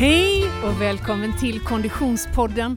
Hej 0.00 0.44
och 0.64 0.80
välkommen 0.80 1.38
till 1.38 1.60
Konditionspodden. 1.60 2.76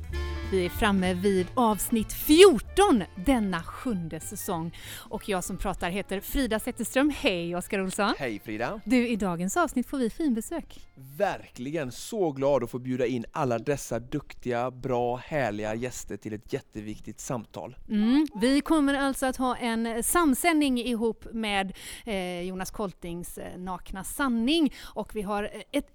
Vi 0.51 0.65
är 0.65 0.69
framme 0.69 1.13
vid 1.13 1.47
avsnitt 1.53 2.13
14 2.13 3.03
denna 3.25 3.63
sjunde 3.63 4.19
säsong. 4.19 4.77
Och 5.09 5.29
jag 5.29 5.43
som 5.43 5.57
pratar 5.57 5.89
heter 5.89 6.19
Frida 6.19 6.59
Zetterström. 6.59 7.11
Hej 7.15 7.55
Oskar 7.55 7.79
Olsson! 7.79 8.13
Hej 8.17 8.39
Frida! 8.39 8.81
Du, 8.85 9.07
i 9.07 9.15
dagens 9.15 9.57
avsnitt 9.57 9.87
får 9.87 9.97
vi 9.97 10.09
finbesök. 10.09 10.79
Verkligen! 11.17 11.91
Så 11.91 12.31
glad 12.31 12.63
att 12.63 12.71
få 12.71 12.79
bjuda 12.79 13.05
in 13.05 13.25
alla 13.31 13.59
dessa 13.59 13.99
duktiga, 13.99 14.71
bra, 14.71 15.15
härliga 15.15 15.75
gäster 15.75 16.17
till 16.17 16.33
ett 16.33 16.53
jätteviktigt 16.53 17.19
samtal. 17.19 17.75
Mm, 17.89 18.27
vi 18.41 18.61
kommer 18.61 18.93
alltså 18.93 19.25
att 19.25 19.37
ha 19.37 19.55
en 19.55 20.03
samsändning 20.03 20.79
ihop 20.79 21.25
med 21.31 21.73
eh, 22.05 22.41
Jonas 22.41 22.71
Koltings 22.71 23.37
eh, 23.37 23.57
Nakna 23.57 24.03
sanning 24.03 24.73
och 24.83 25.15
vi 25.15 25.21
har 25.21 25.49
ett 25.71 25.87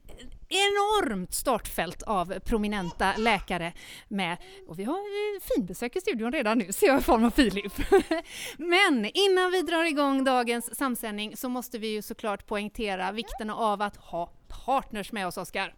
enormt 0.48 1.34
startfält 1.34 2.02
av 2.02 2.38
prominenta 2.38 3.16
läkare 3.16 3.72
med. 4.08 4.36
Och 4.66 4.78
vi 4.78 4.84
har 4.84 4.98
eh, 4.98 5.40
finbesök 5.54 5.96
i 5.96 6.00
studion 6.00 6.32
redan 6.32 6.58
nu, 6.58 6.72
ser 6.72 6.86
jag 6.86 6.98
i 6.98 7.02
form 7.02 7.24
av 7.24 7.30
Filip. 7.30 7.72
Men 8.56 9.10
innan 9.14 9.50
vi 9.50 9.62
drar 9.62 9.84
igång 9.84 10.24
dagens 10.24 10.76
samsändning 10.76 11.36
så 11.36 11.48
måste 11.48 11.78
vi 11.78 11.88
ju 11.88 12.02
såklart 12.02 12.46
poängtera 12.46 13.12
vikten 13.12 13.50
av 13.50 13.82
att 13.82 13.96
ha 13.96 14.32
partners 14.66 15.12
med 15.12 15.26
oss, 15.26 15.36
Oskar. 15.36 15.74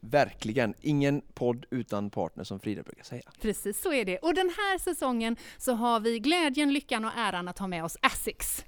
Verkligen, 0.00 0.74
ingen 0.80 1.22
podd 1.34 1.66
utan 1.70 2.10
partner 2.10 2.44
som 2.44 2.60
Frida 2.60 2.82
brukar 2.82 3.04
säga. 3.04 3.22
Precis 3.40 3.82
så 3.82 3.92
är 3.92 4.04
det. 4.04 4.18
Och 4.18 4.34
den 4.34 4.48
här 4.48 4.78
säsongen 4.78 5.36
så 5.58 5.72
har 5.72 6.00
vi 6.00 6.18
glädjen, 6.18 6.72
lyckan 6.72 7.04
och 7.04 7.10
äran 7.16 7.48
att 7.48 7.58
ha 7.58 7.66
med 7.66 7.84
oss 7.84 7.96
Asics. 8.02 8.64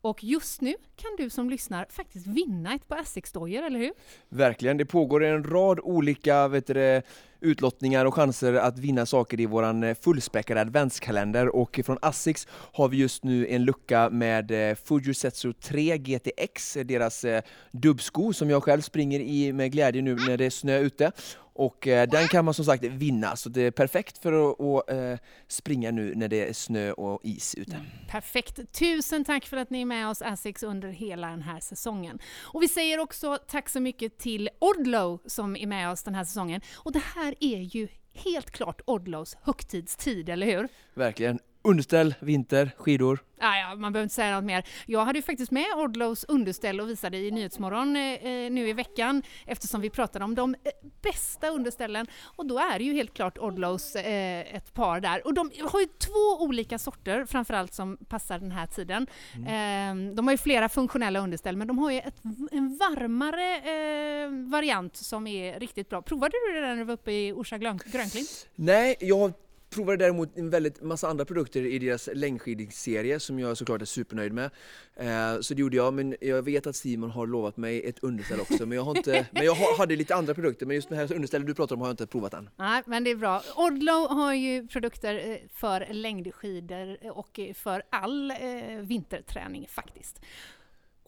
Och 0.00 0.24
just 0.24 0.60
nu 0.60 0.74
kan 0.96 1.10
du 1.18 1.30
som 1.30 1.50
lyssnar 1.50 1.86
faktiskt 1.90 2.26
vinna 2.26 2.74
ett 2.74 2.88
par 2.88 2.98
Essex-dojor, 2.98 3.62
eller 3.62 3.78
hur? 3.78 3.92
Verkligen, 4.28 4.76
det 4.76 4.84
pågår 4.84 5.24
en 5.24 5.44
rad 5.44 5.80
olika 5.82 6.48
vet 6.48 6.66
du, 6.66 7.02
utlottningar 7.40 8.04
och 8.04 8.14
chanser 8.14 8.54
att 8.54 8.78
vinna 8.78 9.06
saker 9.06 9.40
i 9.40 9.46
våran 9.46 9.82
eh, 9.82 9.94
fullspäckade 9.94 10.60
adventskalender 10.60 11.56
och 11.56 11.80
från 11.84 11.98
Asics 12.02 12.46
har 12.50 12.88
vi 12.88 12.96
just 12.96 13.24
nu 13.24 13.46
en 13.46 13.64
lucka 13.64 14.10
med 14.10 14.70
eh, 14.70 14.74
Fujisetsu 14.74 15.52
3 15.52 15.98
GTX, 15.98 16.76
eh, 16.76 16.84
deras 16.84 17.24
dubbsko 17.72 18.32
som 18.32 18.50
jag 18.50 18.62
själv 18.62 18.80
springer 18.80 19.20
i 19.20 19.52
med 19.52 19.72
glädje 19.72 20.02
nu 20.02 20.14
när 20.14 20.36
det 20.36 20.44
är 20.44 20.50
snö 20.50 20.78
ute. 20.78 21.12
Och 21.58 21.86
eh, 21.86 22.08
den 22.08 22.28
kan 22.28 22.44
man 22.44 22.54
som 22.54 22.64
sagt 22.64 22.84
vinna, 22.84 23.36
så 23.36 23.48
det 23.48 23.62
är 23.62 23.70
perfekt 23.70 24.18
för 24.18 24.50
att, 24.50 24.60
att 24.60 24.90
eh, 24.90 25.18
springa 25.48 25.90
nu 25.90 26.14
när 26.14 26.28
det 26.28 26.48
är 26.48 26.52
snö 26.52 26.92
och 26.92 27.20
is 27.22 27.54
ute. 27.54 27.80
Perfekt! 28.08 28.72
Tusen 28.72 29.24
tack 29.24 29.46
för 29.46 29.56
att 29.56 29.70
ni 29.70 29.80
är 29.80 29.84
med 29.84 30.08
oss 30.08 30.22
Asics 30.22 30.62
under 30.62 30.88
hela 30.88 31.30
den 31.30 31.42
här 31.42 31.60
säsongen. 31.60 32.18
Och 32.40 32.62
vi 32.62 32.68
säger 32.68 32.98
också 32.98 33.38
tack 33.48 33.68
så 33.68 33.80
mycket 33.80 34.18
till 34.18 34.48
Odlo 34.58 35.18
som 35.26 35.56
är 35.56 35.66
med 35.66 35.90
oss 35.90 36.02
den 36.02 36.14
här 36.14 36.24
säsongen. 36.24 36.60
Och 36.74 36.92
det 36.92 37.02
här 37.14 37.34
är 37.40 37.60
ju 37.60 37.88
helt 38.12 38.50
klart 38.50 38.80
Odlos 38.84 39.36
högtidstid, 39.42 40.28
eller 40.28 40.46
hur? 40.46 40.68
Verkligen. 40.94 41.38
Underställ, 41.62 42.14
vinter, 42.20 42.70
skidor. 42.76 43.18
Ah, 43.40 43.56
ja, 43.56 43.76
man 43.76 43.92
behöver 43.92 44.02
inte 44.02 44.14
säga 44.14 44.34
något 44.34 44.44
mer. 44.44 44.64
Jag 44.86 45.04
hade 45.04 45.18
ju 45.18 45.22
faktiskt 45.22 45.50
med 45.50 45.66
Odlows 45.76 46.24
underställ 46.24 46.80
och 46.80 46.88
visade 46.88 47.16
i 47.16 47.30
Nyhetsmorgon 47.30 47.96
eh, 47.96 48.02
eh, 48.02 48.50
nu 48.50 48.68
i 48.68 48.72
veckan 48.72 49.22
eftersom 49.46 49.80
vi 49.80 49.90
pratade 49.90 50.24
om 50.24 50.34
de 50.34 50.54
eh, 50.54 50.70
bästa 51.02 51.48
underställen 51.48 52.06
och 52.22 52.46
då 52.46 52.58
är 52.58 52.78
det 52.78 52.84
ju 52.84 52.92
helt 52.92 53.14
klart 53.14 53.38
Odlows 53.38 53.96
eh, 53.96 54.56
ett 54.56 54.74
par 54.74 55.00
där. 55.00 55.26
Och 55.26 55.34
de 55.34 55.50
har 55.64 55.80
ju 55.80 55.86
två 55.86 56.44
olika 56.44 56.78
sorter 56.78 57.24
framförallt 57.24 57.74
som 57.74 57.96
passar 57.96 58.38
den 58.38 58.52
här 58.52 58.66
tiden. 58.66 59.06
Mm. 59.36 60.10
Eh, 60.10 60.14
de 60.14 60.26
har 60.26 60.34
ju 60.34 60.38
flera 60.38 60.68
funktionella 60.68 61.20
underställ 61.20 61.56
men 61.56 61.68
de 61.68 61.78
har 61.78 61.90
ju 61.90 61.98
ett, 61.98 62.16
en 62.52 62.76
varmare 62.76 63.56
eh, 63.56 64.50
variant 64.50 64.96
som 64.96 65.26
är 65.26 65.60
riktigt 65.60 65.88
bra. 65.88 66.02
Provade 66.02 66.32
du 66.46 66.60
det 66.60 66.66
när 66.66 66.76
du 66.76 66.84
var 66.84 66.94
uppe 66.94 67.12
i 67.12 67.32
Orsa 67.32 67.58
Grönklint? 67.58 68.48
Nej, 68.54 68.96
jag 69.00 69.32
provade 69.70 69.96
däremot 69.96 70.38
en 70.38 70.50
väldigt 70.50 70.82
massa 70.82 71.08
andra 71.08 71.24
produkter 71.24 71.66
i 71.66 71.78
deras 71.78 72.08
längdskidserie 72.14 73.20
som 73.20 73.38
jag 73.38 73.56
såklart 73.56 73.82
är 73.82 73.86
supernöjd 73.86 74.32
med. 74.32 74.50
Eh, 74.96 75.40
så 75.40 75.54
det 75.54 75.60
gjorde 75.60 75.76
jag, 75.76 75.94
men 75.94 76.16
jag 76.20 76.42
vet 76.42 76.66
att 76.66 76.76
Simon 76.76 77.10
har 77.10 77.26
lovat 77.26 77.56
mig 77.56 77.88
ett 77.88 77.98
underställ 77.98 78.40
också. 78.40 78.66
Men 78.66 78.76
jag, 78.76 78.82
har 78.82 78.96
inte, 78.96 79.26
men 79.32 79.44
jag 79.44 79.54
hade 79.54 79.96
lite 79.96 80.14
andra 80.14 80.34
produkter, 80.34 80.66
men 80.66 80.76
just 80.76 80.88
det 80.88 80.96
här 80.96 81.12
understället 81.12 81.46
du 81.46 81.54
pratar 81.54 81.76
om 81.76 81.80
har 81.80 81.88
jag 81.88 81.92
inte 81.92 82.06
provat 82.06 82.34
än. 82.34 82.50
Nej, 82.56 82.82
men 82.86 83.04
det 83.04 83.10
är 83.10 83.16
bra. 83.16 83.42
Odlo 83.56 84.06
har 84.08 84.34
ju 84.34 84.66
produkter 84.66 85.30
eh, 85.30 85.36
för 85.54 85.86
längdskidor 85.90 87.10
och 87.12 87.40
för 87.54 87.82
all 87.90 88.30
eh, 88.30 88.36
vinterträning 88.82 89.66
faktiskt. 89.70 90.20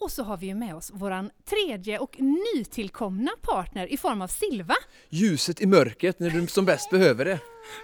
Och 0.00 0.12
så 0.12 0.22
har 0.22 0.36
vi 0.36 0.46
ju 0.46 0.54
med 0.54 0.74
oss 0.74 0.90
vår 0.94 1.30
tredje 1.44 1.98
och 1.98 2.16
nytillkomna 2.54 3.30
partner 3.42 3.92
i 3.92 3.96
form 3.96 4.22
av 4.22 4.28
Silva. 4.28 4.74
Ljuset 5.08 5.60
i 5.60 5.66
mörkret 5.66 6.20
när 6.20 6.30
du 6.30 6.46
som 6.46 6.64
bäst 6.64 6.90
behöver 6.90 7.24
det. 7.24 7.38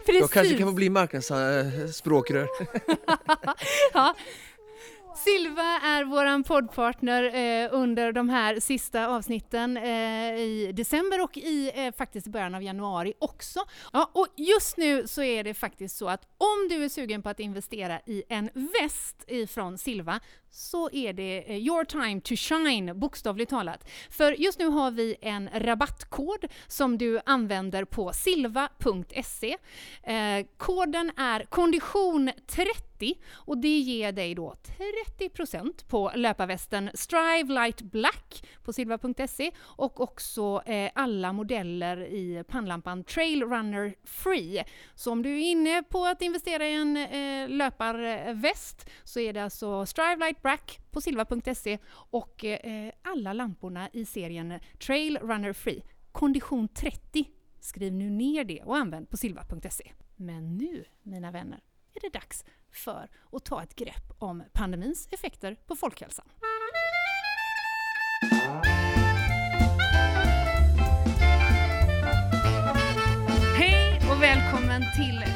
Precis. 0.06 0.20
Jag 0.20 0.30
kanske 0.30 0.58
kan 0.58 0.68
få 0.68 0.74
bli 0.74 0.90
marknadsspråkrör. 0.90 2.48
ja, 3.92 4.14
Silva 5.16 5.62
är 5.62 6.04
vår 6.04 6.42
poddpartner 6.42 7.22
eh, 7.22 7.68
under 7.72 8.12
de 8.12 8.28
här 8.28 8.60
sista 8.60 9.06
avsnitten 9.06 9.76
eh, 9.76 10.36
i 10.38 10.72
december 10.74 11.22
och 11.22 11.36
i 11.36 11.72
eh, 11.74 11.94
faktiskt 11.94 12.26
början 12.26 12.54
av 12.54 12.62
januari 12.62 13.14
också. 13.18 13.60
Ja, 13.92 14.10
och 14.14 14.26
just 14.36 14.76
nu 14.76 15.06
så 15.06 15.22
är 15.22 15.44
det 15.44 15.54
faktiskt 15.54 15.96
så 15.96 16.08
att 16.08 16.22
om 16.38 16.68
du 16.70 16.84
är 16.84 16.88
sugen 16.88 17.22
på 17.22 17.28
att 17.28 17.40
investera 17.40 18.00
i 18.06 18.22
en 18.28 18.50
väst 18.54 19.24
ifrån 19.26 19.78
Silva 19.78 20.20
så 20.56 20.90
är 20.92 21.12
det 21.12 21.44
eh, 21.46 21.56
your 21.56 21.84
time 21.84 22.20
to 22.20 22.36
shine, 22.36 22.98
bokstavligt 22.98 23.50
talat. 23.50 23.90
För 24.10 24.32
just 24.32 24.58
nu 24.58 24.66
har 24.66 24.90
vi 24.90 25.16
en 25.20 25.48
rabattkod 25.54 26.44
som 26.66 26.98
du 26.98 27.20
använder 27.26 27.84
på 27.84 28.12
silva.se. 28.12 29.56
Eh, 30.02 30.46
koden 30.56 31.12
är 31.16 31.40
kondition30 31.40 33.14
och 33.32 33.58
det 33.58 33.78
ger 33.78 34.12
dig 34.12 34.34
då 34.34 34.54
30% 35.18 35.86
på 35.88 36.12
löparvästen 36.14 36.90
Strive 36.94 37.54
Light 37.54 37.82
Black 37.82 38.44
på 38.64 38.72
silva.se 38.72 39.50
och 39.62 40.00
också 40.00 40.62
eh, 40.66 40.90
alla 40.94 41.32
modeller 41.32 41.96
i 41.96 42.44
pannlampan 42.48 43.04
Trail 43.04 43.42
Runner 43.44 43.94
Free. 44.04 44.64
Så 44.94 45.12
om 45.12 45.22
du 45.22 45.30
är 45.30 45.50
inne 45.50 45.82
på 45.82 46.04
att 46.04 46.22
investera 46.22 46.68
i 46.68 46.74
en 46.74 46.96
eh, 46.96 47.48
löparväst 47.48 48.90
så 49.04 49.20
är 49.20 49.32
det 49.32 49.44
alltså 49.44 49.86
Strive 49.86 50.16
Light 50.16 50.42
Black 50.46 50.80
på 50.90 51.00
silva.se 51.00 51.78
och 51.92 52.44
eh, 52.44 52.92
alla 53.02 53.32
lamporna 53.32 53.88
i 53.92 54.04
serien 54.04 54.60
Trail 54.86 55.18
Runner 55.18 55.52
Free. 55.52 55.82
Kondition 56.12 56.68
30. 56.68 57.24
Skriv 57.60 57.92
nu 57.92 58.10
ner 58.10 58.44
det 58.44 58.62
och 58.62 58.76
använd 58.76 59.10
på 59.10 59.16
silva.se. 59.16 59.92
Men 60.16 60.56
nu, 60.56 60.84
mina 61.02 61.30
vänner, 61.30 61.60
är 61.94 62.00
det 62.00 62.18
dags 62.18 62.44
för 62.70 63.10
att 63.32 63.44
ta 63.44 63.62
ett 63.62 63.74
grepp 63.74 64.12
om 64.18 64.42
pandemins 64.52 65.08
effekter 65.10 65.56
på 65.66 65.76
folkhälsan. 65.76 66.26
Hej 73.58 74.00
och 74.10 74.22
välkommen 74.22 74.82
till 74.96 75.35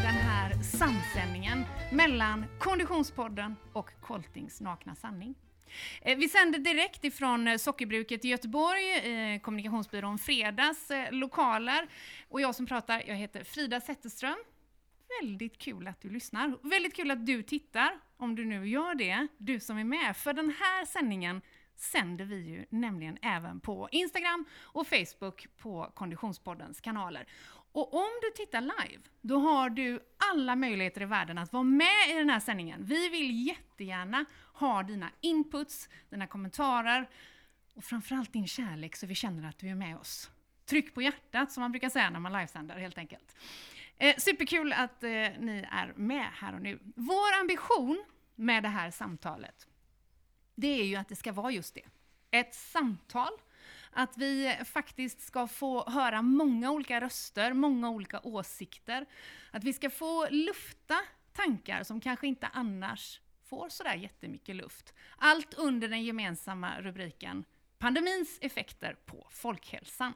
mellan 1.93 2.45
Konditionspodden 2.59 3.57
och 3.73 3.91
Koltings 4.01 4.61
nakna 4.61 4.95
sanning. 4.95 5.35
Eh, 6.03 6.19
vi 6.19 6.29
sänder 6.29 6.59
direkt 6.59 7.05
ifrån 7.05 7.49
eh, 7.49 7.57
Sockerbruket 7.57 8.25
i 8.25 8.29
Göteborg, 8.29 8.93
eh, 8.93 9.41
kommunikationsbyrån 9.41 10.19
Fredags 10.19 10.91
lokaler. 11.11 11.89
Och 12.29 12.41
jag 12.41 12.55
som 12.55 12.67
pratar, 12.67 13.03
jag 13.07 13.15
heter 13.15 13.45
Frida 13.45 13.81
Zetterström. 13.81 14.37
Väldigt 15.21 15.59
kul 15.59 15.89
att 15.89 16.01
du 16.01 16.11
lyssnar. 16.11 16.69
Väldigt 16.71 16.97
kul 16.97 17.11
att 17.11 17.27
du 17.27 17.43
tittar, 17.43 17.91
om 18.17 18.37
du 18.37 18.45
nu 18.45 18.69
gör 18.69 18.95
det, 18.95 19.27
du 19.39 19.61
som 19.61 19.79
är 19.79 19.85
med. 19.85 20.17
För 20.17 20.33
den 20.33 20.55
här 20.61 20.85
sändningen 20.85 21.43
sänder 21.77 22.25
vi 22.25 22.37
ju 22.37 22.67
nämligen 22.71 23.19
även 23.23 23.61
på 23.61 23.89
Instagram 23.93 24.45
och 24.63 24.87
Facebook 24.87 25.47
på 25.57 25.93
Konditionspoddens 25.95 26.81
kanaler. 26.81 27.27
Och 27.73 27.95
om 27.95 28.11
du 28.23 28.31
tittar 28.31 28.61
live, 28.61 29.03
då 29.21 29.39
har 29.39 29.71
du 29.71 30.01
alla 30.33 30.57
möjligheter 30.57 31.03
i 31.03 31.05
världen 31.05 31.39
att 31.39 31.53
vara 31.53 31.63
med 31.63 32.11
i 32.11 32.13
den 32.13 32.31
här 32.31 32.41
sändningen. 32.41 32.85
Vi 32.85 33.09
vill 33.09 33.47
jättegärna 33.47 34.25
ha 34.53 34.83
dina 34.83 35.11
inputs, 35.21 35.89
dina 36.11 36.27
kommentarer 36.27 37.09
och 37.75 37.85
framförallt 37.85 38.33
din 38.33 38.47
kärlek 38.47 38.97
så 38.97 39.07
vi 39.07 39.15
känner 39.15 39.49
att 39.49 39.59
du 39.59 39.69
är 39.69 39.75
med 39.75 39.97
oss. 39.97 40.31
Tryck 40.67 40.95
på 40.95 41.03
hjärtat 41.03 41.53
som 41.53 41.61
man 41.61 41.73
brukar 41.73 41.89
säga 41.89 42.11
när 42.11 42.21
man 42.21 42.33
livesänder 42.33 42.77
helt 42.77 42.99
enkelt. 42.99 43.37
Eh, 43.97 44.17
superkul 44.17 44.73
att 44.73 45.03
eh, 45.03 45.11
ni 45.39 45.67
är 45.71 45.93
med 45.97 46.27
här 46.33 46.55
och 46.55 46.63
nu. 46.63 46.79
Vår 46.97 47.41
ambition 47.41 48.05
med 48.35 48.63
det 48.63 48.69
här 48.69 48.91
samtalet, 48.91 49.67
det 50.55 50.81
är 50.81 50.85
ju 50.85 50.97
att 50.97 51.09
det 51.09 51.17
ska 51.17 51.33
vara 51.33 51.51
just 51.51 51.75
det. 51.75 51.85
Ett 52.31 52.55
samtal 52.55 53.31
att 53.93 54.17
vi 54.19 54.57
faktiskt 54.65 55.21
ska 55.21 55.47
få 55.47 55.91
höra 55.91 56.23
många 56.23 56.71
olika 56.71 57.01
röster, 57.01 57.53
många 57.53 57.91
olika 57.91 58.21
åsikter. 58.21 59.07
Att 59.51 59.65
vi 59.65 59.73
ska 59.73 59.91
få 59.91 60.29
lufta 60.31 60.97
tankar 61.33 61.83
som 61.83 62.01
kanske 62.01 62.27
inte 62.27 62.47
annars 62.47 63.21
får 63.49 63.69
sådär 63.69 63.95
jättemycket 63.95 64.57
luft. 64.57 64.95
Allt 65.19 65.55
under 65.55 65.89
den 65.89 66.05
gemensamma 66.05 66.81
rubriken 66.81 67.45
Pandemins 67.79 68.39
effekter 68.41 68.97
på 69.07 69.27
folkhälsan. 69.31 70.13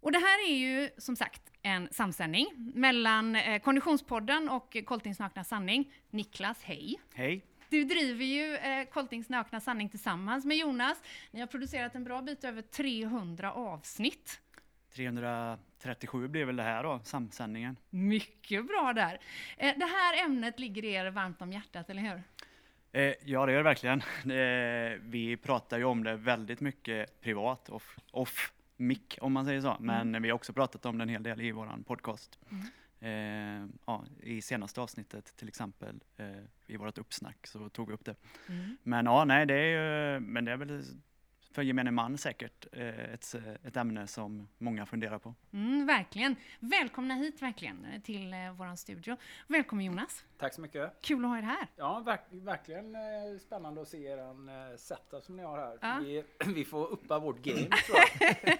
Och 0.00 0.12
det 0.12 0.18
här 0.18 0.50
är 0.50 0.56
ju 0.56 0.90
som 0.98 1.16
sagt 1.16 1.42
en 1.62 1.88
samsändning 1.90 2.72
mellan 2.74 3.36
eh, 3.36 3.62
Konditionspodden 3.62 4.48
och 4.48 4.76
Koltings 4.84 5.18
nakna 5.18 5.44
sanning. 5.44 5.92
Niklas, 6.10 6.62
hej! 6.62 7.00
Hej! 7.14 7.44
Du 7.74 7.84
driver 7.84 8.24
ju 8.24 8.56
eh, 8.56 8.84
Koltings 8.88 9.28
nakna 9.28 9.60
sanning 9.60 9.88
tillsammans 9.88 10.44
med 10.44 10.56
Jonas. 10.56 11.02
Ni 11.30 11.40
har 11.40 11.46
producerat 11.46 11.94
en 11.94 12.04
bra 12.04 12.22
bit 12.22 12.44
över 12.44 12.62
300 12.62 13.52
avsnitt. 13.52 14.40
337 14.94 16.28
blir 16.28 16.44
väl 16.44 16.56
det 16.56 16.62
här 16.62 16.82
då, 16.82 17.00
samsändningen. 17.04 17.76
Mycket 17.90 18.66
bra 18.66 18.92
där. 18.92 19.18
Eh, 19.56 19.72
det 19.78 19.84
här 19.86 20.24
ämnet 20.24 20.58
ligger 20.58 20.84
er 20.84 21.10
varmt 21.10 21.42
om 21.42 21.52
hjärtat, 21.52 21.90
eller 21.90 22.02
hur? 22.02 22.22
Eh, 22.92 23.14
ja, 23.24 23.46
det 23.46 23.52
gör 23.52 23.56
det 23.56 23.62
verkligen. 23.62 24.02
Eh, 24.24 24.98
vi 25.00 25.36
pratar 25.42 25.78
ju 25.78 25.84
om 25.84 26.04
det 26.04 26.16
väldigt 26.16 26.60
mycket 26.60 27.20
privat, 27.20 27.68
off, 27.70 27.96
off 28.10 28.52
mic 28.76 29.00
om 29.20 29.32
man 29.32 29.44
säger 29.44 29.60
så. 29.60 29.76
Men 29.80 30.08
Mm. 30.08 30.22
vi 30.22 30.28
har 30.30 30.34
också 30.36 30.52
pratat 30.52 30.86
om 30.86 30.98
det 30.98 31.02
en 31.02 31.08
hel 31.08 31.22
del 31.22 31.40
i 31.40 31.52
våran 31.52 31.84
podcast. 31.84 32.38
Mm. 32.50 32.64
Eh, 33.04 33.66
ja, 33.86 34.04
I 34.22 34.42
senaste 34.42 34.80
avsnittet 34.80 35.36
till 35.36 35.48
exempel, 35.48 36.00
eh, 36.16 36.26
i 36.66 36.76
vårt 36.76 36.98
uppsnack, 36.98 37.46
så 37.46 37.68
tog 37.68 37.88
vi 37.88 37.94
upp 37.94 38.04
det. 38.04 38.16
Mm. 38.48 38.76
Men 38.82 39.06
ja, 39.06 39.24
nej, 39.24 39.46
det 39.46 39.54
är 39.54 40.14
ju, 40.14 40.20
men 40.20 40.44
det 40.44 40.52
är 40.52 40.56
väl 40.56 40.82
för 41.54 41.62
gemene 41.62 41.90
man 41.90 42.18
säkert 42.18 42.66
eh, 42.72 43.14
ett, 43.14 43.34
ett 43.64 43.76
ämne 43.76 44.06
som 44.06 44.48
många 44.58 44.86
funderar 44.86 45.18
på. 45.18 45.34
Mm, 45.52 45.86
verkligen. 45.86 46.36
Välkomna 46.60 47.14
hit 47.14 47.42
verkligen 47.42 47.84
eh, 47.84 48.00
till 48.00 48.32
eh, 48.32 48.52
våran 48.52 48.76
studio. 48.76 49.16
Välkommen 49.46 49.84
Jonas. 49.84 50.24
Tack 50.38 50.54
så 50.54 50.60
mycket. 50.60 50.92
Kul 51.02 51.24
att 51.24 51.30
ha 51.30 51.38
er 51.38 51.42
här. 51.42 51.68
Ja, 51.76 52.00
verk, 52.00 52.20
verkligen 52.30 52.94
eh, 52.94 53.00
spännande 53.40 53.82
att 53.82 53.88
se 53.88 54.04
er 54.06 54.18
eh, 54.18 54.76
setup 54.76 55.24
som 55.24 55.36
ni 55.36 55.42
har 55.42 55.58
här. 55.58 55.78
Ja. 55.80 55.98
Vi, 56.02 56.24
vi 56.54 56.64
får 56.64 56.86
uppa 56.86 57.18
vårt 57.18 57.42
game 57.42 57.68
tror 57.86 57.98
jag. 57.98 58.58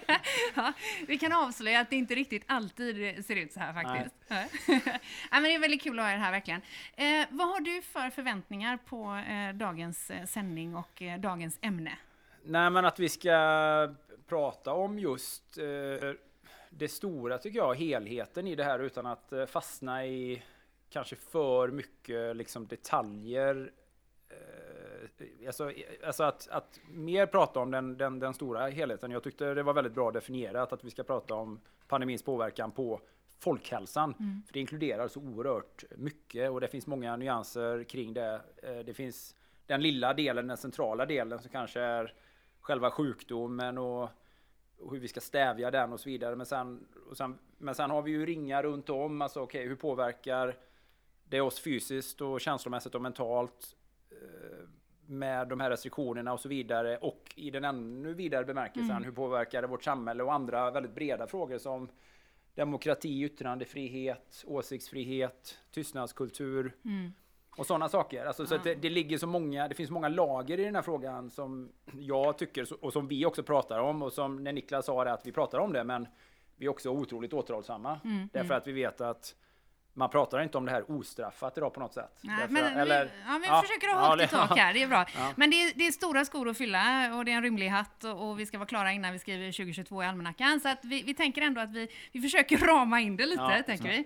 Ja, 0.55 0.73
vi 1.07 1.17
kan 1.17 1.33
avslöja 1.33 1.79
att 1.79 1.89
det 1.89 1.95
inte 1.95 2.15
riktigt 2.15 2.43
alltid 2.47 3.25
ser 3.25 3.35
ut 3.35 3.53
så 3.53 3.59
här 3.59 3.73
faktiskt. 3.73 4.15
Nej. 4.27 4.49
men 5.31 5.43
det 5.43 5.55
är 5.55 5.59
väldigt 5.59 5.81
kul 5.81 5.99
att 5.99 6.05
ha 6.05 6.11
er 6.11 6.17
här 6.17 6.31
verkligen. 6.31 6.61
Eh, 6.95 7.27
vad 7.29 7.47
har 7.47 7.59
du 7.59 7.81
för 7.81 8.09
förväntningar 8.09 8.77
på 8.77 9.15
eh, 9.15 9.55
dagens 9.55 10.11
eh, 10.11 10.25
sändning 10.25 10.75
och 10.75 11.01
eh, 11.01 11.19
dagens 11.19 11.59
ämne? 11.61 11.97
Nej, 12.47 12.69
men 12.69 12.85
att 12.85 12.99
vi 12.99 13.09
ska 13.09 13.93
prata 14.27 14.73
om 14.73 14.99
just 14.99 15.57
eh, 15.57 16.11
det 16.69 16.87
stora 16.87 17.37
tycker 17.37 17.59
jag, 17.59 17.75
helheten 17.75 18.47
i 18.47 18.55
det 18.55 18.63
här 18.63 18.79
utan 18.79 19.05
att 19.05 19.33
eh, 19.33 19.45
fastna 19.45 20.05
i 20.05 20.43
kanske 20.89 21.15
för 21.15 21.67
mycket 21.67 22.35
liksom 22.35 22.67
detaljer. 22.67 23.71
Eh, 24.29 25.47
alltså, 25.47 25.71
alltså 26.05 26.23
att, 26.23 26.47
att 26.47 26.79
mer 26.89 27.25
prata 27.25 27.59
om 27.59 27.71
den, 27.71 27.97
den, 27.97 28.19
den 28.19 28.33
stora 28.33 28.67
helheten. 28.67 29.11
Jag 29.11 29.23
tyckte 29.23 29.53
det 29.53 29.63
var 29.63 29.73
väldigt 29.73 29.93
bra 29.93 30.11
definierat 30.11 30.73
att 30.73 30.83
vi 30.83 30.89
ska 30.89 31.03
prata 31.03 31.33
om 31.33 31.59
pandemins 31.87 32.23
påverkan 32.23 32.71
på 32.71 33.01
folkhälsan. 33.39 34.13
För 34.47 34.53
det 34.53 34.59
inkluderar 34.59 35.07
så 35.07 35.19
oerhört 35.19 35.83
mycket 35.95 36.51
och 36.51 36.61
det 36.61 36.67
finns 36.67 36.87
många 36.87 37.15
nyanser 37.15 37.83
kring 37.83 38.13
det. 38.13 38.41
Eh, 38.63 38.79
Det 38.79 38.93
finns 38.93 39.35
den 39.65 39.81
lilla 39.81 40.13
delen, 40.13 40.47
den 40.47 40.57
centrala 40.57 41.05
delen 41.05 41.39
som 41.39 41.51
kanske 41.51 41.79
är 41.81 42.13
själva 42.65 42.91
sjukdomen 42.91 43.77
och, 43.77 44.09
hur 44.91 44.99
vi 44.99 45.07
ska 45.07 45.21
stävja 45.21 45.71
den 45.71 45.93
och 45.93 45.99
så 45.99 46.09
vidare. 46.09 46.35
Men 46.35 46.45
sen, 46.45 46.87
sen, 47.13 47.37
men 47.57 47.75
sen 47.75 47.89
har 47.89 48.01
vi 48.01 48.11
ju 48.11 48.25
ringar 48.25 48.63
runt 48.63 48.89
om. 48.89 49.21
Alltså 49.21 49.39
okej, 49.39 49.67
hur 49.67 49.75
påverkar 49.75 50.57
det 51.23 51.41
oss 51.41 51.59
fysiskt 51.59 52.21
och 52.21 52.41
känslomässigt 52.41 52.95
och 52.95 53.01
mentalt 53.01 53.75
eh, 54.11 54.67
med 55.05 55.47
de 55.47 55.59
här 55.59 55.69
restriktionerna 55.69 56.33
och 56.33 56.39
så 56.39 56.49
vidare. 56.49 56.97
Och 56.97 57.33
i 57.35 57.49
den 57.51 57.65
ännu 57.65 58.13
vidare 58.13 58.45
bemärkelsen, 58.45 59.03
hur 59.03 59.11
påverkar 59.11 59.61
det 59.61 59.67
vårt 59.67 59.83
samhälle 59.83 60.23
och 60.23 60.33
andra 60.33 60.71
väldigt 60.71 60.95
breda 60.95 61.27
frågor 61.27 61.57
som 61.57 61.89
demokrati, 62.55 63.23
yttrandefrihet, 63.23 64.43
åsiktsfrihet, 64.47 65.57
tystnadskultur 65.71 66.75
och 67.55 67.65
sådana 67.65 67.89
saker. 67.89 68.25
Alltså, 68.25 68.45
så 68.45 68.55
att 68.55 68.63
det, 68.63 68.75
det 68.75 68.89
ligger 68.89 69.17
så 69.17 69.27
många, 69.27 69.67
det 69.67 69.75
finns 69.75 69.89
många 69.91 70.07
lager 70.07 70.59
i 70.59 70.63
den 70.63 70.75
här 70.75 70.81
frågan 70.81 71.29
som 71.29 71.69
jag 71.99 72.37
tycker 72.37 72.85
och 72.85 72.93
som 72.93 73.07
vi 73.07 73.25
också 73.25 73.43
pratar 73.43 73.79
om 73.79 74.01
och 74.01 74.13
som 74.13 74.43
när 74.43 74.53
Niklas 74.53 74.85
sa 74.85 75.03
det 75.03 75.13
att 75.13 75.25
vi 75.25 75.31
pratar 75.31 75.59
om 75.59 75.73
det 75.73 75.83
men 75.83 76.07
vi 76.57 76.65
är 76.65 76.69
också 76.69 76.89
otroligt 76.89 77.33
återhållsamma. 77.33 77.99
Därför 78.33 78.53
att 78.53 78.67
vi 78.67 78.71
vet 78.71 79.01
att 79.01 79.35
man 79.97 80.09
pratar 80.09 80.43
inte 80.43 80.57
om 80.57 80.65
det 80.65 80.71
här 80.71 80.91
ostraffat 80.91 81.57
idag 81.57 81.73
på 81.73 81.79
något 81.79 81.93
sätt. 81.93 82.11
Nej, 82.21 82.35
Därför- 82.39 82.53
men 82.53 82.77
eller- 82.77 83.05
vi, 83.05 83.11
ja, 83.27 83.39
vi 83.41 83.47
ja, 83.47 83.61
försöker 83.61 83.87
ha 83.87 84.01
ja, 84.01 84.09
högt 84.09 84.21
i 84.21 84.25
det- 84.35 84.47
tak 84.47 84.57
här, 84.57 84.73
det 84.73 84.83
är 84.83 84.87
bra. 84.87 85.05
Ja. 85.17 85.33
Men 85.35 85.49
det 85.49 85.55
är, 85.63 85.71
det 85.75 85.87
är 85.87 85.91
stora 85.91 86.25
skor 86.25 86.49
att 86.49 86.57
fylla 86.57 87.15
och 87.15 87.25
det 87.25 87.31
är 87.31 87.35
en 87.35 87.43
rymlig 87.43 87.69
hatt 87.69 88.03
och, 88.03 88.29
och 88.29 88.39
vi 88.39 88.45
ska 88.45 88.57
vara 88.57 88.67
klara 88.67 88.91
innan 88.91 89.13
vi 89.13 89.19
skriver 89.19 89.51
2022 89.51 90.03
i 90.03 90.05
almanackan. 90.05 90.59
Så 90.59 90.69
att 90.69 90.79
vi, 90.83 91.01
vi 91.03 91.13
tänker 91.13 91.41
ändå 91.41 91.61
att 91.61 91.71
vi, 91.71 91.87
vi 92.11 92.21
försöker 92.21 92.57
rama 92.67 92.99
in 93.01 93.17
det 93.17 93.25
lite, 93.25 93.41
Ja, 93.41 93.63
tänker 93.65 93.85
vi. 93.89 94.05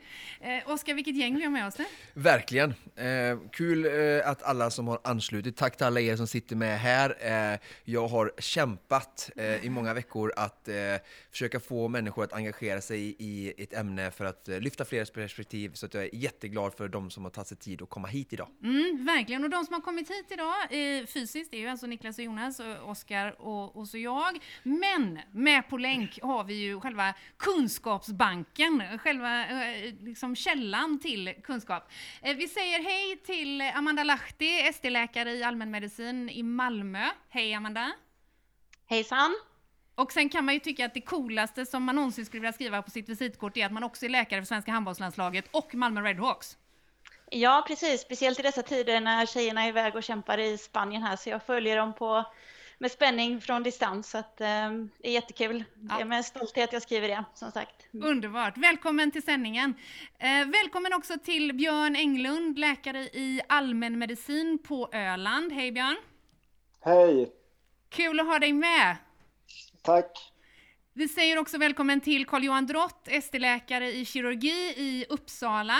Eh, 0.58 0.72
Oskar, 0.74 0.94
vilket 0.94 1.16
gäng 1.16 1.36
vi 1.36 1.44
har 1.44 1.52
med 1.52 1.68
oss 1.68 1.78
nu? 1.78 1.86
Verkligen. 2.14 2.74
Eh, 2.96 3.38
kul 3.52 3.86
eh, 3.86 4.30
att 4.30 4.44
alla 4.44 4.70
som 4.72 4.88
har 4.88 5.00
anslutit. 5.04 5.58
Tack 5.58 5.78
till 5.78 5.86
alla 5.86 6.00
er 6.00 6.16
som 6.16 6.28
sitter 6.28 6.56
med 6.56 6.80
här. 6.80 7.16
Eh, 7.54 7.60
jag 7.84 8.08
har 8.08 8.32
kämpat 8.38 9.30
eh, 9.36 9.66
i 9.66 9.70
många 9.70 9.94
veckor 9.94 10.34
att 10.36 10.68
eh, 10.68 10.76
försöka 11.32 11.60
få 11.60 11.88
människor 11.88 12.24
att 12.24 12.34
engagera 12.34 12.82
sig 12.82 13.00
i, 13.02 13.16
i 13.20 13.64
ett 13.64 13.74
ämne 13.74 14.12
för 14.12 14.26
att 14.26 14.50
eh, 14.50 14.60
lyfta 14.60 14.86
fler 14.86 15.06
perspektiv. 15.06 15.72
Så 15.80 15.86
att 15.86 15.94
jag 15.94 16.04
är 16.04 16.16
jätteglad 16.16 16.74
för 16.74 16.88
de 16.88 17.10
som 17.10 17.24
har 17.24 17.32
tagit 17.32 17.48
sig 17.48 17.58
tid 17.58 17.82
att 17.82 17.90
komma 17.90 18.08
hit 18.08 18.34
idag. 18.34 18.48
Mm, 18.64 19.06
verkligen. 19.06 19.44
Och 19.44 19.50
de 19.50 19.66
som 19.66 19.74
har 19.74 19.82
kommit 19.82 20.10
hit 20.10 20.26
idag 20.32 20.56
eh, 20.70 21.06
fysiskt 21.06 21.54
är 21.54 21.58
ju 21.58 21.68
alltså 21.68 21.88
Niklas 21.88 22.18
och 22.18 22.24
Jonas, 22.24 22.60
och 22.60 22.90
Oskar 22.90 23.42
och, 23.42 23.76
och 23.76 23.88
så 23.88 23.98
jag. 23.98 24.40
Men 24.64 25.20
med 25.32 25.70
på 25.70 25.78
länk 25.78 26.20
har 26.22 26.44
vi 26.44 26.54
ju 26.54 26.80
själva 26.80 27.14
kunskapsbanken, 27.38 29.00
själva 29.00 29.48
eh, 29.48 29.94
liksom 30.02 30.36
källan 30.36 31.00
till 31.00 31.34
kunskap. 31.44 31.92
Eh, 32.22 32.36
vi 32.36 32.48
säger 32.48 32.84
hej 32.84 33.18
till 33.18 33.62
Amanda 33.62 34.04
Lahti, 34.04 34.60
ST-läkare 34.70 35.32
i 35.32 35.44
allmänmedicin 35.44 36.30
i 36.30 36.44
Malmö. 36.44 37.06
Hej 37.30 37.54
Amanda! 37.54 37.92
Hejsan! 38.86 39.49
Och 40.00 40.12
sen 40.12 40.30
kan 40.30 40.46
man 40.46 40.54
ju 40.54 40.60
tycka 40.60 40.86
att 40.86 40.94
det 40.94 41.02
coolaste 41.02 41.66
som 41.66 41.84
man 41.84 41.96
någonsin 41.96 42.26
skulle 42.26 42.42
vilja 42.42 42.54
skriva 42.54 42.82
på 42.82 42.92
sitt 42.92 43.10
visitkort 43.10 43.58
är 43.58 43.66
att 43.66 43.72
man 43.72 43.84
också 43.84 44.06
är 44.06 44.10
läkare 44.10 44.42
för 44.42 44.46
svenska 44.46 44.72
handbollslandslaget 44.72 45.46
och 45.52 45.76
Malmö 45.76 46.02
Redhawks. 46.02 46.58
Ja, 47.30 47.64
precis. 47.68 48.02
Speciellt 48.02 48.40
i 48.40 48.42
dessa 48.44 48.62
tider 48.62 49.00
när 49.02 49.26
tjejerna 49.26 49.64
är 49.64 49.68
iväg 49.70 49.96
och 49.96 50.04
kämpar 50.04 50.38
i 50.38 50.58
Spanien 50.58 51.04
här, 51.04 51.16
så 51.16 51.30
jag 51.30 51.44
följer 51.44 51.78
dem 51.78 51.94
på, 51.94 52.24
med 52.78 52.92
spänning 52.92 53.42
från 53.42 53.64
distans. 53.64 54.10
Så 54.10 54.18
att, 54.18 54.42
eh, 54.42 54.48
det 54.98 55.08
är 55.08 55.12
jättekul. 55.12 55.64
Det 55.76 55.94
Ja. 55.94 56.00
är 56.00 56.06
med 56.06 56.26
stolthet 56.26 56.74
jag 56.74 56.82
skriver 56.82 57.08
det, 57.08 57.24
som 57.34 57.52
sagt. 57.52 57.88
Underbart! 57.92 58.58
Välkommen 58.58 59.12
till 59.12 59.24
sändningen. 59.24 59.74
Eh, 60.20 60.48
välkommen 60.48 60.94
också 60.94 61.14
till 61.24 61.54
Björn 61.54 61.96
Englund, 61.96 62.60
läkare 62.60 63.00
i 63.00 63.42
allmänmedicin 63.50 64.60
på 64.68 64.90
Öland. 64.92 65.52
Hej 65.54 65.72
Björn! 65.72 65.98
Hej! 66.82 67.32
Kul 67.90 68.20
att 68.20 68.26
ha 68.28 68.40
dig 68.40 68.54
med! 68.54 68.96
Tack! 69.82 70.12
Vi 70.94 71.08
säger 71.08 71.38
också 71.38 71.58
välkommen 71.58 72.02
till 72.02 72.26
Carl-Johan 72.26 72.66
Drott, 72.68 73.08
ST-läkare 73.08 73.86
i 73.92 74.06
kirurgi 74.06 74.74
i 74.78 75.06
Uppsala. 75.10 75.76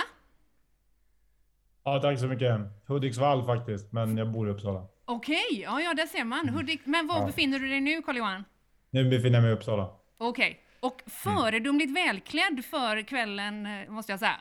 Ja, 1.84 1.98
tack 2.02 2.18
så 2.18 2.26
mycket. 2.26 2.60
Hudiksvall 2.86 3.46
faktiskt, 3.46 3.92
men 3.92 4.16
jag 4.16 4.28
bor 4.32 4.48
i 4.48 4.50
Uppsala. 4.52 4.86
Okej, 5.04 5.62
ja, 5.64 5.80
ja, 5.80 5.94
där 5.94 6.06
ser 6.06 6.24
man. 6.24 6.48
Hudik, 6.48 6.80
men 6.84 7.06
var 7.06 7.18
Ja. 7.20 7.26
befinner 7.26 7.58
du 7.58 7.68
dig 7.68 7.80
nu, 7.80 8.02
Carl-Johan? 8.02 8.44
Nu 8.90 9.10
befinner 9.10 9.36
jag 9.38 9.42
mig 9.42 9.50
i 9.50 9.54
Uppsala. 9.54 9.90
Okej. 10.18 10.60
Och 10.80 11.02
föredömligt 11.06 11.96
välklädd 11.96 12.64
för 12.70 13.02
kvällen, 13.02 13.66
eh, 13.66 13.90
måste 13.90 14.12
jag 14.12 14.18
säga. 14.18 14.36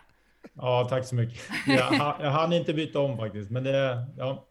Ja, 0.53 0.87
tack 0.89 1.05
så 1.05 1.15
mycket. 1.15 1.41
Jag, 1.67 1.93
jag 2.19 2.31
hann 2.31 2.53
inte 2.53 2.73
byta 2.73 2.99
om 2.99 3.17
faktiskt, 3.17 3.51
men 3.51 3.63
det... 3.63 4.05
Ja, 4.17 4.45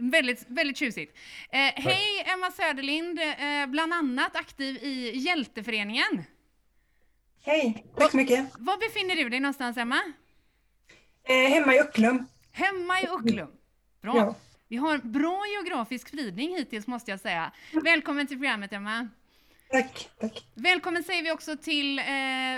Väldigt, 0.00 0.44
väldigt 0.48 0.76
tjusigt. 0.76 1.16
Eh, 1.52 1.58
hej 1.58 2.24
Emma 2.26 2.50
Söderlind, 2.50 3.20
eh, 3.20 3.66
bland 3.66 3.92
annat 3.94 4.36
aktiv 4.36 4.76
i 4.76 5.16
Hjälteföreningen. 5.16 6.24
Hej, 7.44 7.86
tack 7.96 8.10
så 8.10 8.16
mycket. 8.16 8.46
Var 8.58 8.78
befinner 8.88 9.16
du 9.16 9.28
dig 9.28 9.40
någonstans 9.40 9.76
Emma? 9.76 10.00
Eh, 11.28 11.34
hemma 11.34 11.74
i 11.74 11.80
Ucklum. 11.80 12.26
Hemma 12.52 13.00
i 13.00 13.06
Ucklum. 13.06 13.48
Bra. 14.02 14.16
Ja. 14.16 14.34
Vi 14.68 14.76
har 14.76 14.94
en 14.94 15.12
bra 15.12 15.44
geografisk 15.46 16.08
spridning 16.08 16.56
hittills 16.56 16.86
måste 16.86 17.10
jag 17.10 17.20
säga. 17.20 17.52
Välkommen 17.84 18.26
till 18.26 18.36
programmet 18.36 18.72
Emma. 18.72 19.08
Tack, 19.70 20.10
tack. 20.20 20.46
Välkommen 20.54 21.02
säger 21.02 21.22
vi 21.22 21.32
också 21.32 21.56
till 21.56 21.98
eh, 21.98 22.04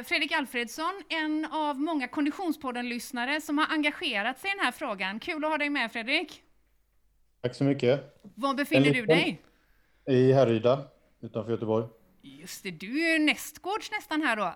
Fredrik 0.05 0.33
Alfredsson, 0.33 1.03
en 1.09 1.45
av 1.45 1.81
många 1.81 2.09
Konditionspodden-lyssnare 2.09 3.41
som 3.41 3.59
har 3.59 3.67
engagerat 3.71 4.41
sig 4.41 4.51
i 4.51 4.55
den 4.55 4.65
här 4.65 4.73
frågan. 4.73 5.21
Kul 5.21 5.45
att 5.45 5.51
ha 5.51 5.59
dig 5.59 5.71
med 5.71 5.93
Fredrik. 5.93 6.43
Tack 7.43 7.55
så 7.55 7.65
mycket. 7.65 8.19
Var 8.35 8.55
befinner 8.55 8.87
En 8.87 8.93
du 8.93 9.01
liten- 9.01 9.17
dig? 9.17 9.43
I 10.07 10.33
Härryda 10.33 10.85
utanför 11.21 11.51
Göteborg. 11.53 11.87
Just 12.23 12.63
det, 12.63 12.71
du 12.71 13.07
är 13.07 13.13
ju 13.13 13.25
nästgårds 13.25 13.91
nästan 13.91 14.23
här 14.23 14.37
då. 14.37 14.55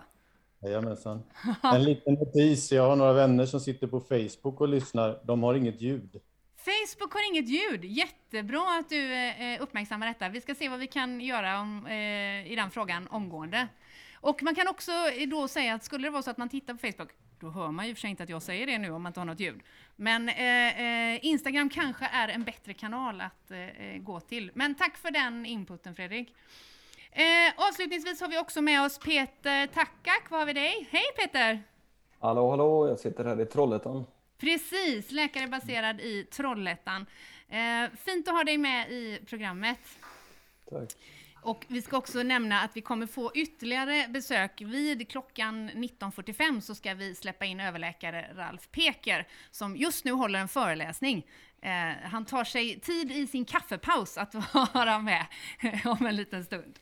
Jajamensan. 0.63 1.23
En 1.63 1.83
liten 1.85 2.15
notis. 2.15 2.73
Jag 2.73 2.83
har 2.89 2.97
några 2.97 3.13
vänner 3.13 3.47
som 3.47 3.61
sitter 3.61 3.87
på 3.87 4.01
Facebook 4.01 4.61
och 4.61 4.69
lyssnar. 4.69 5.21
De 5.25 5.43
har 5.43 5.55
inget 5.55 5.81
ljud. 5.81 6.21
Facebook 6.57 7.13
har 7.13 7.29
inget 7.33 7.49
ljud. 7.49 7.85
Jättebra 7.85 8.79
att 8.81 8.89
du 8.89 9.15
eh, 9.15 9.63
uppmärksammar 9.63 10.07
detta. 10.07 10.29
Vi 10.29 10.41
ska 10.41 10.55
se 10.55 10.69
vad 10.69 10.79
vi 10.79 10.87
kan 10.87 11.21
göra 11.21 11.61
om, 11.61 11.87
eh, 11.87 12.53
i 12.53 12.57
den 12.57 12.71
frågan 12.71 13.09
omgående. 13.09 13.69
Och 14.21 14.43
man 14.43 14.55
kan 14.55 14.69
också 14.69 14.93
då 15.27 15.49
säga 15.49 15.75
att 15.75 15.85
skulle 15.85 16.07
det 16.07 16.11
vara 16.11 16.23
så 16.23 16.31
att 16.31 16.39
man 16.39 16.49
tittar 16.49 16.75
på 16.75 16.79
Facebook, 16.79 17.11
då 17.47 17.53
hör 17.53 17.71
man 17.71 17.89
ju 17.89 17.95
för 17.95 18.01
sig 18.01 18.11
inte 18.11 18.23
att 18.23 18.29
jag 18.29 18.43
säger 18.43 18.67
det 18.67 18.79
nu 18.79 18.91
om 18.91 19.03
man 19.03 19.11
inte 19.11 19.21
har 19.21 19.25
något 19.25 19.41
ljud. 19.41 19.61
Men 19.97 20.29
eh, 20.29 21.15
eh, 21.15 21.27
Instagram 21.27 21.71
kanske 21.71 22.07
är 22.13 22.29
en 22.29 22.45
bättre 22.45 22.75
kanal 22.75 23.21
att 23.21 23.51
eh, 23.51 23.59
eh 23.61 23.99
gå 23.99 24.21
till. 24.21 24.51
Men 24.55 24.75
tack 24.75 24.97
för 24.97 25.11
den 25.11 25.47
inputen 25.47 25.95
Fredrik. 25.95 26.35
Eh, 27.11 27.67
avslutningsvis 27.69 28.21
har 28.21 28.29
vi 28.29 28.39
också 28.39 28.63
med 28.63 28.85
oss 28.85 28.99
Peter 28.99 29.67
Tackak. 29.67 30.31
Var 30.31 30.39
har 30.39 30.47
vi 30.47 30.53
dig? 30.53 30.89
Hej 30.91 31.05
Peter! 31.17 31.63
Hallå, 32.19 32.51
hallå, 32.51 32.89
jag 32.89 32.99
sitter 32.99 33.25
här 33.25 33.41
i 33.41 33.47
Trollhättan. 33.47 34.05
Precis, 34.39 35.11
läkare 35.11 35.47
baserad 35.47 36.01
i 36.01 36.25
Trollhättan. 36.25 37.07
Eh, 37.49 37.91
fint 38.05 38.29
att 38.29 38.35
ha 38.35 38.45
dig 38.45 38.59
med 38.59 38.91
i 38.91 39.19
programmet. 39.27 39.79
Tack. 40.71 40.93
Och 41.47 41.65
vi 41.69 41.83
ska 41.83 41.97
också 41.97 42.23
nämna 42.23 42.61
att 42.61 42.77
vi 42.77 42.81
kommer 42.81 43.07
få 43.07 43.33
ytterligare 43.35 44.09
besök. 44.09 44.61
Vid 44.61 45.11
klockan 45.11 45.71
19.45 45.71 46.61
så 46.61 46.75
ska 46.75 46.95
vi 46.95 47.15
släppa 47.15 47.45
in 47.45 47.61
överläkare 47.61 48.31
Ralf 48.35 48.69
Peker 48.71 49.29
som 49.51 49.77
just 49.77 50.05
nu 50.05 50.13
håller 50.13 50.39
en 50.39 50.49
föreläsning. 50.49 51.27
Eh, 51.63 52.09
han 52.11 52.25
tar 52.25 52.45
sig 52.45 52.81
tid 52.81 53.13
i 53.13 53.27
sin 53.27 53.45
kaffepaus 53.45 54.19
att 54.19 54.35
vara 54.75 54.99
med 54.99 55.27
om 55.85 56.07
en 56.07 56.17
liten 56.17 56.45
stund. 56.45 56.79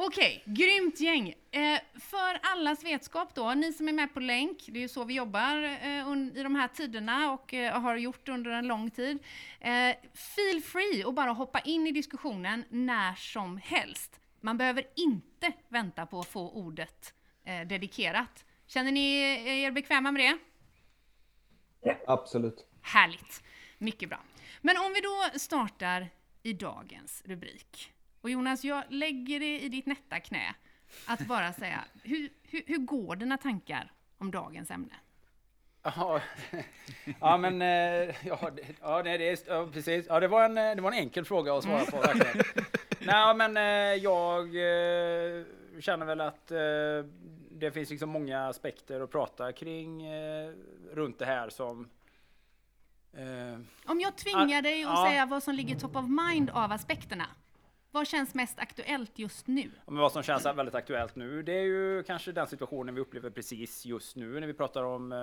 Okej, 0.00 0.42
grymt 0.46 1.00
gäng. 1.00 1.34
Eh, 1.50 1.80
för 2.00 2.40
allas 2.42 2.84
vetskap 2.84 3.34
då, 3.34 3.54
ni 3.54 3.72
som 3.72 3.88
är 3.88 3.92
med 3.92 4.14
på 4.14 4.20
länk, 4.20 4.64
det 4.68 4.78
är 4.78 4.80
ju 4.80 4.88
så 4.88 5.04
vi 5.04 5.14
jobbar 5.14 5.62
eh, 5.62 6.38
i 6.38 6.42
de 6.42 6.54
här 6.54 6.68
tiderna 6.68 7.32
och 7.32 7.54
eh, 7.54 7.80
har 7.80 7.96
gjort 7.96 8.28
under 8.28 8.50
en 8.50 8.66
lång 8.66 8.90
tid. 8.90 9.18
Eh, 9.60 9.96
feel 10.14 10.62
free 10.62 11.04
och 11.04 11.14
bara 11.14 11.30
hoppa 11.30 11.60
in 11.60 11.86
i 11.86 11.92
diskussionen 11.92 12.64
när 12.68 13.14
som 13.14 13.56
helst. 13.56 14.20
Man 14.40 14.58
behöver 14.58 14.86
inte 14.96 15.52
vänta 15.68 16.06
på 16.06 16.20
att 16.20 16.28
få 16.28 16.50
ordet 16.50 17.14
eh, 17.44 17.66
dedikerat. 17.66 18.44
Känner 18.66 18.92
ni 18.92 19.18
er 19.64 19.70
bekväma 19.70 20.12
med 20.12 20.22
det? 20.22 20.38
Ja. 21.82 21.94
Absolut. 22.06 22.66
Härligt, 22.82 23.42
mycket 23.78 24.08
bra. 24.08 24.20
Men 24.60 24.76
om 24.76 24.92
vi 24.92 25.00
då 25.00 25.38
startar 25.38 26.08
i 26.42 26.52
dagens 26.52 27.22
rubrik. 27.26 27.92
Och 28.20 28.30
Jonas, 28.30 28.64
jag 28.64 28.84
lägger 28.88 29.40
det 29.40 29.60
i 29.60 29.68
ditt 29.68 29.86
nätta 29.86 30.20
knä 30.20 30.54
att 31.06 31.20
bara 31.20 31.52
säga, 31.52 31.84
hur, 32.02 32.28
hur, 32.42 32.62
hur 32.66 32.78
går 32.78 33.16
dina 33.16 33.38
tankar 33.38 33.92
om 34.18 34.30
dagens 34.30 34.70
ämne? 34.70 34.94
Ja, 35.82 36.20
ja 37.20 37.36
men 37.36 37.62
eh, 37.62 38.26
ja, 38.26 38.50
det, 38.56 38.62
ja, 38.80 39.02
det, 39.02 39.46
ja, 39.46 39.68
precis. 39.72 40.06
Ja, 40.08 40.20
det 40.20 40.28
var 40.28 40.44
en, 40.44 40.54
det 40.54 40.82
var 40.82 40.92
en 40.92 40.98
enkel 40.98 41.24
fråga 41.24 41.54
att 41.54 41.64
svara 41.64 41.84
på. 41.84 41.96
Verkligen. 41.96 42.46
Nej, 43.00 43.34
men 43.34 43.56
eh, 43.56 44.02
jag 44.02 44.44
eh, 44.46 45.44
känner 45.80 46.06
väl 46.06 46.20
att 46.20 46.48
det 47.50 47.70
finns 47.72 47.90
liksom 47.90 48.10
många 48.10 48.48
aspekter 48.48 49.00
att 49.00 49.10
prata 49.10 49.52
kring 49.52 50.02
runt 50.92 51.18
det 51.18 51.24
här 51.24 51.48
som 51.48 51.88
Om 53.84 54.00
jag 54.00 54.16
tvingar 54.16 54.62
dig 54.62 54.84
att 54.84 55.08
säga 55.08 55.26
vad 55.26 55.42
som 55.42 55.54
ligger 55.54 55.76
top 55.78 55.96
of 55.96 56.04
mind 56.08 56.50
av 56.50 56.72
aspekterna, 56.72 57.26
vad 57.90 58.06
känns 58.06 58.34
mest 58.34 58.58
aktuellt 58.58 59.18
just 59.18 59.46
nu? 59.46 59.70
Ja, 59.86 59.92
men 59.92 60.00
vad 60.00 60.12
som 60.12 60.22
känns 60.22 60.46
väldigt 60.46 60.74
aktuellt 60.74 61.16
nu, 61.16 61.42
det 61.42 61.52
är 61.52 61.62
ju 61.62 62.02
kanske 62.02 62.32
den 62.32 62.46
situationen 62.46 62.94
vi 62.94 63.00
upplever 63.00 63.30
precis 63.30 63.86
just 63.86 64.16
nu 64.16 64.40
när 64.40 64.46
vi 64.46 64.54
pratar 64.54 64.82
om 64.82 65.12
eh, 65.12 65.18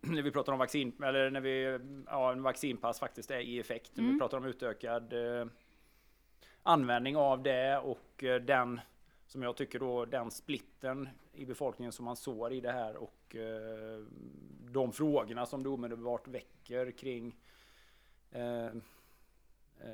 när 0.10 0.22
vi 0.22 0.30
pratar 0.30 0.52
om 0.52 0.58
vaccin 0.58 1.02
eller 1.02 1.30
när 1.30 1.40
vi 1.40 1.78
ja, 2.06 2.32
en 2.32 2.42
vaccinpass 2.42 2.98
faktiskt 2.98 3.30
är 3.30 3.40
i 3.40 3.58
effekt. 3.58 3.98
Mm. 3.98 4.12
Vi 4.12 4.18
pratar 4.18 4.38
om 4.38 4.44
utökad 4.44 5.12
eh, 5.12 5.46
användning 6.62 7.16
av 7.16 7.42
det 7.42 7.78
och 7.78 8.24
eh, 8.24 8.40
den 8.40 8.80
som 9.26 9.42
jag 9.42 9.56
tycker 9.56 9.78
då 9.78 10.04
den 10.04 10.30
splitten 10.30 11.08
i 11.32 11.44
befolkningen 11.44 11.92
som 11.92 12.04
man 12.04 12.16
sår 12.16 12.52
i 12.52 12.60
det 12.60 12.72
här 12.72 12.96
och 12.96 13.36
eh, 13.36 14.04
de 14.70 14.92
frågorna 14.92 15.46
som 15.46 15.62
det 15.62 15.68
omedelbart 15.68 16.28
väcker 16.28 16.90
kring 16.90 17.36
eh, 18.30 18.70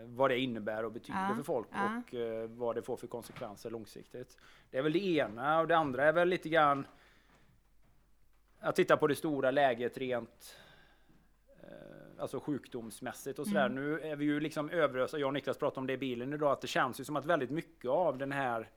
vad 0.05 0.31
det 0.31 0.39
innebär 0.39 0.85
och 0.85 0.93
betyder 0.93 1.29
ja, 1.29 1.35
för 1.37 1.43
folk 1.43 1.69
ja. 1.73 2.03
och 2.07 2.15
eh, 2.15 2.49
vad 2.49 2.75
det 2.75 2.83
får 2.83 2.97
för 2.97 3.07
konsekvenser 3.07 3.71
långsiktigt. 3.71 4.37
Det 4.71 4.79
är 4.79 4.83
väl 4.83 4.93
det 4.93 5.07
ena 5.07 5.61
och 5.61 5.69
det 5.69 5.77
andra 5.77 6.05
är 6.05 6.13
väl 6.13 6.29
lite 6.29 6.49
grann 6.49 6.87
att 8.59 8.77
titta 8.77 8.97
på 8.97 9.07
det 9.07 9.15
stora 9.15 9.51
läget 9.51 9.99
rent 9.99 10.57
eh, 11.63 12.23
alltså 12.23 12.41
sjukdomsmässigt 12.41 13.39
och 13.39 13.47
sådär. 13.47 13.67
Mm. 13.67 13.85
Nu 13.85 14.01
är 14.01 14.17
vi 14.17 14.25
ju 14.25 14.41
liksom 14.41 14.71
överösa. 14.71 15.19
Jag 15.19 15.27
och 15.27 15.35
Niklas 15.35 15.59
pratade 15.59 15.81
om 15.81 15.87
det 15.87 15.93
i 15.93 15.99
bilen 15.99 16.33
idag, 16.33 16.53
att 16.53 16.61
det 16.61 16.67
känns 16.67 17.01
ju 17.01 17.05
som 17.05 17.17
att 17.17 17.25
väldigt 17.25 17.51
mycket 17.51 17.91
av 17.91 18.19
den 18.19 18.33
här 18.33 18.71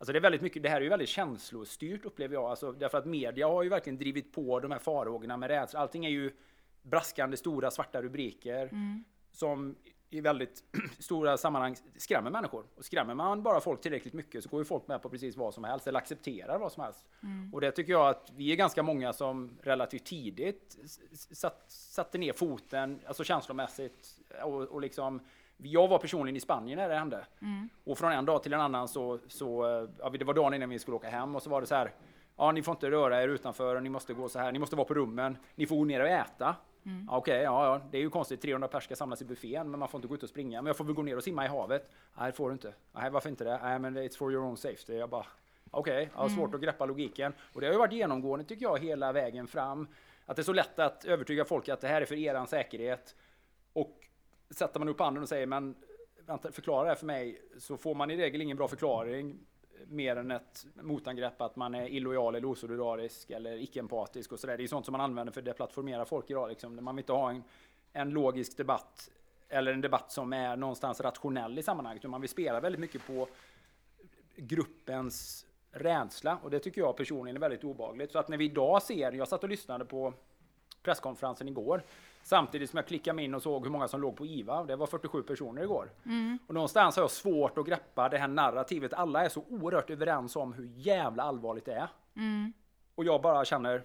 Alltså 0.00 0.12
det 0.12 0.18
är 0.18 0.20
väldigt 0.20 0.42
mycket, 0.42 0.62
det 0.62 0.68
här 0.68 0.76
är 0.76 0.80
ju 0.80 0.88
väldigt 0.88 1.08
känslostyrt 1.08 2.04
upplever 2.04 2.34
jag, 2.34 2.44
alltså 2.44 2.72
därför 2.72 2.98
att 2.98 3.06
media 3.06 3.48
har 3.48 3.62
ju 3.62 3.68
verkligen 3.68 3.98
drivit 3.98 4.32
på 4.32 4.60
de 4.60 4.70
här 4.70 4.78
farhågorna 4.78 5.36
med 5.36 5.48
rädsla. 5.48 5.80
Allting 5.80 6.04
är 6.06 6.10
ju 6.10 6.32
braskande 6.82 7.36
stora 7.36 7.70
svarta 7.70 8.02
rubriker 8.02 8.62
mm. 8.62 9.04
som 9.32 9.76
i 10.10 10.20
väldigt 10.20 10.62
stora 10.98 11.36
sammanhang 11.36 11.76
skrämmer 11.96 12.30
människor. 12.30 12.64
Och 12.74 12.84
skrämmer 12.84 13.14
man 13.14 13.42
bara 13.42 13.60
folk 13.60 13.80
tillräckligt 13.80 14.14
mycket 14.14 14.42
så 14.42 14.48
går 14.48 14.60
ju 14.60 14.64
folk 14.64 14.88
med 14.88 15.02
på 15.02 15.08
precis 15.08 15.36
vad 15.36 15.54
som 15.54 15.64
helst 15.64 15.86
eller 15.86 15.98
accepterar 15.98 16.58
vad 16.58 16.72
som 16.72 16.82
helst. 16.82 17.04
Mm. 17.22 17.54
Och 17.54 17.60
det 17.60 17.70
tycker 17.70 17.92
jag 17.92 18.08
att 18.08 18.32
vi 18.36 18.52
är 18.52 18.56
ganska 18.56 18.82
många 18.82 19.12
som 19.12 19.58
relativt 19.62 20.04
tidigt 20.04 20.76
satt, 21.32 21.64
satte 21.68 22.18
ner 22.18 22.32
foten, 22.32 23.00
alltså 23.06 23.24
känslomässigt 23.24 24.20
och, 24.42 24.62
och 24.62 24.80
liksom 24.80 25.20
jag 25.62 25.88
var 25.88 25.98
personligen 25.98 26.36
i 26.36 26.40
Spanien 26.40 26.78
när 26.78 26.88
det 26.88 26.94
hände. 26.94 27.26
Mm. 27.42 27.68
Och 27.84 27.98
från 27.98 28.12
en 28.12 28.24
dag 28.24 28.42
till 28.42 28.52
en 28.52 28.60
annan 28.60 28.88
så, 28.88 29.18
så 29.28 29.62
ja, 29.98 30.10
det 30.10 30.24
var 30.24 30.34
dagen 30.34 30.54
innan 30.54 30.70
vi 30.70 30.78
skulle 30.78 30.96
åka 30.96 31.08
hem 31.08 31.36
och 31.36 31.42
så 31.42 31.50
var 31.50 31.60
det 31.60 31.66
så 31.66 31.74
här. 31.74 31.92
Ja, 32.36 32.52
ni 32.52 32.62
får 32.62 32.72
inte 32.72 32.90
röra 32.90 33.22
er 33.22 33.28
utanför, 33.28 33.80
ni 33.80 33.88
måste 33.88 34.14
gå 34.14 34.28
så 34.28 34.38
här, 34.38 34.52
ni 34.52 34.58
måste 34.58 34.76
vara 34.76 34.86
på 34.86 34.94
rummen, 34.94 35.36
ni 35.54 35.66
får 35.66 35.76
gå 35.76 35.84
ner 35.84 36.00
och 36.00 36.08
äta. 36.08 36.56
Mm. 36.88 37.08
Okej, 37.08 37.32
okay, 37.32 37.42
ja, 37.42 37.66
ja, 37.66 37.80
det 37.90 37.98
är 37.98 38.02
ju 38.02 38.10
konstigt. 38.10 38.42
300 38.42 38.68
pers 38.68 38.84
ska 38.84 38.96
samlas 38.96 39.22
i 39.22 39.24
buffén, 39.24 39.70
men 39.70 39.80
man 39.80 39.88
får 39.88 39.98
inte 39.98 40.08
gå 40.08 40.14
ut 40.14 40.22
och 40.22 40.28
springa. 40.28 40.62
Men 40.62 40.66
jag 40.66 40.76
får 40.76 40.84
väl 40.84 40.94
gå 40.94 41.02
ner 41.02 41.16
och 41.16 41.24
simma 41.24 41.44
i 41.44 41.48
havet? 41.48 41.90
Nej, 42.18 42.32
får 42.32 42.48
du 42.48 42.52
inte. 42.52 42.74
Nej, 42.92 43.10
varför 43.10 43.28
inte 43.28 43.44
det? 43.44 43.58
Nej, 43.62 43.78
men 43.78 43.98
it's 43.98 44.16
for 44.16 44.32
your 44.32 44.44
own 44.44 44.56
safety. 44.56 44.92
Jag 44.92 45.10
bara, 45.10 45.26
okej, 45.70 45.92
okay, 45.92 46.08
jag 46.14 46.20
har 46.20 46.28
svårt 46.28 46.48
mm. 46.48 46.54
att 46.54 46.60
greppa 46.60 46.86
logiken. 46.86 47.32
Och 47.52 47.60
det 47.60 47.66
har 47.66 47.72
ju 47.72 47.78
varit 47.78 47.92
genomgående, 47.92 48.44
tycker 48.44 48.62
jag, 48.66 48.78
hela 48.78 49.12
vägen 49.12 49.46
fram. 49.46 49.88
Att 50.26 50.36
det 50.36 50.42
är 50.42 50.44
så 50.44 50.52
lätt 50.52 50.78
att 50.78 51.04
övertyga 51.04 51.44
folk 51.44 51.68
att 51.68 51.80
det 51.80 51.88
här 51.88 52.02
är 52.02 52.06
för 52.06 52.14
eran 52.14 52.46
säkerhet. 52.46 53.14
Och 53.72 54.08
sätter 54.50 54.78
man 54.78 54.88
upp 54.88 55.00
handen 55.00 55.22
och 55.22 55.28
säger, 55.28 55.46
men 55.46 55.74
vänta, 56.26 56.52
förklara 56.52 56.82
det 56.82 56.88
här 56.88 56.96
för 56.96 57.06
mig, 57.06 57.42
så 57.58 57.76
får 57.76 57.94
man 57.94 58.10
i 58.10 58.16
regel 58.16 58.40
ingen 58.40 58.56
bra 58.56 58.68
förklaring 58.68 59.38
mer 59.86 60.16
än 60.16 60.30
ett 60.30 60.66
motangrepp 60.74 61.40
att 61.40 61.56
man 61.56 61.74
är 61.74 61.88
illojal 61.88 62.34
eller 62.34 62.48
osolidarisk 62.48 63.30
eller 63.30 63.56
icke-empatisk 63.56 64.32
och 64.32 64.40
sådär. 64.40 64.56
Det 64.56 64.62
är 64.62 64.68
sånt 64.68 64.84
som 64.84 64.92
man 64.92 65.00
använder 65.00 65.32
för 65.32 65.40
att 65.40 65.44
deplattformera 65.44 66.04
folk 66.04 66.30
idag. 66.30 66.48
Liksom. 66.48 66.84
Man 66.84 66.96
vill 66.96 67.02
inte 67.02 67.12
ha 67.12 67.30
en, 67.30 67.42
en 67.92 68.10
logisk 68.10 68.56
debatt 68.56 69.10
eller 69.48 69.72
en 69.72 69.80
debatt 69.80 70.12
som 70.12 70.32
är 70.32 70.56
någonstans 70.56 71.00
rationell 71.00 71.58
i 71.58 71.62
sammanhanget. 71.62 72.04
Man 72.04 72.20
vill 72.20 72.30
spela 72.30 72.60
väldigt 72.60 72.80
mycket 72.80 73.06
på 73.06 73.28
gruppens 74.36 75.46
rädsla 75.70 76.38
och 76.42 76.50
det 76.50 76.58
tycker 76.58 76.80
jag 76.80 76.96
personligen 76.96 77.36
är 77.36 77.40
väldigt 77.40 77.64
obagligt. 77.64 78.12
Så 78.12 78.18
att 78.18 78.28
när 78.28 78.36
vi 78.36 78.44
idag 78.44 78.82
ser, 78.82 79.12
jag 79.12 79.28
satt 79.28 79.42
och 79.42 79.48
lyssnade 79.48 79.84
på 79.84 80.12
presskonferensen 80.82 81.48
igår 81.48 81.82
Samtidigt 82.28 82.70
som 82.70 82.76
jag 82.76 82.86
klickade 82.86 83.14
mig 83.14 83.24
in 83.24 83.34
och 83.34 83.42
såg 83.42 83.64
hur 83.64 83.70
många 83.70 83.88
som 83.88 84.00
låg 84.00 84.16
på 84.16 84.26
IVA. 84.26 84.64
Det 84.64 84.76
var 84.76 84.86
47 84.86 85.22
personer 85.22 85.62
igår. 85.62 85.90
Mm. 86.04 86.38
Och 86.46 86.54
någonstans 86.54 86.96
har 86.96 87.02
jag 87.02 87.10
svårt 87.10 87.58
att 87.58 87.66
greppa 87.66 88.08
det 88.08 88.18
här 88.18 88.28
narrativet. 88.28 88.92
Alla 88.92 89.24
är 89.24 89.28
så 89.28 89.44
oerhört 89.48 89.90
överens 89.90 90.36
om 90.36 90.52
hur 90.52 90.64
jävla 90.76 91.22
allvarligt 91.22 91.64
det 91.64 91.74
är. 91.74 91.88
Mm. 92.16 92.52
Och 92.94 93.04
jag 93.04 93.22
bara 93.22 93.44
känner, 93.44 93.84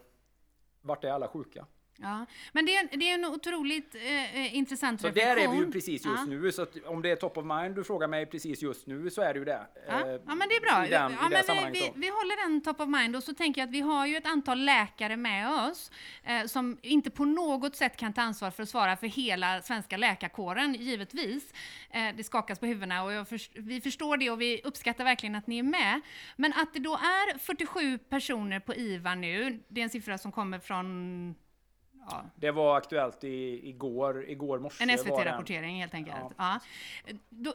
vart 0.82 1.04
är 1.04 1.12
alla 1.12 1.28
sjuka? 1.28 1.66
Ja, 1.98 2.26
men 2.52 2.66
det 2.66 2.76
är, 2.76 2.98
det 2.98 3.10
är 3.10 3.14
en 3.14 3.26
otroligt 3.26 3.96
eh, 3.96 4.36
eh 4.36 4.56
intressant 4.56 5.02
så 5.02 5.08
reflektion. 5.08 5.36
där 5.36 5.44
är 5.44 5.52
vi 5.52 5.58
ju 5.58 5.72
precis 5.72 6.06
just 6.06 6.18
ja. 6.18 6.26
nu, 6.26 6.52
så 6.52 6.66
om 6.86 7.02
det 7.02 7.12
är 7.12 7.16
top 7.16 7.38
of 7.38 7.46
mind 7.46 7.76
du 7.76 7.84
frågar 7.84 8.08
mig 8.08 8.26
precis 8.26 8.62
just 8.62 8.88
nu 8.88 9.10
så 9.10 9.22
är 9.22 9.34
det 9.34 9.40
ju 9.40 9.46
det. 9.46 9.68
Ja, 9.88 10.00
eh, 10.00 10.12
ja 10.26 10.36
men 10.36 10.50
det 10.50 10.56
är 10.56 10.62
bra. 10.62 10.80
Den, 10.80 11.18
ja, 11.22 11.30
men 11.30 11.74
vi, 11.74 11.80
vi, 11.80 11.92
vi, 11.96 12.10
håller 12.10 12.50
den 12.50 12.62
top 12.62 12.80
of 12.80 12.88
mind 12.88 13.16
och 13.16 13.24
så 13.24 13.34
tänker 13.34 13.62
jag 13.62 13.68
att 13.68 13.74
vi 13.74 13.80
har 13.82 14.06
ju 14.06 14.18
ett 14.18 14.28
antal 14.28 14.60
läkare 14.66 15.18
med 15.18 15.54
oss 15.54 15.92
eh, 16.24 16.46
som 16.46 16.78
inte 16.82 17.12
på 17.12 17.26
något 17.26 17.76
sätt 17.76 17.98
kan 17.98 18.14
ta 18.14 18.22
ansvar 18.22 18.52
för 18.52 18.64
att 18.64 18.70
svara 18.70 18.98
för 18.98 19.08
hela 19.08 19.62
svenska 19.62 19.98
läkarkåren, 19.98 20.74
givetvis. 20.74 21.54
Eh, 21.90 22.16
det 22.16 22.24
skakas 22.24 22.60
på 22.60 22.66
huvudena 22.66 23.04
och 23.04 23.28
för, 23.28 23.62
vi 23.62 23.82
förstår 23.82 24.18
det 24.18 24.30
och 24.30 24.42
vi 24.42 24.62
uppskattar 24.64 25.04
verkligen 25.04 25.36
att 25.36 25.48
ni 25.48 25.60
är 25.60 25.64
med. 25.64 26.02
Men 26.36 26.54
att 26.54 26.74
det 26.74 26.80
då 26.80 26.94
är 26.94 27.38
47 27.38 27.98
personer 27.98 28.60
på 28.60 28.76
IVA 28.76 29.16
nu, 29.16 29.64
det 29.68 29.82
är 29.82 29.84
en 29.84 29.90
siffra 29.90 30.18
som 30.18 30.32
kommer 30.32 30.60
från 30.60 31.36
Ja. 32.10 32.26
Det 32.36 32.52
var 32.52 32.78
aktuellt 32.78 33.24
i, 33.24 33.70
igår, 33.70 34.30
igår 34.30 34.60
morse. 34.60 34.84
En 34.84 34.98
SVT-rapportering 34.98 35.80
helt 35.80 35.94
enkelt. 35.94 36.18
Ja. 36.38 36.60
ja. 37.06 37.14
Då, 37.30 37.54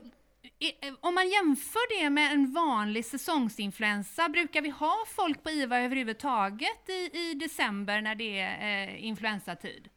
om 1.00 1.14
man 1.14 1.28
jämför 1.28 2.00
det 2.02 2.11
med 2.11 2.33
en 2.33 2.52
vanlig 2.52 3.05
säsongsinfluensa, 3.05 4.28
brukar 4.28 4.62
vi 4.62 4.71
ha 4.71 5.05
folk 5.07 5.43
på 5.43 5.50
IVA 5.50 5.78
överhuvudtaget 5.78 6.88
i, 6.88 7.11
i 7.12 7.35
december 7.35 8.00
när 8.00 8.14
det 8.14 8.40
är 8.40 8.88
eh, 8.88 9.05
influensatid? 9.05 9.88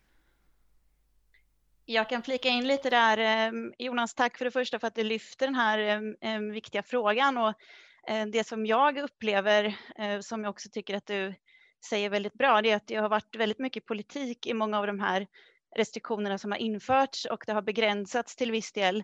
Jag 1.86 2.10
kan 2.10 2.24
flika 2.24 2.50
in 2.50 2.68
lite 2.68 2.90
där. 2.90 3.18
Eh, 3.18 3.52
Jonas, 3.78 4.14
tack 4.14 4.38
för 4.38 4.46
det 4.46 4.52
första 4.52 4.80
för 4.80 4.88
att 4.88 4.96
du 4.96 5.04
lyfter 5.04 5.48
den 5.48 5.56
här 5.56 5.80
eh, 5.80 6.34
eh 6.34 6.40
viktiga 6.40 6.84
frågan. 6.84 7.38
Och 7.38 7.54
Eh, 8.08 8.26
det 8.26 8.48
som 8.48 8.66
jag 8.66 8.98
upplever, 8.98 9.78
eh, 9.96 10.20
som 10.20 10.44
jag 10.44 10.50
också 10.50 10.70
tycker 10.70 10.96
att 10.96 11.08
du 11.08 11.36
säger 11.86 12.10
väldigt 12.10 12.34
bra, 12.34 12.62
det 12.62 12.72
är 12.72 12.76
att 12.76 12.88
det 12.88 12.96
har 12.96 13.10
varit 13.10 13.36
väldigt 13.36 13.60
mycket 13.60 13.86
politik 13.86 14.48
i 14.48 14.54
många 14.54 14.80
av 14.80 14.88
de 14.88 15.00
här 15.00 15.28
restriktionerna 15.76 16.38
som 16.38 16.52
har 16.52 16.60
införts 16.60 17.26
och 17.26 17.44
det 17.48 17.54
har 17.54 17.62
begränsats 17.62 18.36
till 18.36 18.52
viss 18.52 18.72
del 18.72 19.04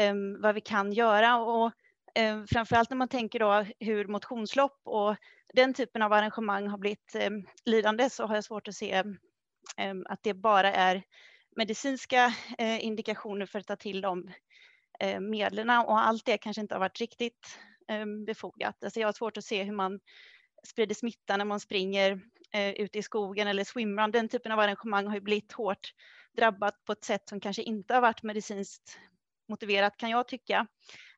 um, 0.00 0.40
vad 0.40 0.54
vi 0.54 0.60
kan 0.60 0.92
göra. 0.92 1.36
Och 1.36 1.72
um, 2.20 2.46
framförallt 2.46 2.90
när 2.90 2.96
man 2.96 3.08
tänker 3.08 3.38
då 3.38 3.66
hur 3.80 4.06
motionslopp 4.06 4.80
och 4.84 5.16
den 5.54 5.74
typen 5.74 6.02
av 6.02 6.12
arrangemang 6.12 6.68
har 6.68 6.78
blivit 6.78 7.16
um, 7.26 7.46
lidande 7.64 8.10
så 8.10 8.26
har 8.26 8.34
jag 8.34 8.44
svårt 8.44 8.68
att 8.68 8.74
se 8.74 9.04
att 10.06 10.22
det 10.22 10.34
bara 10.34 10.72
är 10.72 11.02
medicinska 11.56 12.26
uh, 12.60 12.84
indikationer 12.84 13.46
för 13.46 13.58
att 13.58 13.66
ta 13.66 13.76
till 13.76 14.00
de 14.00 14.30
uh, 15.04 15.20
medlen 15.20 15.70
och 15.70 16.00
allt 16.00 16.24
det 16.24 16.38
kanske 16.38 16.60
inte 16.60 16.74
har 16.74 16.80
varit 16.80 17.00
riktigt 17.00 17.58
befogat. 18.26 18.84
Alltså 18.84 19.00
jag 19.00 19.08
har 19.08 19.12
svårt 19.12 19.36
att 19.36 19.44
se 19.44 19.62
hur 19.62 19.72
man 19.72 20.00
sprider 20.66 20.94
smitta 20.94 21.36
när 21.36 21.44
man 21.44 21.60
springer 21.60 22.20
eh, 22.52 22.70
ute 22.70 22.98
i 22.98 23.02
skogen 23.02 23.48
eller 23.48 23.64
swimrun. 23.64 24.10
Den 24.10 24.28
typen 24.28 24.52
av 24.52 24.58
arrangemang 24.58 25.06
har 25.06 25.14
ju 25.14 25.20
blivit 25.20 25.52
hårt 25.52 25.92
drabbat 26.36 26.84
på 26.84 26.92
ett 26.92 27.04
sätt 27.04 27.28
som 27.28 27.40
kanske 27.40 27.62
inte 27.62 27.94
har 27.94 28.00
varit 28.00 28.22
medicinskt 28.22 28.98
motiverat 29.48 29.96
kan 29.96 30.10
jag 30.10 30.28
tycka. 30.28 30.66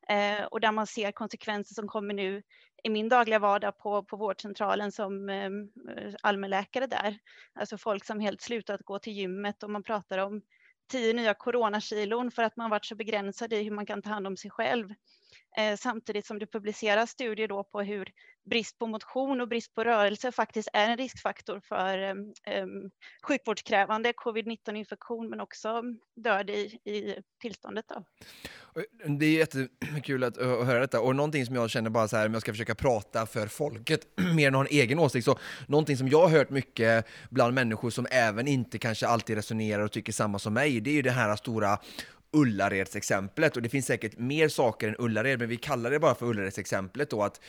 Eh, 0.09 0.43
och 0.43 0.59
där 0.59 0.71
man 0.71 0.87
ser 0.87 1.11
konsekvenser 1.11 1.73
som 1.75 1.87
kommer 1.87 2.13
nu 2.13 2.43
i 2.83 2.89
min 2.89 3.09
dagliga 3.09 3.39
vardag 3.39 3.77
på, 3.77 4.03
på 4.03 4.17
vårdcentralen 4.17 4.91
som 4.91 5.29
eh, 5.29 5.49
allmänläkare 6.23 6.87
där. 6.87 7.19
Alltså 7.53 7.77
folk 7.77 8.05
som 8.05 8.19
helt 8.19 8.41
slutat 8.41 8.81
gå 8.83 8.99
till 8.99 9.13
gymmet 9.13 9.63
och 9.63 9.69
man 9.69 9.83
pratar 9.83 10.17
om 10.17 10.41
tio 10.91 11.13
nya 11.13 11.33
coronakilon 11.33 12.31
för 12.31 12.43
att 12.43 12.57
man 12.57 12.69
varit 12.69 12.85
så 12.85 12.95
begränsad 12.95 13.53
i 13.53 13.63
hur 13.63 13.71
man 13.71 13.85
kan 13.85 14.01
ta 14.01 14.09
hand 14.09 14.27
om 14.27 14.37
sig 14.37 14.51
själv. 14.51 14.89
Eh, 15.57 15.77
samtidigt 15.77 16.25
som 16.25 16.39
det 16.39 16.47
publiceras 16.47 17.09
studier 17.09 17.47
då 17.47 17.63
på 17.63 17.81
hur 17.81 18.11
brist 18.49 18.79
på 18.79 18.87
motion 18.87 19.41
och 19.41 19.47
brist 19.47 19.75
på 19.75 19.83
rörelse 19.83 20.31
faktiskt 20.31 20.69
är 20.73 20.89
en 20.89 20.97
riskfaktor 20.97 21.61
för 21.63 22.11
um, 22.11 22.91
sjukvårdskrävande 23.27 24.11
covid-19 24.11 24.75
infektion 24.75 25.29
men 25.29 25.39
också 25.39 25.83
död 26.15 26.49
i, 26.49 26.79
i 26.85 27.15
tillståndet. 27.41 27.85
Då. 27.87 28.03
Ehm, 29.05 29.19
det 29.19 29.25
är 29.25 29.37
jättekul 29.37 30.23
att, 30.23 30.37
att 30.37 30.65
höra 30.65 30.79
detta 30.79 31.01
och 31.01 31.15
någonting 31.15 31.45
som 31.45 31.55
jag 31.55 31.69
känner 31.69 31.89
bara 31.89 32.07
så 32.07 32.17
här, 32.17 32.25
om 32.25 32.33
jag 32.33 32.41
ska 32.41 32.51
försöka 32.51 32.75
prata 32.75 33.25
för 33.25 33.47
folket 33.47 34.07
mer 34.35 34.47
än 34.47 34.55
att 34.55 34.59
ha 34.59 34.65
en 34.65 34.79
egen 34.79 34.99
åsikt, 34.99 35.25
så 35.25 35.39
någonting 35.67 35.97
som 35.97 36.07
jag 36.07 36.21
har 36.21 36.29
hört 36.29 36.49
mycket 36.49 37.05
bland 37.29 37.53
människor 37.53 37.89
som 37.89 38.07
även 38.11 38.47
inte 38.47 38.79
kanske 38.79 39.07
alltid 39.07 39.35
resonerar 39.35 39.83
och 39.83 39.91
tycker 39.91 40.13
samma 40.13 40.39
som 40.39 40.53
mig, 40.53 40.81
det 40.81 40.89
är 40.89 40.93
ju 40.93 41.01
det 41.01 41.11
här 41.11 41.35
stora 41.35 41.79
Ullareds-exemplet 42.31 43.55
och 43.55 43.61
det 43.61 43.69
finns 43.69 43.85
säkert 43.85 44.17
mer 44.17 44.47
saker 44.47 44.87
än 44.87 44.95
Ullared, 44.99 45.39
men 45.39 45.49
vi 45.49 45.57
kallar 45.57 45.91
det 45.91 45.99
bara 45.99 46.15
för 46.15 46.25
Ullareds-exemplet 46.25 47.09
då 47.09 47.23
att 47.23 47.41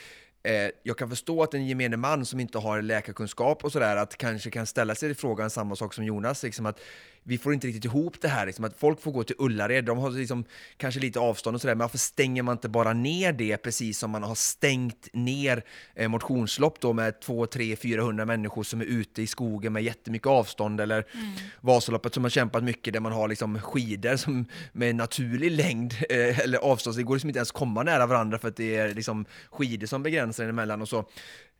eh, 0.43 0.71
jag 0.83 0.99
kan 0.99 1.09
förstå 1.09 1.43
att 1.43 1.55
en 1.55 1.67
gemene 1.67 1.97
man 1.97 2.27
som 2.27 2.41
inte 2.41 2.59
har 2.59 2.83
läkarkunskap 2.83 3.65
och 3.65 3.73
sådär, 3.73 3.97
att 3.97 4.17
kanske 4.17 4.51
kan 4.51 4.67
ställa 4.67 4.95
sig 4.95 5.15
frågan 5.15 5.51
samma 5.51 5.77
sak 5.77 5.95
som 5.95 6.05
Jonas, 6.05 6.43
liksom 6.43 6.67
att 6.67 6.81
vi 7.25 7.39
får 7.39 7.55
inte 7.55 7.67
riktigt 7.67 7.85
ihop 7.85 8.21
det 8.21 8.29
här, 8.29 8.47
liksom 8.47 8.65
att 8.65 8.79
folk 8.79 9.01
får 9.01 9.13
gå 9.13 9.25
till 9.25 9.37
Ullared, 9.39 9.85
de 9.85 9.99
har 9.99 10.11
liksom 10.11 10.45
kanske 10.77 11.01
lite 11.01 11.21
avstånd 11.21 11.55
och 11.55 11.61
sådär, 11.61 11.75
men 11.75 11.85
varför 11.85 11.99
stänger 11.99 12.43
man 12.43 12.53
inte 12.53 12.69
bara 12.69 12.93
ner 12.93 13.33
det 13.33 13.57
precis 13.57 13.99
som 13.99 14.11
man 14.11 14.23
har 14.23 14.35
stängt 14.35 15.09
ner 15.13 15.65
eh, 15.95 16.09
motionslopp 16.09 16.81
då 16.81 16.93
med 16.93 17.21
2, 17.21 17.47
3, 17.47 17.77
400 17.77 18.25
människor 18.25 18.63
som 18.63 18.81
är 18.81 18.85
ute 18.85 19.23
i 19.23 19.27
skogen 19.27 19.73
med 19.73 19.83
jättemycket 19.83 20.27
avstånd 20.27 20.81
eller 20.81 21.05
mm. 21.15 21.33
Vasaloppet 21.61 22.15
som 22.15 22.23
har 22.23 22.31
kämpat 22.31 22.65
mycket 22.65 22.93
där 22.93 23.01
man 23.01 23.13
har 23.13 23.29
liksom 23.29 23.61
skidor 23.61 24.17
som 24.17 24.47
med 24.73 24.95
naturlig 24.95 25.51
längd 25.51 25.95
eh, 26.11 26.39
eller 26.39 26.59
avstånd, 26.59 26.95
så 26.95 26.99
det 26.99 27.05
går 27.05 27.15
liksom 27.15 27.31
inte 27.31 27.39
ens 27.39 27.51
komma 27.51 27.83
nära 27.83 28.07
varandra 28.07 28.39
för 28.39 28.49
att 28.49 28.57
det 28.57 28.77
är 28.77 28.95
liksom 28.95 29.25
skidor 29.51 29.87
som 29.87 30.03
begränsar 30.03 30.45
emellan 30.45 30.83
och 30.83 30.89
så 30.89 31.05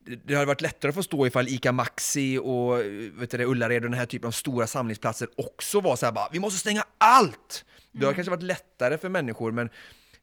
det 0.05 0.35
hade 0.35 0.47
varit 0.47 0.61
lättare 0.61 0.89
att 0.89 0.95
förstå 0.95 1.27
ifall 1.27 1.49
ICA 1.49 1.73
Maxi 1.73 2.39
och 2.39 2.79
vet 3.21 3.31
du, 3.31 3.45
Ullared 3.45 3.85
och 3.85 3.91
den 3.91 3.99
här 3.99 4.07
typen 4.07 4.29
av 4.29 4.33
stora 4.33 4.67
samlingsplatser 4.67 5.29
också 5.37 5.81
var 5.81 5.97
så 5.97 6.07
här 6.07 6.13
bara, 6.13 6.29
vi 6.33 6.41
måste 6.41 6.59
stänga 6.59 6.83
allt! 6.99 7.65
Det 7.93 7.99
har 7.99 8.05
mm. 8.05 8.15
kanske 8.15 8.31
varit 8.31 8.43
lättare 8.43 8.99
för 8.99 9.09
människor, 9.09 9.53
men 9.53 9.71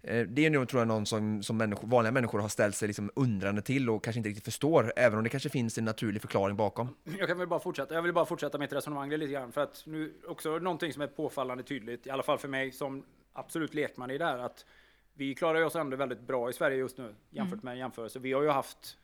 eh, 0.02 0.28
det 0.28 0.46
är 0.46 0.50
nog 0.50 0.70
tror 0.70 0.82
jag 0.82 0.88
någon 0.88 1.06
som, 1.06 1.44
som 1.44 1.58
människor, 1.58 1.88
vanliga 1.88 2.12
människor 2.12 2.40
har 2.40 2.50
ställt 2.50 2.76
sig 2.76 2.88
liksom 2.88 3.12
undrande 3.16 3.62
till 3.62 3.90
och 3.90 4.04
kanske 4.04 4.20
inte 4.20 4.30
riktigt 4.30 4.46
förstår, 4.46 4.94
även 4.96 5.18
om 5.18 5.24
det 5.24 5.30
kanske 5.30 5.50
finns 5.50 5.78
en 5.78 5.86
naturlig 5.86 6.22
förklaring 6.22 6.56
bakom. 6.56 6.96
Jag 7.20 7.28
kan 7.28 7.38
väl 7.38 7.48
bara 7.48 7.60
fortsätta, 7.60 7.94
jag 7.94 8.02
vill 8.02 8.14
bara 8.14 8.26
fortsätta 8.26 8.58
mitt 8.58 8.74
resonemang 8.74 9.10
lite 9.10 9.34
grann, 9.34 9.52
för 9.52 9.62
att 9.62 9.84
nu 9.86 10.14
också 10.28 10.60
någonting 10.60 10.94
som 10.94 11.02
är 11.02 11.08
påfallande 11.08 11.64
tydligt, 11.64 12.08
i 12.08 12.10
alla 12.10 12.24
fall 12.24 12.38
för 12.38 12.48
mig 12.48 12.72
som 12.72 13.04
absolut 13.34 13.74
lekman 13.74 14.12
i 14.12 14.18
det 14.18 14.26
här, 14.26 14.38
att 14.38 14.66
vi 15.14 15.36
klarar 15.36 15.62
oss 15.62 15.76
ändå 15.76 15.98
väldigt 15.98 16.22
bra 16.22 16.50
i 16.50 16.54
Sverige 16.54 16.78
just 16.78 16.98
nu 16.98 17.16
jämfört 17.30 17.64
mm. 17.64 17.66
med 17.66 17.78
jämförelse. 17.78 18.20
Vi 18.20 18.34
har 18.34 18.44
ju 18.44 18.50
haft 18.50 18.98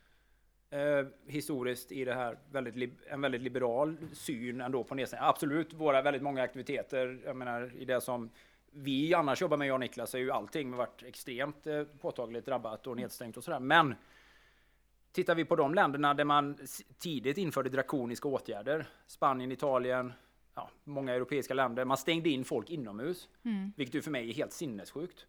eh, 0.70 1.06
historiskt 1.26 1.92
i 1.92 2.04
det 2.04 2.14
här 2.14 2.38
väldigt 2.50 2.92
en 3.06 3.20
väldigt 3.20 3.42
liberal 3.42 3.96
syn 4.12 4.60
ändå 4.60 4.84
på 4.84 4.94
nedstängning. 4.94 5.28
Absolut, 5.28 5.72
våra 5.72 6.02
väldigt 6.02 6.22
många 6.22 6.42
aktiviteter, 6.42 7.20
jag 7.24 7.36
menar 7.36 7.72
i 7.78 7.84
det 7.84 8.00
som 8.00 8.30
vi 8.74 9.14
annars 9.14 9.40
jobbar 9.42 9.56
med, 9.56 9.68
jag 9.68 9.74
och 9.74 9.80
Niklas, 9.80 10.14
är 10.14 10.18
ju 10.18 10.30
allting 10.30 10.76
varit 10.76 11.02
extremt 11.02 11.66
eh, 11.66 11.84
påtagligt 11.84 12.46
drabbat 12.46 12.86
och 12.86 12.96
nedstängt 12.96 13.36
och 13.36 13.44
sådär. 13.44 13.60
Men 13.60 13.94
tittar 15.12 15.34
vi 15.34 15.44
på 15.44 15.56
de 15.56 15.74
länderna 15.74 16.14
där 16.14 16.24
man 16.24 16.58
tidigt 16.98 17.38
införde 17.38 17.70
drakoniska 17.70 18.28
åtgärder, 18.28 18.86
Spanien, 19.06 19.52
Italien, 19.52 20.12
ja, 20.54 20.70
många 20.84 21.12
europeiska 21.12 21.54
länder, 21.54 21.84
man 21.84 21.96
stängde 21.96 22.28
in 22.28 22.44
folk 22.44 22.70
inomhus, 22.70 23.28
mm. 23.42 23.72
vilket 23.76 23.94
ju 23.94 24.02
för 24.02 24.10
mig 24.10 24.30
är 24.30 24.34
helt 24.34 24.52
sinnessjukt. 24.52 25.26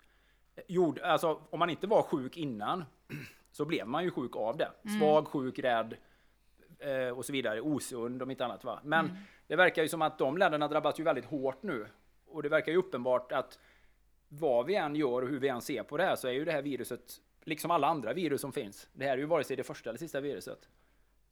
Jord, 0.67 1.00
alltså, 1.00 1.41
om 1.50 1.60
man 1.60 1.69
inte 1.69 1.88
var 1.88 2.02
sjuk 2.02 2.38
innan 2.38 2.86
så 3.56 3.65
blev 3.65 3.88
man 3.88 4.04
ju 4.04 4.12
sjuk 4.12 4.36
av 4.36 4.58
det. 4.58 4.72
Mm. 4.86 5.00
Svag, 5.00 5.28
sjuk, 5.28 5.60
rädd 5.60 5.98
eh, 6.80 7.10
och 7.10 7.26
så 7.26 7.34
vidare. 7.34 7.62
Osund 7.62 8.22
om 8.22 8.32
inte 8.32 8.46
annat. 8.46 8.63
Va? 8.63 8.80
Men 8.84 9.06
mm. 9.06 9.18
det 9.48 9.56
verkar 9.56 9.82
ju 9.82 9.89
som 9.89 10.02
att 10.02 10.18
de 10.18 10.38
länderna 10.38 10.68
drabbas 10.68 11.00
ju 11.00 11.04
väldigt 11.04 11.26
hårt 11.26 11.63
nu. 11.63 11.88
Och 12.26 12.44
det 12.44 12.50
verkar 12.50 12.72
ju 12.72 12.78
uppenbart 12.78 13.32
att 13.32 13.60
vad 14.28 14.65
vi 14.65 14.76
än 14.76 14.96
gör 14.96 15.22
och 15.22 15.28
hur 15.28 15.39
vi 15.39 15.48
än 15.48 15.62
ser 15.62 15.84
på 15.84 15.98
det 15.98 16.04
här 16.04 16.15
så 16.15 16.28
är 16.28 16.32
ju 16.32 16.46
det 16.46 16.52
här 16.52 16.62
viruset, 16.62 17.22
liksom 17.44 17.72
alla 17.72 17.88
andra 17.88 18.13
virus 18.13 18.41
som 18.41 18.52
finns, 18.52 18.89
det 18.94 19.06
här 19.06 19.13
är 19.13 19.18
ju 19.18 19.26
vare 19.26 19.44
sig 19.44 19.56
det 19.56 19.63
första 19.63 19.89
eller 19.89 20.00
sista 20.00 20.22
viruset, 20.22 20.70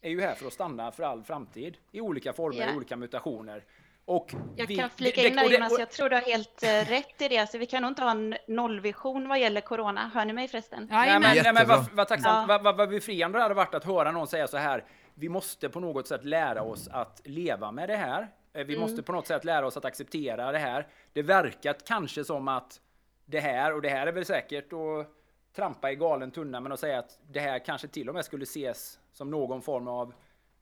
är 0.02 0.10
ju 0.10 0.22
här 0.22 0.36
för 0.36 0.48
att 0.48 0.54
stanna 0.54 0.92
för 0.92 1.04
all 1.04 1.24
framtid 1.24 1.78
i 1.92 2.02
olika 2.02 2.34
former, 2.34 2.58
yeah. 2.58 2.78
olika 2.78 2.98
mutationer. 2.98 3.64
Och 4.06 4.36
jag 4.56 4.68
vi, 4.68 4.76
kan 4.76 4.90
flika 4.90 5.28
in 5.28 5.36
där 5.36 5.50
Jonas, 5.50 5.80
jag 5.80 5.92
tror 5.92 6.10
du 6.10 6.16
har 6.16 6.22
helt 6.22 6.64
uh, 6.64 6.90
rätt 6.90 7.22
i 7.22 7.28
det. 7.28 7.38
Alltså, 7.38 7.58
vi 7.58 7.66
kan 7.66 7.82
nog 7.82 7.92
inte 7.92 8.02
ha 8.02 8.12
en 8.12 8.36
nollvision 8.48 9.28
vad 9.28 9.40
gäller 9.40 9.62
corona. 9.62 10.12
Hör 10.14 10.26
ni 10.26 10.34
mig 10.34 10.48
förresten? 10.48 10.88
Ja, 10.92 10.98
nej, 10.98 11.20
men, 11.20 11.38
nej, 11.44 11.54
men 11.54 11.68
vad, 11.68 11.92
vad 11.92 12.08
tacksamt, 12.08 12.36
ja. 12.36 12.46
vad, 12.48 12.64
vad, 12.64 12.78
vad 12.78 12.90
befriande 12.90 13.38
det 13.38 13.42
hade 13.42 13.54
varit 13.54 13.76
att 13.76 13.84
höra 13.84 14.12
någon 14.12 14.28
säga 14.28 14.48
så 14.48 14.58
här. 14.58 14.84
Vi 15.14 15.30
måste 15.30 15.70
på 15.70 15.80
något 15.80 16.08
sätt 16.08 16.24
lära 16.24 16.62
oss 16.62 16.88
att 16.88 17.22
leva 17.24 17.72
med 17.72 17.90
det 17.90 17.96
här. 17.96 18.22
Eh, 18.54 18.66
vi 18.66 18.74
mm. 18.74 18.80
måste 18.80 19.04
på 19.04 19.12
något 19.12 19.28
sätt 19.28 19.46
lära 19.46 19.68
oss 19.68 19.78
att 19.78 19.86
acceptera 19.86 20.52
det 20.52 20.60
här. 20.60 20.88
Det 21.14 21.22
verkar 21.22 21.76
kanske 21.86 22.24
som 22.24 22.48
att 22.48 22.80
det 23.26 23.40
här, 23.40 23.74
och 23.74 23.82
det 23.82 23.90
här 23.90 24.08
är 24.08 24.12
väl 24.12 24.26
säkert 24.26 24.74
att 24.74 25.08
trampa 25.56 25.92
i 25.92 25.96
galen 25.96 26.32
tunna, 26.32 26.60
men 26.60 26.72
att 26.72 26.80
säga 26.80 27.00
att 27.00 27.20
det 27.32 27.40
här 27.40 27.60
kanske 27.60 27.88
till 27.88 28.10
och 28.10 28.16
med 28.16 28.26
skulle 28.26 28.44
ses 28.44 29.00
som 29.14 29.32
någon 29.32 29.62
form 29.62 29.88
av 29.88 30.14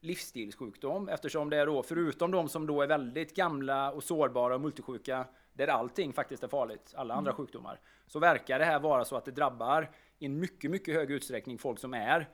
livsstilssjukdom 0.02 1.08
eftersom 1.08 1.50
det 1.50 1.56
är 1.56 1.66
då, 1.66 1.82
förutom 1.82 2.30
de 2.30 2.48
som 2.48 2.66
då 2.66 2.82
är 2.82 2.86
väldigt 2.86 3.36
gamla 3.36 3.92
och 3.92 4.04
sårbara 4.04 4.54
och 4.54 4.60
multisjuka, 4.60 5.26
där 5.52 5.68
allting 5.68 6.12
faktiskt 6.12 6.42
är 6.42 6.48
farligt, 6.48 6.94
alla 6.96 7.14
andra 7.14 7.30
mm. 7.30 7.36
sjukdomar, 7.36 7.80
så 8.06 8.18
verkar 8.18 8.58
det 8.58 8.64
här 8.64 8.80
vara 8.80 9.04
så 9.04 9.16
att 9.16 9.24
det 9.24 9.30
drabbar 9.30 9.90
i 10.18 10.26
en 10.26 10.40
mycket, 10.40 10.70
mycket 10.70 10.94
hög 10.94 11.10
utsträckning 11.10 11.58
folk 11.58 11.78
som 11.78 11.94
är 11.94 12.28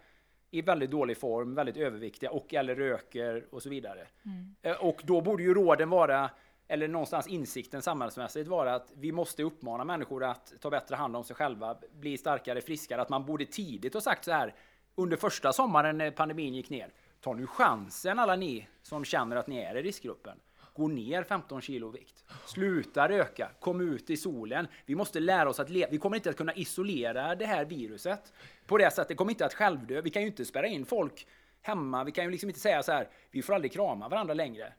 i 0.51 0.63
väldigt 0.63 0.91
dålig 0.91 1.19
form, 1.19 1.55
väldigt 1.55 1.77
överviktiga 1.77 2.31
och 2.31 2.55
eller 2.55 2.75
röker 2.75 3.47
och 3.51 3.63
så 3.63 3.69
vidare. 3.69 4.07
Mm. 4.25 4.55
Eh, 4.63 4.85
och 4.85 5.01
då 5.05 5.21
borde 5.21 5.43
ju 5.43 5.55
råden 5.55 5.91
vara, 5.91 6.31
eller 6.69 6.89
någonstans 6.89 7.27
insikten 7.27 7.83
samhällsmässigt 7.83 8.49
vara 8.49 8.75
att 8.75 8.93
vi 8.97 9.13
måste 9.13 9.43
uppmana 9.43 9.85
människor 9.85 10.25
att 10.25 10.53
ta 10.61 10.71
bättre 10.71 10.97
hand 10.97 11.17
om 11.17 11.25
sig 11.25 11.37
själva, 11.37 11.77
bli 11.93 12.19
starkare, 12.19 12.61
friskare, 12.61 13.01
att 13.03 13.09
man 13.09 13.27
borde 13.27 13.47
tidigt 13.47 13.95
ha 13.95 14.01
sagt 14.01 14.25
så 14.25 14.33
här 14.33 14.55
under 14.95 15.17
första 15.17 15.53
sommaren 15.53 15.99
när 15.99 16.11
pandemin 16.11 16.55
gick 16.55 16.71
ner. 16.71 16.93
Ta 17.21 17.35
nu 17.35 17.47
chansen 17.47 18.19
alla 18.19 18.37
ni 18.37 18.69
som 18.83 19.05
känner 19.05 19.37
att 19.37 19.47
ni 19.47 19.59
är 19.59 19.77
i 19.77 19.83
riskgruppen. 19.83 20.39
Gå 20.75 20.89
ner 20.89 21.23
15 21.23 21.61
kilo 21.61 21.89
vikt. 21.89 22.25
Sluta 22.47 23.09
röka. 23.09 23.51
Kom 23.61 23.81
ut 23.81 24.11
i 24.11 24.17
solen. 24.17 24.67
Vi 24.87 24.95
måste 24.95 25.21
lära 25.21 25.49
oss 25.49 25.61
att 25.61 25.71
leva. 25.71 25.91
Vi 25.91 25.99
kommer 25.99 26.17
inte 26.17 26.31
att 26.31 26.37
kunna 26.37 26.55
isolera 26.55 27.35
det 27.35 27.47
här 27.47 27.65
viruset 27.65 28.33
på 28.67 28.79
det 28.79 28.91
sättet. 28.91 29.09
Det 29.09 29.15
kommer 29.15 29.31
inte 29.31 29.47
att 29.47 29.55
självdö. 29.55 30.01
Vi 30.01 30.11
kan 30.11 30.23
ju 30.23 30.29
inte 30.29 30.45
spärra 30.45 30.67
in 30.67 30.87
folk 30.87 31.27
hemma. 31.63 32.05
Vi 32.05 32.13
kan 32.13 32.25
ju 32.25 32.31
liksom 32.31 32.51
inte 32.51 32.61
säga 32.61 32.83
så 32.83 32.93
här. 32.93 33.09
Vi 33.31 33.43
får 33.43 33.55
aldrig 33.55 33.73
krama 33.73 34.09
varandra 34.09 34.35
längre. 34.35 34.73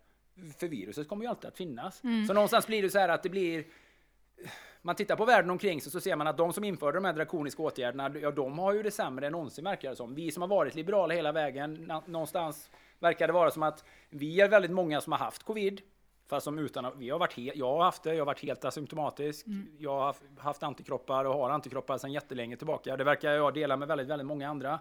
För 0.57 0.67
viruset 0.67 1.07
kommer 1.07 1.23
ju 1.23 1.29
alltid 1.29 1.47
att 1.47 1.57
finnas. 1.57 2.03
Mm. 2.03 2.27
Så 2.27 2.33
någonstans 2.33 2.67
blir 2.67 2.81
det 2.81 2.89
så 2.89 2.99
här 2.99 3.09
att 3.09 3.23
det 3.23 3.29
blir 3.29 3.65
man 4.81 4.95
tittar 4.95 5.15
på 5.15 5.25
världen 5.25 5.49
omkring 5.51 5.81
sig 5.81 5.91
så 5.91 6.01
ser 6.01 6.15
man 6.15 6.27
att 6.27 6.37
de 6.37 6.53
som 6.53 6.63
införde 6.63 6.97
de 6.97 7.05
här 7.05 7.13
drakoniska 7.13 7.63
åtgärderna, 7.63 8.11
ja 8.19 8.31
de 8.31 8.59
har 8.59 8.73
ju 8.73 8.83
det 8.83 8.91
sämre 8.91 9.25
än 9.25 9.31
någonsin 9.31 9.63
verkar 9.63 9.89
det 9.89 9.95
som. 9.95 10.15
Vi 10.15 10.31
som 10.31 10.41
har 10.41 10.47
varit 10.47 10.75
liberala 10.75 11.13
hela 11.13 11.31
vägen, 11.31 11.91
någonstans 12.05 12.69
verkar 12.99 13.27
det 13.27 13.33
vara 13.33 13.51
som 13.51 13.63
att 13.63 13.83
vi 14.09 14.41
är 14.41 14.49
väldigt 14.49 14.71
många 14.71 15.01
som 15.01 15.11
har 15.11 15.19
haft 15.19 15.43
covid, 15.43 15.81
Fast 16.29 16.43
som 16.43 16.59
utan 16.59 16.99
vi 16.99 17.09
har 17.09 17.19
varit 17.19 17.37
he- 17.37 17.51
jag 17.55 17.73
har 17.73 17.83
haft 17.83 18.03
det, 18.03 18.13
jag 18.13 18.21
har 18.21 18.25
varit 18.25 18.43
helt 18.43 18.65
asymptomatisk. 18.65 19.47
Mm. 19.47 19.67
Jag 19.79 19.91
har 19.91 20.05
haft, 20.05 20.23
haft 20.37 20.63
antikroppar 20.63 21.25
och 21.25 21.33
har 21.33 21.49
antikroppar 21.49 21.97
sedan 21.97 22.11
jättelänge 22.11 22.57
tillbaka. 22.57 22.97
Det 22.97 23.03
verkar 23.03 23.31
jag 23.31 23.53
dela 23.53 23.77
med 23.77 23.87
väldigt, 23.87 24.07
väldigt 24.07 24.27
många 24.27 24.49
andra. 24.49 24.79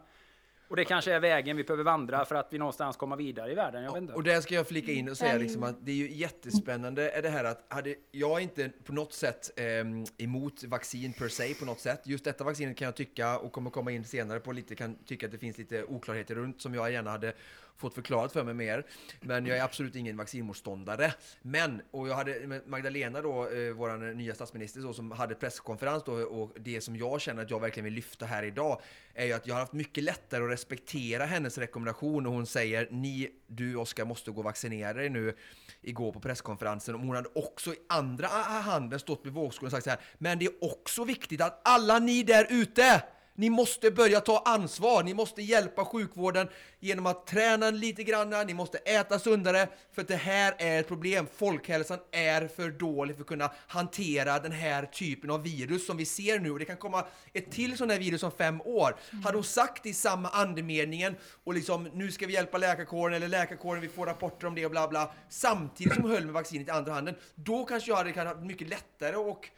Och 0.68 0.76
det 0.76 0.84
kanske 0.84 1.12
är 1.12 1.20
vägen 1.20 1.56
vi 1.56 1.64
behöver 1.64 1.84
vandra 1.84 2.24
för 2.24 2.34
att 2.34 2.48
vi 2.50 2.58
någonstans 2.58 2.96
komma 2.96 3.16
vidare 3.16 3.52
i 3.52 3.54
världen. 3.54 3.82
Jag 3.82 3.92
vet 3.92 4.02
inte. 4.02 4.14
Och 4.14 4.22
där 4.22 4.40
ska 4.40 4.54
jag 4.54 4.68
flika 4.68 4.92
in 4.92 5.08
och 5.08 5.16
säga 5.16 5.38
liksom 5.38 5.62
att 5.62 5.76
det 5.80 5.90
är 5.90 5.96
ju 5.96 6.10
jättespännande 6.12 7.10
är 7.10 7.22
det 7.22 7.28
här 7.28 7.44
att 7.44 7.66
hade 7.68 7.94
jag 8.10 8.40
inte 8.40 8.70
på 8.84 8.92
något 8.92 9.12
sätt 9.12 9.50
eh, 9.56 10.24
emot 10.24 10.64
vaccin 10.64 11.12
per 11.12 11.28
se 11.28 11.54
på 11.54 11.64
något 11.64 11.80
sätt. 11.80 12.02
Just 12.04 12.24
detta 12.24 12.44
vaccinet 12.44 12.76
kan 12.76 12.84
jag 12.84 12.94
tycka 12.96 13.38
och 13.38 13.52
kommer 13.52 13.70
komma 13.70 13.90
in 13.90 14.04
senare 14.04 14.40
på 14.40 14.52
lite 14.52 14.74
kan 14.74 14.96
tycka 15.04 15.26
att 15.26 15.32
det 15.32 15.38
finns 15.38 15.58
lite 15.58 15.84
oklarheter 15.84 16.34
runt 16.34 16.62
som 16.62 16.74
jag 16.74 16.92
gärna 16.92 17.10
hade 17.10 17.32
fått 17.78 17.94
förklarat 17.94 18.32
för 18.32 18.44
mig 18.44 18.54
mer. 18.54 18.86
Men 19.20 19.46
jag 19.46 19.58
är 19.58 19.62
absolut 19.62 19.96
ingen 19.96 20.16
vaccinmotståndare. 20.16 21.14
Men, 21.42 21.82
och 21.90 22.08
jag 22.08 22.14
hade 22.14 22.60
Magdalena 22.66 23.22
då, 23.22 23.48
eh, 23.48 23.72
vår 23.72 24.14
nya 24.14 24.34
statsminister, 24.34 24.80
så, 24.80 24.92
som 24.92 25.10
hade 25.10 25.34
presskonferens 25.34 26.02
då, 26.04 26.12
och 26.12 26.52
det 26.60 26.80
som 26.80 26.96
jag 26.96 27.20
känner 27.20 27.42
att 27.42 27.50
jag 27.50 27.60
verkligen 27.60 27.84
vill 27.84 27.94
lyfta 27.94 28.26
här 28.26 28.42
idag 28.42 28.80
är 29.14 29.26
ju 29.26 29.32
att 29.32 29.46
jag 29.46 29.54
har 29.54 29.60
haft 29.60 29.72
mycket 29.72 30.04
lättare 30.04 30.44
att 30.44 30.50
respektera 30.50 31.24
hennes 31.24 31.58
rekommendation 31.58 32.26
och 32.26 32.32
hon 32.32 32.46
säger 32.46 32.88
ni, 32.90 33.30
du 33.46 33.76
Oskar 33.76 34.04
måste 34.04 34.30
gå 34.30 34.38
och 34.38 34.44
vaccinera 34.44 34.92
dig 34.92 35.08
nu 35.08 35.34
igår 35.82 36.12
på 36.12 36.20
presskonferensen. 36.20 36.94
Och 36.94 37.00
hon 37.00 37.16
hade 37.16 37.28
också 37.34 37.72
i 37.72 37.76
andra 37.88 38.28
handen 38.28 39.00
stått 39.00 39.26
vid 39.26 39.32
vågskålen 39.32 39.66
och 39.66 39.72
sagt 39.72 39.84
så 39.84 39.90
här, 39.90 40.00
men 40.18 40.38
det 40.38 40.44
är 40.44 40.64
också 40.64 41.04
viktigt 41.04 41.40
att 41.40 41.60
alla 41.64 41.98
ni 41.98 42.22
där 42.22 42.46
ute 42.50 43.02
ni 43.38 43.50
måste 43.50 43.90
börja 43.90 44.20
ta 44.20 44.42
ansvar, 44.44 45.02
ni 45.02 45.14
måste 45.14 45.42
hjälpa 45.42 45.84
sjukvården 45.84 46.48
genom 46.80 47.06
att 47.06 47.26
träna 47.26 47.70
lite 47.70 48.04
grann, 48.04 48.46
ni 48.46 48.54
måste 48.54 48.78
äta 48.78 49.18
sundare, 49.18 49.68
för 49.92 50.02
det 50.02 50.16
här 50.16 50.54
är 50.58 50.80
ett 50.80 50.88
problem. 50.88 51.26
Folkhälsan 51.36 51.98
är 52.10 52.48
för 52.48 52.70
dålig 52.70 53.16
för 53.16 53.22
att 53.22 53.28
kunna 53.28 53.52
hantera 53.66 54.38
den 54.38 54.52
här 54.52 54.86
typen 54.86 55.30
av 55.30 55.42
virus 55.42 55.86
som 55.86 55.96
vi 55.96 56.04
ser 56.04 56.38
nu 56.38 56.50
och 56.50 56.58
det 56.58 56.64
kan 56.64 56.76
komma 56.76 57.04
ett 57.32 57.50
till 57.50 57.76
sån 57.76 57.90
här 57.90 57.98
virus 57.98 58.22
om 58.22 58.30
fem 58.30 58.60
år. 58.60 58.96
Hade 59.24 59.36
hon 59.36 59.44
sagt 59.44 59.86
i 59.86 59.94
samma 59.94 60.28
andemeningen 60.28 61.16
och 61.44 61.54
liksom 61.54 61.88
nu 61.94 62.10
ska 62.10 62.26
vi 62.26 62.32
hjälpa 62.32 62.58
läkarkåren 62.58 63.16
eller 63.16 63.28
läkarkåren, 63.28 63.82
vi 63.82 63.88
får 63.88 64.06
rapporter 64.06 64.46
om 64.46 64.54
det 64.54 64.64
och 64.64 64.70
bla 64.70 64.88
bla, 64.88 65.12
samtidigt 65.28 65.94
som 65.94 66.02
hon 66.02 66.12
höll 66.12 66.24
med 66.24 66.34
vaccinet 66.34 66.68
i 66.68 66.70
andra 66.70 66.92
handen, 66.92 67.14
då 67.34 67.64
kanske 67.64 67.90
jag 67.90 67.96
hade 67.96 68.12
kunnat 68.12 68.36
ha 68.36 68.44
mycket 68.44 68.68
lättare 68.68 69.16
och 69.16 69.48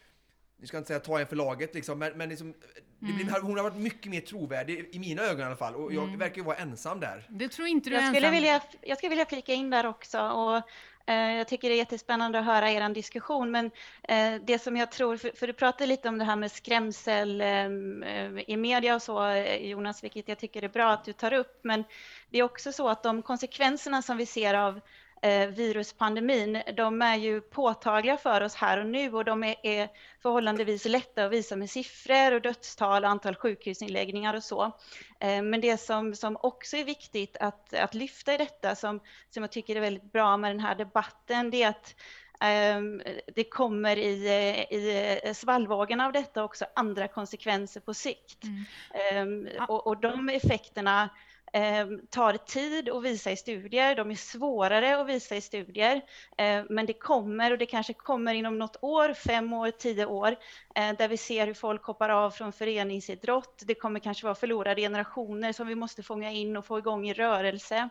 nu 0.60 0.66
ska 0.66 0.76
jag 0.76 0.80
inte 0.80 0.88
säga 0.88 1.00
ta 1.00 1.20
en 1.20 1.26
för 1.26 1.36
laget 1.36 1.74
liksom, 1.74 1.98
men, 1.98 2.12
men 2.18 2.28
liksom, 2.28 2.54
det 2.98 3.12
blir, 3.12 3.24
Mm. 3.28 3.42
hon 3.42 3.56
har 3.56 3.62
varit 3.64 3.76
mycket 3.76 4.10
mer 4.10 4.20
trovärdig 4.20 4.88
i 4.92 4.98
mina 4.98 5.22
ögon 5.22 5.40
i 5.40 5.44
alla 5.44 5.56
fall 5.56 5.74
och 5.74 5.92
jag 5.92 6.04
Mm. 6.04 6.18
verkar 6.18 6.36
ju 6.36 6.42
vara 6.42 6.56
ensam 6.56 7.00
där. 7.00 7.26
Det 7.28 7.48
tror 7.48 7.68
inte 7.68 7.90
du 7.90 7.96
är 7.96 8.00
Jag 8.00 8.08
skulle, 8.14 8.26
ensam. 8.26 8.34
vilja, 8.34 8.60
jag 8.80 8.98
skulle 8.98 9.10
vilja 9.10 9.26
flika 9.26 9.52
in 9.52 9.70
där 9.70 9.86
också. 9.86 10.20
Och, 10.20 10.56
eh, 11.10 11.32
jag 11.36 11.48
tycker 11.48 11.68
det 11.68 11.74
är 11.74 11.78
jättespännande 11.78 12.38
att 12.38 12.44
höra 12.44 12.70
er 12.70 12.88
diskussion. 12.88 13.50
Men 13.50 13.66
eh, 14.02 14.34
det 14.44 14.58
som 14.58 14.76
jag 14.76 14.92
tror, 14.92 15.16
för, 15.16 15.30
för 15.36 15.46
du 15.46 15.52
pratade 15.52 15.86
lite 15.86 16.08
om 16.08 16.18
det 16.18 16.24
här 16.24 16.36
med 16.36 16.52
skrämsel 16.52 17.40
eh, 17.40 17.66
i 18.46 18.56
media 18.56 18.94
och 18.94 19.02
så, 19.02 19.26
eh, 19.26 19.56
Jonas, 19.70 20.04
vilket 20.04 20.28
jag 20.28 20.38
tycker 20.38 20.62
är 20.62 20.68
bra 20.68 20.90
att 20.92 21.04
du 21.04 21.12
tar 21.12 21.32
upp. 21.32 21.60
Men 21.64 21.84
det 22.30 22.38
är 22.38 22.42
också 22.42 22.72
så 22.72 22.88
att 22.88 23.02
de 23.02 23.22
konsekvenserna 23.22 24.02
som 24.02 24.16
vi 24.16 24.26
ser 24.26 24.54
av 24.54 24.80
viruspandemin, 25.50 26.62
de 26.76 27.02
är 27.02 27.16
ju 27.16 27.40
påtagliga 27.40 28.16
för 28.16 28.40
oss 28.40 28.54
här 28.54 28.80
och 28.80 28.86
nu 28.86 29.12
och 29.12 29.24
de 29.24 29.44
är, 29.44 29.88
förhållandevis 30.22 30.84
lätta 30.84 31.24
att 31.24 31.32
visa 31.32 31.56
med 31.56 31.70
siffror 31.70 32.32
och 32.32 32.42
dödstal, 32.42 33.04
antal 33.04 33.34
sjukhusinläggningar 33.34 34.34
och 34.34 34.42
så. 34.42 34.64
Eh, 35.20 35.42
Men 35.42 35.60
det 35.60 35.76
som, 35.76 36.14
som 36.14 36.36
också 36.40 36.76
är 36.76 36.84
viktigt 36.84 37.36
att, 37.40 37.74
att 37.74 37.94
lyfta 37.94 38.34
i 38.34 38.36
detta, 38.36 38.74
som, 38.74 39.00
som 39.30 39.42
jag 39.42 39.52
tycker 39.52 39.76
är 39.76 39.80
väldigt 39.80 40.12
bra 40.12 40.36
med 40.36 40.50
den 40.50 40.60
här 40.60 40.74
debatten, 40.74 41.50
det 41.50 41.62
är 41.62 41.68
att 41.68 41.94
ehm, 42.40 43.02
det 43.34 43.44
kommer 43.44 43.96
i, 43.96 44.26
eh, 44.26 44.78
i 44.78 45.34
svallvågen 45.34 46.00
av 46.00 46.12
detta 46.12 46.44
också 46.44 46.66
andra 46.74 47.08
konsekvenser 47.08 47.80
på 47.80 47.94
sikt. 47.94 48.44
Mm. 48.44 48.64
Ehm, 48.94 49.48
och, 49.68 49.86
och 49.86 50.00
de 50.00 50.28
effekterna 50.28 51.08
Ehm, 51.52 52.00
tar 52.10 52.32
tid 52.32 52.88
att 52.88 53.02
visa 53.02 53.30
i 53.30 53.36
studier, 53.36 53.96
de 53.96 54.10
är 54.10 54.14
svårare 54.14 55.00
att 55.00 55.06
visa 55.08 55.36
i 55.36 55.40
studier, 55.40 56.00
ehm, 56.36 56.66
men 56.70 56.86
det 56.86 56.92
kommer 56.92 57.50
och 57.50 57.58
det 57.58 57.66
kanske 57.66 57.92
kommer 57.92 58.34
inom 58.34 58.58
något 58.58 58.76
år, 58.80 59.14
fem 59.14 59.52
år, 59.52 59.70
tio 59.70 60.06
år, 60.06 60.36
eh, 60.74 60.92
där 60.98 61.08
vi 61.08 61.16
ser 61.16 61.46
hur 61.46 61.54
folk 61.54 61.84
hoppar 61.84 62.08
av 62.08 62.30
från 62.30 62.52
föreningsidrott. 62.52 63.62
Det 63.66 63.74
kommer 63.74 64.00
kanske 64.00 64.26
vara 64.26 64.34
förlorade 64.34 64.80
generationer 64.80 65.52
som 65.52 65.66
vi 65.66 65.74
måste 65.74 66.02
fånga 66.02 66.30
in 66.30 66.56
och 66.56 66.66
få 66.66 66.78
igång 66.78 67.08
i 67.08 67.14
rörelse. 67.14 67.88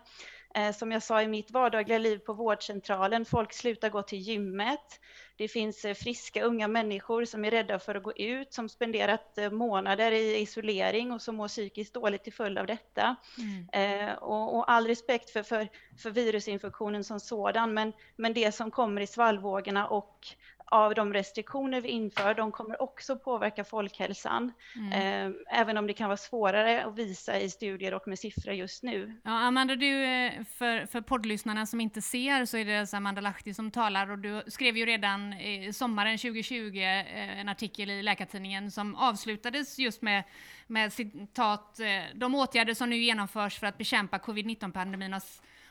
Eh, 0.55 0.71
som 0.71 0.91
jag 0.91 1.03
sa 1.03 1.21
i 1.21 1.27
mitt 1.27 1.51
vardagliga 1.51 1.97
liv 1.97 2.17
på 2.17 2.33
vårdcentralen, 2.33 3.25
folk 3.25 3.53
slutar 3.53 3.89
gå 3.89 4.01
till 4.01 4.19
gymmet. 4.19 4.99
Det 5.39 5.47
finns 5.47 5.85
eh, 5.85 5.93
friska 5.93 6.43
unga 6.43 6.67
människor 6.67 7.25
som 7.25 7.45
är 7.45 7.51
rädda 7.51 7.79
för 7.79 7.95
att 7.95 8.03
gå 8.03 8.13
ut, 8.13 8.53
som 8.53 8.69
spenderat 8.69 9.37
eh, 9.37 9.51
månader 9.51 10.11
i 10.11 10.37
isolering 10.37 11.11
och 11.11 11.21
som 11.21 11.35
mår 11.35 11.47
psykiskt 11.47 11.93
dåligt 11.93 12.23
till 12.23 12.33
följd 12.33 12.57
av 12.57 12.65
detta. 12.65 13.15
Mm. 13.37 14.09
Eh, 14.09 14.13
och, 14.13 14.55
och 14.55 14.71
all 14.71 14.87
respekt 14.87 15.29
för, 15.29 15.43
för, 15.43 15.67
för 15.97 16.11
virusinfektionen 16.11 17.03
som 17.03 17.19
sådan, 17.19 17.73
men, 17.73 17.93
men 18.15 18.33
det 18.33 18.51
som 18.51 18.71
kommer 18.71 19.01
i 19.01 19.07
svallvågorna 19.07 19.87
och 19.87 20.27
av 20.71 20.93
de 20.93 21.13
restriktioner 21.13 21.81
vi 21.81 21.89
inför, 21.89 22.33
de 22.33 22.51
kommer 22.51 22.81
också 22.81 23.15
påverka 23.15 23.63
folkhälsan. 23.63 24.51
Mm. 24.75 24.91
Eh, 24.91 25.59
även 25.59 25.77
om 25.77 25.87
det 25.87 25.93
kan 25.93 26.07
vara 26.07 26.17
svårare 26.17 26.85
att 26.85 26.95
visa 26.95 27.39
i 27.39 27.49
studier 27.49 27.93
och 27.93 28.07
med 28.07 28.19
siffror 28.19 28.53
just 28.53 28.83
nu. 28.83 29.19
Ja, 29.23 29.31
Amanda, 29.31 29.75
du, 29.75 30.03
eh, 30.03 30.31
för, 30.57 30.85
för 30.85 31.01
poddlyssnarna 31.01 31.65
som 31.65 31.81
inte 31.81 32.01
ser 32.01 32.45
så 32.45 32.57
är 32.57 32.65
det 32.65 32.79
alltså 32.79 32.97
Amanda 32.97 33.21
Lahti 33.21 33.53
som 33.53 33.71
talar 33.71 34.11
och 34.11 34.19
du 34.19 34.43
skrev 34.47 34.77
ju 34.77 34.85
redan 34.85 35.35
sommaren 35.73 36.17
2020 36.17 36.77
eh, 36.77 37.39
en 37.39 37.49
artikel 37.49 37.89
i 37.89 38.03
Läkartidningen 38.03 38.71
som 38.71 38.95
avslutades 38.95 39.79
just 39.79 40.01
med, 40.01 40.23
med 40.67 40.93
citat 40.93 41.79
eh, 41.79 41.85
de 42.15 42.35
åtgärder 42.35 42.73
som 42.73 42.89
nu 42.89 42.95
genomförs 42.95 43.59
för 43.59 43.67
att 43.67 43.77
bekämpa 43.77 44.17
covid-19-pandemin 44.17 45.13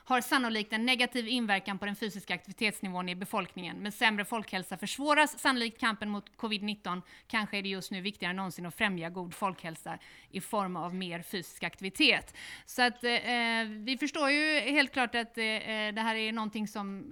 har 0.08 0.20
sannolikt 0.20 0.72
en 0.72 0.86
negativ 0.86 1.28
inverkan 1.28 1.78
på 1.78 1.86
den 1.86 1.96
fysiska 1.96 2.34
aktivitetsnivån 2.34 3.08
i 3.08 3.14
befolkningen. 3.14 3.76
Med 3.76 3.94
sämre 3.94 4.24
folkhälsa 4.24 4.76
försvåras 4.76 5.38
sannolikt 5.38 5.80
kampen 5.80 6.10
mot 6.10 6.36
covid-19. 6.36 7.02
Kanske 7.26 7.58
är 7.58 7.62
det 7.62 7.68
just 7.68 7.90
nu 7.90 8.00
viktigare 8.00 8.30
än 8.30 8.36
någonsin 8.36 8.66
att 8.66 8.74
främja 8.74 9.10
god 9.10 9.34
folkhälsa 9.34 9.98
i 10.30 10.40
form 10.40 10.76
av 10.76 10.94
mer 10.94 11.22
fysisk 11.22 11.62
aktivitet. 11.62 12.36
Så 12.66 12.82
att 12.82 13.04
eh, 13.04 13.12
eh 13.12 13.68
vi 13.68 13.98
förstår 13.98 14.30
ju 14.30 14.60
helt 14.60 14.92
klart 14.92 15.14
att 15.14 15.38
eh, 15.38 15.44
eh 15.44 15.94
det 15.94 16.00
här 16.00 16.14
är 16.14 16.32
någonting 16.32 16.68
som 16.68 17.04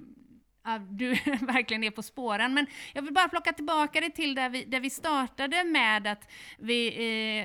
du 0.88 1.08
verkligen 1.40 1.84
är 1.84 1.90
på 1.90 2.02
spåren. 2.02 2.54
Men 2.54 2.66
jag 2.92 3.02
vill 3.02 3.14
bara 3.14 3.28
plocka 3.28 3.52
tillbaka 3.52 4.00
det 4.00 4.10
till 4.10 4.34
där 4.34 4.48
vi, 4.48 4.64
där 4.64 4.80
vi 4.80 4.90
startade 4.90 5.64
med 5.64 6.06
att 6.06 6.28
vi 6.58 6.88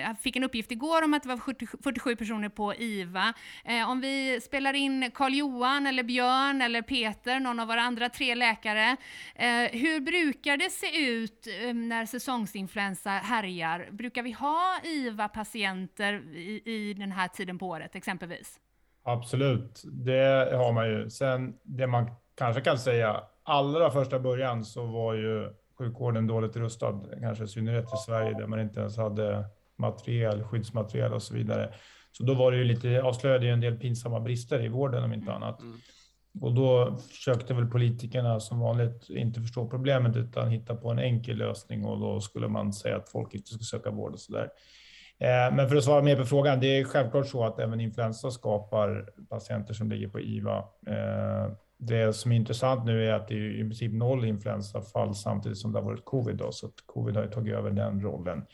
eh, 0.01 0.15
fick 0.15 0.35
en 0.35 0.43
uppgift 0.43 0.71
igår 0.71 1.01
om 1.03 1.13
att 1.13 1.23
det 1.23 1.29
var 1.29 1.37
70, 1.37 1.67
47 1.83 2.15
personer 2.15 2.49
på 2.49 2.75
IVA. 2.75 3.33
Eh, 3.65 3.89
om 3.89 4.01
vi 4.01 4.41
spelar 4.41 4.73
in 4.73 5.11
Karl-Johan 5.11 5.87
eller 5.87 6.03
Björn 6.03 6.61
eller 6.61 6.81
Peter, 6.81 7.39
någon 7.39 7.59
av 7.59 7.67
våra 7.67 7.81
andra 7.81 8.09
tre 8.09 8.35
läkare, 8.35 8.97
eh, 9.35 9.47
hur 9.71 9.99
brukar 9.99 10.57
det 10.57 10.69
se 10.69 11.11
ut 11.11 11.47
eh, 11.47 11.73
när 11.73 12.05
säsongsinfluensa 12.05 13.09
härjar? 13.09 13.89
Brukar 13.91 14.23
vi 14.23 14.31
ha 14.31 14.79
IVA-patienter 14.83 16.35
i, 16.35 16.61
i 16.65 16.93
den 16.93 17.11
här 17.11 17.27
tiden 17.27 17.57
på 17.57 17.67
året 17.67 17.95
exempelvis? 17.95 18.59
Absolut, 19.03 19.81
det 19.83 20.51
har 20.55 20.73
man 20.73 20.89
ju. 20.89 21.09
Sen 21.09 21.53
det 21.63 21.87
man 21.87 22.05
kanske 22.35 22.61
kan 22.61 22.77
säga, 22.77 23.23
allra 23.43 23.91
första 23.91 24.19
början 24.19 24.65
så 24.65 24.85
var 24.85 25.13
ju 25.13 25.53
sjukvården 25.77 26.27
dåligt 26.27 26.55
rustad, 26.55 27.01
kanske 27.19 27.43
i 27.43 27.47
synnerhet 27.47 27.85
i 27.93 27.97
Sverige 28.05 28.33
där 28.33 28.47
man 28.47 28.59
inte 28.59 28.79
ens 28.79 28.97
hade 28.97 29.45
materiel, 29.77 30.43
skyddsmateriel 30.43 31.13
och 31.13 31.23
så 31.23 31.33
vidare. 31.33 31.73
Så 32.11 32.23
då 32.23 32.33
var 32.33 32.51
det 32.51 32.57
ju 32.57 32.63
lite, 32.63 33.01
avslöjade 33.01 33.45
ju 33.45 33.51
en 33.51 33.61
del 33.61 33.79
pinsamma 33.79 34.19
brister 34.19 34.65
i 34.65 34.67
vården 34.67 35.03
om 35.03 35.13
inte 35.13 35.33
annat. 35.33 35.59
Och 36.41 36.53
då 36.53 36.97
försökte 36.97 37.53
väl 37.53 37.67
politikerna 37.67 38.39
som 38.39 38.59
vanligt 38.59 39.09
inte 39.09 39.41
förstå 39.41 39.67
problemet 39.67 40.15
utan 40.15 40.49
hitta 40.49 40.75
på 40.75 40.91
en 40.91 40.99
enkel 40.99 41.37
lösning 41.37 41.85
och 41.85 41.99
då 41.99 42.19
skulle 42.19 42.47
man 42.47 42.73
säga 42.73 42.95
att 42.97 43.09
folk 43.09 43.33
inte 43.33 43.49
ska 43.49 43.63
söka 43.63 43.91
vård 43.91 44.13
och 44.13 44.19
sådär. 44.19 44.49
Eh, 45.19 45.55
Men 45.55 45.69
för 45.69 45.75
att 45.75 45.83
svara 45.83 46.01
mer 46.01 46.15
på 46.15 46.25
frågan, 46.25 46.59
det 46.59 46.67
är 46.67 46.83
självklart 46.83 47.27
så 47.27 47.45
att 47.45 47.59
även 47.59 47.81
influensa 47.81 48.31
skapar 48.31 49.09
patienter 49.29 49.73
som 49.73 49.89
ligger 49.89 50.07
på 50.07 50.19
IVA. 50.19 50.63
Det 51.83 52.13
som 52.13 52.31
är 52.31 52.35
intressant 52.35 52.85
nu 52.85 53.05
är 53.05 53.13
att 53.13 53.27
det 53.27 53.33
är 53.33 53.59
i 53.59 53.63
princip 53.63 53.93
noll 53.93 54.25
influensafall 54.25 55.15
samtidigt 55.15 55.57
som 55.57 55.71
det 55.71 55.79
har 55.79 55.85
varit 55.85 56.05
covid. 56.05 56.35
Då, 56.35 56.51
så 56.51 56.67
att 56.67 56.73
covid 56.85 57.15
har 57.15 57.23
ju 57.23 57.29
tagit 57.29 57.53
över 57.53 57.71
den 57.71 58.01
rollen. 58.01 58.45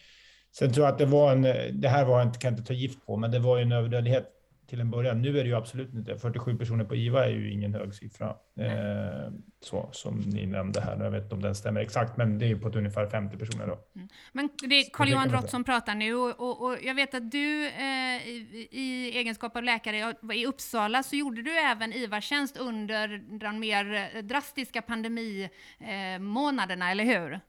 Sen 0.57 0.73
tror 0.73 0.85
jag 0.85 0.93
att 0.93 0.99
det 0.99 1.05
var 1.05 1.31
en, 1.31 1.41
det 1.81 1.89
här 1.89 2.05
var 2.05 2.21
en, 2.21 2.31
kan 2.31 2.51
jag 2.51 2.59
inte 2.59 2.67
ta 2.67 2.73
gift 2.73 3.05
på, 3.05 3.17
men 3.17 3.31
det 3.31 3.39
var 3.39 3.57
ju 3.57 3.63
en 3.63 3.71
överdödlighet 3.71 4.36
till 4.67 4.81
en 4.81 4.91
början. 4.91 5.21
Nu 5.21 5.39
är 5.39 5.43
det 5.43 5.49
ju 5.49 5.55
absolut 5.55 5.93
inte 5.93 6.17
47 6.17 6.57
personer 6.57 6.83
på 6.83 6.95
IVA 6.95 7.25
är 7.25 7.29
ju 7.29 7.51
ingen 7.51 7.73
hög 7.73 7.93
siffra. 7.93 8.35
Eh, 8.59 9.31
så 9.61 9.89
som 9.91 10.19
ni 10.19 10.45
nämnde 10.45 10.81
här. 10.81 11.03
Jag 11.03 11.11
vet 11.11 11.23
inte 11.23 11.35
om 11.35 11.41
den 11.41 11.55
stämmer 11.55 11.81
exakt, 11.81 12.17
men 12.17 12.39
det 12.39 12.45
är 12.45 12.47
ju 12.47 12.59
på 12.59 12.67
ett 12.67 12.75
ungefär 12.75 13.07
50 13.07 13.37
personer 13.37 13.67
då. 13.67 13.79
Mm. 13.95 14.07
Men 14.31 14.49
det 14.69 14.75
är 14.75 14.89
Carl-Johan 14.93 15.29
Drott 15.29 15.49
som 15.49 15.63
pratar 15.63 15.95
nu 15.95 16.15
och, 16.15 16.39
och, 16.39 16.65
och 16.65 16.77
jag 16.83 16.95
vet 16.95 17.13
att 17.13 17.31
du 17.31 17.67
eh, 17.67 18.27
i, 18.27 18.67
i 18.71 19.17
egenskap 19.17 19.55
av 19.55 19.63
läkare 19.63 20.15
i 20.33 20.45
Uppsala 20.45 21.03
så 21.03 21.15
gjorde 21.15 21.41
du 21.41 21.59
även 21.59 21.93
IVA-tjänst 21.93 22.57
under 22.57 23.37
de 23.39 23.59
mer 23.59 24.21
drastiska 24.21 24.81
pandemimånaderna, 24.81 26.85
eh, 26.85 26.91
eller 26.91 27.03
hur? 27.03 27.39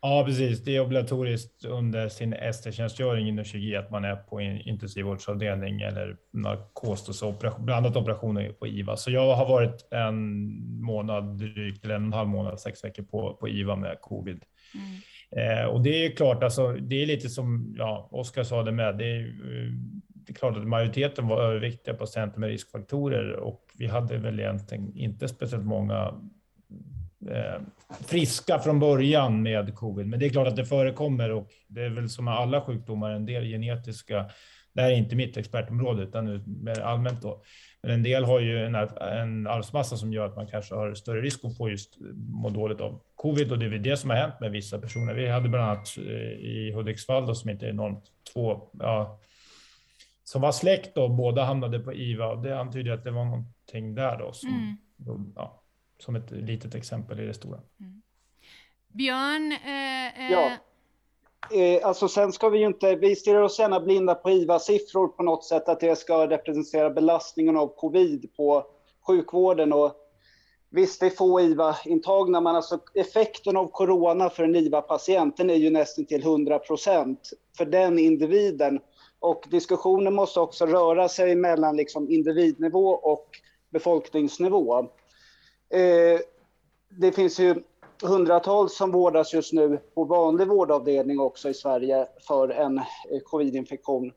Ja, 0.00 0.24
precis. 0.26 0.64
Det 0.64 0.76
är 0.76 0.80
obligatoriskt 0.80 1.64
under 1.64 2.08
sin 2.08 2.32
ST-tjänstgöring 2.32 3.28
inom 3.28 3.44
kirurgi 3.44 3.76
att 3.76 3.90
man 3.90 4.04
är 4.04 4.16
på 4.16 4.40
en 4.40 4.60
intensivvårdsavdelning 4.60 5.80
eller 5.80 6.16
narkos, 6.32 7.22
operation, 7.22 7.64
blandat 7.64 7.96
operationer 7.96 8.52
på 8.52 8.66
IVA. 8.66 8.96
Så 8.96 9.10
jag 9.10 9.34
har 9.34 9.48
varit 9.48 9.92
en 9.92 10.46
månad 10.82 11.38
drygt, 11.38 11.84
eller 11.84 11.94
en 11.94 12.02
och 12.02 12.06
en 12.06 12.12
halv 12.12 12.28
månad, 12.28 12.60
sex 12.60 12.84
veckor 12.84 13.02
på, 13.02 13.34
på 13.34 13.48
IVA 13.48 13.76
med 13.76 14.00
covid. 14.00 14.42
Mm. 14.74 15.60
Eh, 15.60 15.66
och 15.66 15.82
det 15.82 16.06
är 16.06 16.16
klart, 16.16 16.42
alltså, 16.42 16.72
det 16.72 17.02
är 17.02 17.06
lite 17.06 17.28
som 17.28 17.74
ja, 17.78 18.08
Oskar 18.10 18.42
sa 18.42 18.62
det 18.62 18.72
med. 18.72 18.98
Det 18.98 19.04
är, 19.04 19.20
eh, 19.20 19.72
det 20.08 20.32
är 20.32 20.34
klart 20.34 20.56
att 20.56 20.66
majoriteten 20.66 21.28
var 21.28 21.42
överviktiga 21.42 21.94
patienter 21.94 22.40
med 22.40 22.48
riskfaktorer 22.48 23.32
och 23.32 23.62
vi 23.78 23.86
hade 23.86 24.18
väl 24.18 24.40
egentligen 24.40 24.96
inte 24.96 25.28
speciellt 25.28 25.64
många 25.64 26.14
friska 28.06 28.58
från 28.58 28.80
början 28.80 29.42
med 29.42 29.74
covid. 29.74 30.06
Men 30.06 30.20
det 30.20 30.26
är 30.26 30.30
klart 30.30 30.48
att 30.48 30.56
det 30.56 30.64
förekommer 30.64 31.30
och 31.30 31.48
det 31.68 31.82
är 31.82 31.90
väl 31.90 32.08
som 32.08 32.24
med 32.24 32.34
alla 32.34 32.60
sjukdomar, 32.60 33.10
en 33.10 33.26
del 33.26 33.44
genetiska. 33.44 34.30
Det 34.72 34.82
här 34.82 34.90
är 34.90 34.96
inte 34.96 35.16
mitt 35.16 35.36
expertområde 35.36 36.02
utan 36.02 36.42
mer 36.64 36.80
allmänt 36.80 37.22
då. 37.22 37.42
Men 37.82 37.90
en 37.90 38.02
del 38.02 38.24
har 38.24 38.40
ju 38.40 38.64
en, 38.64 38.74
en 38.74 39.46
arvsmassa 39.46 39.96
som 39.96 40.12
gör 40.12 40.26
att 40.26 40.36
man 40.36 40.46
kanske 40.46 40.74
har 40.74 40.94
större 40.94 41.20
risk 41.20 41.44
att 41.44 41.56
få 41.56 41.70
just 41.70 41.96
må 42.14 42.50
dåligt 42.50 42.80
av 42.80 43.00
covid 43.14 43.52
och 43.52 43.58
det 43.58 43.64
är 43.64 43.70
väl 43.70 43.82
det 43.82 43.96
som 43.96 44.10
har 44.10 44.16
hänt 44.16 44.40
med 44.40 44.50
vissa 44.50 44.78
personer. 44.78 45.14
Vi 45.14 45.28
hade 45.28 45.48
bland 45.48 45.64
annat 45.64 45.98
i 46.38 46.72
Hudiksvall 46.72 47.26
då, 47.26 47.34
som 47.34 47.50
inte 47.50 47.66
är 47.66 47.70
enormt 47.70 48.04
två, 48.32 48.70
ja, 48.72 49.20
som 50.24 50.42
var 50.42 50.52
släkt 50.52 50.94
då, 50.94 51.08
båda 51.08 51.44
hamnade 51.44 51.78
på 51.78 51.94
IVA 51.94 52.26
och 52.26 52.42
det 52.42 52.58
antyder 52.58 52.92
att 52.92 53.04
det 53.04 53.10
var 53.10 53.24
någonting 53.24 53.94
där 53.94 54.18
då 54.18 54.32
som, 54.32 54.78
Mm. 55.06 55.32
ja, 55.36 55.62
som 55.98 56.16
ett 56.16 56.30
litet 56.30 56.74
exempel 56.74 57.20
i 57.20 57.26
det 57.26 57.34
stora. 57.34 57.60
Björn, 58.88 59.52
eh, 59.52 60.26
eh, 60.26 60.32
Ja. 60.32 60.50
Eh, 61.50 61.86
alltså 61.86 62.08
sen 62.08 62.32
ska 62.32 62.48
vi 62.48 62.58
ju 62.58 62.66
inte, 62.66 62.96
vi 62.96 63.16
stirrar 63.16 63.42
oss 63.42 63.58
gärna 63.58 63.80
blinda 63.80 64.14
på 64.14 64.30
IVA-siffror 64.30 65.08
på 65.08 65.22
något 65.22 65.44
sätt, 65.44 65.68
att 65.68 65.80
det 65.80 65.98
ska 65.98 66.30
representera 66.30 66.90
belastningen 66.90 67.56
av 67.56 67.74
covid 67.76 68.36
på 68.36 68.66
sjukvården. 69.06 69.72
Och 69.72 69.92
visst, 70.70 71.00
det 71.00 71.06
är 71.06 71.10
få 71.10 71.40
IVA-intagna, 71.40 72.40
men 72.40 72.56
alltså 72.56 72.78
effekten 72.94 73.56
av 73.56 73.70
corona 73.70 74.30
för 74.30 74.44
en 74.44 74.56
IVA-patient, 74.56 75.36
den 75.36 75.50
är 75.50 75.54
ju 75.54 75.70
nästan 75.70 76.04
till 76.06 76.22
100 76.22 76.58
procent 76.58 77.30
för 77.56 77.64
den 77.64 77.98
individen. 77.98 78.80
Och 79.18 79.44
diskussionen 79.50 80.14
måste 80.14 80.40
också 80.40 80.66
röra 80.66 81.08
sig 81.08 81.36
mellan 81.36 81.76
liksom 81.76 82.10
individnivå 82.10 82.88
och 82.88 83.26
befolkningsnivå. 83.70 84.88
Eh, 85.70 86.20
det 86.88 87.12
finns 87.12 87.40
ju 87.40 87.62
hundratals 88.02 88.76
som 88.76 88.90
vårdas 88.90 89.34
just 89.34 89.52
nu 89.52 89.80
på 89.94 90.04
vanlig 90.04 90.48
vårdavdelning 90.48 91.20
också 91.20 91.48
i 91.48 91.54
Sverige 91.54 92.06
för 92.28 92.48
en 92.48 92.78
eh, 92.78 92.84
covidinfektion. 93.24 94.12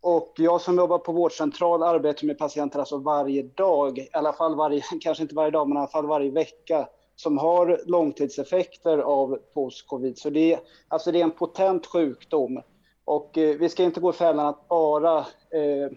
Och 0.00 0.32
jag 0.36 0.60
som 0.60 0.76
jobbar 0.76 0.98
på 0.98 1.12
vårdcentral 1.12 1.82
arbetar 1.82 2.26
med 2.26 2.38
patienter 2.38 2.78
alltså 2.78 2.98
varje 2.98 3.42
dag, 3.42 3.98
i 3.98 4.08
alla 4.12 4.32
fall 4.32 4.56
varje, 4.56 4.82
kanske 5.00 5.22
inte 5.22 5.34
varje 5.34 5.50
dag, 5.50 5.68
men 5.68 5.76
i 5.76 5.80
alla 5.80 5.88
fall 5.88 6.06
varje 6.06 6.30
vecka, 6.30 6.88
som 7.16 7.38
har 7.38 7.80
långtidseffekter 7.86 8.98
av 8.98 9.38
post-covid. 9.54 10.18
Så 10.18 10.30
det 10.30 10.52
är, 10.52 10.60
alltså 10.88 11.12
det 11.12 11.20
är 11.20 11.24
en 11.24 11.30
potent 11.30 11.86
sjukdom. 11.86 12.62
Och 13.04 13.38
eh, 13.38 13.56
vi 13.56 13.68
ska 13.68 13.82
inte 13.82 14.00
gå 14.00 14.10
i 14.10 14.12
fällan 14.12 14.46
att 14.46 14.68
bara, 14.68 15.18
eh, 15.18 15.90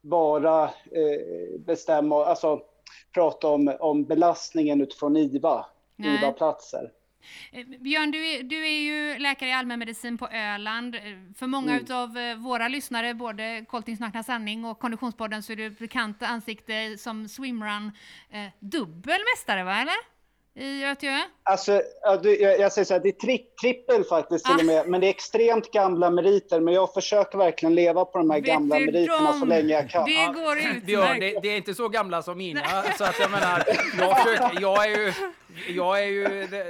bara 0.00 0.64
eh, 0.64 1.60
bestämma, 1.66 2.24
alltså 2.24 2.60
prata 3.12 3.48
om, 3.48 3.76
om 3.80 4.04
belastningen 4.04 4.80
utifrån 4.80 5.16
IVA. 5.16 5.66
IVA-platser. 5.96 6.90
Eh, 7.52 7.66
Björn, 7.80 8.10
du 8.10 8.26
är, 8.28 8.42
du 8.42 8.66
är 8.66 8.80
ju 8.80 9.18
läkare 9.18 9.50
i 9.50 9.52
allmänmedicin 9.52 10.18
på 10.18 10.28
Öland. 10.28 10.94
Eh, 10.94 11.00
För 11.38 11.46
många 11.46 11.70
Mm. 11.72 11.82
utav 11.84 12.18
eh, 12.18 12.36
våra 12.36 12.68
lyssnare, 12.68 13.14
både 13.14 13.64
Coltings 13.68 14.00
Nakna 14.00 14.22
Sanning 14.22 14.64
och 14.64 14.78
Konditionspodden, 14.78 15.42
så 15.42 15.52
är 15.52 15.56
du 15.56 15.66
ett 15.66 15.78
bekant 15.78 16.22
ansikte 16.22 16.98
som 16.98 17.28
swimrun 17.28 17.92
eh, 18.30 18.46
dubbelmästare, 18.60 19.64
va 19.64 19.76
eller? 19.80 20.11
I 20.54 20.80
Göteborg? 20.80 21.20
Alltså, 21.44 21.82
ja, 22.02 22.20
jag, 22.22 22.58
jag 22.60 22.72
säger 22.72 22.84
så 22.84 22.94
här, 22.94 23.00
det 23.00 23.08
är 23.08 23.12
tri 23.12 23.38
trippel 23.60 24.04
faktiskt 24.04 24.44
till 24.46 24.54
och 24.58 24.64
med, 24.64 24.88
men 24.88 25.00
det 25.00 25.06
är 25.06 25.10
extremt 25.10 25.72
gamla 25.72 26.10
meriter. 26.10 26.60
Men 26.60 26.74
jag 26.74 26.94
försöker 26.94 27.38
verkligen 27.38 27.74
leva 27.74 28.04
på 28.04 28.18
de 28.18 28.30
här 28.30 28.38
Vet 28.38 28.46
gamla 28.46 28.78
meriterna 28.78 29.32
de- 29.32 29.38
så 29.40 29.44
länge 29.46 29.72
jag 29.74 29.90
kan. 29.90 30.04
Det 30.04 30.26
går 30.42 30.58
utmärkt. 30.58 31.20
det, 31.20 31.38
det 31.42 31.48
är 31.48 31.56
inte 31.56 31.74
så 31.74 31.88
gamla 31.88 32.22
som 32.22 32.38
mina. 32.38 32.60
Så 32.98 33.04
att 33.04 33.18
jag 33.20 33.30
menar, 33.30 33.62
jag, 33.98 34.18
försöker, 34.22 34.60
jag 34.60 34.84
är 34.86 34.98
ju, 34.98 35.12
jag 35.68 36.02
är 36.02 36.06
ju, 36.06 36.22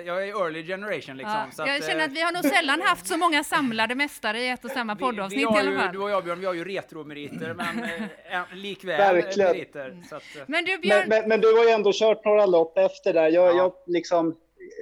jag 0.07 0.29
är 0.29 0.43
early 0.45 0.67
generation 0.67 1.17
liksom. 1.17 1.35
Ja, 1.35 1.47
så 1.53 1.63
att, 1.63 1.69
jag 1.69 1.85
känner 1.85 2.01
eh, 2.01 2.05
att 2.05 2.13
vi 2.13 2.21
har 2.23 2.33
nog 2.33 2.45
sällan 2.45 2.81
haft 2.83 3.07
så 3.07 3.17
många 3.17 3.45
samlade 3.45 3.95
mästare 3.95 4.41
i 4.41 4.49
ett 4.49 4.65
och 4.65 4.71
samma 4.71 4.95
vi 4.95 5.01
poddavsnitt 5.01 5.41
i 5.43 5.45
alla 5.45 5.81
fall. 5.81 5.93
du 5.93 5.99
och 5.99 6.11
jag 6.11 6.25
Björn, 6.25 6.41
vi 6.41 6.47
har 6.47 6.55
ju 6.55 6.65
retromeriter 6.65 7.55
men 7.55 7.85
eh, 7.85 8.43
likväl 8.55 9.15
Verkligen. 9.15 9.51
meriter. 9.51 10.03
Så 10.09 10.17
att, 10.17 10.23
eh, 10.37 10.43
Men 10.47 10.65
du 10.65 10.79
Björn, 10.79 10.99
Men, 10.99 11.09
men, 11.21 11.29
men 11.29 11.41
du 11.41 11.57
har 11.57 11.65
ju 11.65 11.71
ändå 11.71 11.91
kört 11.95 12.25
några 12.25 12.47
lopp 12.47 12.79
efter 12.79 13.13
där. 13.13 13.29
Jag, 13.31 13.49
Ja. 13.55 13.57
jag 13.57 13.73
liksom 13.87 14.37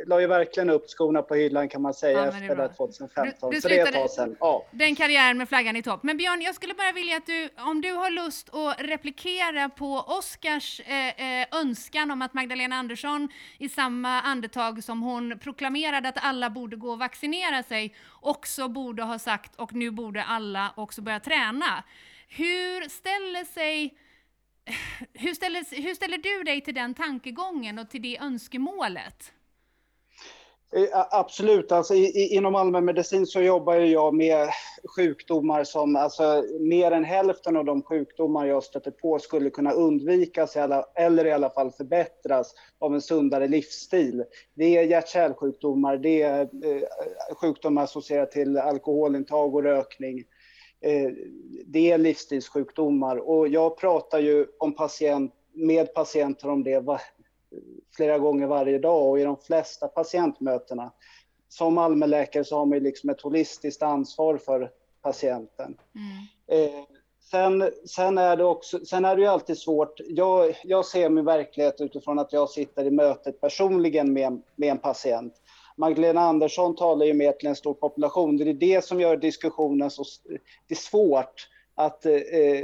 la 0.07 0.20
ju 0.20 0.26
verkligen 0.26 0.70
upp 0.70 0.88
skorna 0.90 1.22
på 1.22 1.35
hyllan 1.35 1.68
kan 1.68 1.83
man 1.83 1.94
säga 1.94 2.18
Ja, 2.18 2.26
efter 2.26 2.55
bra. 2.57 2.68
det 2.68 2.74
2015. 2.74 3.50
Du- 3.50 3.57
du 3.57 3.61
så 3.61 3.68
det 3.68 3.79
är 3.79 3.87
ett 3.87 3.92
tag 3.94 4.11
sedan. 4.11 4.37
Ja. 4.40 4.66
den 4.70 4.94
karriären 4.96 5.38
med 5.38 5.48
flaggan 5.48 5.76
i 5.76 5.83
topp. 5.83 6.03
Men 6.03 6.16
Björn, 6.16 6.42
jag 6.42 6.55
skulle 6.55 6.74
bara 6.74 6.92
vilja 6.92 7.16
att 7.16 7.26
du, 7.26 7.48
om 7.59 7.81
du 7.81 7.92
har 7.92 8.11
lust 8.11 8.55
att 8.55 8.81
replikera 8.81 9.68
på 9.68 9.94
Oskars 9.96 10.81
eh, 10.81 11.40
eh, 11.42 11.46
önskan 11.53 12.11
om 12.11 12.22
att 12.22 12.35
Magdalena 12.35 12.76
Andersson 12.76 13.29
i 13.59 13.68
samma 13.68 14.20
andetag 14.20 14.85
som 14.85 15.03
hon 15.03 15.38
proklamerade 15.38 16.09
att 16.09 16.24
alla 16.24 16.50
borde 16.50 16.76
gå 16.76 16.90
och 16.90 16.98
vaccinera 16.98 17.62
sig, 17.62 17.94
också 18.20 18.68
borde 18.68 19.03
ha 19.03 19.18
sagt 19.18 19.57
och 19.57 19.72
nu 19.72 19.90
borde 19.90 20.24
alla 20.24 20.72
också 20.76 21.03
börja 21.03 21.20
träna. 21.20 21.85
Hur 22.29 22.88
ställer 22.88 23.44
sig 23.44 23.94
hur 25.14 25.35
ställer, 25.35 25.83
hur 25.83 25.94
ställer 25.94 26.18
du 26.18 26.42
dig 26.42 26.61
till 26.61 26.74
den 26.74 26.94
tankegången 26.94 27.79
och 27.79 27.90
till 27.90 28.03
det 28.03 28.18
önskemålet? 28.18 29.33
Eh, 30.72 31.06
absolut. 31.11 31.72
Alltså, 31.72 31.94
i, 31.94 32.35
inom 32.35 32.54
allmänmedicin 32.54 33.26
så 33.26 33.40
jobbar 33.40 33.74
jag 33.74 34.14
med 34.14 34.48
sjukdomar 34.96 35.64
som, 35.64 35.96
alltså 35.96 36.44
mer 36.61 36.90
än 36.90 37.04
hälften 37.04 37.56
av 37.56 37.64
de 37.64 37.83
sjukdomar 37.83 38.46
jag 38.46 38.64
stöter 38.64 38.90
på 38.90 39.18
skulle 39.18 39.50
kunna 39.50 39.72
undvikas 39.72 40.56
eller 40.94 41.26
i 41.26 41.33
alla 41.33 41.50
fall 41.50 41.70
förbättras 41.70 42.54
av 42.78 42.94
en 42.94 43.00
sundare 43.00 43.48
livsstil. 43.48 44.24
Det 44.54 44.76
är 44.76 44.83
hjärt-kärlsjukdomar, 44.83 45.96
det 45.96 46.22
är 46.22 46.40
eh, 46.40 46.83
sjukdomar 47.40 47.83
associerade 47.83 48.33
till 48.33 48.59
alkoholintag 48.59 49.54
och 49.54 49.62
rökning. 49.62 50.24
Eh, 50.80 51.11
det 51.66 51.92
är 51.92 51.98
livsstilssjukdomar 51.98 53.16
och 53.16 53.48
jag 53.48 53.78
pratar 53.78 54.18
ju 54.18 54.46
om 54.59 54.74
patient, 54.74 55.35
med 55.52 55.94
patienter 55.94 56.48
om 56.48 56.62
det 56.62 56.80
flera 57.96 58.18
gånger 58.18 58.46
varje 58.46 58.78
dag 58.78 59.08
och 59.08 59.20
i 59.20 59.24
de 59.24 59.36
flesta 59.36 59.88
patientmötena. 59.88 60.92
Som 61.48 61.78
allmänläkare 61.78 62.44
så 62.44 62.56
har 62.58 62.66
man 62.66 62.78
liksom 62.78 63.10
ett 63.10 63.20
holistiskt 63.20 63.82
ansvar 63.82 64.36
för 64.36 64.70
patienten. 65.02 65.76
Eh, 66.46 66.84
sen, 67.30 67.70
sen, 67.86 68.18
är 68.18 68.36
det 68.36 68.44
också, 68.44 68.84
sen 68.84 69.04
är 69.04 69.16
det 69.16 69.22
ju 69.22 69.28
alltid 69.28 69.58
svårt. 69.58 70.00
Jag, 70.06 70.54
jag 70.64 70.86
ser 70.86 71.08
min 71.08 71.24
verklighet 71.24 71.80
utifrån 71.80 72.18
att 72.18 72.32
jag 72.32 72.50
sitter 72.50 72.84
i 72.84 72.90
mötet 72.90 73.40
personligen 73.40 74.12
med, 74.12 74.42
med 74.56 74.68
en 74.70 74.78
patient. 74.78 75.34
Magdalena 75.76 76.20
Andersson 76.20 76.76
talar 76.76 77.06
ju 77.06 77.14
mer 77.14 77.32
till 77.32 77.48
en 77.48 77.56
stor 77.56 77.74
population. 77.74 78.36
Det 78.36 78.50
är 78.50 78.54
det 78.54 78.84
som 78.84 79.00
gör 79.00 79.16
diskussionen 79.16 79.90
så 79.90 80.04
det 80.68 80.74
är 80.74 80.78
svårt 80.78 81.48
att 81.74 82.06
eh, 82.06 82.12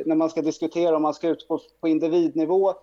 när 0.06 0.14
man 0.14 0.30
ska 0.30 0.42
diskutera 0.42 0.96
om 0.96 1.02
man 1.02 1.14
ska 1.14 1.28
utgå 1.28 1.60
på 1.80 1.88
individnivå 1.88 2.74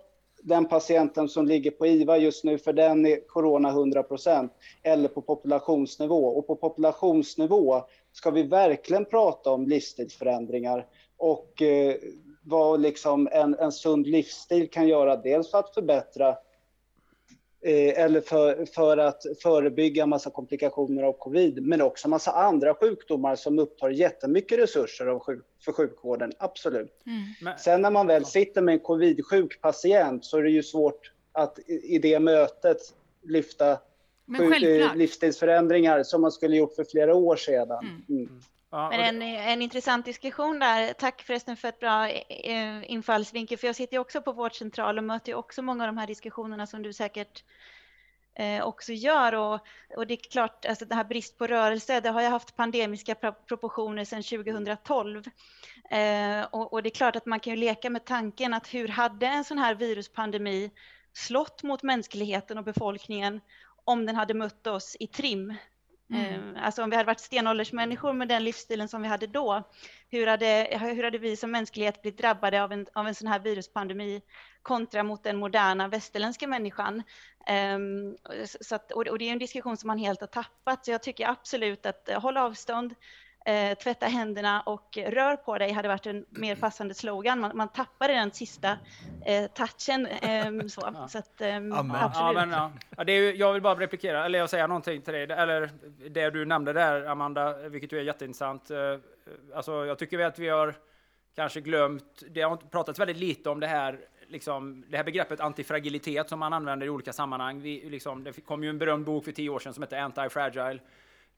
den 0.43 0.65
patienten 0.65 1.29
som 1.29 1.45
ligger 1.45 1.71
på 1.71 1.87
IVA 1.87 2.17
just 2.17 2.43
nu, 2.43 2.57
för 2.57 2.73
den 2.73 3.05
är 3.05 3.27
corona 3.27 3.71
100% 3.71 4.49
eller 4.83 5.07
på 5.07 5.21
populationsnivå. 5.21 6.25
Och 6.25 6.47
på 6.47 6.55
populationsnivå 6.55 7.83
ska 8.11 8.31
vi 8.31 8.43
verkligen 8.43 9.05
prata 9.05 9.51
om 9.51 9.67
livsstilsförändringar 9.67 10.85
och 11.17 11.61
eh, 11.61 11.95
vad 12.43 12.81
liksom 12.81 13.29
en, 13.31 13.55
en 13.59 13.71
sund 13.71 14.07
livsstil 14.07 14.69
kan 14.69 14.87
göra, 14.87 15.15
dels 15.15 15.51
för 15.51 15.57
att 15.57 15.73
förbättra 15.73 16.35
eller 17.65 18.21
för, 18.21 18.65
för 18.65 18.97
att 18.97 19.23
förebygga 19.43 20.05
massa 20.05 20.29
komplikationer 20.29 21.03
av 21.03 21.13
covid, 21.13 21.63
men 21.63 21.81
också 21.81 22.09
massa 22.09 22.31
andra 22.31 22.73
sjukdomar 22.75 23.35
som 23.35 23.59
upptar 23.59 23.89
jättemycket 23.89 24.59
resurser 24.59 25.05
av 25.05 25.19
sjuk, 25.19 25.45
för 25.65 25.71
sjukvården, 25.71 26.31
absolut. 26.39 27.01
Mm. 27.05 27.57
Sen 27.57 27.81
när 27.81 27.91
man 27.91 28.07
väl 28.07 28.25
sitter 28.25 28.61
med 28.61 28.73
en 28.73 28.79
covid-sjuk 28.79 29.61
patient 29.61 30.25
så 30.25 30.37
är 30.37 30.43
det 30.43 30.49
ju 30.49 30.63
svårt 30.63 31.11
att 31.31 31.59
i, 31.59 31.95
i 31.95 31.99
det 31.99 32.19
mötet 32.19 32.77
lyfta 33.23 33.71
eh, 33.71 34.95
livsstilsförändringar 34.95 36.03
som 36.03 36.21
man 36.21 36.31
skulle 36.31 36.57
gjort 36.57 36.75
för 36.75 36.83
flera 36.83 37.15
år 37.15 37.35
sedan. 37.35 38.03
Mm. 38.09 38.29
Ja, 38.73 38.89
Men 38.89 38.99
en, 38.99 39.21
en 39.21 39.61
intressant 39.61 40.05
diskussion 40.05 40.59
där. 40.59 40.93
Tack 40.93 41.21
förresten 41.21 41.57
för 41.57 41.67
ett 41.67 41.79
bra 41.79 42.09
eh, 42.09 42.91
infallsvinkel, 42.91 43.57
för 43.57 43.67
jag 43.67 43.75
sitter 43.75 43.93
ju 43.93 43.99
också 43.99 44.21
på 44.21 44.31
vårdcentral 44.31 44.97
och 44.97 45.03
möter 45.03 45.31
ju 45.31 45.35
också 45.35 45.61
många 45.61 45.83
av 45.83 45.87
de 45.87 45.97
här 45.97 46.07
diskussionerna 46.07 46.67
som 46.67 46.83
du 46.83 46.93
säkert 46.93 47.43
eh, 48.35 48.63
också 48.63 48.93
gör. 48.93 49.35
Och, 49.35 49.59
och 49.97 50.07
det 50.07 50.13
är 50.13 50.29
klart, 50.31 50.65
alltså 50.65 50.85
det 50.85 50.95
här 50.95 51.03
brist 51.03 51.37
på 51.37 51.47
rörelse, 51.47 51.99
det 51.99 52.09
har 52.09 52.21
ju 52.21 52.27
haft 52.27 52.55
pandemiska 52.55 53.15
pro- 53.15 53.45
proportioner 53.47 54.05
sedan 54.05 54.23
2012. 54.23 55.23
Eh, 55.89 56.43
och, 56.51 56.73
och 56.73 56.83
det 56.83 56.89
är 56.89 56.95
klart 56.95 57.15
att 57.15 57.25
man 57.25 57.39
kan 57.39 57.53
ju 57.53 57.59
leka 57.59 57.89
med 57.89 58.05
tanken 58.05 58.53
att 58.53 58.73
hur 58.73 58.87
hade 58.87 59.27
en 59.27 59.43
sån 59.43 59.57
här 59.57 59.75
viruspandemi 59.75 60.71
slått 61.13 61.63
mot 61.63 61.83
mänskligheten 61.83 62.57
och 62.57 62.63
befolkningen 62.63 63.41
om 63.85 64.05
den 64.05 64.15
hade 64.15 64.33
mött 64.33 64.67
oss 64.67 64.97
i 64.99 65.07
trim? 65.07 65.53
Mm. 66.13 66.25
Ehm, 66.25 66.57
alltså 66.63 66.83
om 66.83 66.89
vi 66.89 66.95
hade 66.95 67.07
varit 67.07 67.19
stenåldersmänniskor 67.19 68.13
med 68.13 68.27
den 68.27 68.43
livsstilen 68.43 68.87
som 68.87 69.01
vi 69.01 69.07
hade 69.07 69.27
då, 69.27 69.63
hur 70.09 70.27
hade, 70.27 70.77
hur 70.81 71.03
hade 71.03 71.17
vi 71.17 71.35
som 71.35 71.51
mänsklighet 71.51 72.01
blivit 72.01 72.19
drabbade 72.19 72.63
av 72.63 72.71
en, 72.71 72.87
av 72.93 73.07
en 73.07 73.15
sån 73.15 73.27
här 73.27 73.39
viruspandemi 73.39 74.21
kontra 74.61 75.03
mot 75.03 75.23
den 75.23 75.37
moderna 75.37 75.87
västerländska 75.87 76.47
människan? 76.47 77.03
Um, 77.75 78.17
så 78.61 78.75
att, 78.75 78.91
och 78.91 79.17
det 79.17 79.25
är 79.25 79.31
en 79.31 79.39
diskussion 79.39 79.77
som 79.77 79.87
man 79.87 79.97
helt 79.97 80.21
har 80.21 80.27
tappat, 80.27 80.85
så 80.85 80.91
jag 80.91 81.03
tycker 81.03 81.27
absolut 81.27 81.85
att 81.85 82.09
eh, 82.09 82.21
håll 82.21 82.37
avstånd, 82.37 82.95
eh, 83.45 83.77
tvätta 83.77 84.05
händerna 84.05 84.61
och 84.61 84.97
rör 85.07 85.35
på 85.35 85.57
dig 85.57 85.71
hade 85.71 85.87
varit 85.87 86.05
en 86.05 86.25
mer 86.29 86.55
passande 86.55 86.93
slogan. 86.93 87.39
Man, 87.39 87.57
man 87.57 87.67
tappade 87.67 88.13
den 88.13 88.31
sista 88.31 88.77
eh, 89.25 89.47
touchen. 89.47 90.07
ehm, 90.21 90.69
så 90.69 90.81
så 91.09 91.17
att, 91.17 91.41
ehm, 91.41 91.73
Amen. 91.73 91.95
Ja, 91.99 92.05
absolut. 92.05 92.35
men, 92.35 92.49
ja. 92.49 92.71
Ja, 92.97 93.03
det 93.03 93.11
är 93.11 93.33
jag 93.33 93.53
vill 93.53 93.61
bara 93.61 93.79
replikera, 93.79 94.25
eller 94.25 94.39
jag 94.39 94.49
säga 94.49 94.67
någonting 94.67 95.01
till 95.01 95.13
dig, 95.13 95.23
eller 95.23 95.69
det 96.09 96.29
du 96.29 96.45
nämnde 96.45 96.73
där 96.73 97.05
Amanda, 97.05 97.57
vilket 97.69 97.91
ju 97.91 97.97
är 97.99 98.03
jätteintressant. 98.03 98.71
Eh, 98.71 98.77
Alltså, 99.55 99.85
jag 99.85 99.99
tycker 99.99 100.17
vi 100.17 100.23
att 100.23 100.39
vi 100.39 100.49
har 100.49 100.75
kanske 101.35 101.61
glömt, 101.61 102.23
det 102.29 102.41
har 102.41 102.55
pratats 102.55 102.99
väldigt 102.99 103.17
lite 103.17 103.49
om 103.49 103.59
det 103.59 103.67
här, 103.67 103.99
liksom, 104.27 104.85
det 104.89 104.97
här 104.97 105.03
begreppet 105.03 105.39
antifragilitet 105.39 106.29
som 106.29 106.39
man 106.39 106.53
använder 106.53 106.87
i 106.87 106.89
olika 106.89 107.13
sammanhang. 107.13 107.61
Vi, 107.61 107.89
liksom, 107.89 108.23
det 108.23 108.45
kom 108.45 108.63
ju 108.63 108.69
en 108.69 108.77
berömd 108.77 109.05
bok 109.05 109.25
för 109.25 109.31
tio 109.31 109.49
år 109.49 109.59
sedan 109.59 109.73
som 109.73 109.83
hette 109.83 109.97
Anti-Fragile. 109.97 110.79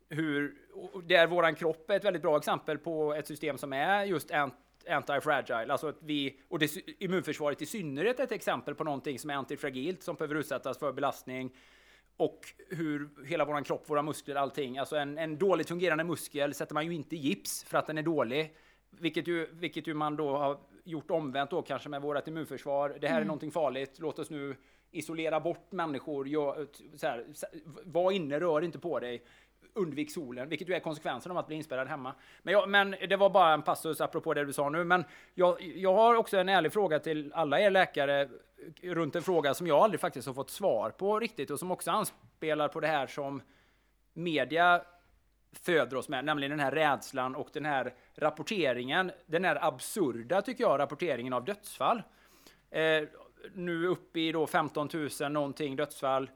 Hur, 0.09 0.55
där 1.03 1.27
våran 1.27 1.55
kropp 1.55 1.89
är 1.89 1.95
ett 1.95 2.05
väldigt 2.05 2.21
bra 2.21 2.37
exempel 2.37 2.77
på 2.77 3.13
ett 3.13 3.27
system 3.27 3.57
som 3.57 3.73
är 3.73 4.03
just 4.05 4.31
ant- 4.31 4.53
anti-fragile, 4.89 5.71
alltså 5.71 5.87
att 5.87 5.97
vi, 5.99 6.39
och 6.49 6.59
det, 6.59 6.71
immunförsvaret 6.99 7.61
i 7.61 7.65
synnerhet 7.65 8.19
är 8.19 8.23
ett 8.23 8.31
exempel 8.31 8.75
på 8.75 8.83
någonting 8.83 9.19
som 9.19 9.29
är 9.29 9.33
antifragilt, 9.35 10.03
som 10.03 10.15
behöver 10.15 10.35
utsättas 10.35 10.77
för 10.77 10.91
belastning 10.91 11.55
och 12.17 12.39
hur 12.69 13.09
hela 13.25 13.45
våran 13.45 13.63
kropp, 13.63 13.89
våra 13.89 14.01
muskler, 14.01 14.35
allting. 14.35 14.77
Alltså 14.77 14.95
en, 14.95 15.17
en 15.17 15.37
dåligt 15.37 15.67
fungerande 15.67 16.03
muskel 16.03 16.53
sätter 16.53 16.73
man 16.73 16.85
ju 16.85 16.93
inte 16.93 17.15
i 17.15 17.19
gips 17.19 17.63
för 17.63 17.77
att 17.77 17.87
den 17.87 17.97
är 17.97 18.03
dålig. 18.03 18.55
Vilket 18.89 19.27
ju, 19.27 19.49
vilket 19.51 19.87
ju 19.87 19.93
man 19.93 20.15
då 20.15 20.37
har 20.37 20.59
gjort 20.83 21.11
omvänt 21.11 21.49
då 21.49 21.61
kanske 21.61 21.89
med 21.89 22.01
vårt 22.01 22.27
immunförsvar. 22.27 22.97
Det 23.01 23.07
här 23.07 23.15
är 23.15 23.19
Mm. 23.19 23.27
någonting 23.27 23.51
farligt, 23.51 23.99
låt 23.99 24.19
oss 24.19 24.29
nu 24.29 24.55
isolera 24.91 25.39
bort 25.39 25.71
människor. 25.71 26.27
Gör, 26.27 26.67
så 26.95 27.07
här, 27.07 27.25
var 27.83 28.11
inne, 28.11 28.39
rör 28.39 28.61
inte 28.61 28.79
på 28.79 28.99
dig. 28.99 29.23
Undvik 29.75 30.11
solen, 30.11 30.49
vilket 30.49 30.69
ju 30.69 30.73
är 30.73 30.79
konsekvensen 30.79 31.31
av 31.31 31.37
att 31.37 31.47
bli 31.47 31.55
inspärrad 31.55 31.87
hemma. 31.87 32.13
Men, 32.43 32.51
jag, 32.51 32.69
men 32.69 32.95
det 33.09 33.15
var 33.15 33.29
bara 33.29 33.53
en 33.53 33.61
passus 33.61 34.01
apropå 34.01 34.33
det 34.33 34.45
du 34.45 34.53
sa 34.53 34.69
nu. 34.69 34.83
Men 34.83 35.03
jag, 35.33 35.61
jag 35.61 35.93
har 35.93 36.15
också 36.15 36.37
en 36.37 36.49
ärlig 36.49 36.73
fråga 36.73 36.99
till 36.99 37.33
alla 37.33 37.59
er 37.59 37.69
läkare 37.69 38.29
runt 38.81 39.15
en 39.15 39.23
fråga 39.23 39.53
som 39.53 39.67
jag 39.67 39.77
aldrig 39.77 39.99
faktiskt 39.99 40.27
har 40.27 40.33
fått 40.33 40.49
svar 40.49 40.89
på 40.89 41.19
riktigt 41.19 41.49
och 41.49 41.59
som 41.59 41.71
också 41.71 41.91
anspelar 41.91 42.67
på 42.67 42.79
det 42.79 42.87
här 42.87 43.07
som 43.07 43.41
media 44.13 44.81
föder 45.63 45.97
oss 45.97 46.09
med, 46.09 46.25
nämligen 46.25 46.51
den 46.51 46.59
här 46.59 46.71
rädslan 46.71 47.35
och 47.35 47.49
den 47.53 47.65
här 47.65 47.93
rapporteringen, 48.15 49.11
den 49.25 49.45
här 49.45 49.65
absurda, 49.65 50.41
tycker 50.41 50.63
jag, 50.63 50.79
rapporteringen 50.79 51.33
av 51.33 51.45
dödsfall. 51.45 52.03
Eh, 52.69 53.03
nu 53.53 53.87
uppe 53.87 54.19
i 54.19 54.31
då 54.31 54.47
15 54.47 54.89
000 55.21 55.31
någonting 55.31 55.75
dödsfall, 55.75 56.29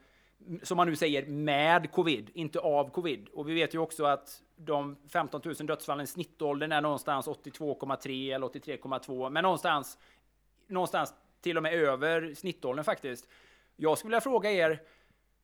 som 0.63 0.77
man 0.77 0.87
nu 0.87 0.95
säger 0.95 1.25
med 1.25 1.91
covid, 1.91 2.29
inte 2.33 2.59
av 2.59 2.89
covid. 2.89 3.27
Och 3.33 3.49
vi 3.49 3.53
vet 3.53 3.73
ju 3.73 3.77
också 3.77 4.05
att 4.05 4.41
de 4.55 4.97
15 5.09 5.41
000 5.45 5.55
dödsfallen, 5.55 6.07
snittåldern 6.07 6.71
är 6.71 6.81
någonstans 6.81 7.27
82,3 7.27 8.35
eller 8.35 8.47
83,2, 8.47 9.29
men 9.29 9.43
någonstans, 9.43 9.97
någonstans 10.67 11.13
till 11.41 11.57
och 11.57 11.63
med 11.63 11.73
över 11.73 12.33
snittåldern 12.33 12.85
faktiskt. 12.85 13.27
Jag 13.75 13.97
skulle 13.97 14.09
vilja 14.09 14.21
fråga 14.21 14.51
er, 14.51 14.81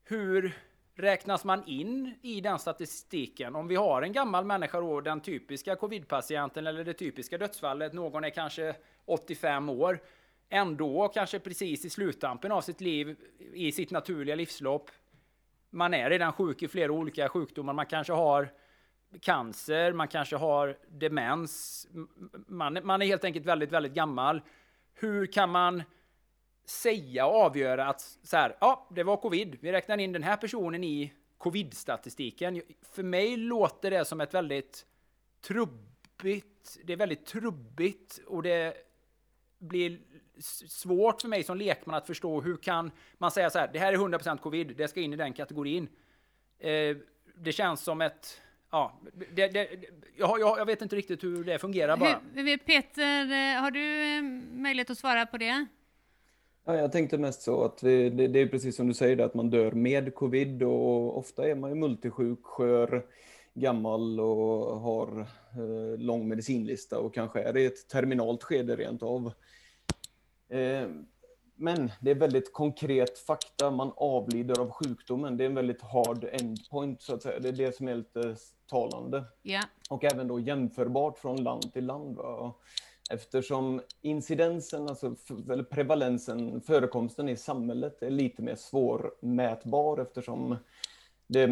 hur 0.04 0.54
räknas 0.96 1.44
man 1.44 1.64
in 1.68 2.16
i 2.22 2.42
den 2.42 2.60
statistiken? 2.60 3.56
Om 3.56 3.68
vi 3.68 3.76
har 3.76 4.02
en 4.02 4.14
gammal 4.14 4.46
människa 4.46 4.80
då, 4.80 5.02
den 5.02 5.22
typiska 5.22 5.76
covidpatienten 5.76 6.68
eller 6.68 6.84
det 6.84 6.94
typiska 6.94 7.38
dödsfallet, 7.38 7.94
någon 7.94 8.24
är 8.24 8.30
kanske 8.30 8.76
85 9.06 9.70
år, 9.70 10.00
ändå 10.50 11.08
kanske 11.08 11.40
precis 11.40 11.86
i 11.86 11.90
sluttampen 11.90 12.52
av 12.52 12.62
sitt 12.62 12.82
liv, 12.82 13.16
i 13.54 13.72
sitt 13.72 13.92
naturliga 13.92 14.36
livslopp. 14.36 14.92
Man 15.70 15.94
är 15.94 16.10
redan 16.10 16.34
sjuk 16.34 16.64
i 16.64 16.68
flera 16.68 16.92
olika 16.92 17.30
sjukdomar, 17.30 17.74
man 17.74 17.86
kanske 17.86 18.14
har 18.14 18.50
cancer, 19.22 19.94
man 19.94 20.08
kanske 20.08 20.36
har 20.36 20.78
demens, 20.88 21.88
man, 22.48 22.80
man 22.84 23.02
är 23.02 23.06
helt 23.06 23.24
enkelt 23.24 23.46
väldigt, 23.46 23.72
väldigt 23.72 23.94
gammal. 23.94 24.42
Hur 24.94 25.26
kan 25.26 25.50
man 25.50 25.84
säga 26.66 27.26
och 27.26 27.36
avgöra 27.36 27.88
att 27.88 28.02
så 28.02 28.38
här, 28.38 28.58
ja, 28.62 28.88
det 28.92 29.04
var 29.04 29.18
covid. 29.18 29.58
Vi 29.62 29.72
räknar 29.72 29.98
in 29.98 30.12
den 30.12 30.24
här 30.24 30.38
personen 30.38 30.84
i 30.84 31.14
covid-statistiken. 31.38 32.62
För 32.82 33.04
mig 33.04 33.38
låter 33.38 33.92
det 33.92 34.06
som 34.06 34.22
ett 34.22 34.34
väldigt 34.34 34.86
trubbigt, 35.42 36.78
det 36.84 36.94
är 36.94 36.98
väldigt 36.98 37.26
trubbigt 37.26 38.20
och 38.28 38.44
det 38.44 38.74
blir 39.58 40.00
svårt 40.68 41.22
för 41.22 41.28
mig 41.28 41.44
som 41.44 41.58
lekman 41.58 41.96
att 41.96 42.08
förstå 42.08 42.42
hur 42.42 42.58
kan 42.58 42.92
man 43.18 43.32
säga 43.32 43.50
så 43.50 43.60
här, 43.60 43.70
det 43.74 43.80
här 43.80 43.94
är 43.94 43.98
100% 43.98 44.38
covid, 44.38 44.74
det 44.78 44.88
ska 44.88 45.02
in 45.02 45.14
i 45.14 45.16
den 45.16 45.34
kategorin. 45.34 45.88
Eh, 46.60 46.98
det 47.36 47.52
känns 47.52 47.82
som 47.82 48.02
ett, 48.02 48.42
ja, 48.72 49.00
det, 49.34 49.48
det, 49.48 49.70
jag, 50.18 50.40
jag, 50.40 50.60
jag 50.60 50.66
vet 50.66 50.82
inte 50.82 50.96
riktigt 50.96 51.24
hur 51.24 51.44
det 51.44 51.60
fungerar 51.60 51.98
bara. 51.98 52.22
Hur, 52.34 52.58
Peter, 52.58 53.32
eh, 53.32 53.62
har 53.62 53.72
du 53.72 54.18
eh, 54.18 54.22
möjlighet 54.62 54.90
att 54.90 54.98
svara 54.98 55.26
på 55.26 55.38
det? 55.38 55.66
Ja, 56.66 56.76
jag 56.76 56.92
tänkte 56.92 57.18
mest 57.18 57.42
så 57.42 57.64
att 57.64 57.84
vi, 57.84 58.10
det, 58.10 58.28
det 58.28 58.40
är 58.40 58.48
precis 58.48 58.76
som 58.76 58.88
du 58.88 58.94
säger, 58.94 59.18
att 59.18 59.34
man 59.34 59.50
dör 59.50 59.72
med 59.72 60.16
covid 60.16 60.64
och 60.64 61.18
ofta 61.18 61.48
är 61.48 61.56
man 61.56 61.70
ju 61.70 61.76
multisjuk, 61.76 62.44
skör, 62.44 63.06
gammal 63.56 64.20
och 64.20 64.80
har 64.80 65.20
eh, 65.20 66.00
lång 66.00 66.28
medicinlista 66.28 67.00
och 67.00 67.14
kanske 67.14 67.42
är 67.42 67.58
i 67.58 67.66
ett 67.66 67.88
terminalt 67.88 68.44
skede 68.44 68.76
rent 68.76 69.04
av. 69.04 69.32
Eh, 70.50 70.90
men 71.56 71.92
det 72.02 72.12
är 72.12 72.16
väldigt 72.16 72.54
konkret 72.54 73.20
fakta, 73.20 73.72
man 73.72 73.92
avlider 73.96 74.60
av 74.60 74.72
sjukdomen. 74.72 75.38
Det 75.38 75.44
är 75.44 75.46
en 75.46 75.56
väldigt 75.56 75.82
hard 75.82 76.24
endpoint 76.32 77.02
så 77.02 77.14
att 77.16 77.24
säga. 77.24 77.40
Det 77.40 77.48
är 77.48 77.54
det 77.54 77.76
som 77.76 77.88
är 77.88 77.96
lite 77.96 78.36
talande. 78.70 79.24
Ja. 79.42 79.62
Och 79.90 80.04
även 80.04 80.28
då 80.28 80.40
jämförbart 80.40 81.18
från 81.18 81.44
land 81.44 81.74
till 81.74 81.86
land. 81.86 82.16
Va? 82.16 82.54
Eftersom 83.12 83.82
incidensen, 84.02 84.90
alltså 84.90 85.16
eller 85.52 85.64
prevalensen, 85.64 86.62
förekomsten 86.62 87.30
i 87.30 87.38
samhället 87.38 88.02
är 88.02 88.10
lite 88.10 88.42
mer 88.42 88.56
svårmätbar 88.56 90.02
eftersom 90.02 90.58
det, 91.28 91.46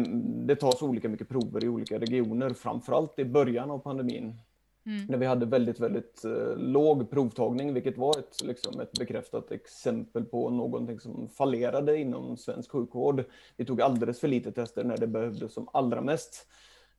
det 0.46 0.56
tas 0.56 0.82
olika 0.82 1.08
mycket 1.08 1.28
prover 1.28 1.64
i 1.64 1.68
olika 1.68 1.98
regioner, 1.98 2.50
framförallt 2.50 3.18
i 3.18 3.24
början 3.24 3.70
av 3.70 3.78
pandemin. 3.78 4.38
Mm. 4.86 5.06
När 5.08 5.18
vi 5.18 5.26
hade 5.26 5.46
väldigt, 5.46 5.80
väldigt 5.80 6.24
eh, 6.24 6.56
låg 6.56 7.10
provtagning, 7.10 7.74
vilket 7.74 7.98
var 7.98 8.18
ett, 8.18 8.42
liksom, 8.44 8.80
ett 8.80 8.98
bekräftat 8.98 9.50
exempel 9.50 10.24
på 10.24 10.50
någonting 10.50 11.00
som 11.00 11.28
fallerade 11.28 11.98
inom 11.98 12.36
svensk 12.36 12.70
sjukvård. 12.70 13.24
Vi 13.56 13.64
tog 13.64 13.80
alldeles 13.80 14.20
för 14.20 14.28
lite 14.28 14.52
tester 14.52 14.84
när 14.84 14.96
det 14.96 15.06
behövdes 15.06 15.54
som 15.54 15.68
allra 15.72 16.00
mest. 16.00 16.46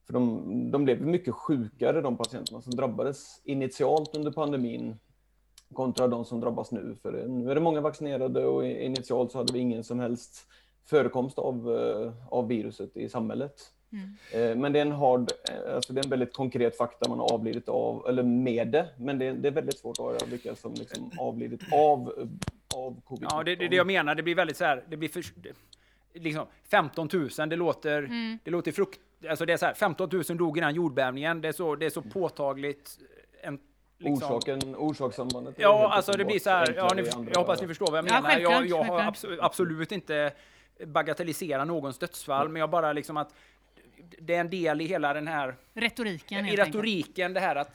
För 0.06 0.14
de, 0.14 0.72
de 0.72 0.86
blev 0.86 1.02
mycket 1.02 1.34
sjukare, 1.34 2.02
de 2.02 2.18
patienterna 2.18 2.62
som 2.62 2.76
drabbades 2.76 3.42
initialt 3.44 4.16
under 4.16 4.32
pandemin 4.32 4.96
kontra 5.74 6.08
de 6.08 6.26
som 6.26 6.40
drabbas 6.40 6.72
nu. 6.72 6.96
För 7.02 7.20
eh, 7.20 7.28
nu 7.28 7.52
är 7.52 7.56
det 7.56 7.62
många 7.62 7.82
vaccinerade 7.82 8.46
och 8.46 8.66
initialt 8.66 9.32
så 9.32 9.38
hade 9.38 9.54
vi 9.54 9.60
ingen 9.60 9.84
som 9.84 10.00
helst 10.00 10.48
förekomst 10.86 11.40
av, 11.40 11.78
eh, 11.78 12.14
av 12.30 12.48
viruset 12.48 12.98
i 12.98 13.10
samhället. 13.10 13.72
Mm. 14.32 14.50
Eh, 14.52 14.56
Men 14.58 14.74
det 14.74 14.80
är 14.80 14.82
en 14.82 14.92
hard, 14.92 15.32
eh, 15.50 15.76
alltså 15.76 15.94
det 15.94 16.00
är 16.02 16.04
en 16.04 16.10
väldigt 16.10 16.34
konkret 16.34 16.78
fakta 16.78 17.10
man 17.10 17.20
har 17.20 17.34
avlidit 17.34 17.70
av, 17.70 18.06
eller 18.10 18.24
med 18.24 18.68
det, 18.68 18.88
men 18.98 19.20
det, 19.20 19.32
det 19.32 19.48
är 19.48 19.52
väldigt 19.52 19.78
svårt 19.80 20.00
att 20.00 20.06
avgöra 20.06 20.26
vilka 20.26 20.56
som 20.56 20.74
liksom 20.74 21.12
avlidit 21.20 21.62
av, 21.74 22.30
av 22.76 23.02
covid. 23.06 23.28
Ja, 23.32 23.44
det 23.44 23.52
är 23.52 23.56
det, 23.56 23.68
det 23.68 23.76
jag 23.76 23.88
menar. 23.88 24.16
Det 24.16 24.24
blir 24.24 24.36
väldigt 24.36 24.58
så 24.58 24.66
här, 24.66 24.84
det 24.90 24.98
blir 24.98 25.10
för, 25.10 25.24
det, 25.36 25.54
liksom 26.20 26.46
15 26.72 27.10
000, 27.14 27.30
det 27.50 27.56
låter, 27.56 27.98
Mm. 28.04 28.40
det 28.44 28.52
låter 28.52 28.72
frukt, 28.72 29.00
alltså 29.30 29.46
det 29.46 29.54
är 29.54 29.58
så 29.58 29.66
här, 29.66 29.74
15 29.74 30.10
000 30.30 30.38
dog 30.38 30.58
i 30.58 30.62
den 30.62 30.76
jordbävningen, 30.76 31.42
det 31.42 31.48
är 31.48 31.52
så, 31.52 31.76
det 31.76 31.86
är 31.86 31.90
så 31.90 32.02
påtagligt. 32.02 32.98
En, 33.42 33.60
liksom- 33.98 34.14
Orsaken, 34.38 34.76
orsakssambandet. 34.76 35.58
är 35.60 35.62
Ja, 35.64 35.90
alltså 35.94 36.12
det 36.12 36.26
blir 36.26 36.40
så 36.40 36.50
här, 36.50 36.74
ja, 36.78 36.92
ni, 36.96 37.04
jag 37.34 37.40
hoppas 37.40 37.62
ni 37.62 37.68
förstår 37.68 37.86
vad 37.92 37.98
jag 37.98 38.06
Ja, 38.10 38.22
menar. 38.22 38.30
jag, 38.40 38.52
självklart, 38.54 38.88
jag 38.88 38.94
har 38.94 39.02
absolut, 39.02 39.40
absolut 39.42 39.92
inte 39.92 40.32
bagatelliserat 40.86 41.68
någons 41.68 41.98
dödsfall, 42.00 42.50
men 42.50 42.60
jag 42.60 42.70
bara 42.70 42.94
liksom 42.94 43.18
att 43.18 43.34
det 44.20 44.36
är 44.36 44.40
en 44.40 44.50
del 44.50 44.82
i 44.82 44.86
hela 44.86 45.14
den 45.14 45.28
här 45.28 45.56
Retoriken 45.74 46.46
i 46.46 46.56
retoriken 46.56 47.34
det 47.34 47.40
här 47.40 47.56
att 47.56 47.72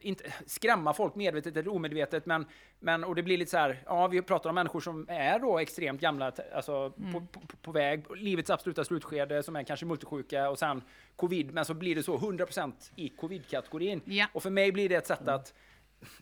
inte 0.00 0.24
skrämma 0.46 0.94
folk 0.94 1.14
medvetet 1.14 1.56
eller 1.56 1.72
omedvetet 1.72 2.26
men, 2.26 2.46
men 2.80 3.04
och 3.04 3.14
det 3.14 3.22
blir 3.22 3.38
lite 3.38 3.50
så 3.50 3.58
här, 3.58 3.82
ja 3.86 4.06
vi 4.06 4.22
pratar 4.22 4.48
om 4.50 4.54
människor 4.54 4.80
som 4.80 5.06
är 5.08 5.38
då 5.38 5.58
extremt 5.58 6.00
gamla, 6.00 6.32
alltså 6.54 6.92
Mm. 6.98 7.12
på, 7.12 7.20
på, 7.20 7.56
på 7.62 7.72
väg, 7.72 8.04
livets 8.16 8.50
absoluta 8.50 8.84
slutskede 8.84 9.42
som 9.42 9.56
är 9.56 9.62
kanske 9.62 9.86
multisjuka 9.86 10.50
och 10.50 10.58
sen 10.58 10.82
covid, 11.16 11.54
men 11.54 11.64
så 11.64 11.74
blir 11.74 11.94
det 11.94 12.02
så 12.02 12.16
100% 12.16 12.72
i 12.96 13.08
covid-kategorin. 13.08 14.00
Ja. 14.04 14.26
Och 14.32 14.42
för 14.42 14.50
mig 14.50 14.72
blir 14.72 14.88
det 14.88 14.94
ett 14.94 15.06
sätt 15.06 15.28
att 15.28 15.54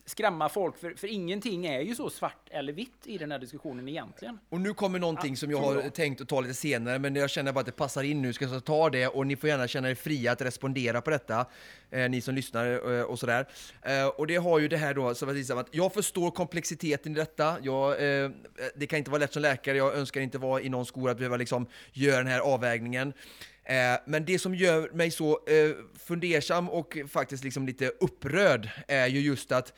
skrämma 0.05 0.49
folk, 0.49 0.77
för, 0.77 0.93
för 0.93 1.07
ingenting 1.07 1.65
är 1.65 1.81
ju 1.81 1.95
så 1.95 2.09
svart 2.09 2.49
eller 2.51 2.73
vitt 2.73 2.89
i 3.03 3.17
den 3.17 3.31
här 3.31 3.39
diskussionen 3.39 3.87
egentligen. 3.87 4.39
Och 4.49 4.61
nu 4.61 4.73
kommer 4.73 4.99
någonting 4.99 5.37
som 5.37 5.51
jag 5.51 5.57
har 5.57 5.81
jag. 5.81 5.93
tänkt 5.93 6.21
att 6.21 6.29
ta 6.29 6.41
lite 6.41 6.53
senare, 6.53 6.99
men 6.99 7.15
jag 7.15 7.29
känner 7.29 7.51
bara 7.51 7.59
att 7.59 7.65
det 7.65 7.71
passar 7.71 8.03
in 8.03 8.21
nu, 8.21 8.33
ska 8.33 8.45
jag 8.45 8.65
ta 8.65 8.89
det 8.89 9.07
och 9.07 9.27
ni 9.27 9.35
får 9.35 9.49
gärna 9.49 9.67
känna 9.67 9.89
er 9.89 9.95
fria 9.95 10.31
att 10.31 10.41
respondera 10.41 11.01
på 11.01 11.09
detta, 11.09 11.45
eh, 11.91 12.09
ni 12.09 12.21
som 12.21 12.35
lyssnar 12.35 12.91
eh, 12.97 13.01
och 13.01 13.19
sådär. 13.19 13.47
Eh, 13.81 14.07
och 14.07 14.27
det 14.27 14.35
har 14.35 14.59
ju 14.59 14.67
det 14.67 14.77
här 14.77 14.93
då, 14.93 15.15
som 15.15 15.29
att 15.29 15.35
visa 15.35 15.59
att 15.59 15.67
jag 15.71 15.93
förstår 15.93 16.31
komplexiteten 16.31 17.11
i 17.11 17.15
detta, 17.15 17.57
jag, 17.61 17.91
eh, 17.91 18.29
det 18.75 18.87
kan 18.87 18.99
inte 18.99 19.11
vara 19.11 19.19
lätt 19.19 19.33
som 19.33 19.41
läkare, 19.41 19.77
jag 19.77 19.95
önskar 19.95 20.21
inte 20.21 20.37
vara 20.37 20.61
i 20.61 20.69
någon 20.69 20.85
skola 20.85 21.11
att 21.11 21.17
behöva 21.17 21.37
liksom 21.37 21.67
göra 21.93 22.17
den 22.17 22.27
här 22.27 22.39
avvägningen. 22.39 23.13
Eh, 23.65 23.99
men 24.05 24.25
det 24.25 24.39
som 24.39 24.55
gör 24.55 24.89
mig 24.93 25.11
så 25.11 25.31
eh, 25.31 25.75
fundersam 25.99 26.69
och 26.69 26.97
faktiskt 27.07 27.43
liksom 27.43 27.67
lite 27.67 27.87
upprörd 27.87 28.69
är 28.87 29.07
ju 29.07 29.19
just 29.19 29.51
att 29.51 29.73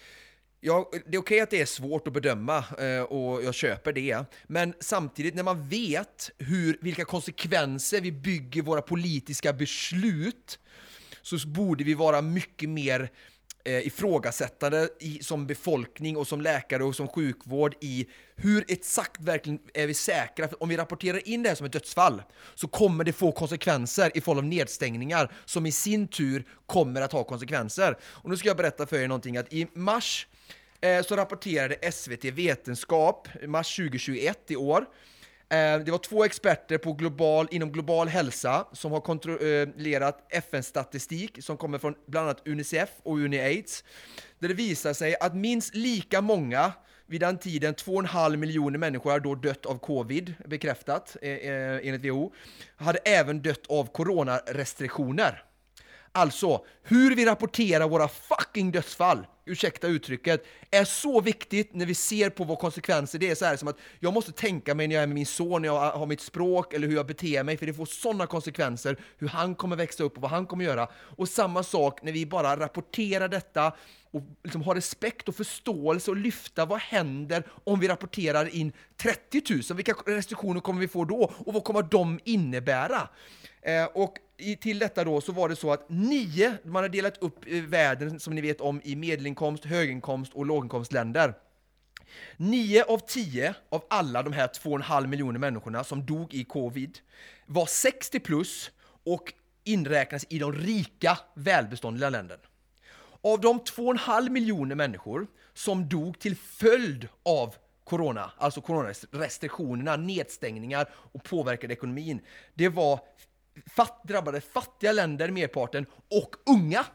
Ja, 0.60 0.92
det 1.08 1.18
är 1.18 1.22
okej 1.22 1.40
att 1.40 1.50
det 1.50 1.62
är 1.62 1.66
svårt 1.66 2.08
att 2.08 2.14
bedöma 2.14 2.58
eh, 2.80 3.02
och 3.02 3.44
jag 3.44 3.54
köper 3.54 3.94
det. 3.94 4.26
Men 4.48 4.74
samtidigt 4.80 5.36
när 5.36 5.44
man 5.44 5.70
vet 5.70 6.32
hur, 6.38 6.78
vilka 6.82 7.06
konsekvenser 7.06 8.02
vi 8.02 8.12
bygger 8.12 8.62
våra 8.62 8.82
politiska 8.82 9.54
beslut 9.54 10.60
så 11.22 11.48
borde 11.48 11.84
vi 11.84 11.94
vara 11.94 12.22
mycket 12.22 12.70
mer 12.70 13.10
eh, 13.66 13.88
ifrågasättande 13.88 14.90
i, 15.00 15.24
som 15.24 15.48
befolkning 15.48 16.18
och 16.18 16.28
som 16.28 16.42
läkare 16.42 16.84
och 16.84 16.96
som 16.96 17.08
sjukvård 17.08 17.76
i 17.82 18.08
hur 18.36 18.66
exakt 18.68 19.22
verkligen 19.22 19.60
är 19.74 19.88
vi 19.88 19.94
säkra? 19.94 20.48
För 20.48 20.64
om 20.64 20.70
vi 20.70 20.78
rapporterar 20.78 21.28
in 21.28 21.44
det 21.44 21.50
här 21.50 21.56
som 21.56 21.66
ett 21.66 21.74
dödsfall 21.74 22.22
så 22.56 22.68
kommer 22.68 23.04
det 23.04 23.14
få 23.14 23.32
konsekvenser 23.32 24.12
i 24.18 24.22
form 24.22 24.38
av 24.38 24.44
nedstängningar 24.44 25.32
som 25.46 25.66
i 25.66 25.72
sin 25.72 26.08
tur 26.08 26.46
kommer 26.66 27.02
att 27.02 27.12
ha 27.12 27.24
konsekvenser. 27.24 27.98
Och 28.04 28.30
nu 28.30 28.38
ska 28.38 28.48
jag 28.48 28.58
berätta 28.58 28.86
för 28.86 29.00
er 29.00 29.08
någonting 29.08 29.38
att 29.38 29.54
i 29.54 29.68
mars 29.74 30.28
eh, 30.82 31.04
så 31.04 31.16
rapporterade 31.16 31.92
SVT 31.92 32.26
Vetenskap, 32.26 33.28
mars 33.48 33.76
2021 33.76 34.52
i 34.52 34.56
år, 34.56 34.86
Eh, 35.50 35.80
det 35.80 35.92
var 35.92 35.98
två 35.98 36.26
experter 36.26 36.78
på 36.78 36.94
global, 36.94 37.48
inom 37.52 37.72
global 37.72 38.08
hälsa 38.08 38.68
som 38.74 38.92
har 38.92 39.02
kontrollerat 39.02 40.28
FN-statistik 40.30 41.44
som 41.44 41.58
kommer 41.58 41.78
från 41.78 41.96
bland 42.08 42.28
annat 42.28 42.48
Unicef 42.48 42.90
och 43.04 43.18
UNIAIDS. 43.18 43.84
Där 44.40 44.48
det 44.48 44.54
visar 44.54 44.94
sig 44.94 45.16
att 45.20 45.36
minst 45.36 45.76
lika 45.76 46.22
många 46.22 46.74
vid 47.08 47.22
den 47.22 47.38
tiden, 47.38 47.74
2,5 47.76 48.36
miljoner 48.38 48.80
människor 48.80 49.12
har 49.12 49.20
då 49.20 49.36
dött 49.36 49.66
av 49.66 49.78
covid, 49.78 50.34
bekräftat 50.46 51.18
eh, 51.22 51.32
eh, 51.32 51.88
enligt 51.88 52.06
WHO, 52.06 52.34
hade 52.76 53.00
även 53.00 53.42
dött 53.42 53.68
av 53.70 53.86
coronarestriktioner. 53.86 55.44
Alltså, 56.18 56.66
hur 56.84 57.16
vi 57.16 57.26
rapporterar 57.26 57.88
våra 57.88 58.08
fucking 58.08 58.72
dödsfall, 58.72 59.28
ursäkta 59.46 59.88
uttrycket, 59.88 60.46
är 60.72 60.84
så 60.84 61.22
viktigt 61.22 61.74
när 61.74 61.86
vi 61.86 61.96
ser 61.96 62.30
på 62.30 62.44
våra 62.44 62.58
konsekvenser 62.58 63.20
det 63.20 63.30
är. 63.30 63.36
Så 63.36 63.46
här 63.46 63.58
som 63.58 63.68
att 63.68 63.78
jag 64.00 64.14
måste 64.14 64.32
tänka 64.32 64.76
mig 64.76 64.88
när 64.88 64.96
jag 64.96 65.04
är 65.04 65.08
med 65.08 65.16
min 65.16 65.26
son, 65.26 65.62
när 65.62 65.70
jag 65.70 65.92
har 65.92 66.06
mitt 66.06 66.22
språk 66.22 66.74
eller 66.74 66.88
hur 66.88 66.96
jag 66.96 67.08
beter 67.08 67.44
mig, 67.44 67.58
för 67.58 67.66
det 67.66 67.74
får 67.74 67.86
sådana 67.86 68.28
konsekvenser, 68.28 68.98
hur 69.18 69.28
han 69.28 69.56
kommer 69.56 69.76
växa 69.76 70.04
upp 70.04 70.16
och 70.16 70.22
vad 70.22 70.32
han 70.32 70.46
kommer 70.46 70.66
göra. 70.66 70.88
Och 70.96 71.30
samma 71.30 71.64
sak 71.64 72.04
när 72.04 72.12
vi 72.12 72.26
bara 72.26 72.60
rapporterar 72.60 73.28
detta 73.28 73.74
och 74.12 74.22
liksom 74.44 74.62
har 74.62 74.76
respekt 74.76 75.30
och 75.30 75.36
förståelse 75.36 76.12
och 76.12 76.18
lyfta 76.18 76.66
vad 76.66 76.80
händer 76.80 77.44
om 77.64 77.80
vi 77.80 77.88
rapporterar 77.88 78.56
in 78.56 78.72
30 78.98 79.42
000? 79.50 79.62
Vilka 79.76 79.94
restriktioner 80.06 80.62
kommer 80.62 80.82
vi 80.82 80.88
få 80.88 81.06
då? 81.06 81.32
Och 81.38 81.54
vad 81.54 81.64
kommer 81.64 81.84
de 81.84 82.20
innebära? 82.24 83.10
Eh, 83.62 83.86
och 83.86 84.18
i, 84.38 84.56
till 84.56 84.80
detta 84.80 85.04
då 85.04 85.22
så 85.22 85.32
var 85.32 85.50
det 85.50 85.56
så 85.56 85.74
att 85.74 85.90
nio, 85.90 86.58
man 86.64 86.84
har 86.84 86.90
delat 86.90 87.18
upp 87.18 87.46
eh, 87.48 87.62
världen 87.62 88.20
som 88.20 88.36
ni 88.36 88.42
vet 88.42 88.62
om 88.62 88.82
i 88.84 88.96
medelinkomst, 88.96 89.66
höginkomst 89.66 90.34
och 90.34 90.46
låginkomstländer. 90.46 91.34
Nio 92.38 92.84
av 92.84 92.98
tio 92.98 93.56
av 93.70 93.86
alla 93.90 94.24
de 94.24 94.34
här 94.34 94.48
2,5 94.48 95.08
miljoner 95.08 95.40
människorna 95.40 95.84
som 95.84 96.06
dog 96.06 96.34
i 96.34 96.44
covid 96.44 97.00
var 97.46 97.66
60 97.66 98.20
plus 98.20 98.72
och 99.04 99.34
inräknas 99.64 100.26
i 100.30 100.40
de 100.40 100.54
rika 100.54 101.20
välbeståndliga 101.34 102.10
länderna. 102.10 102.42
Av 103.22 103.42
de 103.42 103.60
2,5 103.60 104.30
miljoner 104.30 104.76
människor 104.76 105.28
som 105.54 105.90
dog 105.90 106.20
till 106.20 106.36
följd 106.36 107.08
av 107.24 107.56
corona, 107.84 108.32
alltså 108.38 108.62
coronarestriktionerna, 108.62 109.96
nedstängningar 109.96 110.90
och 110.94 111.24
påverkade 111.24 111.74
ekonomin, 111.74 112.22
det 112.54 112.70
var 112.70 113.00
fatt, 113.76 114.04
drabbade 114.04 114.42
fattiga 114.42 114.92
länder, 114.92 115.32
merparten, 115.32 115.86
och 116.12 116.36
unga. 116.46 116.86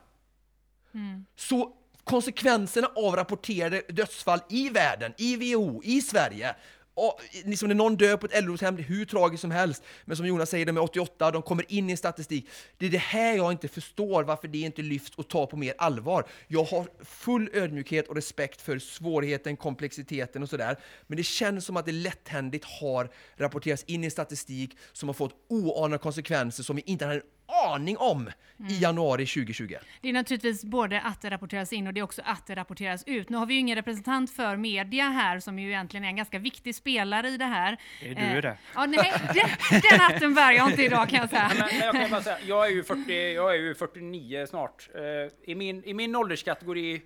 Så 1.37 1.73
konsekvenserna 2.05 2.91
av 2.97 3.17
rapporterade 3.17 3.83
dödsfall 3.89 4.41
i 4.49 4.69
världen, 4.69 5.15
i 5.19 5.37
WHO, 5.37 5.83
i 5.85 6.01
Sverige, 6.01 6.57
och, 6.95 7.21
liksom 7.45 7.69
när 7.69 7.75
någon 7.75 7.97
dör 7.97 8.17
på 8.17 8.27
ett 8.27 8.33
äldreboendehem, 8.33 8.77
det 8.77 8.83
är 8.83 8.85
hur 8.85 9.05
tragiskt 9.05 9.41
som 9.41 9.51
helst, 9.51 9.83
men 10.05 10.17
som 10.17 10.27
Jonas 10.27 10.51
säger, 10.51 10.67
de 10.67 10.77
är 10.77 10.83
88, 10.83 11.31
de 11.31 11.43
kommer 11.43 11.73
in 11.73 11.89
i 11.89 11.93
en 11.93 11.97
statistik. 11.97 12.49
Det 12.79 12.87
är 12.87 12.91
det 12.91 12.99
här 12.99 13.37
jag 13.37 13.53
inte 13.53 13.69
förstår, 13.69 14.23
varför 14.25 14.49
det 14.49 14.59
inte 14.59 14.83
lyfts 14.83 15.17
och 15.17 15.29
tar 15.29 15.47
på 15.47 15.57
mer 15.57 15.75
allvar. 15.79 16.27
Jag 16.49 16.65
har 16.65 16.87
full 17.05 17.51
ödmjukhet 17.53 18.09
och 18.09 18.15
respekt 18.15 18.61
för 18.61 18.79
svårigheten, 18.79 19.57
komplexiteten 19.57 20.43
och 20.43 20.49
sådär, 20.49 20.77
men 21.07 21.17
det 21.17 21.23
känns 21.23 21.65
som 21.65 21.77
att 21.77 21.87
det 21.87 21.93
lätthändigt 21.93 22.65
har 22.65 23.11
rapporterats 23.37 23.85
in 23.85 24.05
i 24.05 24.11
statistik 24.11 24.77
som 24.93 25.09
har 25.09 25.15
fått 25.15 25.35
oanade 25.49 25.99
konsekvenser 25.99 26.63
som 26.63 26.77
vi 26.77 26.83
inte 26.87 27.05
hade 27.05 27.17
en 27.17 27.23
aning 27.51 27.97
om 27.97 28.31
i 28.69 28.79
januari 28.83 29.27
2020. 29.27 29.75
Det 30.01 30.09
är 30.09 30.13
naturligtvis 30.13 30.65
både 30.65 31.01
att 31.01 31.23
det 31.23 31.31
rapporteras 31.31 31.73
in 31.73 31.87
och 31.87 31.95
det 31.95 32.01
är 32.01 32.05
också 32.05 32.23
att 32.25 32.47
det 32.47 32.55
rapporteras 32.57 33.05
ut. 33.07 33.29
Nu 33.29 33.37
har 33.37 33.47
vi 33.47 33.55
ju 33.55 33.61
ingen 33.61 33.77
representant 33.77 34.31
för 34.31 34.57
media 34.57 35.05
här 35.05 35.41
som 35.41 35.59
ju 35.59 35.69
egentligen 35.69 36.05
är 36.05 36.09
en 36.09 36.17
ganska 36.17 36.39
viktig 36.39 36.75
spelare 36.75 37.29
i 37.29 37.37
det 37.37 37.45
här. 37.45 37.77
Det 38.01 38.09
är 38.11 38.15
du 38.15 38.21
Eh, 38.21 38.43
det. 38.43 38.59
Ja, 38.75 38.87
nej, 38.87 39.13
den, 39.35 39.81
den 39.91 40.01
hatten 40.01 40.35
bär 40.35 40.53
jag 40.53 40.71
inte 40.71 40.83
idag 40.83 41.09
kan 41.09 41.19
jag 41.21 41.31
säga. 41.31 41.51
Men, 41.59 41.67
men 41.71 41.79
jag 41.87 41.95
kan 41.95 42.11
bara 42.11 42.23
säga, 42.23 42.39
jag 42.47 42.67
är 42.67 42.71
ju, 42.71 42.83
40, 42.85 43.33
jag 43.35 43.55
är 43.55 43.59
ju 43.59 43.75
49 43.75 44.47
snart. 44.47 44.89
Eh, 44.95 45.51
I 45.53 45.55
min, 45.55 45.85
I 45.85 45.95
min 45.95 46.17
ålderskategori 46.17 47.03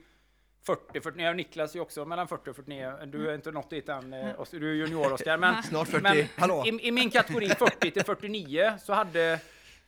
40, 0.67 1.01
49, 1.01 1.29
och 1.31 1.37
Niklas 1.37 1.71
är 1.71 1.77
ju 1.77 1.83
också 1.83 2.05
mellan 2.05 2.29
40 2.29 2.51
och 2.51 2.57
49. 2.57 2.93
Du 3.07 3.31
är 3.31 3.35
inte 3.35 3.51
nått 3.51 3.71
dit 3.71 3.89
än, 3.89 4.13
eh, 4.13 4.41
Oskar, 4.41 4.59
du 4.59 4.71
är 4.71 4.75
junior 4.75 5.13
Oskar. 5.13 5.37
Men, 5.39 5.63
Snart 5.63 5.89
40. 5.89 6.03
men 6.03 6.25
Hallå. 6.37 6.65
i, 6.67 6.89
I 6.89 6.91
min 6.91 7.11
kategori 7.11 7.49
40 7.49 7.91
till 7.91 8.05
49 8.05 8.73
så 8.83 8.93
hade 8.93 9.39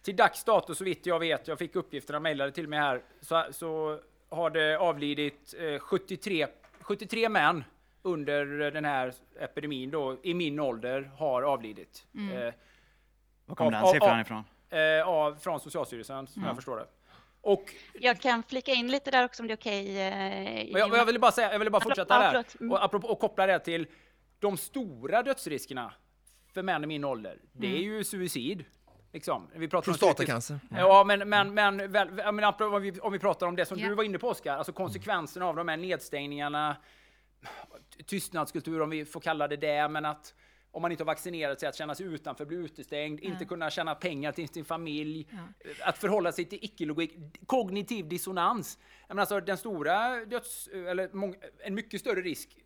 till 0.06 0.16
dags 0.16 0.44
dato 0.44 0.74
så 0.74 0.84
vitt 0.84 1.06
jag 1.06 1.18
vet, 1.18 1.48
jag 1.48 1.58
fick 1.58 1.76
uppgifterna 1.76 2.20
mejlade 2.20 2.52
till 2.52 2.68
mig 2.68 2.78
här, 2.78 3.02
så, 3.20 3.44
så 3.50 4.00
har 4.28 4.50
det 4.50 4.78
avlidit 4.78 5.54
eh, 5.58 5.78
73, 5.78 6.46
73 6.80 7.28
män 7.28 7.64
under 8.02 8.46
den 8.70 8.84
här 8.84 9.14
epidemin 9.40 9.90
då, 9.90 10.16
i 10.22 10.34
min 10.34 10.60
ålder, 10.60 11.10
har 11.18 11.42
avlidit. 11.42 12.06
Eh, 12.14 12.54
Var 13.46 13.54
kom 13.56 13.66
Av- 13.66 13.72
den 13.72 13.86
siffran 13.86 14.14
av- 14.14 14.20
ifrån? 14.20 14.44
eh, 14.70 15.08
av, 15.08 15.34
från 15.36 15.60
Socialstyrelsen, 15.60 16.26
som 16.26 16.44
jag 16.44 16.56
förstår 16.56 16.76
det. 16.76 16.86
Och 17.40 17.74
Jag 17.94 18.20
kan 18.20 18.42
flika 18.42 18.72
in 18.72 18.90
lite 18.90 19.10
där 19.10 19.24
också 19.24 19.42
om 19.42 19.46
det 19.46 19.54
är 19.54 19.56
okej. 19.56 20.00
eh, 20.06 20.72
men 20.72 20.80
jag, 20.80 20.96
jag 20.96 21.04
ville 21.06 21.18
bara 21.18 21.32
säga, 21.32 21.52
jag 21.52 21.58
ville 21.58 21.70
bara 21.70 21.82
fortsätta 21.82 22.14
Ja, 22.24 22.32
där. 22.32 22.44
Mm. 22.60 22.72
Och, 22.72 22.84
apropå, 22.84 23.08
och 23.08 23.18
koppla 23.20 23.46
det 23.46 23.58
till 23.58 23.86
de 24.38 24.56
stora 24.56 25.22
dödsriskerna 25.22 25.92
för 26.54 26.62
män 26.62 26.84
i 26.84 26.86
min 26.86 27.04
ålder. 27.04 27.38
Det 27.52 27.66
Mm. 27.66 27.78
är 27.80 27.82
ju 27.84 28.04
suicid. 28.04 28.64
Liksom. 29.16 29.48
Vi 29.54 29.68
pratar 29.68 29.92
om 29.92 29.98
Prostatacancer. 29.98 30.60
Ja, 30.70 31.04
men, 31.06 31.28
men, 31.28 31.54
men, 31.54 31.92
väl, 31.92 32.10
menar, 32.10 32.62
om, 32.62 32.82
vi, 32.82 33.00
om 33.00 33.12
vi 33.12 33.18
pratar 33.18 33.46
om 33.46 33.56
det 33.56 33.66
som 33.66 33.78
Ja. 33.78 33.88
du 33.88 33.94
var 33.94 34.04
inne 34.04 34.18
på 34.18 34.28
Oskar, 34.28 34.56
alltså 34.56 34.72
konsekvenserna 34.72 35.46
av 35.46 35.56
de 35.56 35.68
här 35.68 35.76
nedstängningarna, 35.76 36.76
tystnadskultur 38.06 38.82
om 38.82 38.90
vi 38.90 39.04
får 39.04 39.20
kalla 39.20 39.48
det 39.48 39.56
det, 39.56 39.88
men 39.88 40.04
att 40.04 40.34
om 40.70 40.82
man 40.82 40.90
inte 40.90 41.02
har 41.02 41.06
vaccinerat 41.06 41.60
sig, 41.60 41.68
att 41.68 41.74
känna 41.76 41.94
sig 41.94 42.06
utanför, 42.06 42.44
bli 42.44 42.56
utestängd, 42.56 43.20
inte 43.20 43.44
kunna 43.44 43.70
tjäna 43.70 43.94
pengar 43.94 44.32
till 44.32 44.48
sin 44.48 44.64
familj, 44.64 45.28
att 45.80 45.98
förhålla 45.98 46.32
sig 46.32 46.44
till 46.44 46.58
icke-logik, 46.62 47.16
kognitiv 47.46 48.08
dissonans. 48.08 48.78
Jag 49.08 49.14
menar 49.14 49.22
alltså 49.22 49.40
den 49.40 49.56
stora 49.56 50.24
döds, 50.24 50.68
eller 50.68 51.10
en 51.64 51.74
mycket 51.74 52.00
större 52.00 52.20
risk 52.20 52.58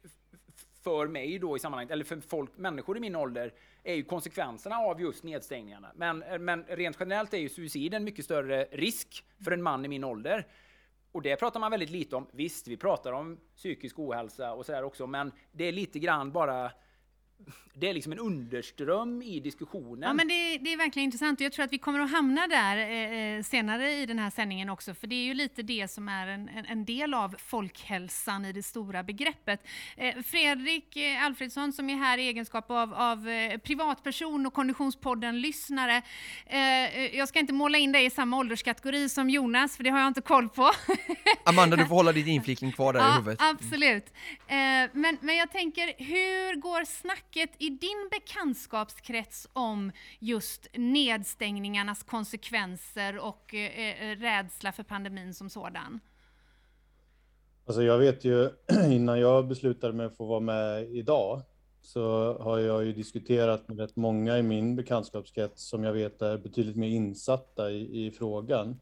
för 0.83 1.07
mig 1.07 1.39
då 1.39 1.57
i 1.57 1.61
sammanhanget, 1.61 1.93
eller 1.93 2.05
för 2.05 2.21
folk, 2.21 2.57
människor 2.57 2.97
i 2.97 3.01
min 3.01 3.17
ålder, 3.17 3.53
är 3.83 3.95
ju 3.95 4.05
konsekvenserna 4.05 4.77
av 4.77 5.01
just 5.01 5.25
nedstängningarna. 5.25 5.93
Men, 5.95 6.19
men 6.19 6.65
rent 6.65 6.97
generellt 7.01 7.35
är 7.35 7.39
ju 7.39 7.49
suicid 7.49 7.95
en 7.95 8.05
mycket 8.05 8.25
större 8.25 8.65
risk 8.65 9.25
för 9.45 9.51
en 9.51 9.63
man 9.63 9.85
i 9.85 9.89
min 9.89 10.05
ålder. 10.05 10.47
Och 11.13 11.23
det 11.23 11.37
pratar 11.37 11.61
man 11.61 11.71
väldigt 11.71 11.91
lite 11.91 12.17
om. 12.17 12.27
Visst, 12.33 12.69
vi 12.69 12.77
pratar 12.77 13.13
om 13.13 13.39
psykisk 13.57 13.99
ohälsa 13.99 14.53
och 14.53 14.67
sådär 14.67 14.83
också, 14.83 15.07
men 15.07 15.33
det 15.53 15.65
är 15.65 15.73
lite 15.73 15.99
grann 15.99 16.33
bara 16.33 16.73
det 17.75 17.89
är 17.89 17.95
liksom 17.95 18.13
en 18.13 18.19
underström 18.19 19.23
i 19.23 19.41
diskussionen. 19.41 20.03
Ja, 20.03 20.13
men 20.13 20.29
det, 20.29 20.59
det 20.59 20.73
är 20.73 20.77
verkligen 20.77 21.05
intressant 21.05 21.41
och 21.41 21.45
jag 21.45 21.53
tror 21.53 21.65
att 21.65 21.73
vi 21.73 21.79
kommer 21.79 22.01
att 22.01 22.11
hamna 22.11 22.47
där 22.47 22.77
eh, 22.77 23.37
eh, 23.37 23.43
senare 23.43 23.93
i 23.93 24.07
den 24.07 24.19
här 24.19 24.31
sändningen 24.31 24.71
också, 24.71 24.95
för 24.95 25.07
det 25.07 25.15
är 25.15 25.25
ju 25.25 25.35
lite 25.35 25.63
det 25.63 25.91
som 25.91 26.09
är 26.09 26.27
en, 26.27 26.49
en 26.49 26.85
del 26.85 27.15
av 27.15 27.35
folkhälsan 27.39 28.45
i 28.45 28.53
det 28.53 28.63
stora 28.63 29.03
begreppet. 29.03 29.67
Eh, 29.97 30.23
Fredrik 30.23 30.97
eh, 30.97 31.25
Alfredsson 31.25 31.73
som 31.73 31.91
är 31.91 31.97
här 31.97 32.19
i 32.19 32.29
egenskap 32.29 32.71
av, 32.71 32.95
av 32.95 33.29
eh, 33.29 33.59
privatperson 33.59 34.47
och 34.47 34.55
Konditionspodden-lyssnare. 34.55 36.03
Eh, 36.47 37.17
jag 37.17 37.29
ska 37.29 37.39
inte 37.39 37.53
måla 37.53 37.79
in 37.79 37.93
dig 37.93 38.05
i 38.05 38.11
samma 38.11 38.39
ålderskategori 38.39 39.09
som 39.09 39.31
Jonas, 39.31 39.77
för 39.77 39.85
det 39.85 39.91
har 39.91 39.99
jag 39.99 40.09
inte 40.09 40.21
koll 40.21 40.49
på. 40.49 40.71
Amanda, 41.45 41.77
du 41.77 41.87
får 41.87 41.95
hålla 41.95 42.13
din 42.13 42.29
inflikning 42.29 42.73
kvar 42.73 42.93
där 42.93 43.01
ja, 43.01 43.15
i 43.15 43.17
huvudet. 43.17 43.39
Absolut. 43.43 44.13
men, 44.93 45.19
men 45.21 45.37
jag 45.37 45.53
tänker, 45.53 45.93
hur 45.99 46.61
går 46.61 46.85
snacket 46.85 47.30
i 47.37 47.71
din 47.71 48.09
bekantskapskrets 48.11 49.49
om 49.53 49.93
just 50.19 50.67
nedstängningarnas 50.73 52.03
konsekvenser 52.03 53.19
och 53.19 53.55
eh, 53.55 54.11
eh, 54.11 54.17
rädsla 54.17 54.73
för 54.73 54.83
pandemin 54.83 55.35
som 55.35 55.51
sådan? 55.51 56.01
Alltså 57.67 57.83
jag 57.83 57.99
vet 57.99 58.25
ju 58.25 58.51
innan 58.91 59.21
jag 59.21 59.49
beslutade 59.49 59.93
mig 59.93 60.11
för 60.11 60.25
att 60.25 60.29
vara 60.29 60.41
med 60.41 60.91
idag 60.91 61.43
så 61.83 62.37
har 62.39 62.59
jag 62.59 62.85
ju 62.85 62.93
diskuterat 62.93 63.69
med 63.69 63.79
rätt 63.79 63.97
många 63.97 64.39
i 64.39 64.43
min 64.43 64.77
bekantskapskrets 64.77 65.69
som 65.69 65.85
jag 65.85 65.93
vet 65.93 66.23
är 66.23 66.39
betydligt 66.39 66.77
mer 66.77 66.89
insatta 66.89 67.71
i, 67.71 68.07
i 68.07 68.11
frågan. 68.11 68.81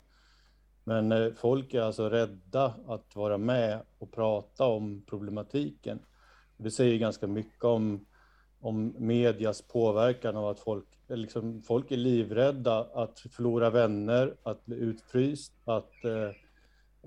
Men 0.84 1.12
eh, 1.12 1.32
folk 1.32 1.74
är 1.74 1.80
alltså 1.80 2.08
rädda 2.08 2.74
att 2.86 3.16
vara 3.16 3.38
med 3.38 3.80
och 3.98 4.12
prata 4.12 4.64
om 4.64 5.02
problematiken. 5.06 5.98
Det 6.56 6.70
säger 6.70 6.98
ganska 6.98 7.26
mycket 7.26 7.64
om 7.64 8.06
om 8.60 8.94
medias 8.98 9.62
påverkan 9.62 10.36
av 10.36 10.48
att 10.48 10.60
folk, 10.60 10.86
liksom, 11.08 11.62
folk 11.62 11.90
är 11.90 11.96
livrädda 11.96 12.78
att 12.94 13.20
förlora 13.20 13.70
vänner, 13.70 14.34
att 14.42 14.66
bli 14.66 14.76
utfryst, 14.76 15.52
att 15.64 16.04
eh, 16.04 16.30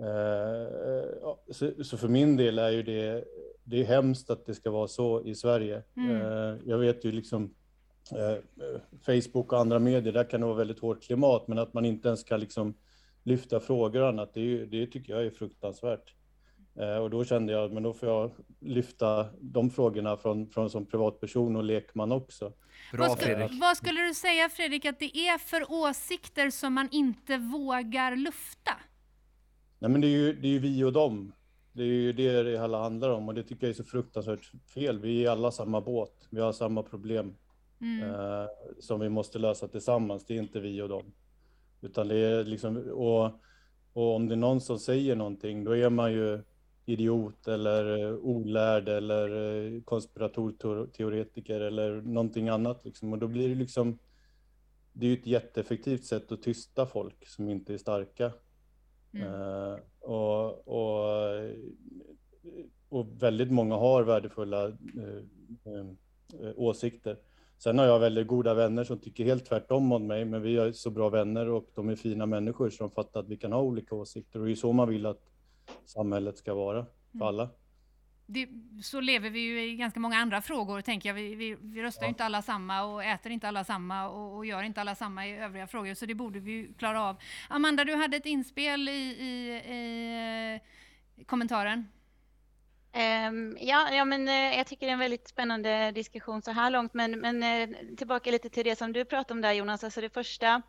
eh, 0.06 1.36
så, 1.50 1.84
så, 1.84 1.98
för 1.98 2.08
min 2.08 2.38
del 2.38 2.60
är 2.60 2.70
ju 2.70 2.84
det, 2.84 3.24
det 3.64 3.80
är 3.80 3.86
hemskt 3.86 4.30
att 4.30 4.46
det 4.46 4.56
ska 4.56 4.72
vara 4.72 4.88
så 4.88 5.26
i 5.26 5.36
Sverige. 5.36 5.84
Mm. 5.98 6.16
Eh, 6.16 6.56
jag 6.66 6.78
vet 6.78 7.06
ju 7.06 7.12
liksom 7.12 7.54
eh, 8.12 8.38
Facebook 9.06 9.54
och 9.54 9.60
andra 9.60 9.80
medier, 9.80 10.14
där 10.14 10.24
kan 10.24 10.42
det 10.42 10.46
vara 10.48 10.58
väldigt 10.58 10.80
hårt 10.80 11.04
klimat, 11.04 11.48
men 11.48 11.58
att 11.58 11.74
man 11.74 11.86
inte 11.86 12.08
ens 12.08 12.24
kan 12.24 12.40
liksom 12.40 12.74
lyfta 13.24 13.60
frågor 13.60 14.02
och 14.02 14.08
annat, 14.08 14.34
det, 14.34 14.66
det 14.66 14.88
tycker 14.88 15.14
jag 15.14 15.26
är 15.26 15.30
fruktansvärt. 15.30 16.14
Eh, 16.76 16.96
och 16.96 17.10
då 17.10 17.26
kände 17.26 17.54
jag, 17.54 17.72
men 17.74 17.84
då 17.84 17.94
får 17.94 18.10
jag 18.10 18.32
lyfta 18.60 19.28
de 19.42 19.70
frågorna 19.70 20.18
från, 20.18 20.50
från 20.50 20.70
som 20.70 20.86
privatperson 20.86 21.56
och 21.56 21.64
lekman 21.64 22.12
också. 22.12 22.54
Bra, 22.92 23.08
vad, 23.08 23.20
Fredrik. 23.20 23.62
vad 23.62 23.78
skulle 23.78 24.02
du 24.02 24.14
säga 24.14 24.50
Fredrik 24.50 24.86
att 24.86 25.00
det 25.00 25.18
är 25.18 25.38
för 25.38 25.72
åsikter 25.72 26.50
som 26.50 26.74
man 26.74 26.88
inte 26.92 27.38
vågar 27.38 28.16
lufta? 28.16 28.72
Nej 29.80 29.92
men 29.92 30.02
det 30.02 30.08
är 30.08 30.18
ju, 30.18 30.34
det 30.34 30.48
är 30.48 30.52
ju 30.52 30.60
vi 30.60 30.84
och 30.84 30.94
dem. 30.94 31.34
Det 31.74 31.84
är 31.84 31.88
ju 31.88 32.14
det 32.14 32.44
det 32.44 32.62
hela 32.62 32.82
handlar 32.84 33.10
om 33.10 33.28
och 33.28 33.34
det 33.36 33.44
tycker 33.44 33.68
jag 33.68 33.70
är 33.70 33.74
så 33.74 33.84
fruktansvärt 33.84 34.52
fel. 34.74 35.00
Vi 35.00 35.26
är 35.26 35.32
alla 35.32 35.52
samma 35.52 35.82
båt, 35.82 36.28
vi 36.30 36.42
har 36.42 36.52
samma 36.52 36.84
problem 36.84 37.36
mm. 37.82 38.10
eh, 38.10 38.46
som 38.80 39.00
vi 39.00 39.10
måste 39.10 39.40
lösa 39.40 39.68
tillsammans. 39.68 40.26
Det 40.26 40.34
är 40.34 40.38
inte 40.38 40.60
vi 40.60 40.82
och 40.82 40.90
dem. 40.90 41.14
Utan 41.82 42.08
det 42.08 42.18
är 42.18 42.44
liksom, 42.44 42.78
och, 42.78 43.26
och 43.94 44.16
om 44.16 44.28
det 44.28 44.36
är 44.36 44.38
någon 44.38 44.62
som 44.62 44.80
säger 44.80 45.16
någonting, 45.16 45.64
då 45.64 45.76
är 45.76 45.90
man 45.90 46.14
ju 46.14 46.42
idiot 46.86 47.48
eller 47.48 48.04
eh, 48.04 48.16
olärd 48.16 48.90
eller 48.90 49.56
eh, 49.76 49.82
konspiratorteoretiker 49.82 51.60
eller 51.62 52.02
någonting 52.02 52.50
annat. 52.50 52.86
Liksom. 52.86 53.14
Och 53.14 53.20
då 53.20 53.28
blir 53.28 53.50
det 53.50 53.56
liksom, 53.56 54.00
det 54.94 55.06
är 55.06 55.10
ju 55.10 55.18
ett 55.18 55.28
jätteeffektivt 55.28 56.06
sätt 56.06 56.32
att 56.32 56.44
tysta 56.44 56.86
folk 56.86 57.28
som 57.28 57.50
inte 57.50 57.74
är 57.74 57.78
starka. 57.78 58.32
Mm. 59.14 59.34
Uh, 59.34 59.78
och, 60.00 60.68
och, 60.68 61.16
och 62.90 63.24
väldigt 63.24 63.52
många 63.52 63.76
har 63.76 64.04
värdefulla 64.04 64.68
uh, 64.68 64.74
uh, 65.68 65.92
åsikter. 66.56 67.18
Sen 67.58 67.80
har 67.80 67.86
jag 67.86 68.00
väldigt 68.00 68.28
goda 68.28 68.54
vänner 68.54 68.84
som 68.84 69.00
tycker 69.00 69.26
helt 69.26 69.46
tvärtom 69.46 69.92
om 69.92 70.08
mig, 70.08 70.26
men 70.26 70.42
vi 70.42 70.58
är 70.58 70.72
så 70.72 70.90
bra 70.90 71.10
vänner 71.10 71.50
och 71.50 71.70
de 71.76 71.90
är 71.90 71.96
fina 71.96 72.26
människor 72.26 72.70
som 72.70 72.92
fattar 72.92 73.20
att 73.20 73.28
vi 73.28 73.38
kan 73.38 73.52
ha 73.52 73.62
olika 73.62 73.96
åsikter 73.96 74.40
och 74.40 74.46
det 74.46 74.52
är 74.52 74.56
så 74.56 74.74
man 74.74 74.90
vill 74.90 75.06
att 75.06 75.22
samhället 75.86 76.38
ska 76.38 76.54
vara 76.54 76.86
för 76.86 77.18
mm. 77.18 77.28
alla. 77.28 77.50
Det, 78.26 78.48
så 78.84 79.02
lever 79.02 79.30
vi 79.30 79.40
ju 79.40 79.64
i 79.64 79.76
ganska 79.76 80.00
många 80.00 80.18
andra 80.18 80.42
frågor, 80.42 80.82
tänker 80.82 81.10
jag. 81.10 81.14
Vi, 81.14 81.36
vi, 81.36 81.58
vi 81.62 81.84
röstar 81.84 82.04
ja. 82.04 82.10
inte 82.10 82.24
alla 82.24 82.42
samma 82.42 82.84
och 82.84 83.04
äter 83.04 83.32
inte 83.32 83.48
alla 83.48 83.64
samma 83.64 84.10
och, 84.10 84.36
och, 84.38 84.46
gör 84.46 84.64
inte 84.64 84.82
alla 84.82 84.96
samma 84.96 85.28
i 85.28 85.38
övriga 85.38 85.68
frågor, 85.68 85.94
så 85.94 86.06
det 86.06 86.16
borde 86.16 86.40
vi 86.40 86.74
klara 86.78 87.04
av. 87.04 87.16
Amanda, 87.50 87.84
du 87.84 87.96
hade 87.96 88.18
ett 88.18 88.26
inspel 88.26 88.90
i, 88.90 88.92
i, 88.92 90.60
i 91.16 91.24
kommentaren. 91.24 91.88
Um, 93.30 93.58
ja, 93.62 93.92
ja, 93.92 94.06
men 94.06 94.28
uh, 94.28 94.58
jag 94.58 94.68
tycker 94.68 94.86
det 94.86 94.90
är 94.90 94.94
en 94.94 95.00
väldigt 95.00 95.28
spännande 95.28 95.92
diskussion 95.92 96.42
så 96.42 96.52
här 96.52 96.72
långt, 96.72 96.94
men, 96.94 97.20
men 97.20 97.44
uh, 97.44 97.96
tillbaka 97.96 98.32
lite 98.32 98.50
till 98.50 98.64
det 98.66 98.76
som 98.76 98.94
du 98.94 99.06
pratade 99.06 99.34
om 99.34 99.42
där 99.42 99.54
Jonas, 99.54 99.84
alltså 99.84 100.02
det 100.02 100.10
första 100.10 100.56
Eh, 100.56 100.62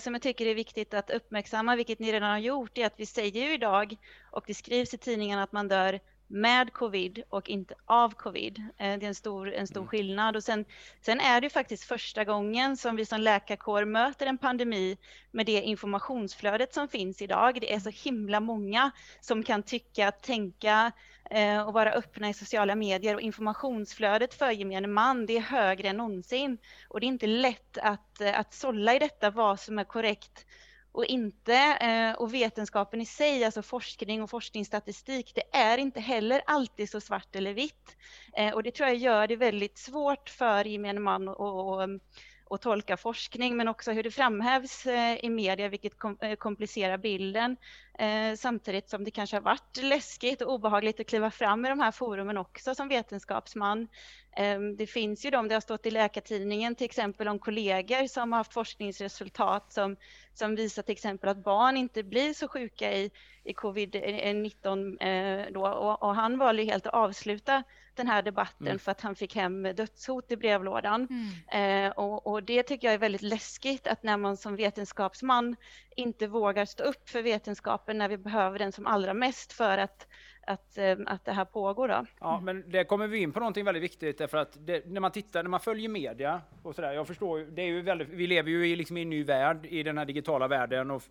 som 0.00 0.14
jag 0.14 0.22
tycker 0.22 0.46
är 0.46 0.54
viktigt 0.54 0.94
att 0.94 1.10
uppmärksamma, 1.10 1.76
vilket 1.76 1.98
ni 1.98 2.12
redan 2.12 2.30
har 2.30 2.38
gjort, 2.38 2.78
är 2.78 2.86
att 2.86 3.00
vi 3.00 3.06
säger 3.06 3.46
ju 3.46 3.54
idag 3.54 3.96
och 4.30 4.44
det 4.46 4.54
skrivs 4.54 4.94
i 4.94 4.98
tidningarna 4.98 5.42
att 5.42 5.52
man 5.52 5.68
dör 5.68 6.00
med 6.30 6.72
covid 6.72 7.22
och 7.28 7.48
inte 7.48 7.74
av 7.84 8.14
covid. 8.14 8.58
Eh, 8.58 8.98
det 8.98 9.06
är 9.06 9.08
en 9.08 9.14
stor, 9.14 9.52
en 9.52 9.66
stor 9.66 9.80
mm. 9.80 9.88
skillnad. 9.88 10.36
Och 10.36 10.44
sen, 10.44 10.64
sen 11.00 11.20
är 11.20 11.40
det 11.40 11.50
faktiskt 11.50 11.84
första 11.84 12.24
gången 12.24 12.76
som 12.76 12.96
vi 12.96 13.06
som 13.06 13.20
läkarkår 13.20 13.84
möter 13.84 14.26
en 14.26 14.38
pandemi 14.38 14.98
med 15.30 15.46
det 15.46 15.62
informationsflödet 15.62 16.74
som 16.74 16.88
finns 16.88 17.22
idag. 17.22 17.58
Det 17.60 17.72
är 17.72 17.80
så 17.80 17.90
himla 17.90 18.40
många 18.40 18.90
som 19.20 19.42
kan 19.42 19.62
tycka, 19.62 20.10
tänka, 20.10 20.92
Eh, 21.19 21.19
Eh, 21.30 21.60
och 21.62 21.72
vara 21.72 21.92
öppna 21.92 22.28
i 22.28 22.34
sociala 22.34 22.74
medier 22.74 23.14
och 23.14 23.20
informationsflödet 23.20 24.34
för 24.34 24.50
gemene 24.50 24.88
man, 24.88 25.26
det 25.26 25.36
är 25.36 25.40
högre 25.40 25.88
än 25.88 25.96
någonsin. 25.96 26.58
Och 26.88 27.00
det 27.00 27.06
är 27.06 27.08
inte 27.08 27.26
lätt 27.26 27.78
att, 27.78 28.20
eh, 28.20 28.38
att 28.38 28.54
sålla 28.54 28.94
i 28.94 28.98
detta 28.98 29.30
vad 29.30 29.60
som 29.60 29.78
är 29.78 29.84
korrekt 29.84 30.46
och 30.92 31.04
inte. 31.04 31.54
Eh, 31.80 32.12
och 32.12 32.34
vetenskapen 32.34 33.00
i 33.00 33.06
sig, 33.06 33.44
alltså 33.44 33.62
forskning 33.62 34.22
och 34.22 34.30
forskningsstatistik, 34.30 35.32
det 35.34 35.56
är 35.56 35.78
inte 35.78 36.00
heller 36.00 36.42
alltid 36.46 36.90
så 36.90 37.00
svart 37.00 37.36
eller 37.36 37.54
vitt. 37.54 37.96
Eh, 38.36 38.54
och 38.54 38.62
det 38.62 38.74
tror 38.74 38.88
jag 38.88 38.98
gör 38.98 39.26
det 39.26 39.36
väldigt 39.36 39.78
svårt 39.78 40.28
för 40.28 40.64
gemene 40.64 41.00
man 41.00 41.28
att 41.28 42.00
och 42.44 42.60
tolka 42.60 42.96
forskning, 42.96 43.56
men 43.56 43.68
också 43.68 43.92
hur 43.92 44.02
det 44.02 44.10
framhävs 44.10 44.86
i 45.20 45.30
media, 45.30 45.68
vilket 45.68 45.92
komplicerar 46.38 46.98
bilden. 46.98 47.56
Eh, 48.00 48.34
samtidigt 48.36 48.88
som 48.88 49.04
det 49.04 49.10
kanske 49.10 49.36
har 49.36 49.40
varit 49.40 49.76
läskigt 49.82 50.42
och 50.42 50.52
obehagligt 50.52 51.00
att 51.00 51.06
kliva 51.06 51.30
fram 51.30 51.66
i 51.66 51.68
de 51.68 51.80
här 51.80 51.92
forumen 51.92 52.36
också 52.36 52.74
som 52.74 52.88
vetenskapsman. 52.88 53.88
Eh, 54.36 54.60
det 54.60 54.86
finns 54.86 55.24
ju 55.24 55.30
de, 55.30 55.48
det 55.48 55.54
har 55.54 55.60
stått 55.60 55.86
i 55.86 55.90
Läkartidningen 55.90 56.74
till 56.74 56.84
exempel 56.84 57.28
om 57.28 57.38
kollegor 57.38 58.06
som 58.06 58.32
har 58.32 58.38
haft 58.38 58.52
forskningsresultat 58.52 59.72
som, 59.72 59.96
som 60.34 60.54
visar 60.56 60.82
till 60.82 60.92
exempel 60.92 61.28
att 61.28 61.44
barn 61.44 61.76
inte 61.76 62.02
blir 62.02 62.34
så 62.34 62.48
sjuka 62.48 62.92
i, 62.92 63.10
i 63.44 63.52
covid-19 63.52 65.02
eh, 65.02 65.52
då 65.52 65.66
och, 65.66 66.02
och, 66.02 66.14
han 66.14 66.38
valde 66.38 66.62
ju 66.62 66.70
helt 66.70 66.86
att 66.86 66.94
avsluta 66.94 67.62
den 67.96 68.08
här 68.08 68.22
debatten 68.22 68.66
mm. 68.66 68.78
för 68.78 68.90
att 68.90 69.00
han 69.00 69.14
fick 69.14 69.34
hem 69.34 69.62
dödshot 69.62 70.32
i 70.32 70.36
brevlådan. 70.36 71.08
Mm. 71.10 71.86
Eh, 71.86 71.90
och, 71.90 72.26
och, 72.26 72.42
det 72.42 72.62
tycker 72.62 72.86
jag 72.86 72.94
är 72.94 72.98
väldigt 72.98 73.22
läskigt 73.22 73.86
att 73.86 74.02
när 74.02 74.16
man 74.16 74.36
som 74.36 74.56
vetenskapsman 74.56 75.56
inte 75.96 76.26
vågar 76.26 76.64
stå 76.64 76.84
upp 76.84 77.08
för 77.08 77.22
vetenskapen 77.22 77.98
när 77.98 78.08
vi 78.08 78.18
behöver 78.18 78.58
den 78.58 78.72
som 78.72 78.86
allra 78.86 79.14
mest 79.14 79.52
för 79.52 79.78
att 79.78 80.06
att, 80.46 80.78
eh, 80.78 80.96
att 81.06 81.24
det 81.24 81.32
här 81.32 81.44
pågår. 81.44 81.88
Då. 81.88 82.06
Ja, 82.20 82.40
men 82.40 82.70
det 82.70 82.84
kommer 82.84 83.06
vi 83.06 83.18
in 83.18 83.32
på 83.32 83.40
någonting 83.40 83.64
väldigt 83.64 83.82
viktigt 83.82 84.18
därför 84.18 84.38
att 84.38 84.56
det, 84.66 84.86
när 84.86 85.00
man 85.00 85.10
tittar, 85.10 85.42
när 85.42 85.50
man 85.50 85.60
följer 85.60 85.88
media 85.88 86.40
och 86.62 86.74
sådär, 86.74 86.92
jag 86.92 87.06
förstår 87.06 87.38
det 87.38 87.62
är 87.62 87.66
ju 87.66 87.82
väldigt, 87.82 88.08
vi 88.08 88.26
lever 88.26 88.50
ju 88.50 88.68
i, 88.68 88.76
liksom 88.76 88.96
i 88.96 89.02
en 89.02 89.10
ny 89.10 89.24
värld 89.24 89.66
i 89.66 89.82
den 89.82 89.98
här 89.98 90.04
digitala 90.04 90.48
världen 90.48 90.90
och 90.90 91.02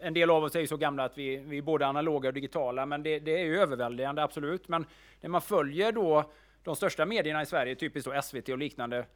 en 0.00 0.14
del 0.14 0.30
av 0.30 0.44
oss 0.44 0.56
är 0.56 0.60
ju 0.60 0.66
så 0.66 0.76
gamla 0.76 1.04
att 1.04 1.18
vi, 1.18 1.36
vi 1.36 1.58
är 1.58 1.62
både 1.62 1.86
analoga 1.86 2.28
och 2.28 2.34
digitala, 2.34 2.86
men 2.86 3.02
det, 3.02 3.18
det 3.18 3.40
är 3.40 3.44
ju 3.44 3.60
överväldigande, 3.60 4.22
absolut. 4.22 4.68
Men 4.68 4.86
när 5.20 5.30
man 5.30 5.40
följer 5.40 5.92
då 5.92 6.30
de 6.62 6.76
största 6.76 7.06
medierna 7.06 7.42
i 7.42 7.46
Sverige, 7.46 7.74
typiskt 7.74 8.10
då 8.10 8.22
SVT 8.22 8.48
och 8.48 8.58
liknande, 8.58 9.06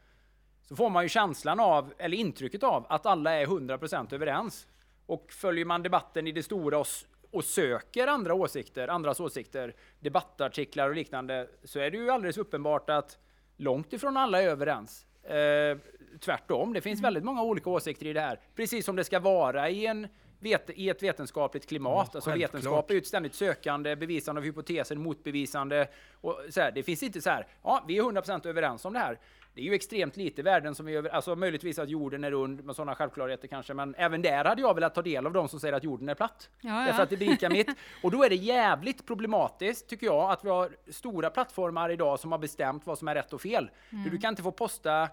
så 0.62 0.76
får 0.76 0.90
man 0.90 1.02
ju 1.02 1.08
känslan 1.08 1.61
av, 1.61 1.92
eller 1.98 2.16
intrycket 2.16 2.62
av, 2.62 2.86
att 2.88 3.06
alla 3.06 3.32
är 3.32 3.46
100% 3.46 4.14
överens. 4.14 4.66
Och 5.06 5.32
följer 5.32 5.64
man 5.64 5.82
debatten 5.82 6.26
i 6.26 6.32
det 6.32 6.42
stora 6.42 6.78
och 6.78 6.86
och 7.31 7.45
söker 7.45 8.07
andra 8.07 8.35
åsikter, 8.35 8.89
andras 8.89 9.20
åsikter, 9.20 9.74
debattartiklar 10.01 10.89
och 10.89 10.95
liknande, 10.95 11.49
så 11.64 11.78
är 11.78 11.91
det 11.91 11.97
ju 11.97 12.11
alldeles 12.11 12.39
uppenbart 12.39 12.91
att 12.91 13.18
långt 13.57 13.93
ifrån 13.93 14.16
alla 14.16 14.43
är 14.43 14.49
överens. 14.49 15.07
Eh, 15.22 15.78
tvärtom, 16.20 16.72
det 16.72 16.81
finns 16.81 16.99
mm. 16.99 17.07
väldigt 17.07 17.24
många 17.24 17.43
olika 17.43 17.70
åsikter 17.70 18.07
i 18.07 18.12
det 18.12 18.20
här, 18.20 18.41
precis 18.55 18.85
som 18.85 18.97
det 18.97 19.05
ska 19.05 19.20
vara 19.20 19.70
i 19.70 19.87
en 19.87 20.09
vet, 20.41 20.70
i 20.70 20.89
ett 20.89 21.03
vetenskapligt 21.03 21.68
klimat. 21.68 22.09
Ja, 22.12 22.16
alltså 22.16 22.31
vetenskap 22.31 22.91
är 22.91 22.95
ju 22.95 23.01
ett 23.01 23.07
ständigt 23.07 23.35
sökande, 23.35 23.97
bevisande 23.97 24.39
av 24.39 24.45
hypoteser, 24.45 24.97
motbevisande. 24.97 25.89
Och 26.12 26.41
så 26.51 26.61
här, 26.61 26.70
det 26.72 26.83
finns 26.83 27.03
inte 27.03 27.20
så 27.20 27.31
här, 27.31 27.47
ja, 27.62 27.85
vi 27.89 27.99
är 27.99 28.03
100% 28.03 28.47
överens 28.47 28.85
om 28.85 28.93
det 28.93 28.99
här. 28.99 29.18
Det 29.55 29.61
är 29.61 29.64
ju 29.64 29.74
extremt 29.74 30.16
lite 30.16 30.42
värden 30.42 30.74
som 30.74 30.86
vi 30.86 30.94
över, 30.94 31.11
alltså 31.11 31.36
möjligtvis 31.36 31.78
att 31.78 31.88
jorden 31.88 32.24
är 32.24 32.30
rund 32.30 32.64
med 32.64 32.76
sådana 32.76 32.94
självklarheter 32.94 33.48
kanske, 33.48 33.74
men 33.74 33.94
även 33.98 34.22
där 34.22 34.44
hade 34.44 34.62
jag 34.62 34.74
velat 34.74 34.94
ta 34.94 35.03
del 35.03 35.26
av 35.26 35.32
de 35.32 35.48
som 35.48 35.61
säger 35.61 35.74
att 35.74 35.84
jorden 35.84 36.09
är 36.09 36.14
platt. 36.14 36.51
Ja, 36.61 36.80
ja. 36.80 36.86
Därför 36.86 37.03
att 37.03 37.11
det 37.11 37.16
berikar 37.16 37.51
mitt. 37.51 37.68
Och 38.03 38.11
då 38.11 38.24
är 38.24 38.28
det 38.28 38.34
jävligt 38.36 39.07
problematiskt, 39.07 39.88
tycker 39.88 40.07
jag, 40.07 40.30
att 40.30 40.44
vi 40.44 40.48
har 40.48 40.70
stora 40.88 41.30
plattformar 41.30 41.90
idag 41.90 42.20
som 42.20 42.32
har 42.32 42.38
bestämt 42.38 42.86
vad 42.86 42.98
som 42.98 43.09
är 43.09 43.14
rätt 43.14 43.32
och 43.32 43.40
fel. 43.40 43.70
Mm. 43.90 44.11
Du 44.11 44.18
kan 44.18 44.28
inte 44.28 44.42
få 44.42 44.53
posta 44.53 45.09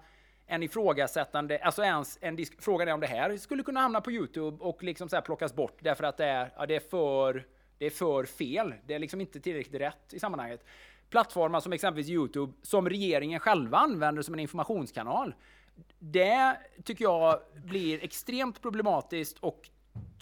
en 0.48 0.64
ifrågasättande, 0.64 1.60
alltså 1.60 1.84
ens 1.84 2.18
en 2.22 2.36
disk, 2.36 2.62
frågan 2.62 2.88
är 2.88 2.94
om 2.94 3.00
det 3.00 3.08
här 3.08 3.38
skulle 3.38 3.64
kunna 3.64 3.80
hamna 3.80 4.02
på 4.02 4.12
Youtube 4.12 4.64
och 4.64 4.84
liksom 4.84 5.10
så 5.10 5.16
här 5.16 5.22
plockas 5.22 5.56
bort 5.56 5.78
därför 5.80 6.04
att 6.04 6.18
det 6.18 6.26
är, 6.26 6.54
ja, 6.58 6.66
det 6.66 6.76
är 6.76 6.80
för, 6.80 7.46
det 7.78 7.86
är 7.86 7.90
för 7.90 8.26
fel. 8.26 8.74
Det 8.86 8.94
är 8.94 9.00
liksom 9.00 9.22
inte 9.22 9.40
tillräckligt 9.40 9.82
rätt 9.82 10.14
i 10.14 10.20
sammanhanget. 10.20 10.66
Plattformar 11.10 11.60
som 11.60 11.74
exempelvis 11.74 12.10
Youtube, 12.10 12.54
som 12.62 12.90
regeringen 12.90 13.40
själva 13.40 13.78
använder 13.78 14.22
som 14.22 14.34
en 14.34 14.40
informationskanal. 14.40 15.36
Det 16.00 16.58
tycker 16.84 17.06
jag 17.06 17.40
blir 17.66 18.04
extremt 18.04 18.62
problematiskt 18.62 19.38
och 19.40 19.70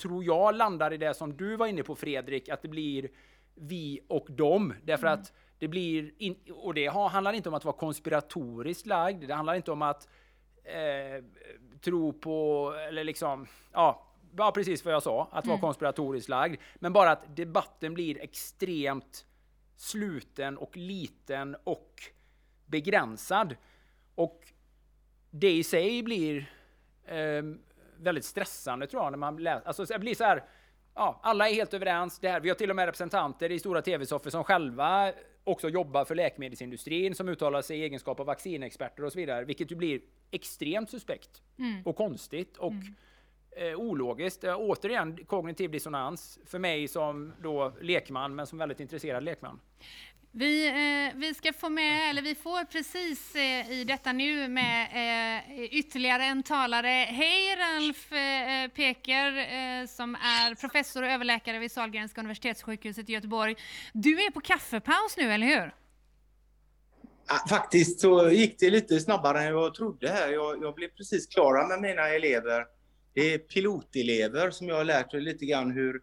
tror 0.01 0.23
jag 0.23 0.55
landar 0.55 0.93
i 0.93 0.97
det 0.97 1.13
som 1.13 1.37
du 1.37 1.55
var 1.55 1.67
inne 1.67 1.83
på 1.83 1.95
Fredrik, 1.95 2.49
att 2.49 2.61
det 2.61 2.67
blir 2.67 3.09
vi 3.55 3.99
och 4.07 4.27
dem. 4.29 4.73
Därför 4.83 5.07
mm. 5.07 5.19
att 5.19 5.33
det 5.59 5.67
blir, 5.67 6.11
in, 6.17 6.35
och 6.51 6.73
det 6.73 6.87
handlar 6.87 7.33
inte 7.33 7.49
om 7.49 7.55
att 7.55 7.65
vara 7.65 7.75
konspiratoriskt 7.75 8.85
lagd, 8.85 9.27
det 9.27 9.33
handlar 9.33 9.55
inte 9.55 9.71
om 9.71 9.81
att 9.81 10.07
eh, 10.63 11.23
tro 11.81 12.13
på, 12.13 12.73
eller 12.87 13.03
liksom, 13.03 13.47
ja, 13.73 14.07
ja, 14.37 14.51
precis 14.51 14.85
vad 14.85 14.93
jag 14.93 15.03
sa, 15.03 15.27
att 15.31 15.45
vara 15.45 15.55
mm. 15.55 15.61
konspiratoriskt 15.61 16.29
lagd. 16.29 16.61
Men 16.75 16.93
bara 16.93 17.11
att 17.11 17.35
debatten 17.35 17.93
blir 17.93 18.21
extremt 18.21 19.25
sluten 19.75 20.57
och 20.57 20.77
liten 20.77 21.55
och 21.63 22.03
begränsad. 22.65 23.55
Och 24.15 24.53
det 25.31 25.51
i 25.51 25.63
sig 25.63 26.03
blir 26.03 26.51
eh, 27.05 27.43
väldigt 27.97 28.25
stressande 28.25 28.87
tror 28.87 29.03
jag 29.03 29.11
när 29.11 29.17
man 29.17 29.37
läser, 29.37 29.67
alltså 29.67 29.85
det 29.85 29.99
blir 29.99 30.15
så 30.15 30.23
här, 30.23 30.43
ja, 30.95 31.19
alla 31.23 31.49
är 31.49 31.53
helt 31.53 31.73
överens. 31.73 32.19
Det 32.19 32.29
här, 32.29 32.39
vi 32.39 32.49
har 32.49 32.55
till 32.55 32.69
och 32.69 32.75
med 32.75 32.85
representanter 32.85 33.51
i 33.51 33.59
stora 33.59 33.81
tv-soffor 33.81 34.29
som 34.29 34.43
själva 34.43 35.13
också 35.43 35.69
jobbar 35.69 36.05
för 36.05 36.15
läkemedelsindustrin, 36.15 37.15
som 37.15 37.29
uttalar 37.29 37.61
sig 37.61 37.79
i 37.79 37.83
egenskap 37.83 38.19
av 38.19 38.25
vaccinexperter 38.25 39.03
och 39.03 39.11
så 39.11 39.19
vidare, 39.19 39.45
vilket 39.45 39.71
ju 39.71 39.75
blir 39.75 40.01
extremt 40.31 40.89
suspekt 40.89 41.41
mm. 41.57 41.81
och 41.85 41.95
konstigt 41.95 42.57
och 42.57 42.71
mm. 42.71 42.95
Eh, 43.55 43.79
ologiskt. 43.79 44.43
Eh, 44.43 44.55
återigen 44.57 45.25
kognitiv 45.25 45.71
dissonans 45.71 46.39
för 46.45 46.59
mig 46.59 46.87
som 46.87 47.33
då 47.41 47.73
lekman, 47.81 48.35
men 48.35 48.47
som 48.47 48.57
väldigt 48.57 48.79
intresserad 48.79 49.23
lekman. 49.23 49.59
Vi, 50.37 50.67
eh, 50.67 51.19
vi 51.19 51.33
ska 51.33 51.53
få 51.53 51.69
med, 51.69 52.09
eller 52.09 52.21
vi 52.21 52.35
får 52.35 52.65
precis 52.65 53.35
eh, 53.35 53.71
i 53.71 53.83
detta 53.83 54.11
nu 54.11 54.47
med 54.47 54.87
eh, 55.47 55.63
ytterligare 55.63 56.23
en 56.23 56.43
talare. 56.43 56.87
Hej 57.09 57.55
Ralf 57.55 58.11
eh, 58.11 58.67
Peker 58.67 59.37
eh, 59.37 59.87
som 59.87 60.15
är 60.15 60.55
professor 60.55 61.03
och 61.03 61.09
överläkare 61.09 61.59
vid 61.59 61.71
Sahlgrenska 61.71 62.21
universitetssjukhuset 62.21 63.09
i 63.09 63.13
Göteborg. 63.13 63.55
Du 63.93 64.25
är 64.25 64.31
på 64.31 64.41
kaffepaus 64.41 65.17
nu, 65.17 65.31
eller 65.31 65.47
hur? 65.47 65.75
Faktiskt 67.49 67.99
så 67.99 68.29
gick 68.29 68.59
det 68.59 68.69
lite 68.69 68.99
snabbare 68.99 69.41
än 69.41 69.47
jag 69.47 69.73
trodde 69.73 70.09
här. 70.09 70.29
Jag, 70.29 70.63
jag 70.63 70.75
blev 70.75 70.87
precis 70.87 71.27
klara 71.27 71.67
med 71.67 71.81
mina 71.81 72.07
elever. 72.07 72.74
Det 73.15 73.33
är 73.33 73.37
pilotelever 73.37 74.51
som 74.51 74.67
jag 74.67 74.75
har 74.75 74.83
lärt 74.83 75.13
mig 75.13 75.21
lite 75.21 75.45
grann 75.45 75.71
hur 75.71 76.01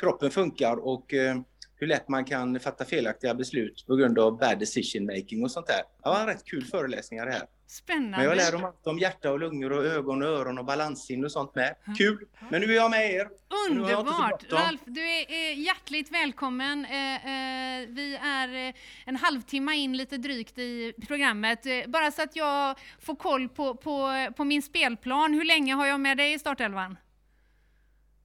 kroppen 0.00 0.30
funkar 0.30 0.76
och 0.76 1.14
eh, 1.14 1.40
hur 1.76 1.86
lätt 1.86 2.08
man 2.08 2.24
kan 2.24 2.60
fatta 2.60 2.84
felaktiga 2.84 3.34
beslut 3.34 3.84
på 3.86 3.96
grund 3.96 4.18
av 4.18 4.38
bad 4.38 4.58
decision 4.58 5.06
making 5.06 5.44
och 5.44 5.50
sånt 5.50 5.66
där. 5.66 5.82
Det 6.02 6.08
var 6.08 6.20
en 6.20 6.26
rätt 6.26 6.44
kul 6.44 6.64
föreläsningar 6.64 7.26
det 7.26 7.32
här. 7.32 7.46
Spännande. 7.68 8.16
Men 8.16 8.26
jag 8.26 8.36
lär 8.36 8.52
dem 8.52 8.64
allt 8.64 8.86
om 8.86 8.98
hjärta 8.98 9.32
och 9.32 9.40
lungor 9.40 9.72
och 9.72 9.84
ögon 9.84 10.22
och 10.22 10.28
öron 10.28 10.58
och 10.58 10.64
balanssinne 10.64 11.24
och 11.24 11.32
sånt 11.32 11.54
med. 11.54 11.74
Kul! 11.98 12.26
Men 12.50 12.60
nu 12.60 12.72
är 12.72 12.76
jag 12.76 12.90
med 12.90 13.12
er. 13.12 13.28
Underbart! 13.70 14.52
Ralf, 14.52 14.80
du 14.84 15.08
är 15.10 15.52
hjärtligt 15.52 16.12
välkommen. 16.12 16.84
Eh, 16.84 17.14
eh, 17.14 17.88
vi 17.88 18.18
är 18.22 18.68
eh, 18.68 18.74
en 19.06 19.16
halvtimme 19.16 19.76
in 19.76 19.96
lite 19.96 20.16
drygt 20.16 20.58
i 20.58 20.92
programmet. 21.08 21.66
Bara 21.86 22.10
så 22.10 22.22
att 22.22 22.36
jag 22.36 22.78
får 23.00 23.16
koll 23.16 23.48
på, 23.48 23.74
på, 23.74 24.26
på 24.36 24.44
min 24.44 24.62
spelplan. 24.62 25.34
Hur 25.34 25.44
länge 25.44 25.74
har 25.74 25.86
jag 25.86 26.00
med 26.00 26.16
dig 26.16 26.32
i 26.32 26.38
startelvan? 26.38 26.96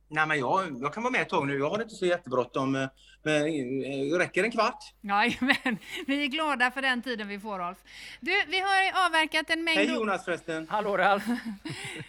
Nej, 0.07 0.27
men 0.27 0.39
jag, 0.39 0.77
jag 0.81 0.93
kan 0.93 1.03
vara 1.03 1.11
med 1.11 1.21
ett 1.21 1.29
tag 1.29 1.47
nu. 1.47 1.57
Jag 1.57 1.69
har 1.69 1.81
inte 1.81 1.95
så 1.95 2.05
jättebråttom. 2.05 2.87
Men 3.23 3.83
eh, 3.83 4.17
räcker 4.17 4.43
en 4.43 4.51
kvart? 4.51 4.93
Nej, 5.01 5.37
men 5.63 5.77
vi 6.07 6.23
är 6.23 6.27
glada 6.27 6.71
för 6.71 6.81
den 6.81 7.01
tiden 7.01 7.27
vi 7.27 7.39
får, 7.39 7.59
Rolf. 7.59 7.77
Du, 8.19 8.31
vi 8.47 8.59
har 8.59 9.05
avverkat 9.05 9.49
en 9.49 9.63
mängd... 9.63 9.77
Hej 9.77 9.87
Jonas 9.87 10.25
förresten! 10.25 10.67
Hallå 10.69 10.97
Ralf! 10.97 11.23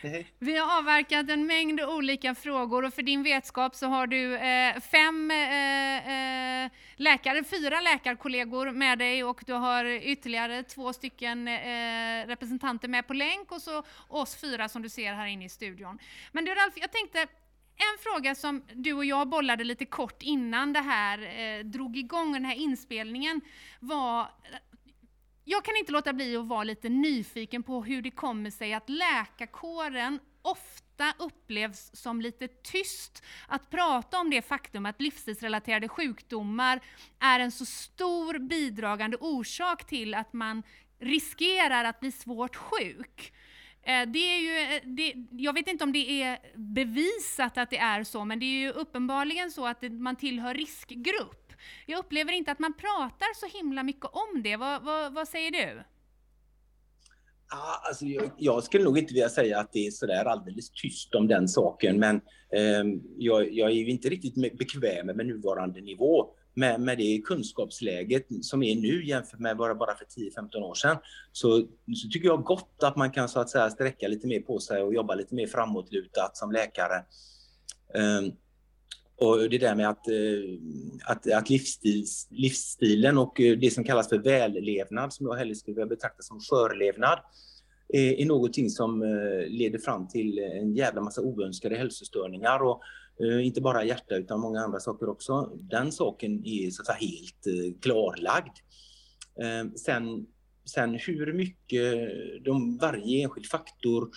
vi 0.39 0.57
har 0.57 0.79
avverkat 0.79 1.31
en 1.31 1.47
mängd 1.47 1.81
olika 1.81 2.35
frågor 2.35 2.85
och 2.85 2.95
för 2.95 3.03
din 3.03 3.23
vetskap 3.23 3.75
så 3.75 3.87
har 3.87 4.07
du 4.07 4.37
eh, 4.37 4.81
fem 4.81 5.31
eh, 5.31 6.65
eh, 6.65 6.71
läkare, 6.97 7.45
fyra 7.45 7.81
läkarkollegor 7.81 8.71
med 8.71 8.99
dig 8.99 9.25
och 9.25 9.43
du 9.47 9.53
har 9.53 9.85
ytterligare 9.85 10.63
två 10.63 10.93
stycken 10.93 11.49
eh, 11.49 12.27
representanter 12.27 12.89
med 12.89 13.07
på 13.07 13.15
länk 13.15 13.53
och 13.53 13.63
så 13.63 13.83
oss 14.09 14.37
fyra 14.37 14.69
som 14.69 14.83
du 14.83 14.89
ser 14.89 15.13
här 15.13 15.27
inne 15.27 15.45
i 15.45 15.49
studion. 15.49 15.99
Men 16.33 16.45
du 16.45 16.55
Ralf, 16.55 16.75
jag 16.77 16.93
tänkte 16.93 17.27
en 17.77 17.99
fråga 18.03 18.35
som 18.35 18.63
du 18.75 18.93
och 18.93 19.05
jag 19.05 19.29
bollade 19.29 19.65
lite 19.65 19.87
kort 19.87 20.23
innan 20.23 20.73
det 20.73 20.81
här 20.81 21.19
eh, 21.19 21.65
drog 21.65 21.97
igång, 21.97 22.33
den 22.33 22.45
här 22.45 22.55
inspelningen, 22.55 23.41
var 23.81 24.31
jag 25.45 25.65
kan 25.65 25.77
inte 25.77 25.93
låta 25.93 26.13
bli 26.13 26.37
att 26.37 26.47
vara 26.47 26.65
lite 26.65 26.89
nyfiken 26.89 27.63
på 27.63 27.85
hur 27.85 28.03
det 28.03 28.11
kommer 28.11 28.51
sig 28.51 28.75
att 28.75 28.89
läkarkåren 28.89 30.19
ofta 30.43 31.15
upplevs 31.19 31.91
som 31.95 32.21
lite 32.21 32.49
tyst 32.49 33.23
att 33.49 33.71
prata 33.71 34.21
om 34.21 34.31
det 34.31 34.43
faktum 34.43 34.87
att 34.87 35.01
livsstilsrelaterade 35.01 35.89
sjukdomar 35.89 36.81
är 37.21 37.41
en 37.41 37.53
så 37.53 37.67
stor 37.67 38.39
bidragande 38.39 39.17
orsak 39.17 39.87
till 39.87 40.15
att 40.15 40.33
man 40.33 40.63
riskerar 40.99 41.85
att 41.85 42.01
bli 42.01 42.13
svårt 42.13 42.57
sjuk. 42.57 43.33
Eh, 43.85 44.09
det 44.09 44.19
är 44.19 44.39
ju, 44.39 44.77
eh, 44.77 44.83
det, 44.85 45.15
jag 45.31 45.53
vet 45.53 45.69
inte 45.69 45.85
om 45.85 45.93
det 45.93 46.23
är 46.23 46.39
bevisat 46.55 47.59
att 47.59 47.71
det 47.71 47.79
är 47.79 48.05
så, 48.05 48.25
men 48.25 48.39
det 48.39 48.47
är 48.47 48.61
ju 48.61 48.71
uppenbarligen 48.71 49.51
så 49.51 49.67
att 49.67 49.83
man 49.91 50.17
tillhör 50.17 50.55
riskgrupp. 50.55 51.53
Jag 51.87 51.99
upplever 51.99 52.33
inte 52.33 52.53
att 52.53 52.59
man 52.59 52.73
pratar 52.73 53.35
så 53.35 53.59
himla 53.59 53.83
mycket 53.83 54.05
om 54.05 54.43
det. 54.43 54.57
Vad, 54.57 54.83
vad, 54.83 55.13
vad 55.13 55.29
säger 55.29 55.51
du? 55.51 55.83
Ja, 57.51 57.83
alltså 57.89 58.07
jag, 58.07 58.31
jag, 58.39 58.65
skulle 58.65 58.85
nog 58.85 58.99
inte 58.99 59.15
vilja 59.15 59.29
säga 59.29 59.59
att 59.59 59.73
det 59.73 59.87
är 59.87 59.91
sådär 59.91 60.25
alldeles 60.25 60.71
tyst 60.71 61.15
om 61.15 61.29
den 61.29 61.49
saken, 61.49 61.99
men 61.99 62.17
eh, 62.53 62.85
jag, 63.19 63.53
jag, 63.53 63.71
är 63.71 63.75
ju 63.75 63.91
inte 63.91 64.09
riktigt 64.09 64.59
bekväm 64.59 65.07
med 65.07 65.27
nuvarande 65.27 65.81
nivå 65.81 66.35
med, 66.55 66.81
med 66.81 66.99
det 66.99 67.23
kunskapsläget 67.25 68.27
som 68.43 68.63
är 68.63 68.75
nu 68.75 69.07
jämfört 69.07 69.41
med 69.41 69.57
bara, 69.57 69.75
bara 69.75 69.95
för 69.95 70.05
10-15 70.05 70.57
år 70.57 70.75
sedan 70.75 70.97
så, 71.33 71.61
så 71.95 72.09
tycker 72.13 72.29
jag 72.29 72.45
gott 72.45 72.77
att 72.83 72.97
man 72.97 73.11
kan 73.11 73.29
så 73.29 73.41
att 73.41 73.51
säga 73.51 73.71
sträcka 73.71 74.09
lite 74.09 74.27
mer 74.27 74.41
på 74.41 74.59
sig 74.59 74.83
och 74.83 74.95
jobba 74.95 75.15
lite 75.15 75.35
mer 75.35 75.47
framåtlutat 75.47 76.37
som 76.37 76.53
läkare. 76.53 77.05
Um, 77.95 78.33
och 79.17 79.51
det 79.51 79.59
där 79.59 79.75
med 79.75 79.89
att, 79.89 80.05
uh, 80.11 80.59
att, 81.05 81.33
att 81.33 81.51
livsstils, 81.51 82.29
livsstilen 82.31 83.19
och 83.19 83.41
eh, 83.41 83.59
det 83.59 83.71
som 83.71 83.85
kallas 83.85 84.09
för 84.09 84.19
vällevnad, 84.19 85.13
som 85.13 85.27
jag 85.27 85.35
hellre 85.35 85.55
skulle 85.55 85.75
vilja 85.75 85.87
betrakta 85.87 86.23
som 86.23 86.41
skörlevnad, 86.41 87.19
är, 87.89 88.21
är 88.21 88.27
någonting 88.27 88.71
som 88.71 89.03
uh, 89.03 89.47
leder 89.49 89.79
fram 89.79 90.09
till 90.09 90.39
en 90.39 90.75
jävla 90.75 91.01
massa 91.01 91.21
oönskade 91.21 91.77
hälsostörningar. 91.77 92.63
Och, 92.63 92.83
Eh, 93.23 93.47
inte 93.47 93.61
bara 93.61 93.85
hjärta 93.85 94.17
utan 94.17 94.41
många 94.41 94.61
andra 94.61 94.81
saker 94.81 95.09
också. 95.09 95.51
Den 95.61 95.93
saken 95.93 96.47
är 96.47 96.71
så 96.71 96.83
att 96.83 96.87
säga 96.87 96.99
helt 97.11 97.47
eh, 97.47 97.81
klarlagd. 97.81 98.57
Eh, 99.41 99.73
sen, 99.77 100.27
sen 100.65 100.95
hur 100.95 101.33
mycket 101.33 102.09
de, 102.45 102.79
varje 102.79 103.23
enskild 103.23 103.47
faktor 103.47 104.11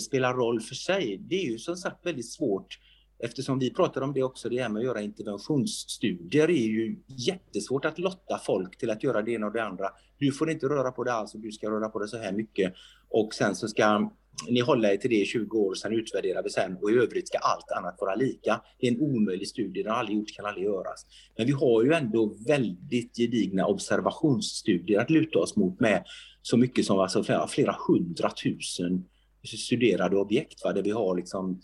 spelar 0.00 0.34
roll 0.34 0.60
för 0.60 0.74
sig, 0.74 1.18
det 1.18 1.34
är 1.34 1.50
ju 1.50 1.58
som 1.58 1.76
sagt 1.76 2.06
väldigt 2.06 2.30
svårt 2.30 2.78
eftersom 3.18 3.58
vi 3.58 3.74
pratar 3.74 4.00
om 4.00 4.12
det 4.12 4.22
också, 4.22 4.48
det 4.48 4.62
här 4.62 4.68
med 4.68 4.80
att 4.80 4.86
göra 4.86 5.00
interventionsstudier 5.00 6.50
är 6.50 6.66
ju 6.66 6.96
jättesvårt 7.06 7.84
att 7.84 7.98
lotta 7.98 8.38
folk 8.38 8.78
till 8.78 8.90
att 8.90 9.02
göra 9.02 9.22
det 9.22 9.32
ena 9.32 9.46
och 9.46 9.52
det 9.52 9.64
andra. 9.64 9.88
Du 10.18 10.32
får 10.32 10.50
inte 10.50 10.66
röra 10.66 10.92
på 10.92 11.04
det 11.04 11.12
alls 11.12 11.34
och 11.34 11.40
du 11.40 11.52
ska 11.52 11.70
röra 11.70 11.88
på 11.88 11.98
det 11.98 12.08
så 12.08 12.18
här 12.18 12.32
mycket. 12.32 12.74
Och 13.10 13.34
sen 13.34 13.54
så 13.54 13.68
ska 13.68 14.10
ni 14.48 14.60
håller 14.60 14.92
er 14.92 14.96
till 14.96 15.10
det 15.10 15.20
i 15.20 15.24
20 15.24 15.58
år, 15.58 15.74
sen 15.74 15.92
utvärderar 15.92 16.42
vi 16.42 16.50
sen 16.50 16.76
och 16.82 16.90
i 16.90 16.94
övrigt 16.94 17.28
ska 17.28 17.38
allt 17.38 17.70
annat 17.70 17.96
vara 18.00 18.14
lika. 18.14 18.60
Det 18.78 18.86
är 18.86 18.92
en 18.92 19.00
omöjlig 19.00 19.48
studie, 19.48 19.82
den 19.82 19.92
har 19.92 19.98
aldrig 19.98 20.18
gjorts, 20.18 20.36
kan 20.36 20.46
aldrig 20.46 20.64
göras. 20.64 21.06
Men 21.36 21.46
vi 21.46 21.52
har 21.52 21.84
ju 21.84 21.92
ändå 21.92 22.36
väldigt 22.46 23.16
gedigna 23.16 23.66
observationsstudier 23.66 25.00
att 25.00 25.10
luta 25.10 25.38
oss 25.38 25.56
mot 25.56 25.80
med 25.80 26.04
så 26.42 26.56
mycket 26.56 26.84
som 26.84 26.98
alltså 26.98 27.24
flera, 27.24 27.46
flera 27.46 27.76
hundratusen 27.88 29.04
studerade 29.44 30.16
objekt, 30.16 30.64
va, 30.64 30.72
där 30.72 30.82
vi 30.82 30.90
har 30.90 31.16
liksom 31.16 31.60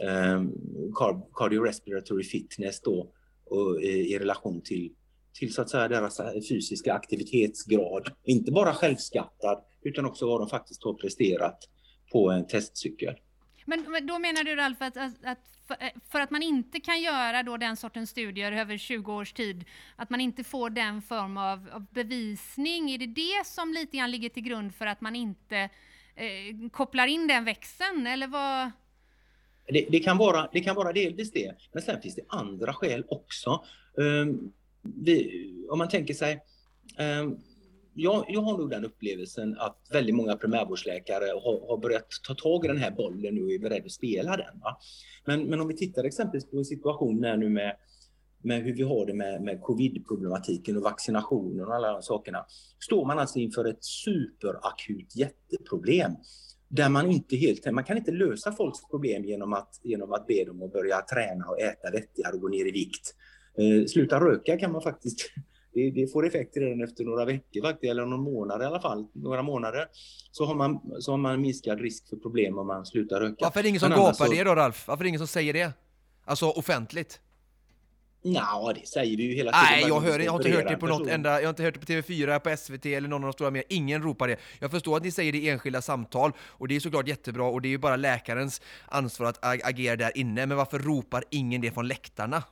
eh, 0.00 0.42
cardiorespiratory 1.34 2.24
fitness 2.24 2.80
då 2.80 3.12
och, 3.44 3.82
i, 3.82 4.14
i 4.14 4.18
relation 4.18 4.62
till 4.62 4.92
till 5.38 5.54
så 5.54 5.62
att 5.62 5.70
säga 5.70 5.88
deras 5.88 6.20
fysiska 6.48 6.94
aktivitetsgrad. 6.94 8.12
Inte 8.24 8.52
bara 8.52 8.74
självskattad 8.74 9.64
utan 9.82 10.06
också 10.06 10.26
vad 10.26 10.40
de 10.40 10.48
faktiskt 10.48 10.84
har 10.84 10.94
presterat 10.94 11.58
på 12.12 12.30
en 12.30 12.46
testcykel. 12.46 13.14
Men 13.66 14.06
då 14.06 14.18
menar 14.18 14.44
du 14.44 14.56
Ralf 14.56 14.82
att, 14.82 14.96
att, 14.96 15.24
att 15.24 15.38
för 16.12 16.20
att 16.20 16.30
man 16.30 16.42
inte 16.42 16.80
kan 16.80 17.00
göra 17.00 17.42
då 17.42 17.56
den 17.56 17.76
sortens 17.76 18.10
studier 18.10 18.52
över 18.52 18.78
20 18.78 19.12
års 19.12 19.32
tid, 19.32 19.64
att 19.96 20.10
man 20.10 20.20
inte 20.20 20.44
får 20.44 20.70
den 20.70 21.02
form 21.02 21.36
av, 21.36 21.68
av 21.72 21.86
bevisning, 21.90 22.90
är 22.90 22.98
det 22.98 23.06
det 23.06 23.46
som 23.46 23.72
lite 23.72 23.96
grann 23.96 24.10
ligger 24.10 24.28
till 24.28 24.42
grund 24.42 24.74
för 24.74 24.86
att 24.86 25.00
man 25.00 25.16
inte 25.16 25.56
eh, 26.14 26.70
kopplar 26.72 27.06
in 27.06 27.26
den 27.26 27.44
växeln, 27.44 28.06
eller 28.06 28.26
vad? 28.26 28.70
Det, 29.68 29.86
det, 29.90 29.98
kan 29.98 30.18
vara, 30.18 30.48
det 30.52 30.60
kan 30.60 30.76
vara 30.76 30.92
delvis 30.92 31.32
det, 31.32 31.54
men 31.72 31.82
sen 31.82 32.02
finns 32.02 32.14
det 32.14 32.24
andra 32.28 32.72
skäl 32.72 33.04
också. 33.08 33.64
Um, 33.94 34.52
vi, 34.96 35.66
om 35.70 35.78
man 35.78 35.88
tänker 35.88 36.14
sig 36.14 36.32
eh, 36.98 37.24
jag, 37.98 38.24
jag 38.28 38.40
har 38.40 38.58
nog 38.58 38.70
den 38.70 38.84
upplevelsen 38.84 39.56
att 39.58 39.76
väldigt 39.92 40.14
många 40.14 40.36
primärvårdsläkare 40.36 41.24
har, 41.24 41.68
har 41.68 41.78
börjat 41.78 42.06
ta 42.26 42.34
tag 42.34 42.64
i 42.64 42.68
den 42.68 42.76
här 42.76 42.90
bollen 42.90 43.34
nu 43.34 43.44
och 43.44 43.52
är 43.52 43.58
beredda 43.58 43.84
att 43.84 43.92
spela 43.92 44.36
den. 44.36 44.60
Va? 44.60 44.78
Men, 45.24 45.44
men 45.44 45.60
om 45.60 45.68
vi 45.68 45.76
tittar 45.76 46.04
exempelvis 46.04 46.50
på 46.50 46.64
situationen 46.64 47.40
nu 47.40 47.48
med, 47.48 47.76
med 48.42 48.62
hur 48.62 48.74
vi 48.74 48.82
har 48.82 49.06
det 49.06 49.14
med, 49.14 49.42
med 49.42 49.60
covid-problematiken 49.62 50.76
och 50.76 50.82
vaccinationen 50.82 51.66
och 51.66 51.74
alla 51.74 51.92
de 51.92 52.02
sakerna. 52.02 52.46
Står 52.84 53.06
man 53.06 53.18
alltså 53.18 53.38
inför 53.38 53.64
ett 53.64 53.84
superakut 53.84 55.16
jätteproblem 55.16 56.12
där 56.68 56.88
man 56.88 57.10
inte 57.10 57.36
helt, 57.36 57.72
man 57.72 57.84
kan 57.84 57.96
inte 57.96 58.12
lösa 58.12 58.52
folks 58.52 58.78
problem 58.90 59.24
genom 59.24 59.52
att, 59.52 59.80
genom 59.82 60.12
att 60.12 60.26
be 60.26 60.44
dem 60.44 60.62
att 60.62 60.72
börja 60.72 61.00
träna 61.00 61.46
och 61.46 61.60
äta 61.60 61.90
vettigare 61.90 62.34
och 62.34 62.40
gå 62.40 62.48
ner 62.48 62.68
i 62.68 62.70
vikt. 62.70 63.14
Eh, 63.58 63.86
sluta 63.86 64.20
röka 64.20 64.58
kan 64.58 64.72
man 64.72 64.82
faktiskt 64.82 65.30
det, 65.94 66.12
får 66.12 66.26
effekter 66.26 66.60
redan 66.60 66.84
efter 66.84 67.04
några 67.04 67.24
veckor 67.24 67.62
faktiskt, 67.62 67.90
eller 67.90 68.06
någon 68.06 68.22
månad 68.22 68.62
i 68.62 68.64
alla 68.64 68.80
fall, 68.80 69.06
några 69.12 69.42
månader. 69.42 69.88
Så 70.30 70.44
har 70.44 70.54
man, 70.54 70.80
så 71.00 71.10
har 71.10 71.18
man 71.18 71.40
minskad 71.40 71.80
risk 71.80 72.08
för 72.08 72.16
problem 72.16 72.58
om 72.58 72.66
man 72.66 72.86
slutar 72.86 73.20
röka. 73.20 73.36
Varför 73.40 73.58
är 73.58 73.62
det 73.62 73.68
ingen 73.68 73.80
som 73.80 73.90
gapar 73.90 74.12
så... 74.12 74.32
det 74.32 74.44
då 74.44 74.54
Ralf? 74.54 74.88
Varför 74.88 75.02
är 75.02 75.04
det 75.04 75.08
ingen 75.08 75.18
som 75.18 75.26
säger 75.26 75.52
det? 75.52 75.72
Alltså 76.24 76.50
offentligt? 76.50 77.20
Ja, 78.22 78.72
det 78.74 78.86
säger 78.86 79.16
vi 79.16 79.22
ju 79.22 79.34
hela 79.34 79.52
tiden. 79.52 79.66
Nej, 79.70 79.84
jag, 79.88 80.00
hör, 80.00 80.18
jag 80.18 80.32
har 80.32 80.38
inte 80.38 80.56
hört 80.56 80.68
det 80.68 80.76
på 80.76 80.86
något 80.86 81.08
enda, 81.08 81.40
jag 81.40 81.46
har 81.46 81.50
inte 81.50 81.62
hört 81.62 81.74
det 81.74 81.80
på 81.80 81.86
TV4, 81.86 82.38
på 82.38 82.56
SVT 82.56 82.86
eller 82.86 83.08
någon 83.08 83.24
av 83.24 83.26
de 83.26 83.32
stora 83.32 83.50
mer. 83.50 83.64
Ingen 83.68 84.02
ropar 84.02 84.28
det. 84.28 84.36
Jag 84.58 84.70
förstår 84.70 84.96
att 84.96 85.02
ni 85.02 85.10
säger 85.10 85.32
det 85.32 85.38
i 85.38 85.48
enskilda 85.48 85.82
samtal, 85.82 86.32
och 86.40 86.68
det 86.68 86.76
är 86.76 86.80
såklart 86.80 87.08
jättebra, 87.08 87.44
och 87.44 87.62
det 87.62 87.68
är 87.68 87.70
ju 87.70 87.78
bara 87.78 87.96
läkarens 87.96 88.60
ansvar 88.86 89.26
att 89.26 89.38
agera 89.42 89.96
där 89.96 90.18
inne, 90.18 90.46
men 90.46 90.56
varför 90.56 90.78
ropar 90.78 91.24
ingen 91.30 91.60
det 91.60 91.70
från 91.70 91.88
läktarna? 91.88 92.42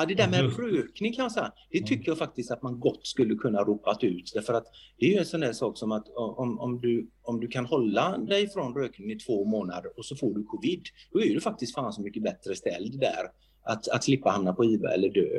Ja, 0.00 0.06
det 0.06 0.14
där 0.14 0.28
med 0.28 0.56
rökning 0.58 1.12
kan 1.12 1.22
jag 1.22 1.32
säga, 1.32 1.52
det 1.70 1.86
tycker 1.86 2.10
jag 2.10 2.18
faktiskt 2.18 2.50
att 2.50 2.62
man 2.62 2.80
gott 2.80 3.06
skulle 3.06 3.34
kunna 3.34 3.64
ropat 3.64 4.04
ut. 4.04 4.30
Därför 4.34 4.54
att 4.54 4.66
det 4.98 5.06
är 5.06 5.10
ju 5.10 5.16
en 5.16 5.26
sån 5.26 5.40
där 5.40 5.52
sak 5.52 5.78
som 5.78 5.92
att 5.92 6.08
om, 6.16 6.60
om, 6.60 6.80
du, 6.80 7.10
om 7.22 7.40
du 7.40 7.48
kan 7.48 7.66
hålla 7.66 8.18
dig 8.18 8.48
från 8.48 8.74
rökning 8.74 9.10
i 9.10 9.18
två 9.18 9.44
månader 9.44 9.90
och 9.96 10.04
så 10.04 10.16
får 10.16 10.34
du 10.34 10.44
covid, 10.44 10.82
då 11.12 11.20
är 11.20 11.34
du 11.34 11.40
faktiskt 11.40 11.74
fan 11.74 11.92
så 11.92 12.02
mycket 12.02 12.22
bättre 12.22 12.56
ställd 12.56 13.00
där. 13.00 13.26
Att, 13.62 13.88
att 13.88 14.04
slippa 14.04 14.30
hamna 14.30 14.52
på 14.52 14.64
IVA 14.64 14.94
eller 14.94 15.08
dö. 15.08 15.36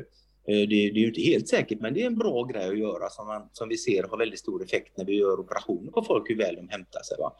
Eh, 0.47 0.67
det, 0.67 0.67
det, 0.67 0.99
är 0.99 1.01
ju 1.01 1.07
inte 1.07 1.21
helt 1.21 1.47
säkert, 1.47 1.79
men 1.79 1.93
det 1.93 2.01
är 2.01 2.07
en 2.07 2.17
bra 2.17 2.43
grej 2.43 2.69
att 2.69 2.79
göra 2.79 3.09
som, 3.09 3.27
man, 3.27 3.49
som 3.53 3.69
vi 3.69 3.77
ser 3.77 4.03
har 4.03 4.17
väldigt 4.17 4.39
stor 4.39 4.63
effekt 4.63 4.97
när 4.97 5.05
vi 5.05 5.17
gör 5.17 5.39
operationer 5.39 5.91
på 5.91 6.03
folk, 6.03 6.29
hur 6.29 6.37
väl 6.37 6.55
de 6.55 6.69
hämtar 6.69 7.01
sig. 7.01 7.17
Va? 7.19 7.33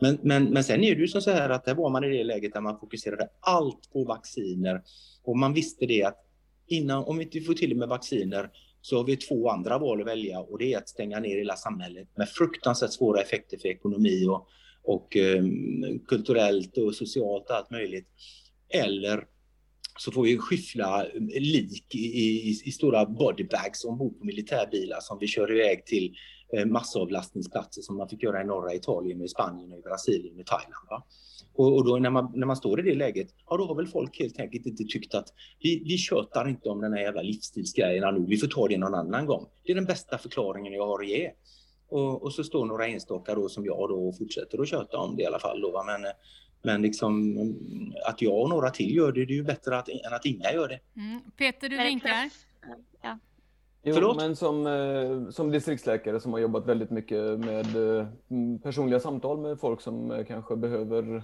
Men, 0.00 0.18
men, 0.22 0.44
men 0.44 0.64
sen 0.64 0.84
är 0.84 0.94
det 0.94 1.00
ju 1.00 1.08
som 1.08 1.22
så 1.22 1.30
här 1.30 1.50
att 1.50 1.64
där 1.64 1.74
var 1.74 1.90
man 1.90 2.04
i 2.04 2.08
det 2.08 2.24
läget 2.24 2.52
där 2.52 2.60
man 2.60 2.78
fokuserade 2.78 3.28
allt 3.40 3.90
på 3.92 4.04
vacciner 4.04 4.82
och 5.24 5.38
man 5.38 5.54
visste 5.54 5.86
det 5.86 6.04
att 6.04 6.25
innan, 6.66 7.04
om 7.04 7.18
vi 7.18 7.24
inte 7.24 7.40
får 7.40 7.54
till 7.54 7.70
det 7.70 7.76
med 7.76 7.88
vacciner, 7.88 8.50
så 8.80 8.96
har 8.96 9.04
vi 9.04 9.16
två 9.16 9.50
andra 9.50 9.78
val 9.78 10.00
att 10.00 10.06
välja 10.06 10.40
och 10.40 10.58
det 10.58 10.72
är 10.72 10.78
att 10.78 10.88
stänga 10.88 11.20
ner 11.20 11.36
hela 11.36 11.56
samhället 11.56 12.08
med 12.16 12.28
fruktansvärt 12.28 12.92
svåra 12.92 13.20
effekter 13.20 13.58
för 13.58 13.68
ekonomi 13.68 14.26
och, 14.26 14.48
och 14.82 15.16
um, 15.16 15.98
kulturellt 16.08 16.78
och 16.78 16.94
socialt 16.94 17.50
och 17.50 17.56
allt 17.56 17.70
möjligt. 17.70 18.06
Eller 18.68 19.24
så 19.98 20.12
får 20.12 20.22
vi 20.22 20.38
skyffla 20.38 21.06
ehm, 21.06 21.28
lik 21.28 21.94
i, 21.94 21.98
i, 21.98 22.48
i 22.64 22.72
stora 22.72 23.06
bodybags 23.06 23.84
ombord 23.84 24.18
på 24.18 24.24
militärbilar 24.24 24.98
som 25.00 25.18
vi 25.18 25.26
kör 25.26 25.52
iväg 25.52 25.86
till 25.86 26.14
massavlastningsplatser 26.66 27.82
som 27.82 27.96
man 27.96 28.08
fick 28.08 28.22
göra 28.22 28.42
i 28.42 28.44
norra 28.44 28.74
Italien, 28.74 29.22
i 29.22 29.28
Spanien, 29.28 29.72
i 29.72 29.80
Brasilien 29.82 30.40
och 30.40 30.46
Thailand. 30.46 30.86
Va? 30.90 31.02
Och, 31.54 31.76
och, 31.76 31.84
då 31.84 31.96
när 31.96 32.10
man, 32.10 32.32
när 32.34 32.46
man 32.46 32.56
står 32.56 32.80
i 32.80 32.82
det 32.82 32.94
läget, 32.94 33.28
ja 33.48 33.56
då 33.56 33.64
har 33.64 33.74
väl 33.74 33.86
folk 33.86 34.18
helt 34.18 34.40
enkelt 34.40 34.66
inte 34.66 34.84
tyckt 34.84 35.14
att 35.14 35.28
vi, 35.60 35.82
vi 35.84 35.98
tjötar 35.98 36.48
inte 36.48 36.68
om 36.68 36.80
den 36.80 36.92
här 36.92 37.00
jävla 37.00 37.22
livsstilsgrejerna 37.22 38.10
nu, 38.10 38.26
vi 38.28 38.36
får 38.36 38.46
ta 38.46 38.68
det 38.68 38.78
någon 38.78 38.94
annan 38.94 39.26
gång. 39.26 39.46
Det 39.64 39.72
är 39.72 39.76
den 39.76 39.84
bästa 39.84 40.18
förklaringen 40.18 40.72
jag 40.72 40.86
har 40.86 41.02
att 41.02 41.08
ge. 41.08 41.32
Och, 41.88 42.22
och 42.22 42.32
så 42.32 42.44
står 42.44 42.66
några 42.66 42.86
enstaka 42.86 43.34
då 43.34 43.48
som 43.48 43.64
jag 43.64 43.88
då 43.88 44.08
och 44.08 44.18
fortsätter 44.18 44.60
att 44.62 44.68
köta 44.68 44.98
om 44.98 45.16
det 45.16 45.22
i 45.22 45.26
alla 45.26 45.38
fall. 45.38 45.60
Då, 45.60 45.84
men, 45.86 46.12
men 46.62 46.82
liksom 46.82 47.36
att 48.08 48.22
jag 48.22 48.42
och 48.42 48.48
några 48.48 48.70
till 48.70 48.96
gör 48.96 49.12
det, 49.12 49.26
det 49.26 49.32
är 49.32 49.36
ju 49.36 49.44
bättre 49.44 49.78
att, 49.78 49.88
än 49.88 50.12
att 50.12 50.24
inga 50.24 50.52
gör 50.52 50.68
det. 50.68 51.00
Mm. 51.00 51.20
Peter, 51.36 51.68
du 51.68 51.76
vinkar. 51.76 52.30
Ja. 53.02 53.18
Jo, 53.88 54.14
men 54.16 54.36
som, 54.36 54.66
eh, 54.66 55.30
som 55.30 55.50
distriktsläkare 55.50 56.20
som 56.20 56.32
har 56.32 56.40
jobbat 56.40 56.66
väldigt 56.66 56.90
mycket 56.90 57.38
med 57.38 57.98
eh, 57.98 58.06
personliga 58.62 59.00
samtal 59.00 59.38
med 59.38 59.60
folk 59.60 59.80
som 59.80 60.10
eh, 60.10 60.24
kanske 60.24 60.56
behöver 60.56 61.22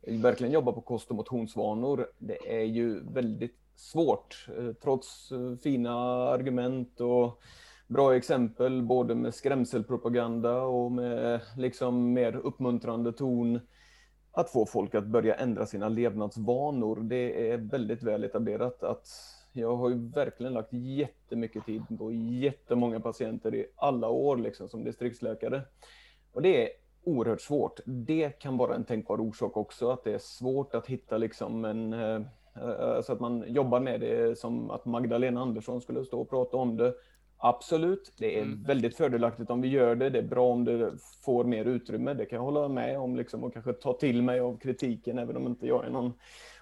verkligen 0.00 0.52
jobba 0.52 0.72
på 0.72 0.80
kost 0.80 1.10
och 1.10 1.16
motionsvanor. 1.16 2.06
Det 2.18 2.60
är 2.60 2.64
ju 2.64 3.00
väldigt 3.00 3.56
svårt, 3.76 4.46
trots 4.82 5.32
fina 5.62 5.94
argument 6.28 7.00
och 7.00 7.40
bra 7.86 8.16
exempel, 8.16 8.82
både 8.82 9.14
med 9.14 9.34
skrämselpropaganda 9.34 10.62
och 10.62 10.92
med 10.92 11.40
liksom 11.56 12.12
mer 12.12 12.36
uppmuntrande 12.36 13.12
ton, 13.12 13.60
att 14.32 14.50
få 14.50 14.66
folk 14.66 14.94
att 14.94 15.06
börja 15.06 15.34
ändra 15.34 15.66
sina 15.66 15.88
levnadsvanor. 15.88 17.00
Det 17.02 17.50
är 17.50 17.56
väldigt 17.56 18.02
väl 18.02 18.24
etablerat 18.24 18.82
att 18.82 19.08
jag 19.56 19.76
har 19.76 19.90
ju 19.90 20.08
verkligen 20.08 20.52
lagt 20.52 20.72
jättemycket 20.72 21.66
tid 21.66 21.82
på 21.98 22.12
jättemånga 22.12 23.00
patienter 23.00 23.54
i 23.54 23.66
alla 23.76 24.08
år 24.08 24.36
liksom, 24.36 24.68
som 24.68 24.84
distriktsläkare. 24.84 25.62
Och 26.32 26.42
det 26.42 26.62
är 26.62 26.68
oerhört 27.04 27.40
svårt. 27.40 27.80
Det 27.84 28.30
kan 28.30 28.56
vara 28.56 28.74
en 28.74 28.84
tänkbar 28.84 29.20
orsak 29.20 29.56
också, 29.56 29.90
att 29.90 30.04
det 30.04 30.14
är 30.14 30.18
svårt 30.18 30.74
att 30.74 30.86
hitta 30.86 31.18
liksom 31.18 31.64
en 31.64 31.92
eh, 31.92 32.20
så 33.02 33.12
att 33.12 33.20
man 33.20 33.44
jobbar 33.46 33.80
med 33.80 34.00
det 34.00 34.38
som 34.38 34.70
att 34.70 34.84
Magdalena 34.84 35.40
Andersson 35.40 35.80
skulle 35.80 36.04
stå 36.04 36.20
och 36.20 36.30
prata 36.30 36.56
om 36.56 36.76
det. 36.76 36.94
Absolut, 37.38 38.12
det 38.18 38.38
är 38.38 38.42
mm. 38.42 38.62
väldigt 38.62 38.96
fördelaktigt 38.96 39.50
om 39.50 39.60
vi 39.60 39.68
gör 39.68 39.94
det. 39.94 40.10
Det 40.10 40.18
är 40.18 40.22
bra 40.22 40.52
om 40.52 40.64
det 40.64 40.92
får 41.24 41.44
mer 41.44 41.64
utrymme. 41.64 42.14
Det 42.14 42.26
kan 42.26 42.36
jag 42.36 42.44
hålla 42.44 42.68
med 42.68 42.98
om 42.98 43.16
liksom, 43.16 43.44
och 43.44 43.52
kanske 43.52 43.72
ta 43.72 43.92
till 43.92 44.22
mig 44.22 44.40
av 44.40 44.58
kritiken, 44.58 45.18
även 45.18 45.36
om 45.36 45.46
inte 45.46 45.66
jag 45.66 45.84
är 45.84 45.90
någon 45.90 46.12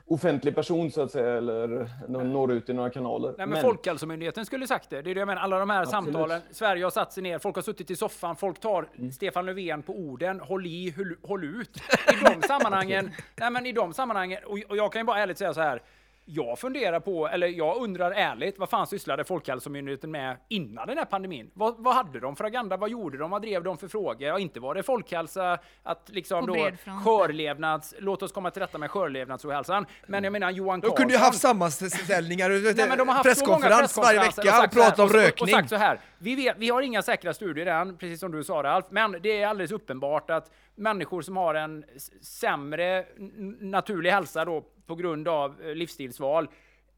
offentlig 0.07 0.55
person 0.55 0.91
så 0.91 1.03
att 1.03 1.11
säga, 1.11 1.37
eller 1.37 1.89
når 2.25 2.53
ut 2.53 2.69
i 2.69 2.73
några 2.73 2.91
kanaler. 2.91 3.29
Nej, 3.29 3.37
men, 3.39 3.51
men 3.51 3.63
Folkhälsomyndigheten 3.63 4.47
skulle 4.47 4.67
sagt 4.67 4.91
det. 4.91 5.03
Det 5.03 5.11
är 5.11 5.15
det 5.15 5.19
jag 5.19 5.27
menar, 5.27 5.43
alla 5.43 5.59
de 5.59 5.71
här 5.71 5.83
Absolut. 5.83 6.05
samtalen. 6.05 6.41
Sverige 6.51 6.85
har 6.85 6.91
satt 6.91 7.13
sig 7.13 7.23
ner, 7.23 7.39
folk 7.39 7.57
har 7.57 7.63
suttit 7.63 7.91
i 7.91 7.97
soffan, 7.97 8.37
folk 8.37 8.61
tar 8.61 8.89
mm. 8.99 9.13
Stefan 9.13 9.47
Löfven 9.47 9.83
på 9.83 9.93
orden, 9.93 10.41
håll 10.41 10.67
i, 10.67 10.95
håll, 10.97 11.17
håll 11.23 11.45
ut. 11.45 11.77
I 12.13 12.35
de 12.35 12.47
sammanhangen, 12.47 13.11
nej 13.37 13.51
men 13.51 13.67
i 13.67 13.73
de 13.73 13.93
sammanhangen, 13.93 14.39
och, 14.45 14.59
och 14.69 14.77
jag 14.77 14.93
kan 14.93 15.01
ju 15.01 15.05
bara 15.05 15.19
ärligt 15.19 15.39
säga 15.39 15.55
så 15.55 15.61
här, 15.61 15.83
jag 16.25 16.59
funderar 16.59 17.01
på, 17.01 17.29
eller 17.29 17.47
jag 17.47 17.77
undrar 17.77 18.11
ärligt, 18.11 18.59
vad 18.59 18.70
fan 18.70 18.87
sysslade 18.87 19.25
Folkhälsomyndigheten 19.25 20.11
med 20.11 20.37
innan 20.49 20.87
den 20.87 20.99
här 20.99 21.05
pandemin? 21.05 21.51
Vad, 21.55 21.75
vad 21.79 21.95
hade 21.95 22.20
de 22.20 22.37
för 22.37 22.45
agenda? 22.45 22.77
Vad 22.77 22.91
gjorde 22.91 23.18
de? 23.18 23.31
Vad 23.31 23.43
drev 23.43 23.64
de 23.64 23.79
för 23.79 23.89
frågor? 23.89 24.29
Ja, 24.29 24.39
inte 24.39 24.61
var 24.61 24.75
det 24.75 24.83
folkhälsa, 24.83 25.59
att 25.83 26.11
liksom 26.12 26.47
då 26.47 26.70
skörlevnads, 27.05 27.95
låt 27.99 28.22
oss 28.22 28.33
komma 28.33 28.51
till 28.51 28.62
rätta 28.62 28.79
med 28.79 28.91
skörlevnadsohälsan. 28.91 29.87
Men 30.07 30.25
jag 30.25 30.33
menar 30.33 30.51
Johan 30.51 30.81
Carlson. 30.81 30.97
De 30.97 31.03
kunde 31.03 31.14
ju 31.14 31.20
haft 31.20 31.41
sammanställningar, 31.41 32.75
nej, 32.77 32.89
men 32.89 32.99
de 32.99 33.09
har 33.09 33.14
haft 33.14 33.29
presskonferens 33.29 33.97
varje 33.97 34.20
vecka 34.20 34.62
och 34.64 34.70
pratat 34.70 34.99
om 34.99 35.09
rökning. 35.09 35.33
Och, 35.37 35.43
och 35.43 35.49
sagt 35.49 35.68
så 35.68 35.77
här, 35.77 36.01
vi, 36.18 36.35
vet, 36.35 36.57
vi 36.59 36.68
har 36.68 36.83
inga 36.83 37.03
säkra 37.03 37.35
studier 37.35 37.66
än, 37.66 37.97
precis 37.97 38.20
som 38.20 38.33
du 38.33 38.45
sa 38.45 38.62
Ralf, 38.62 38.87
men 38.91 39.16
det 39.22 39.43
är 39.43 39.47
alldeles 39.47 39.72
uppenbart 39.72 40.31
att 40.31 40.51
människor 40.77 41.22
som 41.22 41.37
har 41.37 41.55
en 41.55 41.85
sämre 42.22 43.05
naturlig 43.61 44.11
hälsa 44.11 44.45
då 44.45 44.64
på 44.87 44.95
grund 44.95 45.28
av 45.28 45.62
eh, 45.62 45.74
livsstilsval 45.74 46.49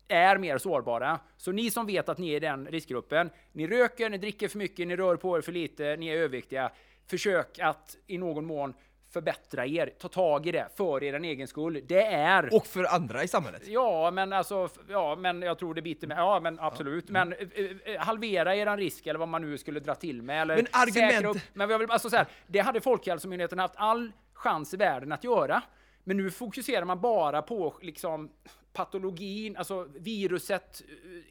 är 0.09 0.39
mer 0.39 0.59
sårbara. 0.59 1.21
Så 1.37 1.53
ni 1.53 1.71
som 1.71 1.87
vet 1.87 2.09
att 2.09 2.19
ni 2.19 2.31
är 2.31 2.37
i 2.37 2.41
den 2.41 2.67
riskgruppen, 2.67 3.31
ni 3.53 3.67
röker, 3.67 4.11
ni 4.11 4.19
dricker 4.19 4.49
för 4.49 4.59
mycket, 4.59 4.89
ni 4.89 4.97
rör 4.97 5.17
på 5.17 5.37
er 5.37 5.41
för 5.41 5.53
lite, 5.53 5.97
ni 5.97 6.09
är 6.09 6.17
överviktiga. 6.17 6.71
försök 7.07 7.59
att 7.59 7.97
i 8.07 8.19
någon 8.19 8.47
mån 8.47 8.75
förbättra 9.13 9.67
er, 9.67 9.93
ta 9.99 10.09
tag 10.09 10.47
i 10.47 10.53
det 10.53 10.69
för 10.77 11.03
er 11.03 11.15
egen 11.15 11.49
skull. 11.49 11.83
Det 11.87 12.07
är... 12.07 12.55
Och 12.55 12.67
för 12.67 12.85
andra 12.85 13.25
i 13.25 13.29
samhället? 13.29 13.63
Ja, 13.67 14.11
men 14.11 14.33
alltså, 14.33 14.69
ja, 14.89 15.17
men 15.17 15.43
jag 15.43 15.59
tror 15.59 15.75
det 15.75 15.83
biter 15.83 16.07
med. 16.07 16.19
Ja, 16.19 16.41
men 16.41 16.61
absolut. 16.61 17.05
Ja. 17.09 17.13
Men 17.13 17.33
uh, 17.33 17.99
halvera 17.99 18.57
eran 18.57 18.79
risk 18.79 19.07
eller 19.07 19.19
vad 19.19 19.29
man 19.29 19.43
nu 19.43 19.59
skulle 19.59 19.81
dra 19.81 19.95
till 19.95 20.23
med. 20.23 20.43
Eller 20.43 20.57
men 20.57 20.67
argument... 20.73 21.37
Upp. 21.37 21.43
Men 21.53 21.71
jag 21.71 21.79
vill, 21.79 21.91
alltså 21.91 22.11
så 22.11 22.17
här, 22.17 22.27
det 22.47 22.59
hade 22.59 22.81
Folkhälsomyndigheten 22.81 23.59
haft 23.59 23.75
all 23.77 24.13
chans 24.33 24.75
i 24.75 24.77
världen 24.77 25.13
att 25.13 25.25
göra. 25.25 25.63
Men 26.09 26.17
nu 26.17 26.31
fokuserar 26.31 26.85
man 26.85 27.01
bara 27.01 27.43
på 27.43 27.75
liksom 27.83 28.31
patologin, 28.73 29.57
alltså 29.57 29.89
viruset, 29.95 30.83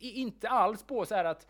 eh, 0.02 0.18
inte 0.18 0.50
alls 0.50 0.84
på 0.84 1.06
så 1.06 1.16
här 1.16 1.26
att 1.26 1.48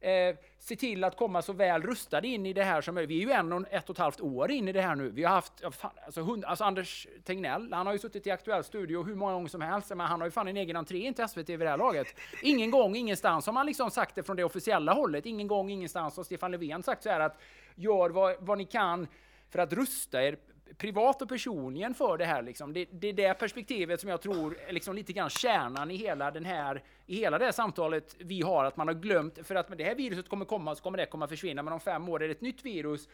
eh, 0.00 0.36
se 0.58 0.76
till 0.76 1.04
att 1.04 1.16
komma 1.16 1.42
så 1.42 1.52
väl 1.52 1.82
rustade 1.82 2.28
in 2.28 2.46
i 2.46 2.52
det 2.52 2.64
här 2.64 2.80
som 2.80 2.94
möjligt. 2.94 3.10
Vi 3.10 3.22
är 3.22 3.26
ju 3.26 3.32
en 3.32 3.52
och 3.52 3.64
ett 3.70 3.90
och 3.90 3.94
ett 3.94 3.98
halvt 3.98 4.20
år 4.20 4.50
in 4.50 4.68
i 4.68 4.72
det 4.72 4.80
här 4.80 4.94
nu. 4.94 5.10
Vi 5.10 5.24
har 5.24 5.34
haft, 5.34 5.74
fan, 5.74 5.90
alltså, 6.04 6.22
hund, 6.22 6.44
alltså 6.44 6.64
Anders 6.64 7.06
Tegnell, 7.24 7.72
han 7.72 7.86
har 7.86 7.92
ju 7.92 7.98
suttit 7.98 8.26
i 8.26 8.30
Aktuell 8.30 8.64
Studio 8.64 9.04
hur 9.04 9.14
många 9.14 9.32
gånger 9.32 9.48
som 9.48 9.60
helst, 9.60 9.88
men 9.88 10.00
han 10.00 10.20
har 10.20 10.26
ju 10.26 10.30
fan 10.30 10.48
en 10.48 10.56
egen 10.56 10.76
entré 10.76 10.98
in 10.98 11.14
till 11.14 11.28
SVT 11.28 11.48
vid 11.48 11.60
det 11.60 11.68
här 11.68 11.78
laget. 11.78 12.06
Ingen 12.42 12.70
gång, 12.70 12.96
ingenstans 12.96 13.46
har 13.46 13.52
man 13.52 13.66
liksom 13.66 13.90
sagt 13.90 14.14
det 14.14 14.22
från 14.22 14.36
det 14.36 14.44
officiella 14.44 14.92
hållet. 14.92 15.26
Ingen 15.26 15.46
gång, 15.46 15.70
ingenstans 15.70 16.16
har 16.16 16.24
Stefan 16.24 16.50
Löfven 16.50 16.82
sagt 16.82 17.02
så 17.02 17.10
här 17.10 17.20
att 17.20 17.40
gör 17.74 18.10
vad, 18.10 18.36
vad 18.40 18.58
ni 18.58 18.64
kan 18.64 19.06
för 19.50 19.58
att 19.58 19.72
rusta 19.72 20.22
er 20.22 20.36
privat 20.78 21.22
och 21.22 21.28
personligen 21.28 21.94
för 21.94 22.18
det 22.18 22.24
här. 22.24 22.42
Liksom. 22.42 22.72
Det, 22.72 22.88
det 22.92 23.08
är 23.08 23.12
det 23.12 23.34
perspektivet 23.34 24.00
som 24.00 24.10
jag 24.10 24.20
tror 24.20 24.58
är 24.68 24.72
liksom 24.72 24.94
lite 24.96 25.12
grann 25.12 25.30
kärnan 25.30 25.90
i 25.90 25.96
hela, 25.96 26.30
den 26.30 26.44
här, 26.44 26.82
i 27.06 27.16
hela 27.16 27.38
det 27.38 27.44
här 27.44 27.52
samtalet 27.52 28.16
vi 28.18 28.42
har. 28.42 28.64
Att 28.64 28.76
man 28.76 28.88
har 28.88 28.94
glömt, 28.94 29.46
för 29.46 29.54
att 29.54 29.68
med 29.68 29.78
det 29.78 29.84
här 29.84 29.94
viruset 29.94 30.28
kommer 30.28 30.44
komma 30.44 30.74
så 30.74 30.82
kommer 30.82 30.98
det 30.98 31.06
komma 31.06 31.28
försvinna. 31.28 31.62
Men 31.62 31.72
om 31.72 31.80
fem 31.80 32.08
år 32.08 32.22
är 32.22 32.28
det 32.28 32.34
ett 32.34 32.40
nytt 32.40 32.64
virus. 32.64 33.08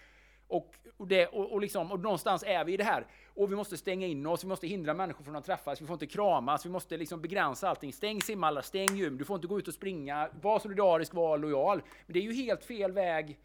Och, 0.49 0.75
och, 0.97 1.07
det, 1.09 1.27
och, 1.27 1.53
och, 1.53 1.61
liksom, 1.61 1.93
och 1.93 2.01
någonstans 2.01 2.45
är 2.47 2.65
vi 2.65 2.73
i 2.73 2.77
det 2.77 2.85
här. 2.85 3.07
Och 3.35 3.53
vi 3.53 3.57
måste 3.57 3.77
stänga 3.77 4.07
in 4.07 4.27
oss, 4.27 4.45
vi 4.45 4.49
måste 4.49 4.67
hindra 4.67 4.95
människor 4.95 5.25
från 5.25 5.37
att 5.37 5.45
träffas, 5.45 5.83
vi 5.83 5.87
får 5.87 5.95
inte 5.95 6.07
kramas, 6.07 6.67
vi 6.67 6.71
måste 6.71 6.97
liksom 6.97 7.23
begränsa 7.23 7.69
allting. 7.69 7.93
Stäng 7.93 8.21
simhallar, 8.21 8.63
stäng 8.63 8.97
gym, 8.97 9.19
du 9.19 9.25
får 9.25 9.37
inte 9.37 9.47
gå 9.47 9.59
ut 9.59 9.69
och 9.69 9.75
springa, 9.75 10.29
var 10.41 10.59
solidarisk, 10.59 11.15
var 11.15 11.39
lojal. 11.39 11.83
Men 12.07 12.15
det 12.15 12.19
är 12.19 12.23
ju 12.23 12.33
helt 12.33 12.65
fel 12.65 12.93
väg 12.93 13.39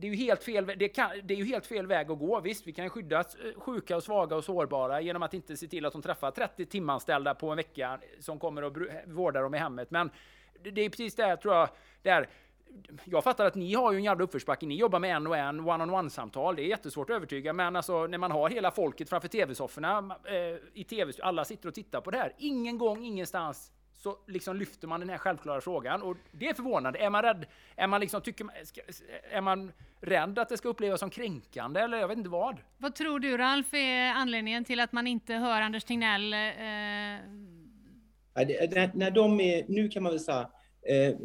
det 0.00 0.06
är 0.06 0.10
ju 0.10 0.16
helt 0.16 0.44
fel, 0.44 0.72
det, 0.76 0.88
kan, 0.88 1.10
det 1.24 1.34
är 1.34 1.38
ju 1.38 1.44
helt 1.44 1.66
fel 1.66 1.86
väg 1.86 2.10
att 2.10 2.18
gå. 2.18 2.40
Visst, 2.40 2.66
vi 2.66 2.72
kan 2.72 2.90
skydda 2.90 3.18
eh, 3.18 3.24
sjuka 3.60 3.96
och 3.96 4.02
svaga 4.02 4.36
och 4.36 4.44
sårbara 4.44 5.00
genom 5.00 5.22
att 5.22 5.34
inte 5.34 5.56
se 5.56 5.66
till 5.66 5.86
att 5.86 5.92
de 5.92 6.02
träffar 6.02 6.30
30 6.30 6.66
timanställda 6.66 7.34
på 7.34 7.50
en 7.50 7.56
vecka 7.56 8.00
som 8.20 8.38
kommer 8.38 8.62
och 8.62 8.76
eh, 8.76 8.94
vårdar 9.06 9.42
dem 9.42 9.54
i 9.54 9.58
hemmet. 9.58 9.90
Men 9.90 10.10
det 10.62 10.80
är 10.80 10.88
precis 10.90 11.14
det 11.14 11.36
tror 11.36 11.54
jag, 11.54 11.68
där 12.02 12.28
jag 13.04 13.24
fattar 13.24 13.46
att 13.46 13.54
ni 13.54 13.74
har 13.74 13.92
ju 13.92 13.98
en 13.98 14.04
jävla 14.04 14.24
uppförsbacke. 14.24 14.66
Ni 14.66 14.76
jobbar 14.76 14.98
med 14.98 15.16
en 15.16 15.26
och 15.26 15.36
en, 15.36 15.60
one-on-one-samtal. 15.60 16.56
Det 16.56 16.62
är 16.62 16.66
jättesvårt 16.66 17.10
att 17.10 17.16
övertyga, 17.16 17.52
men 17.52 17.76
alltså 17.76 18.06
när 18.06 18.18
man 18.18 18.30
har 18.30 18.50
hela 18.50 18.70
folket 18.70 19.08
framför 19.08 19.28
tv-sofforna, 19.28 20.16
eh, 20.24 20.34
i 20.74 20.84
tv, 20.84 21.12
alla 21.22 21.44
sitter 21.44 21.68
och 21.68 21.74
tittar 21.74 22.00
på 22.00 22.10
det 22.10 22.18
här. 22.18 22.34
Ingen 22.38 22.78
gång, 22.78 23.04
ingenstans 23.04 23.72
så 24.02 24.18
liksom 24.26 24.56
lyfter 24.56 24.88
man 24.88 25.00
den 25.00 25.08
här 25.08 25.18
självklara 25.18 25.60
frågan. 25.60 26.02
Och 26.02 26.16
det 26.32 26.48
är 26.48 26.54
förvånande. 26.54 26.98
Är 26.98 27.10
man 27.10 27.22
rädd? 27.22 27.46
Är 27.76 27.86
man 27.86 28.00
liksom, 28.00 28.20
tycker 28.20 28.44
man, 28.44 28.54
är 29.30 29.40
man 29.40 29.72
rädd 30.00 30.38
att 30.38 30.48
det 30.48 30.56
ska 30.56 30.68
upplevas 30.68 31.00
som 31.00 31.10
kränkande 31.10 31.80
eller 31.80 31.98
jag 31.98 32.08
vet 32.08 32.18
inte 32.18 32.30
vad? 32.30 32.56
Vad 32.78 32.94
tror 32.94 33.18
du 33.18 33.36
Ralf 33.36 33.74
är 33.74 34.12
anledningen 34.12 34.64
till 34.64 34.80
att 34.80 34.92
man 34.92 35.06
inte 35.06 35.34
hör 35.34 35.60
Anders 35.60 35.84
Tegnell? 35.84 36.32
Eh... 36.32 36.38
när 38.94 39.10
de 39.10 39.40
är, 39.40 39.64
nu 39.68 39.88
kan 39.88 40.02
man 40.02 40.12
väl 40.12 40.20
säga 40.20 40.50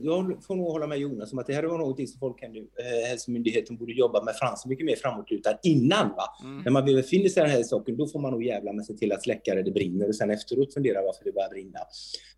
jag 0.01 0.43
får 0.43 0.55
nog 0.55 0.67
hålla 0.67 0.87
med 0.87 0.97
Jonas 0.97 1.33
om 1.33 1.39
att 1.39 1.47
det 1.47 1.53
här 1.53 1.63
var 1.63 1.77
något 1.77 2.09
som 2.09 2.19
Folkhälsomyndigheten 2.19 3.77
borde 3.77 3.93
jobba 3.93 4.23
med 4.23 4.35
fram 4.35 4.55
mycket 4.65 4.85
mer 4.85 4.95
framåtlutad 4.95 5.57
innan. 5.63 6.09
Va? 6.09 6.27
Mm. 6.43 6.61
När 6.63 6.71
man 6.71 6.85
befinner 6.85 7.29
sig 7.29 7.43
i 7.43 7.45
den 7.45 7.55
här 7.55 7.63
saken, 7.63 7.97
då 7.97 8.07
får 8.07 8.19
man 8.19 8.31
nog 8.31 8.43
jävla 8.43 8.73
med 8.73 8.85
sig 8.85 8.97
till 8.97 9.11
att 9.11 9.23
släcka 9.23 9.55
det, 9.55 9.63
det 9.63 9.71
brinner 9.71 10.07
och 10.07 10.15
sen 10.15 10.31
efteråt 10.31 10.73
fundera 10.73 11.01
varför 11.01 11.23
det 11.23 11.31
börjar 11.31 11.49
brinna. 11.49 11.79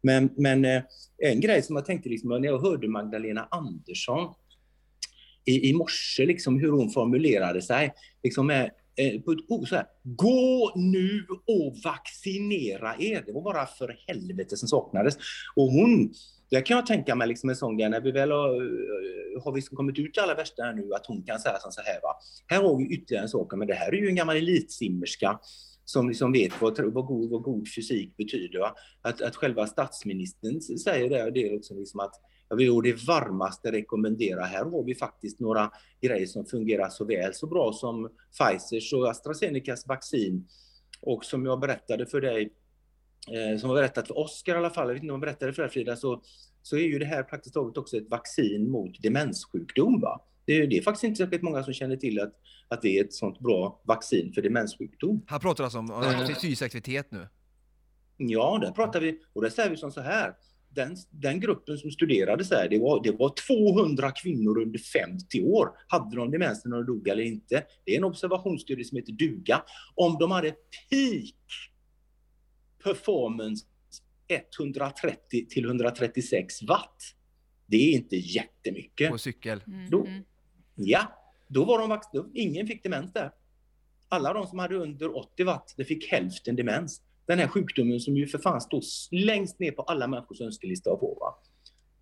Men, 0.02 0.30
men 0.38 0.66
eh, 0.66 0.84
en 1.18 1.42
grej 1.42 1.62
som 1.62 1.76
jag 1.76 1.86
tänkte 1.86 2.10
liksom, 2.10 2.30
när 2.30 2.48
jag 2.48 2.60
hörde 2.60 2.88
Magdalena 2.88 3.48
Andersson 3.52 4.34
i, 5.46 5.70
i 5.70 5.74
morse, 5.74 6.26
liksom, 6.26 6.60
hur 6.60 6.72
hon 6.72 6.90
formulerade 6.90 7.62
sig, 7.62 7.94
liksom 8.24 8.48
med, 8.48 8.72
eh, 8.96 9.22
på 9.22 9.32
ett 9.32 9.46
ord 9.48 9.70
så 9.70 9.76
här, 9.76 9.86
gå 10.04 10.74
nu 10.76 11.26
och 11.30 11.78
vaccinera 11.84 12.96
er. 13.00 13.24
Det 13.26 13.32
var 13.32 13.42
bara 13.42 13.66
för 13.66 14.00
helvete 14.08 14.58
som 14.58 14.68
saknades. 14.68 15.18
Och 15.56 15.72
hon 15.72 16.14
det 16.50 16.62
kan 16.62 16.76
jag 16.76 16.86
tänka 16.86 17.16
mig 17.16 17.28
liksom 17.28 17.50
en 17.50 17.56
sån 17.56 17.78
grej 17.78 17.90
när 17.90 18.02
vi 18.02 18.12
väl 18.12 18.32
har, 18.32 18.50
eh, 18.50 19.44
har 19.44 19.52
vi 19.52 19.62
kommit 19.62 20.00
ut 20.00 20.18
i 20.18 20.20
alla 20.20 20.36
värsta 20.36 20.64
här 20.64 20.74
nu, 20.74 20.94
att 20.94 21.06
hon 21.06 21.24
kan 21.24 21.40
säga 21.40 21.60
så 21.60 21.82
här. 21.82 22.00
Va? 22.04 22.16
Här 22.48 22.64
har 22.64 22.78
vi 22.78 22.96
ytterligare 22.96 23.24
en 23.24 23.30
sak, 23.30 23.54
men 23.56 23.68
det 23.68 23.74
här 23.74 23.88
är 23.88 23.98
ju 23.98 24.08
en 24.08 24.16
gammal 24.16 24.38
elitsimmerska 24.38 25.40
som 25.86 26.08
liksom 26.08 26.32
vet 26.32 26.62
vad, 26.62 26.80
vad, 26.80 27.06
god, 27.06 27.32
vad 27.32 27.42
god 27.42 27.68
fysik 27.76 28.18
betyder. 28.18 28.60
Va? 28.60 28.76
Att, 29.02 29.22
att 29.22 29.36
själva 29.36 29.68
statsministern 29.68 30.62
säger 30.62 31.10
det, 31.10 31.32
det 31.32 31.48
är 31.48 31.52
liksom, 31.52 31.78
liksom 31.78 32.00
att 32.00 32.14
jag 32.50 32.58
vill 32.58 32.82
det 32.84 33.08
varmaste 33.08 33.72
rekommendera. 33.72 34.44
Här 34.44 34.66
har 34.66 34.84
vi 34.84 34.96
faktiskt 34.96 35.40
några 35.40 35.72
grejer 36.02 36.26
som 36.26 36.46
fungerar 36.46 36.90
så 36.90 37.06
väl, 37.06 37.34
så 37.34 37.48
bra 37.48 37.74
som 37.74 38.10
Pfizers 38.38 38.94
och 38.94 39.10
AstraZenecas 39.10 39.88
vaccin. 39.88 40.48
Och 41.02 41.26
som 41.26 41.46
jag 41.46 41.60
berättade 41.60 42.06
för 42.06 42.22
dig 42.22 42.54
eh, 43.34 43.60
som 43.60 43.70
har 43.70 43.76
berättat 43.76 44.08
för 44.08 44.18
Oskar 44.18 44.56
i 44.56 44.58
alla 44.58 44.70
fall, 44.70 44.88
jag 44.88 44.94
vet 44.94 45.04
inte 45.04 45.14
om 45.14 45.22
jag 45.22 45.28
berättade 45.28 45.54
för 45.54 45.62
dig 45.62 45.72
Frida, 45.72 45.96
så, 45.96 46.22
så 46.62 46.78
är 46.78 46.82
ju 46.82 47.00
det 47.00 47.06
här 47.06 47.24
praktiskt 47.24 47.54
taget 47.54 47.78
också 47.78 47.98
ett 47.98 48.10
vaccin 48.10 48.72
mot 48.72 49.02
demenssjukdom. 49.02 50.02
Va? 50.02 50.22
Det, 50.46 50.54
är, 50.54 50.68
det 50.68 50.78
är 50.78 50.82
faktiskt 50.82 51.04
inte 51.04 51.18
särskilt 51.18 51.44
många 51.44 51.64
som 51.64 51.74
känner 51.74 51.96
till 51.96 52.20
att, 52.20 52.34
att 52.68 52.82
det 52.82 53.00
är 53.00 53.04
ett 53.04 53.14
sånt 53.14 53.40
bra 53.40 53.82
vaccin 53.86 54.34
för 54.34 54.42
demenssjukdom. 54.42 55.22
Han 55.28 55.40
pratar 55.40 55.64
alltså 55.64 55.80
om 55.80 55.92
äh, 55.92 56.28
fysisk 56.42 56.62
aktivitet 56.62 57.12
nu? 57.12 57.28
Ja, 58.18 58.60
där 58.62 58.72
pratar 58.72 59.02
vi, 59.02 59.20
och 59.34 59.42
där 59.42 59.50
säger 59.50 59.70
vi 59.70 59.78
som 59.78 59.92
så 59.92 60.02
här, 60.02 60.34
den, 60.70 60.96
den 61.10 61.40
gruppen 61.40 61.78
som 61.78 61.92
studerades 61.92 62.50
där, 62.50 62.70
det 62.70 62.80
var, 62.80 63.04
det 63.04 63.12
var 63.12 63.34
200 63.48 64.12
kvinnor 64.12 64.62
under 64.62 64.80
50 64.80 65.42
år. 65.42 65.70
Hade 65.88 66.16
de 66.16 66.32
demens 66.32 66.66
när 66.66 66.78
de 66.78 66.86
dog 66.86 67.08
eller 67.08 67.24
inte? 67.24 67.64
Det 67.86 67.94
är 67.94 67.98
en 67.98 68.04
observationsstudie 68.04 68.84
som 68.84 68.98
heter 68.98 69.12
DUGA. 69.12 69.64
Om 69.96 70.18
de 70.20 70.32
hade 70.32 70.52
peak 70.90 71.36
performance 72.88 73.66
130 74.28 75.46
till 75.50 75.66
136 75.66 76.64
watt. 76.64 77.02
Det 77.66 77.78
är 77.78 77.94
inte 77.94 78.16
jättemycket. 78.16 79.12
På 79.12 79.18
cykel? 79.18 79.64
Mm. 79.68 79.90
Då, 79.90 80.08
ja, 80.76 81.02
då 81.48 81.66
var 81.66 81.80
de 81.80 82.00
då, 82.14 82.30
ingen 82.34 82.68
fick 82.68 82.84
demens 82.84 83.14
där. 83.14 83.32
Alla 84.10 84.34
de 84.34 84.48
som 84.48 84.60
hade 84.60 84.76
under 84.76 85.18
80 85.18 85.44
watt, 85.44 85.74
det 85.78 85.86
fick 85.86 86.12
hälften 86.12 86.56
demens. 86.56 87.02
Den 87.26 87.40
här 87.40 87.48
sjukdomen 87.48 88.00
som 88.00 88.18
ju 88.18 88.28
för 88.28 88.38
fan 88.38 88.62
står 88.62 88.82
längst 89.12 89.60
ner 89.60 89.72
på 89.72 89.82
alla 89.82 90.08
människors 90.08 90.42
önskelista 90.42 90.92
att 90.92 91.00
få. 91.00 91.18
Va? 91.20 91.36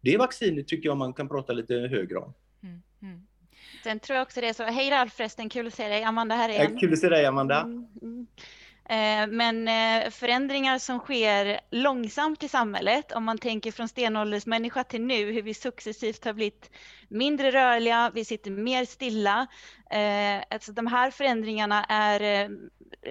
Det 0.01 0.17
vaccinet 0.17 0.67
tycker 0.67 0.89
jag 0.89 0.97
man 0.97 1.13
kan 1.13 1.27
prata 1.27 1.53
lite 1.53 1.73
högre 1.73 2.17
om. 2.17 2.33
Mm. 2.63 2.81
Mm. 3.01 3.27
Sen 3.83 3.99
tror 3.99 4.15
jag 4.15 4.23
också 4.23 4.41
det 4.41 4.49
är 4.49 4.53
så, 4.53 4.63
hej 4.63 4.89
Ralf 4.89 5.13
förresten, 5.13 5.49
kul 5.49 5.67
att 5.67 5.73
se 5.73 5.88
dig, 5.88 6.03
Amanda 6.03 6.36
här 6.36 6.49
igen. 6.49 6.79
Kul 6.79 6.93
att 6.93 6.99
se 6.99 7.09
dig 7.09 7.25
Amanda. 7.25 7.61
Mm, 7.61 7.88
mm. 8.01 8.27
Eh, 8.89 9.27
men 9.27 9.67
eh, 9.67 10.09
förändringar 10.09 10.77
som 10.77 10.99
sker 10.99 11.59
långsamt 11.71 12.43
i 12.43 12.47
samhället, 12.47 13.11
om 13.11 13.23
man 13.23 13.38
tänker 13.38 13.71
från 13.71 13.88
stenåldersmänniska 13.88 14.83
till 14.83 15.01
nu, 15.01 15.31
hur 15.31 15.41
vi 15.41 15.53
successivt 15.53 16.25
har 16.25 16.33
blivit 16.33 16.71
mindre 17.09 17.51
rörliga, 17.51 18.11
vi 18.13 18.25
sitter 18.25 18.51
mer 18.51 18.86
stilla. 18.86 19.47
Eh, 19.91 20.43
alltså 20.49 20.71
de 20.71 20.88
här 20.88 21.11
förändringarna 21.11 21.83
är 21.83 22.49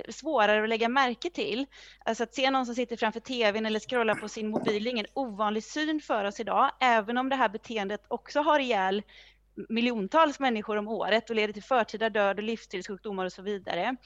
svårare 0.08 0.62
att 0.62 0.68
lägga 0.68 0.88
märke 0.88 1.30
till. 1.30 1.66
Alltså 2.04 2.24
att 2.24 2.34
se 2.34 2.50
någon 2.50 2.66
som 2.66 2.74
sitter 2.74 2.96
framför 2.96 3.20
tvn 3.20 3.66
eller 3.66 3.80
scrollar 3.80 4.14
på 4.14 4.28
sin 4.28 4.48
mobil 4.48 4.86
är 4.86 4.90
ingen 4.90 5.06
ovanlig 5.14 5.64
syn 5.64 6.00
för 6.00 6.24
oss 6.24 6.40
idag, 6.40 6.70
även 6.80 7.18
om 7.18 7.28
det 7.28 7.36
här 7.36 7.48
beteendet 7.48 8.04
också 8.08 8.40
har 8.40 8.58
ihjäl 8.58 9.02
miljontals 9.68 10.40
människor 10.40 10.76
om 10.76 10.88
året 10.88 11.30
och 11.30 11.36
leder 11.36 11.52
till 11.52 11.62
förtida 11.62 12.10
död 12.10 12.38
och 12.38 12.42
livsstilssjukdomar 12.42 13.24
och 13.24 13.32
så 13.32 13.42
vidare. 13.42 13.96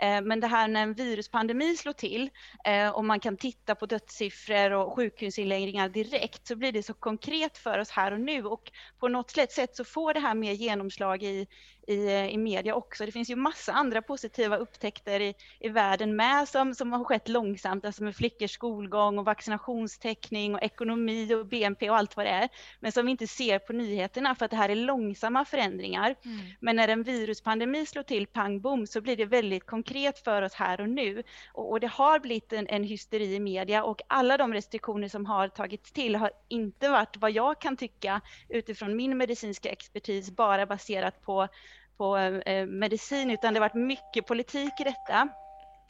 Eh, 0.00 0.20
men 0.22 0.40
det 0.40 0.46
här 0.46 0.68
när 0.68 0.82
en 0.82 0.94
viruspandemi 0.94 1.76
slår 1.76 1.92
till 1.92 2.30
eh, 2.64 2.88
och 2.88 3.04
man 3.04 3.20
kan 3.20 3.36
titta 3.36 3.74
på 3.74 3.86
dödssiffror 3.86 4.72
och 4.72 4.96
sjukhusinläggningar 4.96 5.88
direkt 5.88 6.46
så 6.46 6.56
blir 6.56 6.72
det 6.72 6.82
så 6.82 6.94
konkret 6.94 7.58
för 7.58 7.78
oss 7.78 7.90
här 7.90 8.12
och 8.12 8.20
nu 8.20 8.44
och 8.44 8.72
på 8.98 9.08
något 9.08 9.30
sätt 9.30 9.76
så 9.76 9.84
får 9.84 10.14
det 10.14 10.20
här 10.20 10.34
mer 10.34 10.52
genomslag 10.52 11.22
i, 11.22 11.46
i, 11.86 12.06
eh, 12.06 12.26
i 12.26 12.36
media 12.36 12.74
också. 12.74 13.06
Det 13.06 13.12
finns 13.12 13.30
ju 13.30 13.36
massa 13.36 13.72
andra 13.72 14.02
positiva 14.02 14.56
upptäckter 14.56 15.20
i, 15.20 15.34
i 15.60 15.68
världen 15.68 16.16
med 16.16 16.48
som, 16.48 16.74
som 16.74 16.92
har 16.92 17.04
skett 17.04 17.28
långsamt, 17.28 17.84
alltså 17.84 18.04
med 18.04 18.16
flickors 18.16 18.50
skolgång 18.50 19.18
och 19.18 19.24
vaccinationstäckning 19.24 20.54
och 20.54 20.62
ekonomi 20.62 21.34
och 21.34 21.46
BNP 21.46 21.90
och 21.90 21.96
allt 21.96 22.16
vad 22.16 22.26
det 22.26 22.30
är, 22.30 22.48
men 22.80 22.92
som 22.92 23.06
vi 23.06 23.10
inte 23.10 23.26
ser 23.26 23.58
på 23.58 23.72
nyheterna 23.72 24.34
för 24.34 24.44
att 24.44 24.50
det 24.50 24.56
här 24.56 24.68
är 24.68 24.74
långsamma 24.74 25.44
förändringar. 25.44 26.14
Mm. 26.24 26.46
Men 26.60 26.76
när 26.76 26.88
en 26.88 27.02
viruspandemi 27.02 27.86
slår 27.86 28.02
till 28.02 28.26
pang 28.26 28.60
bom 28.60 28.86
så 28.86 29.00
blir 29.00 29.16
det 29.16 29.24
väldigt 29.24 29.66
konkret 29.66 29.85
för 30.24 30.42
oss 30.42 30.54
här 30.54 30.80
och 30.80 30.88
nu 30.88 31.22
och, 31.52 31.70
och 31.70 31.80
det 31.80 31.86
har 31.86 32.18
blivit 32.18 32.52
en, 32.52 32.66
en 32.68 32.84
hysteri 32.84 33.34
i 33.34 33.40
media 33.40 33.84
och 33.84 34.02
alla 34.06 34.36
de 34.36 34.54
restriktioner 34.54 35.08
som 35.08 35.26
har 35.26 35.48
tagits 35.48 35.92
till 35.92 36.16
har 36.16 36.30
inte 36.48 36.88
varit 36.88 37.16
vad 37.16 37.30
jag 37.30 37.60
kan 37.60 37.76
tycka 37.76 38.20
utifrån 38.48 38.96
min 38.96 39.16
medicinska 39.16 39.68
expertis 39.68 40.30
bara 40.30 40.66
baserat 40.66 41.22
på 41.22 41.48
på 41.96 42.16
eh, 42.16 42.66
medicin, 42.66 43.30
utan 43.30 43.54
det 43.54 43.60
har 43.60 43.68
varit 43.68 43.86
mycket 43.86 44.26
politik 44.26 44.72
i 44.80 44.84
detta. 44.84 45.28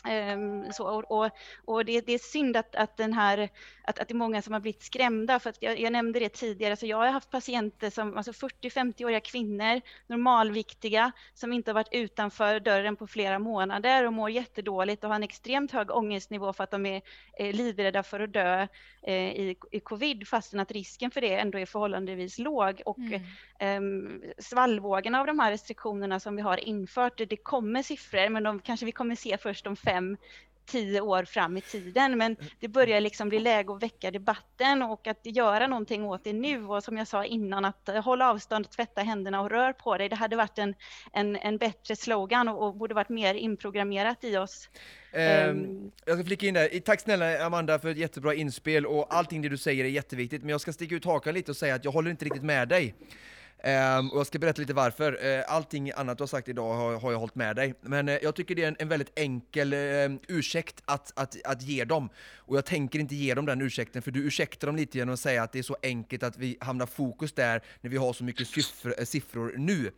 Um, 0.05 0.73
så, 0.73 1.03
och, 1.03 1.31
och 1.65 1.85
det, 1.85 2.01
det, 2.01 2.13
är 2.13 2.19
synd 2.19 2.57
att, 2.57 2.75
att, 2.75 2.97
den 2.97 3.13
här, 3.13 3.49
att, 3.83 3.99
att 3.99 4.09
det 4.09 4.13
är 4.13 4.17
många 4.17 4.43
som 4.43 4.53
har 4.53 4.61
blivit 4.61 4.83
skrämda. 4.83 5.39
För 5.39 5.53
jag, 5.61 5.81
jag, 5.81 5.93
nämnde 5.93 6.19
det 6.19 6.29
tidigare, 6.29 6.77
så 6.77 6.87
jag 6.87 6.97
har 6.97 7.07
haft 7.07 7.31
patienter 7.31 7.91
som 7.91 8.17
alltså 8.17 8.33
40-50-åriga 8.33 9.21
kvinnor, 9.21 9.81
normalviktiga, 10.07 11.13
som 11.35 11.53
inte 11.53 11.71
har 11.71 11.75
varit 11.75 11.93
utanför 11.93 12.61
dörren 12.61 12.97
på 12.97 13.07
flera 13.07 13.39
månader 13.39 14.07
och 14.07 14.13
mår 14.13 14.31
jättedåligt 14.31 15.05
och 15.05 15.11
har 15.11 15.17
en 15.17 15.23
extremt 15.23 15.73
hög 15.73 15.91
ångestnivå 15.91 16.53
för 16.53 16.65
att 16.65 16.71
de 16.71 16.87
är 16.87 17.03
eh, 17.39 17.55
livrädda 17.55 18.03
för 18.03 18.21
att 18.21 18.33
dö 18.33 18.67
eh, 19.03 19.15
i, 19.15 19.57
i 19.71 19.81
covid, 19.81 20.29
fastän 20.29 20.61
att 20.61 20.71
risken 20.71 21.11
för 21.11 21.21
det 21.21 21.35
ändå 21.35 21.59
är 21.59 21.67
förhållandevis 21.67 22.39
låg. 22.39 22.83
Och 22.85 22.99
mm. 22.99 24.23
eh, 24.23 24.33
svallvågen 24.39 25.15
av 25.15 25.27
de 25.27 25.39
här 25.39 25.51
restriktionerna 25.51 26.21
som 26.21 26.37
vi 26.37 26.43
har 26.43 26.57
infört, 26.57 27.19
det, 27.19 27.27
det 27.27 27.37
kommer 27.37 27.83
siffror, 27.83 28.29
men 28.29 28.43
de 28.43 28.61
kanske 28.61 28.87
vi 28.87 28.93
kommer 28.93 29.15
se 29.15 29.39
först 29.39 29.67
om 29.67 29.77
fem, 29.77 29.96
tio 30.67 31.01
år 31.01 31.25
fram 31.25 31.57
i 31.57 31.61
tiden. 31.61 32.19
Men 32.19 32.37
det 32.61 32.69
börjar 32.69 33.01
liksom 33.01 33.29
bli 33.29 33.39
läge 33.39 33.73
att 33.73 33.83
väcka 33.83 34.11
debatten 34.11 34.83
och 34.83 35.07
att 35.07 35.21
göra 35.23 35.67
någonting 35.67 36.05
åt 36.05 36.25
det 36.25 36.33
nu. 36.33 36.65
Och 36.65 36.85
som 36.85 36.97
jag 36.97 37.09
sa 37.09 37.25
innan, 37.25 37.65
att 37.65 37.91
hålla 38.05 38.31
avstånd, 38.31 38.71
tvätta 38.71 39.03
händerna 39.03 39.41
och 39.41 39.51
rör 39.51 39.73
på 39.73 39.99
dig. 39.99 40.09
Det 40.09 40.17
hade 40.17 40.37
varit 40.37 40.59
en, 40.59 40.75
en, 41.13 41.37
en 41.37 41.59
bättre 41.59 41.97
slogan 41.97 42.49
och, 42.49 42.67
och 42.67 42.75
borde 42.77 42.95
varit 42.95 43.09
mer 43.09 43.35
inprogrammerat 43.35 44.25
i 44.25 44.37
oss. 44.37 44.69
Um, 45.13 45.93
jag 46.05 46.17
ska 46.17 46.25
flika 46.25 46.47
in 46.47 46.55
där. 46.55 46.81
Tack 46.81 47.01
snälla 47.01 47.47
Amanda 47.47 47.79
för 47.79 47.89
ett 47.89 47.99
jättebra 47.99 48.35
inspel 48.35 48.87
och 48.87 49.15
allting 49.15 49.43
det 49.43 49.49
du 49.49 49.59
säger 49.59 49.85
är 49.85 49.89
jätteviktigt. 49.89 50.43
Men 50.43 50.51
jag 50.51 50.61
ska 50.61 50.73
sticka 50.73 50.95
ut 50.95 51.05
hakan 51.05 51.35
lite 51.35 51.51
och 51.51 51.57
säga 51.57 51.75
att 51.75 51.85
jag 51.85 51.93
håller 51.93 52.11
inte 52.11 52.25
riktigt 52.25 52.45
med 52.45 52.69
dig. 52.69 52.95
Um, 53.65 54.11
och 54.11 54.19
jag 54.19 54.27
ska 54.27 54.39
berätta 54.39 54.61
lite 54.61 54.75
varför. 54.75 55.13
Uh, 55.27 55.45
allting 55.49 55.93
annat 55.97 56.19
du 56.19 56.23
har 56.23 56.29
sagt 56.29 56.49
idag 56.49 56.75
har, 56.75 57.01
har 57.01 57.13
jag 57.13 57.19
hållit 57.19 57.35
med 57.35 57.57
dig. 57.57 57.75
Men 57.81 58.09
uh, 58.09 58.15
jag 58.23 58.35
tycker 58.35 58.55
det 58.55 58.65
är 58.65 58.69
en, 58.69 58.77
en 58.79 58.89
väldigt 58.89 59.19
enkel 59.19 59.75
uh, 59.75 60.17
ursäkt 60.29 60.83
att, 60.85 61.13
att, 61.17 61.37
att 61.45 61.63
ge 61.63 61.85
dem. 61.85 62.09
Och 62.37 62.57
jag 62.57 62.65
tänker 62.65 62.99
inte 62.99 63.15
ge 63.15 63.35
dem 63.35 63.47
den 63.47 63.61
ursäkten, 63.61 64.03
för 64.03 64.11
du 64.11 64.21
ursäktar 64.21 64.67
dem 64.67 64.77
lite 64.77 64.99
genom 64.99 65.15
att 65.15 65.21
säga 65.21 65.43
att 65.43 65.53
det 65.53 65.59
är 65.59 65.63
så 65.63 65.77
enkelt 65.83 66.23
att 66.23 66.37
vi 66.37 66.57
hamnar 66.61 66.87
fokus 66.87 67.33
där 67.33 67.63
när 67.81 67.91
vi 67.91 67.97
har 67.97 68.13
så 68.13 68.25
mycket 68.25 68.49
siffror, 68.49 69.05
siffror 69.05 69.55
nu. 69.57 69.91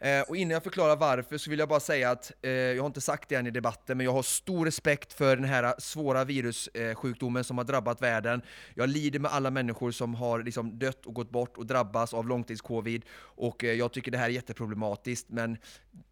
Eh, 0.00 0.20
och 0.20 0.36
innan 0.36 0.50
jag 0.50 0.62
förklarar 0.62 0.96
varför 0.96 1.38
så 1.38 1.50
vill 1.50 1.58
jag 1.58 1.68
bara 1.68 1.80
säga 1.80 2.10
att, 2.10 2.32
eh, 2.42 2.50
jag 2.50 2.82
har 2.82 2.86
inte 2.86 3.00
sagt 3.00 3.28
det 3.28 3.34
än 3.34 3.46
i 3.46 3.50
debatten, 3.50 3.96
men 3.96 4.04
jag 4.04 4.12
har 4.12 4.22
stor 4.22 4.64
respekt 4.64 5.12
för 5.12 5.36
den 5.36 5.44
här 5.44 5.74
svåra 5.78 6.24
virussjukdomen 6.24 7.44
som 7.44 7.58
har 7.58 7.64
drabbat 7.64 8.02
världen. 8.02 8.42
Jag 8.74 8.88
lider 8.88 9.18
med 9.18 9.30
alla 9.30 9.50
människor 9.50 9.90
som 9.90 10.14
har 10.14 10.42
liksom 10.42 10.78
dött 10.78 11.06
och 11.06 11.14
gått 11.14 11.30
bort 11.30 11.56
och 11.56 11.66
drabbas 11.66 12.14
av 12.14 12.28
långtidscovid, 12.28 13.04
och 13.40 13.64
eh, 13.64 13.72
jag 13.72 13.92
tycker 13.92 14.10
det 14.10 14.18
här 14.18 14.24
är 14.26 14.30
jätteproblematiskt, 14.30 15.26
men 15.30 15.58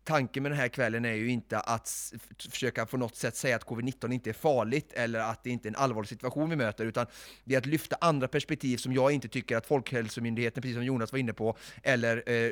tanken 0.05 0.43
med 0.43 0.53
den 0.53 0.59
här 0.59 0.69
kvällen 0.69 1.05
är 1.05 1.15
ju 1.15 1.29
inte 1.31 1.61
att 1.61 2.13
försöka 2.51 2.87
på 2.87 2.97
något 2.97 3.17
sätt 3.17 3.37
säga 3.37 3.57
att 3.57 3.67
covid-19 3.67 4.13
inte 4.13 4.31
är 4.31 4.35
farligt 4.35 4.93
eller 4.93 5.21
att 5.21 5.45
det 5.45 5.51
inte 5.51 5.69
är 5.69 5.71
en 5.71 5.77
allvarlig 5.77 6.09
situation 6.09 6.51
vi 6.51 6.57
möter, 6.57 6.87
utan 6.87 7.07
det 7.45 7.55
är 7.55 7.59
att 7.59 7.67
lyfta 7.67 7.97
andra 8.01 8.29
perspektiv 8.29 8.77
som 8.77 8.93
jag 8.93 9.13
inte 9.13 9.29
tycker 9.29 9.57
att 9.57 9.67
Folkhälsomyndigheten, 9.67 10.63
precis 10.63 10.77
som 10.77 10.85
Jonas 10.85 11.13
var 11.13 11.19
inne 11.19 11.33
på, 11.33 11.57
eller 11.83 12.23
eh, 12.27 12.51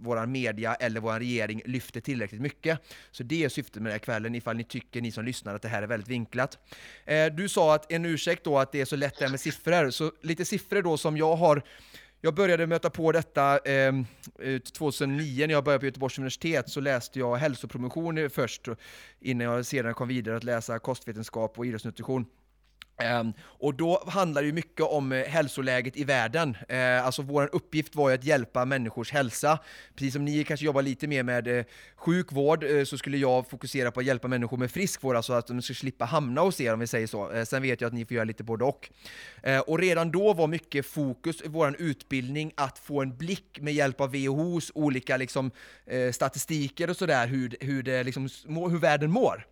våra 0.00 0.26
media 0.26 0.69
eller 0.74 1.00
vår 1.00 1.18
regering 1.18 1.62
lyfter 1.64 2.00
tillräckligt 2.00 2.40
mycket. 2.40 2.78
Så 3.10 3.22
det 3.22 3.44
är 3.44 3.48
syftet 3.48 3.74
med 3.74 3.84
den 3.84 3.92
här 3.92 3.98
kvällen, 3.98 4.34
ifall 4.34 4.56
ni 4.56 4.64
tycker, 4.64 5.00
ni 5.00 5.12
som 5.12 5.24
lyssnar, 5.24 5.54
att 5.54 5.62
det 5.62 5.68
här 5.68 5.82
är 5.82 5.86
väldigt 5.86 6.08
vinklat. 6.08 6.58
Eh, 7.04 7.26
du 7.26 7.48
sa 7.48 7.74
att 7.74 7.92
en 7.92 8.04
ursäkt 8.04 8.44
då 8.44 8.58
att 8.58 8.72
det 8.72 8.80
är 8.80 8.84
så 8.84 8.96
lätt 8.96 9.18
det 9.18 9.24
här 9.24 9.30
med 9.30 9.40
siffror, 9.40 9.90
så 9.90 10.12
lite 10.22 10.44
siffror 10.44 10.82
då 10.82 10.96
som 10.96 11.16
jag 11.16 11.36
har 11.36 11.62
jag 12.22 12.34
började 12.34 12.66
möta 12.66 12.90
på 12.90 13.12
detta 13.12 13.58
eh, 13.58 13.92
2009 14.72 15.46
när 15.46 15.54
jag 15.54 15.64
började 15.64 15.80
på 15.80 15.86
Göteborgs 15.86 16.18
universitet, 16.18 16.68
så 16.68 16.80
läste 16.80 17.18
jag 17.18 17.36
hälsopromotion 17.36 18.30
först, 18.30 18.68
innan 19.20 19.46
jag 19.46 19.66
sedan 19.66 19.94
kom 19.94 20.08
vidare 20.08 20.36
att 20.36 20.44
läsa 20.44 20.78
kostvetenskap 20.78 21.58
och 21.58 21.66
idrottsnutrition. 21.66 22.26
Ehm, 23.02 23.32
och 23.40 23.74
då 23.74 24.02
handlar 24.06 24.42
det 24.42 24.46
ju 24.46 24.52
mycket 24.52 24.86
om 24.86 25.12
eh, 25.12 25.24
hälsoläget 25.24 25.96
i 25.96 26.04
världen. 26.04 26.56
Eh, 26.68 27.06
alltså 27.06 27.22
vår 27.22 27.50
uppgift 27.52 27.94
var 27.94 28.08
ju 28.08 28.14
att 28.14 28.24
hjälpa 28.24 28.64
människors 28.64 29.12
hälsa. 29.12 29.58
Precis 29.94 30.12
som 30.12 30.24
ni 30.24 30.44
kanske 30.44 30.66
jobbar 30.66 30.82
lite 30.82 31.06
mer 31.06 31.22
med 31.22 31.58
eh, 31.58 31.64
sjukvård 31.96 32.64
så 32.86 32.98
skulle 32.98 33.18
jag 33.18 33.50
fokusera 33.50 33.90
på 33.90 34.00
att 34.00 34.06
hjälpa 34.06 34.28
människor 34.28 34.56
med 34.56 34.70
friskvård, 34.70 35.16
alltså 35.16 35.32
att 35.32 35.46
de 35.46 35.62
ska 35.62 35.74
slippa 35.74 36.04
hamna 36.04 36.40
hos 36.40 36.60
er 36.60 36.74
om 36.74 36.80
vi 36.80 36.86
säger 36.86 37.06
så. 37.06 37.44
sen 37.46 37.62
vet 37.62 37.80
jag 37.80 37.88
att 37.88 37.94
ni 37.94 38.04
får 38.04 38.14
göra 38.14 38.24
lite 38.24 38.44
både 38.44 38.64
och. 38.64 38.90
och 39.66 39.78
redan 39.78 40.10
då 40.10 40.32
var 40.32 40.46
mycket 40.46 40.86
fokus 40.86 41.42
i 41.42 41.48
vår 41.48 41.76
utbildning 41.78 42.52
att 42.54 42.78
få 42.78 43.02
en 43.02 43.16
blick 43.16 43.58
med 43.60 43.74
hjälp 43.74 44.00
av 44.00 44.10
WHOs 44.12 44.72
olika 44.74 45.16
liksom, 45.16 45.50
statistiker 46.12 46.90
och 46.90 46.96
sådär, 46.96 47.26
hur, 47.26 47.56
hur, 47.60 48.04
liksom, 48.04 48.28
hur 48.70 48.78
världen 48.78 49.10
mår. 49.10 49.46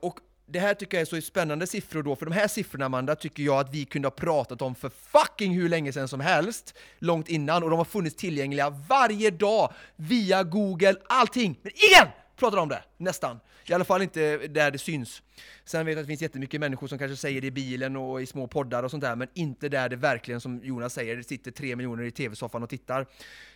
och 0.00 0.20
det 0.46 0.58
här 0.58 0.74
tycker 0.74 0.96
jag 0.96 1.02
är 1.02 1.06
så 1.06 1.20
spännande 1.20 1.66
siffror 1.66 2.02
då, 2.02 2.16
för 2.16 2.26
de 2.26 2.32
här 2.32 2.48
siffrorna 2.48 2.86
Amanda 2.86 3.16
tycker 3.16 3.42
jag 3.42 3.60
att 3.60 3.74
vi 3.74 3.84
kunde 3.84 4.08
ha 4.08 4.10
pratat 4.10 4.62
om 4.62 4.74
för 4.74 4.88
fucking 4.88 5.54
hur 5.54 5.68
länge 5.68 5.92
sedan 5.92 6.08
som 6.08 6.20
helst, 6.20 6.74
långt 6.98 7.28
innan, 7.28 7.62
och 7.62 7.70
de 7.70 7.76
har 7.76 7.84
funnits 7.84 8.16
tillgängliga 8.16 8.70
varje 8.70 9.30
dag 9.30 9.72
via 9.96 10.42
Google, 10.42 10.96
allting, 11.06 11.58
men 11.62 11.72
ingen 11.90 12.12
pratar 12.36 12.58
om 12.58 12.68
det, 12.68 12.82
nästan. 12.96 13.40
I 13.66 13.72
alla 13.72 13.84
fall 13.84 14.02
inte 14.02 14.36
där 14.36 14.70
det 14.70 14.78
syns. 14.78 15.22
Sen 15.64 15.86
vet 15.86 15.92
jag 15.92 16.00
att 16.00 16.06
det 16.06 16.10
finns 16.10 16.22
jättemycket 16.22 16.60
människor 16.60 16.86
som 16.86 16.98
kanske 16.98 17.16
säger 17.16 17.40
det 17.40 17.46
i 17.46 17.50
bilen 17.50 17.96
och 17.96 18.22
i 18.22 18.26
små 18.26 18.46
poddar 18.46 18.82
och 18.82 18.90
sånt 18.90 19.02
där, 19.02 19.16
men 19.16 19.28
inte 19.34 19.68
där 19.68 19.88
det 19.88 19.96
verkligen, 19.96 20.40
som 20.40 20.60
Jonas 20.64 20.94
säger, 20.94 21.16
det 21.16 21.24
sitter 21.24 21.50
tre 21.50 21.76
miljoner 21.76 22.04
i 22.04 22.10
tv-soffan 22.10 22.62
och 22.62 22.68
tittar. 22.70 23.06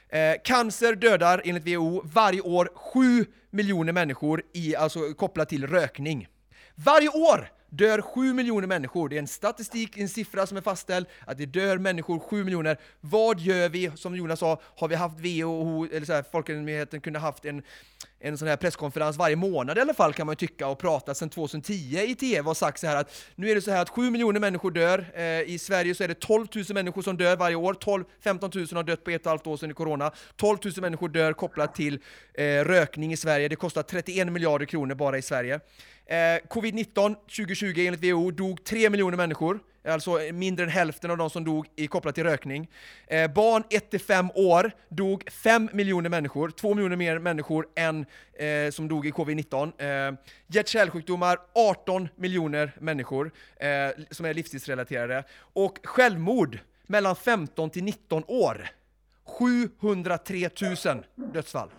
Eh, 0.08 0.34
cancer 0.44 0.94
dödar 0.94 1.42
enligt 1.44 1.66
WHO 1.66 2.02
varje 2.04 2.40
år 2.40 2.70
7 2.74 3.26
miljoner 3.50 3.92
människor 3.92 4.42
i, 4.52 4.76
alltså 4.76 5.14
kopplat 5.14 5.48
till 5.48 5.66
rökning. 5.66 6.28
Varje 6.84 7.08
år 7.08 7.48
dör 7.70 8.00
7 8.02 8.34
miljoner 8.34 8.66
människor. 8.66 9.08
Det 9.08 9.16
är 9.16 9.18
en 9.18 9.28
statistik, 9.28 9.98
en 9.98 10.08
siffra 10.08 10.46
som 10.46 10.56
är 10.56 10.60
fastställd, 10.60 11.06
att 11.26 11.38
det 11.38 11.46
dör 11.46 11.78
människor 11.78 12.18
7 12.18 12.44
miljoner. 12.44 12.78
Vad 13.00 13.40
gör 13.40 13.68
vi? 13.68 13.90
Som 13.94 14.16
Jonas 14.16 14.40
sa, 14.40 14.60
har 14.76 14.88
vi 14.88 14.94
haft 14.94 15.18
WHO, 15.18 15.86
eller 15.92 16.06
så 16.06 16.12
här, 16.12 16.24
Folkhälsomyndigheten 16.32 17.00
kunde 17.00 17.18
haft 17.18 17.44
en, 17.44 17.62
en 18.20 18.38
sån 18.38 18.48
här 18.48 18.56
presskonferens 18.56 19.16
varje 19.16 19.36
månad 19.36 19.78
i 19.78 19.80
alla 19.80 19.94
fall 19.94 20.12
kan 20.12 20.26
man 20.26 20.32
ju 20.32 20.36
tycka 20.36 20.66
och 20.66 20.78
prata 20.78 21.14
sedan 21.14 21.30
2010 21.30 21.98
i 22.06 22.14
TV 22.14 22.50
och 22.50 22.56
sagt 22.56 22.80
så 22.80 22.86
här 22.86 22.96
att 22.96 23.24
nu 23.34 23.50
är 23.50 23.54
det 23.54 23.60
så 23.60 23.70
här 23.70 23.82
att 23.82 23.88
7 23.88 24.10
miljoner 24.10 24.40
människor 24.40 24.70
dör. 24.70 25.06
Eh, 25.14 25.24
I 25.24 25.58
Sverige 25.58 25.94
så 25.94 26.04
är 26.04 26.08
det 26.08 26.20
12 26.20 26.46
000 26.54 26.64
människor 26.74 27.02
som 27.02 27.16
dör 27.16 27.36
varje 27.36 27.56
år. 27.56 27.74
12, 27.74 28.04
15 28.20 28.50
000 28.54 28.66
har 28.72 28.82
dött 28.82 29.04
på 29.04 29.10
ett 29.10 29.16
och 29.16 29.20
ett 29.20 29.26
halvt 29.26 29.46
år 29.46 29.56
sedan 29.56 29.70
i 29.70 29.74
corona. 29.74 30.12
12 30.36 30.58
000 30.64 30.74
människor 30.80 31.08
dör 31.08 31.32
kopplat 31.32 31.74
till 31.74 31.98
eh, 32.34 32.44
rökning 32.44 33.12
i 33.12 33.16
Sverige. 33.16 33.48
Det 33.48 33.56
kostar 33.56 33.82
31 33.82 34.32
miljarder 34.32 34.66
kronor 34.66 34.94
bara 34.94 35.18
i 35.18 35.22
Sverige. 35.22 35.60
Eh, 36.06 36.16
Covid-19 36.48 37.14
2020 37.14 37.86
enligt 37.86 38.04
WHO 38.04 38.30
dog 38.30 38.64
3 38.64 38.90
miljoner 38.90 39.16
människor, 39.16 39.60
alltså 39.84 40.18
mindre 40.32 40.64
än 40.64 40.70
hälften 40.70 41.10
av 41.10 41.16
de 41.16 41.30
som 41.30 41.44
dog 41.44 41.66
i 41.76 41.86
kopplat 41.86 42.14
till 42.14 42.24
rökning. 42.24 42.70
Eh, 43.06 43.32
barn 43.32 43.64
1-5 43.70 44.30
år 44.34 44.72
dog 44.88 45.30
5 45.30 45.68
miljoner 45.72 46.10
människor, 46.10 46.50
2 46.50 46.74
miljoner 46.74 46.96
mer 46.96 47.18
människor 47.18 47.66
än 47.76 48.06
eh, 48.32 48.70
som 48.70 48.88
dog 48.88 49.06
i 49.06 49.10
covid-19. 49.10 49.72
Eh, 49.78 50.14
Hjärt-kärlsjukdomar 50.46 51.38
18 51.54 52.08
miljoner 52.16 52.72
människor 52.80 53.32
eh, 53.56 53.68
som 54.10 54.26
är 54.26 54.34
livstidsrelaterade. 54.34 55.24
Och 55.38 55.78
självmord 55.84 56.58
mellan 56.86 57.16
15 57.16 57.70
till 57.70 57.84
19 57.84 58.24
år 58.26 58.68
703 59.24 60.50
000 60.84 61.04
dödsfall. 61.32 61.70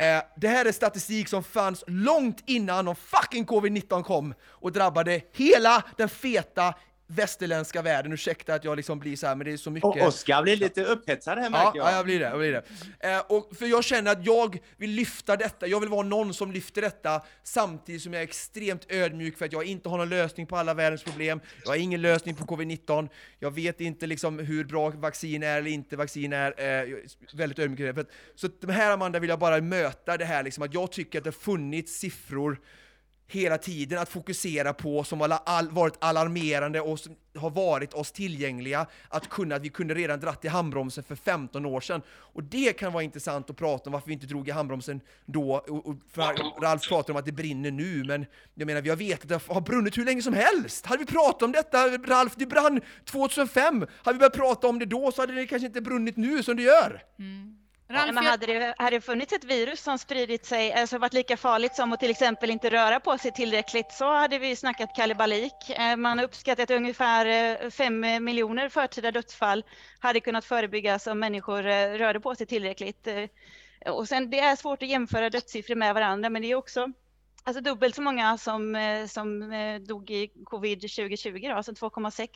Eh, 0.00 0.22
det 0.36 0.48
här 0.48 0.64
är 0.64 0.72
statistik 0.72 1.28
som 1.28 1.44
fanns 1.44 1.84
långt 1.86 2.42
innan 2.46 2.88
om 2.88 2.96
fucking 2.96 3.46
covid-19 3.46 4.02
kom 4.02 4.34
och 4.44 4.72
drabbade 4.72 5.20
hela 5.32 5.84
den 5.96 6.08
feta 6.08 6.74
västerländska 7.08 7.82
världen. 7.82 8.12
Ursäkta 8.12 8.54
att 8.54 8.64
jag 8.64 8.76
liksom 8.76 8.98
blir 8.98 9.16
så 9.16 9.26
här, 9.26 9.34
men 9.34 9.46
det 9.46 9.52
är 9.52 9.56
så 9.56 9.70
mycket... 9.70 10.02
Och 10.02 10.08
Oskar 10.08 10.42
blir 10.42 10.56
lite 10.56 10.84
upphetsad 10.84 11.38
här 11.38 11.50
märker 11.50 11.78
jag. 11.78 11.86
Ja, 11.86 11.96
jag 11.96 12.04
blir 12.04 12.20
det. 12.20 12.26
Jag 12.26 12.38
blir 12.38 12.52
det. 12.52 12.62
Eh, 13.00 13.20
och 13.28 13.56
för 13.56 13.66
jag 13.66 13.84
känner 13.84 14.12
att 14.12 14.26
jag 14.26 14.58
vill 14.76 14.90
lyfta 14.90 15.36
detta, 15.36 15.66
jag 15.66 15.80
vill 15.80 15.88
vara 15.88 16.02
någon 16.02 16.34
som 16.34 16.52
lyfter 16.52 16.82
detta 16.82 17.22
samtidigt 17.42 18.02
som 18.02 18.12
jag 18.12 18.22
är 18.22 18.26
extremt 18.26 18.86
ödmjuk 18.88 19.38
för 19.38 19.44
att 19.44 19.52
jag 19.52 19.64
inte 19.64 19.88
har 19.88 19.98
någon 19.98 20.08
lösning 20.08 20.46
på 20.46 20.56
alla 20.56 20.74
världens 20.74 21.04
problem. 21.04 21.40
Jag 21.64 21.70
har 21.70 21.76
ingen 21.76 22.02
lösning 22.02 22.34
på 22.34 22.44
covid-19. 22.44 23.08
Jag 23.38 23.50
vet 23.50 23.80
inte 23.80 24.06
liksom 24.06 24.38
hur 24.38 24.64
bra 24.64 24.90
vaccin 24.90 25.42
är 25.42 25.58
eller 25.58 25.70
inte 25.70 25.96
vaccin 25.96 26.32
är. 26.32 26.54
Eh, 26.58 26.96
väldigt 27.34 27.58
ödmjuk 27.58 27.94
för 27.94 28.00
att, 28.00 28.10
Så 28.34 28.48
det 28.60 28.72
här 28.72 28.92
Amanda 28.92 29.18
vill 29.18 29.30
jag 29.30 29.38
bara 29.38 29.60
möta 29.60 30.16
det 30.16 30.24
här 30.24 30.42
liksom, 30.42 30.64
att 30.64 30.74
jag 30.74 30.92
tycker 30.92 31.18
att 31.18 31.24
det 31.24 31.28
har 31.28 31.32
funnits 31.32 31.98
siffror 31.98 32.60
hela 33.30 33.58
tiden 33.58 33.98
att 33.98 34.08
fokusera 34.08 34.74
på, 34.74 35.04
som 35.04 35.20
har 35.20 35.38
all, 35.44 35.70
varit 35.70 35.94
alarmerande 35.98 36.80
och 36.80 37.00
som 37.00 37.16
har 37.36 37.50
varit 37.50 37.94
oss 37.94 38.12
tillgängliga, 38.12 38.86
att 39.08 39.28
kunna, 39.28 39.54
att 39.54 39.62
vi 39.62 39.68
kunde 39.68 39.94
redan 39.94 40.20
dratt 40.20 40.44
i 40.44 40.48
handbromsen 40.48 41.04
för 41.04 41.16
15 41.16 41.66
år 41.66 41.80
sedan. 41.80 42.02
Och 42.08 42.42
det 42.42 42.72
kan 42.72 42.92
vara 42.92 43.02
intressant 43.02 43.50
att 43.50 43.56
prata 43.56 43.90
om 43.90 43.92
varför 43.92 44.06
vi 44.06 44.12
inte 44.12 44.26
drog 44.26 44.48
i 44.48 44.50
handbromsen 44.50 45.00
då, 45.26 45.54
och, 45.54 45.86
och 45.86 45.96
Ralf 46.62 46.88
pratar 46.88 47.12
om 47.12 47.16
att 47.16 47.26
det 47.26 47.32
brinner 47.32 47.70
nu, 47.70 48.04
men 48.04 48.26
jag 48.54 48.66
menar, 48.66 48.80
vi 48.80 48.88
har 48.88 48.96
vetat 48.96 49.32
att 49.32 49.46
det 49.46 49.54
har 49.54 49.60
brunnit 49.60 49.98
hur 49.98 50.04
länge 50.04 50.22
som 50.22 50.34
helst! 50.34 50.86
Hade 50.86 50.98
vi 50.98 51.06
pratat 51.06 51.42
om 51.42 51.52
detta, 51.52 51.88
Ralf, 51.88 52.32
det 52.36 52.46
brann 52.46 52.80
2005! 53.04 53.86
Hade 54.02 54.14
vi 54.14 54.18
börjat 54.18 54.36
prata 54.36 54.68
om 54.68 54.78
det 54.78 54.86
då 54.86 55.12
så 55.12 55.22
hade 55.22 55.32
det 55.32 55.46
kanske 55.46 55.66
inte 55.66 55.80
brunnit 55.80 56.16
nu 56.16 56.42
som 56.42 56.56
det 56.56 56.62
gör! 56.62 57.02
Mm. 57.18 57.67
Ja, 57.90 58.12
men 58.12 58.26
hade, 58.26 58.46
det, 58.46 58.74
hade 58.78 58.96
det 58.96 59.00
funnits 59.00 59.32
ett 59.32 59.44
virus 59.44 59.82
som 59.82 59.98
spridit 59.98 60.46
sig, 60.46 60.72
alltså 60.72 60.98
varit 60.98 61.12
lika 61.12 61.36
farligt 61.36 61.74
som 61.74 61.92
att 61.92 62.00
till 62.00 62.10
exempel 62.10 62.50
inte 62.50 62.70
röra 62.70 63.00
på 63.00 63.18
sig 63.18 63.32
tillräckligt 63.32 63.92
så 63.92 64.14
hade 64.14 64.38
vi 64.38 64.56
snackat 64.56 64.96
kalibalik. 64.96 65.70
Eh, 65.70 65.96
man 65.96 66.18
har 66.18 66.24
uppskattat 66.24 66.70
att 66.70 66.76
ungefär 66.76 67.70
5 67.70 68.04
eh, 68.04 68.20
miljoner 68.20 68.68
förtida 68.68 69.10
dödsfall 69.10 69.64
hade 69.98 70.20
kunnat 70.20 70.44
förebyggas 70.44 71.06
om 71.06 71.18
människor 71.18 71.66
eh, 71.66 71.90
rörde 71.90 72.20
på 72.20 72.34
sig 72.34 72.46
tillräckligt. 72.46 73.08
Och 73.86 74.08
sen 74.08 74.30
det 74.30 74.40
är 74.40 74.56
svårt 74.56 74.82
att 74.82 74.88
jämföra 74.88 75.30
dödssiffror 75.30 75.74
med 75.74 75.94
varandra 75.94 76.30
men 76.30 76.42
det 76.42 76.50
är 76.50 76.54
också 76.54 76.92
alltså 77.44 77.62
dubbelt 77.62 77.94
så 77.94 78.02
många 78.02 78.38
som, 78.38 78.76
som 79.08 79.50
dog 79.88 80.10
i 80.10 80.30
covid 80.44 80.80
2020, 80.80 81.48
då, 81.48 81.54
alltså 81.54 81.72
2,6. 81.72 82.28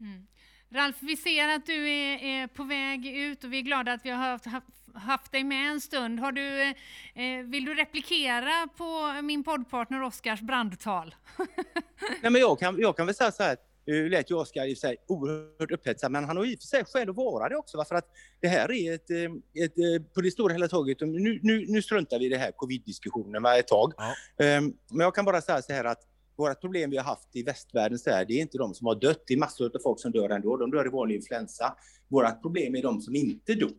Mm. 0.00 0.26
Ralf, 0.74 0.96
vi 1.00 1.16
ser 1.16 1.48
att 1.48 1.66
du 1.66 1.90
är, 1.90 2.24
är, 2.24 2.46
på 2.46 2.64
väg 2.64 3.06
ut 3.06 3.44
och 3.44 3.52
vi 3.52 3.58
är 3.58 3.62
glada 3.62 3.92
att 3.92 4.04
vi 4.04 4.10
har 4.10 4.18
haft, 4.18 4.46
haft 4.94 5.32
dig 5.32 5.44
med 5.44 5.70
en 5.70 5.80
stund. 5.80 6.20
Har 6.20 6.32
du, 6.32 6.62
eh, 6.62 7.44
vill 7.44 7.64
du 7.64 7.74
replikera 7.74 8.68
på 8.76 9.20
min 9.22 9.44
poddpartner 9.44 10.02
Oskars 10.02 10.40
brandtal? 10.40 11.14
Nej, 12.22 12.32
men 12.32 12.40
jag, 12.40 12.58
kan, 12.58 12.80
jag 12.80 12.96
kan 12.96 13.06
väl 13.06 13.14
säga 13.14 13.32
så 13.32 13.42
här, 13.42 13.56
nu 13.86 14.08
lät 14.08 14.30
ju 14.30 14.34
Oskar 14.34 14.66
i 14.66 14.76
sig 14.76 14.96
oerhört 15.06 15.70
upphetsad, 15.70 16.12
men 16.12 16.24
han 16.24 16.36
har 16.36 16.44
i 16.44 16.56
och 16.56 16.60
för 16.60 16.66
sig 16.66 16.84
skäl 16.84 17.10
att 17.10 17.16
vara 17.16 17.48
det 17.48 17.56
också. 17.56 17.84
För 17.84 17.94
att 17.94 18.06
det 18.40 18.48
här 18.48 18.72
är 18.72 18.94
ett, 18.94 19.10
eh, 19.10 19.64
ett, 19.64 19.78
eh, 19.78 20.06
på 20.14 20.20
det 20.20 20.30
stora 20.30 20.52
hela 20.52 20.68
taget, 20.68 21.00
nu, 21.00 21.38
nu, 21.42 21.64
nu 21.68 21.82
struntar 21.82 22.18
vi 22.18 22.26
i 22.26 22.28
det 22.28 22.38
här 22.38 22.52
covid-diskussionen 22.52 23.46
ett 23.46 23.68
tag. 23.68 23.92
Ja. 23.96 24.58
Um, 24.58 24.76
men 24.90 25.00
jag 25.00 25.14
kan 25.14 25.24
bara 25.24 25.40
säga 25.40 25.62
så 25.62 25.72
här 25.72 25.84
att 25.84 26.11
våra 26.36 26.54
problem 26.54 26.90
vi 26.90 26.96
har 26.96 27.04
haft 27.04 27.36
i 27.36 27.42
västvärlden 27.42 27.98
så 27.98 28.10
här, 28.10 28.24
det 28.24 28.34
är 28.34 28.40
inte 28.40 28.58
de 28.58 28.74
som 28.74 28.86
har 28.86 28.94
dött. 28.94 29.22
Det 29.26 29.34
är 29.34 29.38
massor 29.38 29.76
av 29.76 29.80
folk 29.82 30.00
som 30.00 30.12
dör 30.12 30.30
ändå. 30.30 30.56
De 30.56 30.70
dör 30.70 30.86
i 30.86 30.90
vanlig 30.90 31.16
influensa. 31.16 31.76
Vårt 32.08 32.42
problem 32.42 32.74
är 32.74 32.82
de 32.82 33.00
som 33.00 33.14
inte 33.14 33.54
dog. 33.54 33.78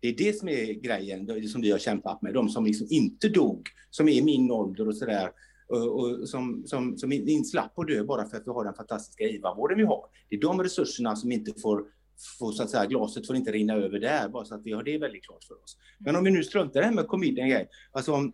Det 0.00 0.08
är 0.08 0.16
det 0.16 0.38
som 0.38 0.48
är 0.48 0.72
grejen 0.72 1.26
det 1.26 1.48
som 1.48 1.60
vi 1.60 1.70
har 1.70 1.78
kämpat 1.78 2.22
med. 2.22 2.34
De 2.34 2.48
som 2.48 2.66
liksom 2.66 2.86
inte 2.90 3.28
dog, 3.28 3.68
som 3.90 4.08
är 4.08 4.12
i 4.12 4.22
min 4.22 4.50
ålder 4.50 4.88
och 4.88 4.96
sådär. 4.96 5.30
Och, 5.68 6.00
och 6.00 6.28
som, 6.28 6.62
som, 6.66 6.98
som 6.98 7.12
inte 7.12 7.44
slapp 7.44 7.78
att 7.78 7.86
dö 7.86 8.04
bara 8.04 8.28
för 8.28 8.36
att 8.36 8.46
vi 8.46 8.50
har 8.50 8.64
den 8.64 8.74
fantastiska 8.74 9.24
IVA-vården 9.24 9.78
vi 9.78 9.84
har. 9.84 10.06
Det 10.28 10.36
är 10.36 10.40
de 10.40 10.62
resurserna 10.62 11.16
som 11.16 11.32
inte 11.32 11.60
får 11.60 11.84
får 12.38 12.52
så 12.52 12.62
att 12.62 12.70
säga, 12.70 12.86
glaset 12.86 13.26
får 13.26 13.36
inte 13.36 13.52
rinna 13.52 13.74
över 13.74 13.98
där, 13.98 14.28
bara 14.28 14.44
så 14.44 14.54
att 14.54 14.62
vi 14.64 14.72
har 14.72 14.82
det 14.82 14.98
väldigt 14.98 15.24
klart 15.24 15.44
för 15.44 15.62
oss. 15.62 15.76
Men 15.98 16.16
om 16.16 16.24
vi 16.24 16.30
nu 16.30 16.44
struntar 16.44 16.80
i 16.80 16.82
det 16.82 16.86
här 16.86 16.94
med 16.94 17.06
covid 17.06 17.66
alltså 17.92 18.12
om, 18.12 18.32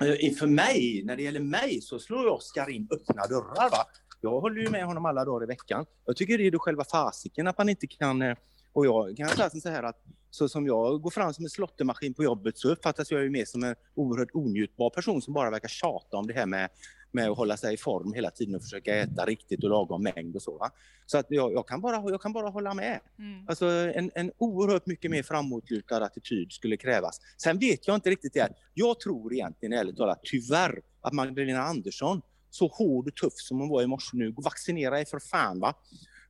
Eh, 0.00 0.34
för 0.34 0.46
mig, 0.46 1.02
när 1.04 1.16
det 1.16 1.22
gäller 1.22 1.40
mig, 1.40 1.80
så 1.80 1.98
slår 1.98 2.26
Oskar 2.26 2.70
in 2.70 2.88
öppna 2.90 3.26
dörrar. 3.26 3.70
Va? 3.70 3.86
Jag 4.20 4.40
håller 4.40 4.62
ju 4.62 4.70
med 4.70 4.84
honom 4.84 5.06
alla 5.06 5.24
dagar 5.24 5.44
i 5.44 5.46
veckan. 5.46 5.86
Jag 6.06 6.16
tycker 6.16 6.38
det 6.38 6.46
är 6.46 6.50
det 6.50 6.58
själva 6.58 6.84
fasiken 6.84 7.46
att 7.46 7.58
man 7.58 7.68
inte 7.68 7.86
kan... 7.86 8.22
Eh, 8.22 8.36
och 8.72 8.86
jag 8.86 9.16
kan 9.16 9.28
säga 9.28 9.50
så 9.50 9.68
här 9.68 9.82
att 9.82 9.96
så 10.30 10.48
som 10.48 10.66
jag 10.66 11.02
går 11.02 11.10
fram 11.10 11.34
som 11.34 11.44
en 11.44 11.50
slottemaskin 11.50 12.14
på 12.14 12.24
jobbet 12.24 12.58
så 12.58 12.68
uppfattas 12.68 13.10
jag 13.10 13.22
ju 13.22 13.30
mer 13.30 13.44
som 13.44 13.64
en 13.64 13.74
oerhört 13.94 14.30
onjutbar 14.34 14.90
person 14.90 15.22
som 15.22 15.34
bara 15.34 15.50
verkar 15.50 15.68
tjata 15.68 16.16
om 16.16 16.26
det 16.26 16.34
här 16.34 16.46
med 16.46 16.68
med 17.12 17.30
att 17.30 17.36
hålla 17.36 17.56
sig 17.56 17.74
i 17.74 17.76
form 17.76 18.12
hela 18.12 18.30
tiden 18.30 18.54
och 18.54 18.62
försöka 18.62 18.96
äta 18.96 19.24
riktigt 19.24 19.64
och 19.64 19.70
lagom 19.70 20.02
mängd 20.02 20.36
och 20.36 20.42
så. 20.42 20.58
Va? 20.58 20.70
Så 21.06 21.18
att 21.18 21.26
jag, 21.28 21.52
jag, 21.52 21.68
kan 21.68 21.80
bara, 21.80 22.10
jag 22.10 22.22
kan 22.22 22.32
bara 22.32 22.48
hålla 22.48 22.74
med. 22.74 23.00
Mm. 23.18 23.48
Alltså 23.48 23.66
en, 23.66 24.10
en 24.14 24.32
oerhört 24.38 24.86
mycket 24.86 25.10
mer 25.10 25.22
framåtlutad 25.22 26.04
attityd 26.04 26.52
skulle 26.52 26.76
krävas. 26.76 27.20
Sen 27.42 27.58
vet 27.58 27.86
jag 27.86 27.94
inte 27.94 28.10
riktigt 28.10 28.34
det. 28.34 28.48
Jag 28.74 29.00
tror 29.00 29.32
egentligen 29.32 29.72
ärligt 29.72 29.96
talat 29.96 30.20
tyvärr 30.22 30.82
att 31.00 31.12
Magdalena 31.12 31.62
Andersson 31.62 32.22
så 32.50 32.66
hård 32.66 33.08
och 33.08 33.16
tuff 33.16 33.32
som 33.36 33.60
hon 33.60 33.68
var 33.68 33.82
i 33.82 33.86
morse 33.86 34.16
nu, 34.16 34.34
vaccinera 34.36 35.00
er 35.00 35.04
för 35.04 35.18
fan 35.18 35.60
va 35.60 35.74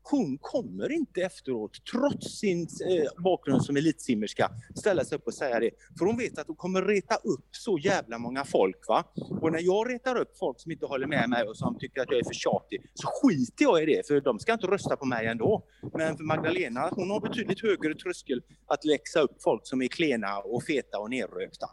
hon 0.03 0.39
kommer 0.39 0.93
inte 0.93 1.23
efteråt, 1.23 1.85
trots 1.93 2.39
sin 2.39 2.61
eh, 2.63 3.23
bakgrund 3.23 3.65
som 3.65 3.77
elitsimmerska, 3.77 4.51
ställa 4.75 5.05
sig 5.05 5.19
upp 5.19 5.27
och 5.27 5.35
säga 5.35 5.61
det. 5.61 5.71
För 5.99 6.07
hon 6.07 6.17
vet 6.17 6.39
att 6.39 6.47
hon 6.47 6.57
kommer 6.57 6.83
reta 6.83 7.15
upp 7.15 7.49
så 7.51 7.79
jävla 7.79 8.19
många 8.19 8.45
folk. 8.45 8.89
Va? 8.89 9.05
Och 9.41 9.53
när 9.53 9.61
jag 9.61 9.91
retar 9.91 10.17
upp 10.17 10.39
folk 10.39 10.61
som 10.61 10.73
inte 10.73 10.87
håller 10.87 11.07
med 11.07 11.31
mig 11.31 11.45
och 11.45 11.57
som 11.57 11.79
tycker 11.79 12.01
att 12.01 12.11
jag 12.11 12.21
är 12.21 12.25
för 12.25 12.35
tjatig, 12.35 12.91
så 12.95 13.07
skiter 13.07 13.65
jag 13.65 13.83
i 13.83 13.87
det, 13.87 14.07
för 14.07 14.21
de 14.21 14.39
ska 14.39 14.53
inte 14.53 14.67
rösta 14.67 14.97
på 14.97 15.05
mig 15.05 15.27
ändå. 15.27 15.63
Men 15.95 16.17
för 16.17 16.25
Magdalena, 16.25 16.89
hon 16.93 17.11
har 17.11 17.21
betydligt 17.21 17.63
högre 17.63 17.95
tröskel 17.95 18.43
att 18.67 18.85
läxa 18.85 19.21
upp 19.21 19.43
folk 19.43 19.67
som 19.67 19.83
är 19.83 19.89
klena 19.89 20.39
och 20.39 20.63
feta 20.63 20.99
och 20.99 21.11
nerrökta. 21.11 21.67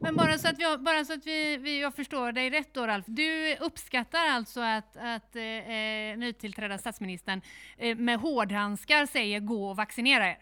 Men 0.00 0.16
bara 0.16 0.38
så 0.38 0.48
att, 0.48 0.58
vi, 0.58 0.78
bara 0.78 1.04
så 1.04 1.12
att 1.12 1.26
vi, 1.26 1.56
vi, 1.56 1.80
jag 1.80 1.94
förstår 1.94 2.32
dig 2.32 2.50
rätt 2.50 2.74
då 2.74 2.86
Ralf, 2.86 3.04
du 3.08 3.56
uppskattar 3.56 4.26
alltså 4.26 4.60
att, 4.60 4.96
att 4.96 5.36
eh, 5.36 5.42
eh 5.42 6.18
nytillträdda 6.18 6.78
statsministern 6.78 7.40
Eh, 7.80 7.96
med 7.96 8.18
hårdhandskar 8.20 9.06
säger 9.06 9.40
gå 9.40 9.70
och 9.70 9.76
vaccinera 9.76 10.28
er. 10.28 10.38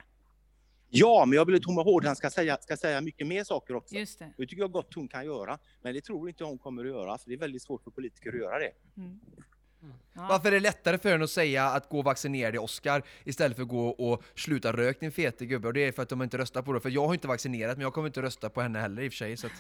Ja, 0.90 1.24
men 1.26 1.36
jag 1.36 1.44
vill 1.44 1.54
att 1.54 1.64
hon 1.64 1.74
med 1.74 1.84
hårdhandskar 1.84 2.30
ska 2.30 2.40
säga, 2.40 2.58
ska 2.60 2.76
säga 2.76 3.00
mycket 3.00 3.26
mer 3.26 3.44
saker 3.44 3.74
också. 3.74 3.94
Just 3.94 4.18
det. 4.18 4.32
det 4.36 4.46
tycker 4.46 4.62
jag 4.62 4.72
gott 4.72 4.94
hon 4.94 5.08
kan 5.08 5.24
göra. 5.24 5.58
Men 5.82 5.94
det 5.94 6.00
tror 6.00 6.28
inte 6.28 6.44
hon 6.44 6.58
kommer 6.58 6.84
att 6.84 6.90
göra, 6.90 7.18
för 7.18 7.28
det 7.28 7.34
är 7.34 7.38
väldigt 7.38 7.62
svårt 7.62 7.82
för 7.84 7.90
politiker 7.90 8.28
att 8.28 8.38
göra 8.38 8.58
det. 8.58 8.72
Mm. 8.96 9.20
Ja. 10.12 10.26
Varför 10.28 10.48
är 10.48 10.52
det 10.52 10.60
lättare 10.60 10.98
för 10.98 11.10
henne 11.10 11.24
att 11.24 11.30
säga 11.30 11.64
att 11.64 11.88
gå 11.88 11.98
och 11.98 12.04
vaccinera 12.04 12.50
dig 12.50 12.58
Oskar 12.58 13.02
istället 13.24 13.56
för 13.56 13.62
att 13.62 13.68
gå 13.68 13.88
och 13.88 14.22
sluta 14.34 14.72
rök 14.72 15.00
din 15.00 15.12
fete 15.12 15.46
gubbe? 15.46 15.68
Och 15.68 15.74
det 15.74 15.80
är 15.80 15.92
för 15.92 16.02
att 16.02 16.08
de 16.08 16.22
inte 16.22 16.38
röstar 16.38 16.62
på 16.62 16.72
det. 16.72 16.80
För 16.80 16.90
jag 16.90 17.06
har 17.06 17.14
inte 17.14 17.28
vaccinerat 17.28 17.76
men 17.76 17.82
jag 17.82 17.92
kommer 17.92 18.06
inte 18.06 18.22
rösta 18.22 18.50
på 18.50 18.60
henne 18.60 18.78
heller 18.78 19.02
i 19.02 19.08
och 19.08 19.12
för 19.12 19.16
sig. 19.16 19.36
Så 19.36 19.46
att... 19.46 19.52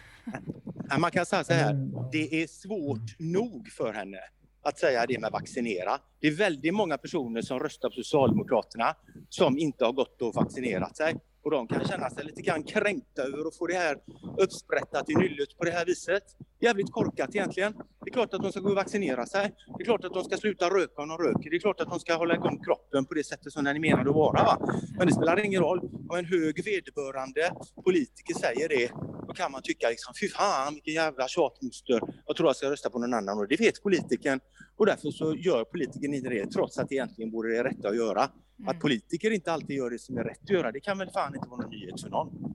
Man 1.00 1.10
kan 1.10 1.26
säga 1.26 1.44
så 1.44 1.52
här, 1.52 1.74
det 2.12 2.42
är 2.42 2.46
svårt 2.46 3.18
nog 3.18 3.68
för 3.68 3.92
henne 3.92 4.18
att 4.62 4.78
säga 4.78 5.06
det 5.06 5.20
med 5.20 5.32
vaccinera. 5.32 5.98
Det 6.20 6.26
är 6.26 6.34
väldigt 6.34 6.74
många 6.74 6.98
personer 6.98 7.42
som 7.42 7.60
röstar 7.60 7.88
på 7.88 7.94
Socialdemokraterna 7.94 8.96
som 9.28 9.58
inte 9.58 9.84
har 9.84 9.92
gått 9.92 10.22
och 10.22 10.34
vaccinerat 10.34 10.96
sig 10.96 11.16
och 11.42 11.50
de 11.50 11.68
kan 11.68 11.88
känna 11.88 12.10
sig 12.10 12.24
lite 12.24 12.42
grann 12.42 12.62
kränkta 12.62 13.22
över 13.22 13.48
att 13.48 13.56
få 13.56 13.66
det 13.66 13.74
här 13.74 13.96
uppsprättat 14.38 15.10
i 15.10 15.14
nyllet 15.14 15.58
på 15.58 15.64
det 15.64 15.70
här 15.70 15.86
viset. 15.86 16.22
Jävligt 16.60 16.92
korkat 16.92 17.34
egentligen. 17.34 17.72
Det 17.72 18.10
är 18.10 18.12
klart 18.12 18.34
att 18.34 18.42
de 18.42 18.52
ska 18.52 18.60
gå 18.60 18.68
och 18.68 18.76
vaccinera 18.76 19.26
sig. 19.26 19.54
Det 19.78 19.82
är 19.82 19.84
klart 19.84 20.04
att 20.04 20.14
de 20.14 20.24
ska 20.24 20.36
sluta 20.36 20.70
röka 20.70 21.02
om 21.02 21.08
de 21.08 21.18
röker. 21.18 21.50
Det 21.50 21.56
är 21.56 21.60
klart 21.60 21.80
att 21.80 21.90
de 21.90 22.00
ska 22.00 22.14
hålla 22.14 22.34
igång 22.34 22.64
kroppen 22.64 23.04
på 23.04 23.14
det 23.14 23.24
sättet 23.24 23.52
som 23.52 23.64
den 23.64 23.76
är 23.76 23.80
menad 23.80 24.08
att 24.08 24.14
vara. 24.14 24.44
Va? 24.44 24.58
Men 24.98 25.06
det 25.06 25.14
spelar 25.14 25.44
ingen 25.44 25.62
roll. 25.62 25.78
Om 26.08 26.16
en 26.18 26.24
hög 26.24 26.64
vederbörande 26.64 27.52
politiker 27.84 28.34
säger 28.34 28.68
det, 28.68 28.90
då 29.26 29.34
kan 29.34 29.52
man 29.52 29.62
tycka 29.62 29.88
liksom, 29.88 30.14
fy 30.20 30.28
fan 30.28 30.74
vilken 30.74 30.94
jävla 30.94 31.28
tjatmoster. 31.28 32.00
Jag 32.26 32.36
tror 32.36 32.48
jag 32.48 32.56
ska 32.56 32.70
rösta 32.70 32.90
på 32.90 32.98
någon 32.98 33.14
annan 33.14 33.38
och 33.38 33.48
det 33.48 33.60
vet 33.60 33.82
politikern. 33.82 34.40
Och 34.76 34.86
därför 34.86 35.10
så 35.10 35.34
gör 35.34 35.64
politikern 35.64 36.14
inte 36.14 36.28
det, 36.28 36.46
trots 36.46 36.78
att 36.78 36.88
det 36.88 36.94
egentligen 36.94 37.30
vore 37.30 37.56
det 37.56 37.64
rätta 37.64 37.88
att 37.88 37.96
göra. 37.96 38.30
Mm. 38.58 38.68
Att 38.68 38.80
politiker 38.80 39.30
inte 39.30 39.52
alltid 39.52 39.76
gör 39.76 39.90
det 39.90 39.98
som 39.98 40.18
är 40.18 40.24
rätt 40.24 40.42
att 40.42 40.50
göra, 40.50 40.72
det 40.72 40.80
kan 40.80 40.98
väl 40.98 41.10
fan 41.10 41.34
inte 41.34 41.48
vara 41.48 41.60
någon 41.60 41.70
nyhet 41.70 42.00
för 42.00 42.10
någon. 42.10 42.47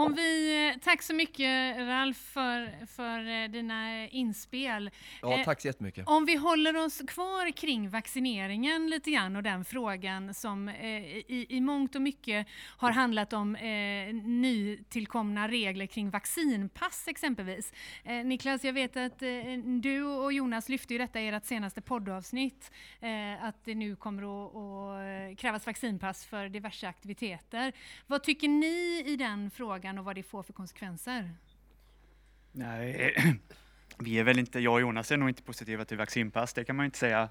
Om 0.00 0.14
vi, 0.14 0.74
tack 0.82 1.02
så 1.02 1.14
mycket 1.14 1.78
Ralf 1.78 2.16
för, 2.16 2.86
för 2.86 3.42
eh, 3.42 3.50
dina 3.50 4.08
inspel. 4.08 4.90
Ja, 5.22 5.38
eh, 5.38 5.44
tack 5.44 5.60
så 5.60 5.66
jättemycket. 5.66 6.08
Om 6.08 6.24
vi 6.24 6.36
håller 6.36 6.76
oss 6.76 7.02
kvar 7.06 7.50
kring 7.50 7.88
vaccineringen 7.90 8.90
lite 8.90 9.10
grann 9.10 9.36
och 9.36 9.42
den 9.42 9.64
frågan 9.64 10.34
som 10.34 10.68
eh, 10.68 10.86
i, 10.86 11.46
i 11.48 11.60
mångt 11.60 11.94
och 11.94 12.02
mycket 12.02 12.46
har 12.76 12.90
handlat 12.90 13.32
om 13.32 13.56
eh, 13.56 14.14
nytillkomna 14.14 15.48
regler 15.48 15.86
kring 15.86 16.10
vaccinpass 16.10 17.08
exempelvis. 17.08 17.72
Eh, 18.04 18.24
Niklas, 18.24 18.64
jag 18.64 18.72
vet 18.72 18.96
att 18.96 19.22
eh, 19.22 19.28
du 19.64 20.02
och 20.02 20.32
Jonas 20.32 20.68
lyfte 20.68 20.94
ju 20.94 20.98
detta 20.98 21.20
i 21.20 21.28
ert 21.28 21.44
senaste 21.44 21.80
poddavsnitt, 21.80 22.70
eh, 23.00 23.44
att 23.44 23.64
det 23.64 23.74
nu 23.74 23.96
kommer 23.96 24.22
att, 24.22 24.56
att 24.56 25.38
krävas 25.38 25.66
vaccinpass 25.66 26.24
för 26.24 26.48
diverse 26.48 26.88
aktiviteter. 26.88 27.72
Vad 28.06 28.22
tycker 28.22 28.48
ni 28.48 29.04
i 29.06 29.16
den 29.16 29.50
frågan? 29.50 29.89
Frågan 29.90 29.98
och 29.98 30.04
vad 30.04 30.14
det 30.14 30.22
får 30.22 30.42
för 30.42 30.52
konsekvenser? 30.52 31.30
Nej, 32.52 33.14
vi 33.98 34.18
är 34.18 34.24
väl 34.24 34.38
inte, 34.38 34.60
jag 34.60 34.74
och 34.74 34.80
Jonas 34.80 35.12
är 35.12 35.16
nog 35.16 35.28
inte 35.28 35.42
positiva 35.42 35.84
till 35.84 35.98
vaccinpass, 35.98 36.54
det 36.54 36.64
kan 36.64 36.76
man 36.76 36.84
inte 36.84 36.98
säga. 36.98 37.28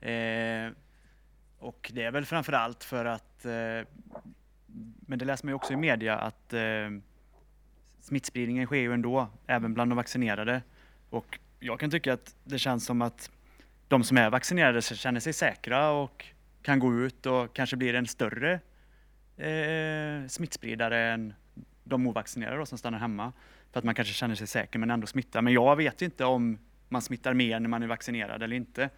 Eh, 0.00 0.72
och 1.58 1.90
det 1.94 2.04
är 2.04 2.12
väl 2.12 2.24
framför 2.24 2.52
allt 2.52 2.84
för 2.84 3.04
att, 3.04 3.44
eh, 3.44 3.86
men 5.06 5.18
det 5.18 5.24
läser 5.24 5.46
man 5.46 5.50
ju 5.50 5.54
också 5.54 5.72
i 5.72 5.76
media, 5.76 6.18
att 6.18 6.52
eh, 6.52 6.90
smittspridningen 8.00 8.66
sker 8.66 8.80
ju 8.80 8.92
ändå, 8.92 9.28
även 9.46 9.74
bland 9.74 9.90
de 9.90 9.96
vaccinerade. 9.96 10.62
Och 11.10 11.38
jag 11.60 11.80
kan 11.80 11.90
tycka 11.90 12.12
att 12.12 12.36
det 12.44 12.58
känns 12.58 12.86
som 12.86 13.02
att 13.02 13.30
de 13.88 14.04
som 14.04 14.16
är 14.16 14.30
vaccinerade 14.30 14.82
känner 14.82 15.20
sig 15.20 15.32
säkra 15.32 15.90
och 15.90 16.26
kan 16.62 16.78
gå 16.78 16.94
ut 16.94 17.26
och 17.26 17.54
kanske 17.54 17.76
blir 17.76 17.94
en 17.94 18.06
större 18.06 18.60
eh, 19.36 20.28
smittspridare 20.28 21.12
än 21.12 21.34
de 21.84 22.06
ovaccinerade 22.06 22.56
då, 22.56 22.66
som 22.66 22.78
stannar 22.78 22.98
hemma 22.98 23.32
för 23.72 23.78
att 23.78 23.84
man 23.84 23.94
kanske 23.94 24.14
känner 24.14 24.34
sig 24.34 24.46
säker 24.46 24.78
men 24.78 24.90
ändå 24.90 25.06
smittar. 25.06 25.42
Men 25.42 25.52
jag 25.52 25.76
vet 25.76 26.02
inte 26.02 26.24
om 26.24 26.58
man 26.88 27.02
smittar 27.02 27.34
mer 27.34 27.60
när 27.60 27.68
man 27.68 27.82
är 27.82 27.86
vaccinerad 27.86 28.42
eller 28.42 28.56
inte. 28.56 28.90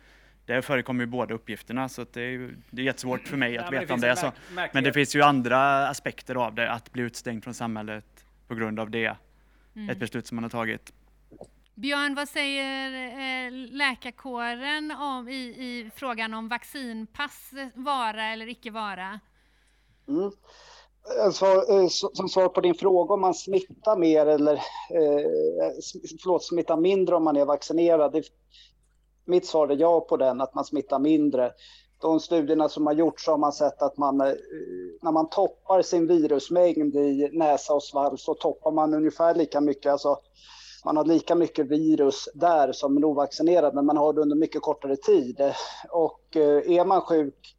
Det 0.46 0.62
förekommer 0.62 1.04
ju 1.04 1.06
båda 1.06 1.34
uppgifterna 1.34 1.88
så 1.88 2.06
det 2.12 2.20
är, 2.20 2.56
det 2.70 2.82
är 2.82 2.86
jättesvårt 2.86 3.28
för 3.28 3.36
mig 3.36 3.58
att 3.58 3.72
ja, 3.72 3.80
veta 3.80 3.94
om 3.94 4.00
det 4.00 4.08
är 4.08 4.14
så. 4.14 4.32
Men 4.72 4.84
det 4.84 4.92
finns 4.92 5.16
ju 5.16 5.22
andra 5.22 5.88
aspekter 5.88 6.34
av 6.34 6.54
det, 6.54 6.70
att 6.70 6.92
bli 6.92 7.02
utstängd 7.02 7.44
från 7.44 7.54
samhället 7.54 8.24
på 8.48 8.54
grund 8.54 8.80
av 8.80 8.90
det. 8.90 9.16
Mm. 9.76 9.90
Ett 9.90 9.98
beslut 9.98 10.26
som 10.26 10.34
man 10.36 10.44
har 10.44 10.50
tagit. 10.50 10.92
Björn, 11.74 12.14
vad 12.14 12.28
säger 12.28 12.92
eh, 13.46 13.52
läkarkåren 13.52 14.90
om, 14.90 15.28
i, 15.28 15.42
i 15.42 15.90
frågan 15.96 16.34
om 16.34 16.48
vaccinpass 16.48 17.52
vara 17.74 18.24
eller 18.24 18.48
icke 18.48 18.70
vara? 18.70 19.20
Mm. 20.08 20.30
Alltså, 21.22 21.64
som 22.12 22.28
svar 22.28 22.48
på 22.48 22.60
din 22.60 22.74
fråga 22.74 23.14
om 23.14 23.20
man 23.20 23.34
smittar 23.34 23.96
mer 23.96 24.26
eller 24.26 24.54
eh, 24.54 25.70
förlåt, 26.22 26.44
smittar 26.44 26.76
mindre 26.76 27.16
om 27.16 27.24
man 27.24 27.36
är 27.36 27.44
vaccinerad. 27.44 28.24
Mitt 29.24 29.46
svar 29.46 29.68
är 29.68 29.76
ja 29.76 30.00
på 30.00 30.16
den, 30.16 30.40
att 30.40 30.54
man 30.54 30.64
smittar 30.64 30.98
mindre. 30.98 31.52
De 32.00 32.20
studierna 32.20 32.68
som 32.68 32.86
har 32.86 32.94
gjorts 32.94 33.26
har 33.26 33.38
man 33.38 33.52
sett 33.52 33.82
att 33.82 33.96
man, 33.96 34.16
när 35.02 35.12
man 35.12 35.28
toppar 35.28 35.82
sin 35.82 36.06
virusmängd 36.06 36.96
i 36.96 37.30
näsa 37.32 37.74
och 37.74 37.82
svalg 37.82 38.18
så 38.18 38.34
toppar 38.34 38.70
man 38.70 38.94
ungefär 38.94 39.34
lika 39.34 39.60
mycket, 39.60 39.92
alltså 39.92 40.18
man 40.84 40.96
har 40.96 41.04
lika 41.04 41.34
mycket 41.34 41.66
virus 41.66 42.28
där 42.34 42.72
som 42.72 42.96
en 42.96 43.04
ovaccinerad, 43.04 43.74
men 43.74 43.86
man 43.86 43.96
har 43.96 44.12
det 44.12 44.20
under 44.20 44.36
mycket 44.36 44.62
kortare 44.62 44.96
tid. 44.96 45.40
Och 45.90 46.36
är 46.66 46.84
man 46.84 47.00
sjuk 47.00 47.56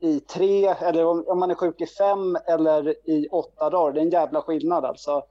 i 0.00 0.20
tre, 0.20 0.66
eller 0.66 1.30
om 1.30 1.38
man 1.38 1.50
är 1.50 1.54
sjuk 1.54 1.80
i 1.80 1.86
fem 1.86 2.36
eller 2.46 3.08
i 3.10 3.28
åtta 3.28 3.70
dagar. 3.70 3.92
Det 3.92 4.00
är 4.00 4.04
en 4.04 4.10
jävla 4.10 4.42
skillnad 4.42 4.84
alltså. 4.84 5.22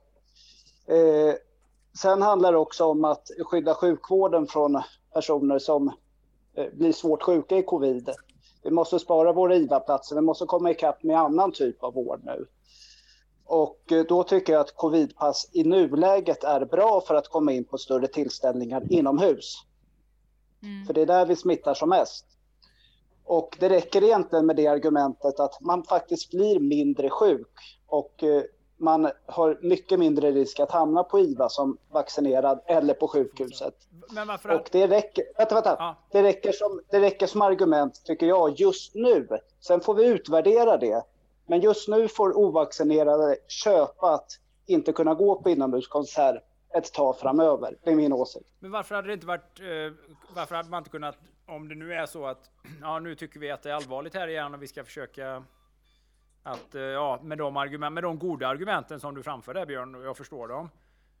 Eh, 0.86 1.34
sen 2.00 2.22
handlar 2.22 2.52
det 2.52 2.58
också 2.58 2.84
om 2.84 3.04
att 3.04 3.30
skydda 3.44 3.74
sjukvården 3.74 4.46
från 4.46 4.82
personer 5.14 5.58
som 5.58 5.92
eh, 6.56 6.66
blir 6.72 6.92
svårt 6.92 7.22
sjuka 7.22 7.56
i 7.56 7.62
covid. 7.62 8.10
Vi 8.62 8.70
måste 8.70 8.98
spara 8.98 9.32
våra 9.32 9.56
IVA-platser, 9.56 10.16
vi 10.16 10.22
måste 10.22 10.46
komma 10.46 10.70
ikapp 10.70 11.02
med 11.02 11.18
annan 11.18 11.52
typ 11.52 11.82
av 11.82 11.94
vård 11.94 12.20
nu. 12.24 12.46
Och 13.44 13.92
eh, 13.92 14.04
då 14.04 14.22
tycker 14.22 14.52
jag 14.52 14.60
att 14.60 14.76
covidpass 14.76 15.50
i 15.52 15.64
nuläget 15.64 16.44
är 16.44 16.64
bra 16.64 17.00
för 17.00 17.14
att 17.14 17.28
komma 17.28 17.52
in 17.52 17.64
på 17.64 17.78
större 17.78 18.06
tillställningar 18.06 18.92
inomhus. 18.92 19.54
Mm. 20.62 20.86
För 20.86 20.94
det 20.94 21.02
är 21.02 21.06
där 21.06 21.26
vi 21.26 21.36
smittar 21.36 21.74
som 21.74 21.88
mest. 21.88 22.37
Och 23.28 23.56
det 23.60 23.68
räcker 23.68 24.04
egentligen 24.04 24.46
med 24.46 24.56
det 24.56 24.66
argumentet 24.66 25.40
att 25.40 25.60
man 25.60 25.82
faktiskt 25.82 26.30
blir 26.30 26.60
mindre 26.60 27.10
sjuk 27.10 27.48
och 27.86 28.22
eh, 28.22 28.42
man 28.76 29.10
har 29.26 29.58
mycket 29.62 29.98
mindre 29.98 30.30
risk 30.30 30.60
att 30.60 30.70
hamna 30.70 31.04
på 31.04 31.20
IVA 31.20 31.48
som 31.48 31.78
vaccinerad 31.92 32.60
eller 32.66 32.94
på 32.94 33.08
sjukhuset. 33.08 33.74
Och 34.44 34.68
det 34.72 34.86
räcker, 34.86 35.24
vänta, 35.38 35.54
vänta. 35.54 35.76
Ja. 35.78 35.96
Det, 36.10 36.22
räcker 36.22 36.52
som, 36.52 36.80
det 36.90 37.00
räcker 37.00 37.26
som 37.26 37.42
argument 37.42 38.02
tycker 38.04 38.26
jag 38.26 38.60
just 38.60 38.94
nu. 38.94 39.28
Sen 39.60 39.80
får 39.80 39.94
vi 39.94 40.06
utvärdera 40.06 40.76
det. 40.76 41.02
Men 41.46 41.60
just 41.60 41.88
nu 41.88 42.08
får 42.08 42.38
ovaccinerade 42.38 43.36
köpa 43.48 44.14
att 44.14 44.30
inte 44.66 44.92
kunna 44.92 45.14
gå 45.14 45.42
på 45.42 45.50
inomhuskonsert 45.50 46.44
ett 46.74 46.92
tag 46.92 47.18
framöver. 47.18 47.76
Det 47.84 47.90
är 47.90 47.96
min 47.96 48.12
åsikt. 48.12 48.48
Men 48.58 48.70
varför 48.70 48.94
hade 48.94 49.08
det 49.08 49.14
inte 49.14 49.26
varit, 49.26 49.60
eh, 49.60 49.94
varför 50.34 50.54
hade 50.54 50.70
man 50.70 50.78
inte 50.78 50.90
kunnat 50.90 51.16
om 51.48 51.68
det 51.68 51.74
nu 51.74 51.94
är 51.94 52.06
så 52.06 52.26
att 52.26 52.50
ja, 52.80 52.98
nu 52.98 53.14
tycker 53.14 53.40
vi 53.40 53.50
att 53.50 53.62
det 53.62 53.70
är 53.70 53.74
allvarligt 53.74 54.14
här 54.14 54.28
igen 54.28 54.54
och 54.54 54.62
vi 54.62 54.68
ska 54.68 54.84
försöka 54.84 55.44
att 56.42 56.74
eh, 56.74 56.82
ja, 56.82 57.20
med 57.22 57.38
de 57.38 57.56
argument, 57.56 57.94
med 57.94 58.02
de 58.02 58.18
goda 58.18 58.48
argumenten 58.48 59.00
som 59.00 59.14
du 59.14 59.22
framför 59.22 59.54
där 59.54 59.66
Björn, 59.66 59.94
och 59.94 60.04
jag 60.04 60.16
förstår 60.16 60.48
dem. 60.48 60.70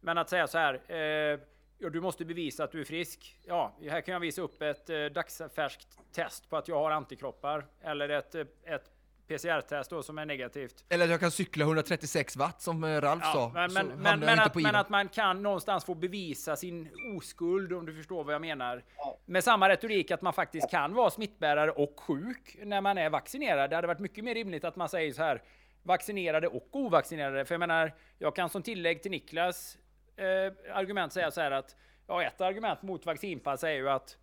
Men 0.00 0.18
att 0.18 0.28
säga 0.28 0.46
så 0.46 0.58
här. 0.58 0.80
Eh, 0.88 1.40
ja, 1.78 1.90
du 1.90 2.00
måste 2.00 2.24
bevisa 2.24 2.64
att 2.64 2.72
du 2.72 2.80
är 2.80 2.84
frisk. 2.84 3.38
Ja, 3.46 3.76
här 3.90 4.00
kan 4.00 4.12
jag 4.12 4.20
visa 4.20 4.42
upp 4.42 4.62
ett 4.62 4.90
eh, 4.90 5.04
dagsfärskt 5.04 5.98
test 6.12 6.50
på 6.50 6.56
att 6.56 6.68
jag 6.68 6.76
har 6.76 6.90
antikroppar 6.90 7.66
eller 7.80 8.08
ett, 8.08 8.34
eh, 8.34 8.46
ett 8.64 8.90
PCR-test 9.28 9.90
då 9.90 10.02
som 10.02 10.18
är 10.18 10.26
negativt. 10.26 10.84
Eller 10.88 11.04
att 11.04 11.10
jag 11.10 11.20
kan 11.20 11.30
cykla 11.30 11.64
136 11.64 12.36
watt 12.36 12.62
som 12.62 12.84
eh, 12.84 13.00
Ralf 13.00 13.22
ja, 13.24 13.32
sa. 13.32 13.50
Men, 13.54 13.72
men, 13.72 13.86
men, 13.86 14.20
men 14.20 14.38
att, 14.38 14.54
men, 14.54 14.76
att, 14.76 14.88
man 14.88 15.08
kan 15.08 15.42
någonstans 15.42 15.84
få 15.84 15.94
bevisa 15.94 16.56
sin 16.56 16.88
oskuld 17.16 17.72
om 17.72 17.86
du 17.86 17.94
förstår 17.94 18.24
vad 18.24 18.34
jag 18.34 18.40
menar. 18.40 18.84
Med 19.26 19.44
samma 19.44 19.68
retorik 19.68 20.10
att 20.10 20.22
man 20.22 20.32
faktiskt 20.32 20.70
kan 20.70 20.94
vara 20.94 21.10
smittbärare 21.10 21.70
och 21.70 22.00
sjuk 22.00 22.56
när 22.64 22.80
man 22.80 22.98
är 22.98 23.10
vaccinerad. 23.10 23.70
Det 23.70 23.76
hade 23.76 23.88
varit 23.88 24.00
mycket 24.00 24.24
mer 24.24 24.34
rimligt 24.34 24.64
att 24.64 24.76
man 24.76 24.88
säger 24.88 25.12
så 25.12 25.22
här 25.22 25.42
vaccinerade 25.82 26.48
och 26.48 26.68
ovaccinerade. 26.72 27.44
För 27.44 27.54
jag 27.54 27.60
menar, 27.60 27.94
jag 28.18 28.36
kan 28.36 28.48
som 28.48 28.62
tillägg 28.62 29.02
till 29.02 29.10
Niklas 29.10 29.78
eh, 30.16 30.76
argument 30.76 31.12
säga 31.12 31.30
så 31.30 31.40
här 31.40 31.50
att 31.50 31.76
ja, 32.06 32.22
ett 32.22 32.40
argument 32.40 32.82
mot 32.82 33.06
vaccinpass 33.06 33.64
är 33.64 33.72
ju 33.72 33.88
att 33.88 34.16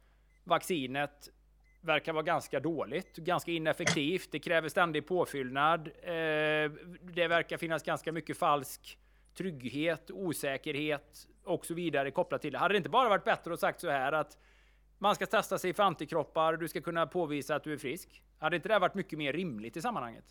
vaccinet 0.43 1.29
verkar 1.85 2.13
vara 2.13 2.23
ganska 2.23 2.59
dåligt, 2.59 3.15
ganska 3.15 3.51
ineffektivt. 3.51 4.31
Det 4.31 4.39
kräver 4.39 4.69
ständig 4.69 5.07
påfyllnad. 5.07 5.87
Eh, 5.87 6.71
det 7.01 7.27
verkar 7.27 7.57
finnas 7.57 7.83
ganska 7.83 8.11
mycket 8.11 8.37
falsk 8.37 8.97
trygghet, 9.37 10.11
osäkerhet 10.11 11.27
och 11.43 11.65
så 11.65 11.73
vidare 11.73 12.11
kopplat 12.11 12.41
till 12.41 12.51
det. 12.51 12.57
Hade 12.57 12.73
det 12.73 12.77
inte 12.77 12.89
bara 12.89 13.09
varit 13.09 13.23
bättre 13.23 13.53
att 13.53 13.59
sagt 13.59 13.81
så 13.81 13.89
här 13.89 14.11
att 14.11 14.37
man 14.97 15.15
ska 15.15 15.25
testa 15.25 15.57
sig 15.57 15.73
för 15.73 15.83
antikroppar, 15.83 16.57
du 16.57 16.67
ska 16.67 16.81
kunna 16.81 17.07
påvisa 17.07 17.55
att 17.55 17.63
du 17.63 17.73
är 17.73 17.77
frisk? 17.77 18.21
Hade 18.39 18.55
inte 18.55 18.69
det 18.69 18.79
varit 18.79 18.93
mycket 18.93 19.19
mer 19.19 19.33
rimligt 19.33 19.77
i 19.77 19.81
sammanhanget? 19.81 20.25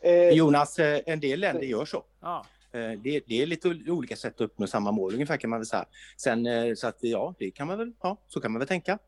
Eh, 0.00 0.30
Jonas, 0.30 0.78
eh, 0.78 1.00
en 1.06 1.20
del 1.20 1.40
länder 1.40 1.62
gör 1.66 1.84
så. 1.84 2.04
Ja. 2.20 2.46
Det, 2.72 3.20
det, 3.26 3.42
är 3.42 3.46
lite 3.46 3.68
olika 3.68 4.16
sätt 4.16 4.34
att 4.34 4.40
uppnå 4.40 4.66
samma 4.66 4.92
mål 4.92 5.14
ungefär 5.14 5.36
kan 5.36 5.50
man 5.50 5.58
väl 5.58 5.66
säga. 5.66 5.84
Sen 6.16 6.76
så 6.76 6.86
att 6.86 6.98
ja, 7.00 7.34
det 7.38 7.50
kan 7.50 7.66
man 7.66 7.78
väl, 7.78 7.92
ja, 8.02 8.16
så 8.26 8.40
kan 8.40 8.52
man 8.52 8.58
väl 8.58 8.68
tänka. 8.68 8.98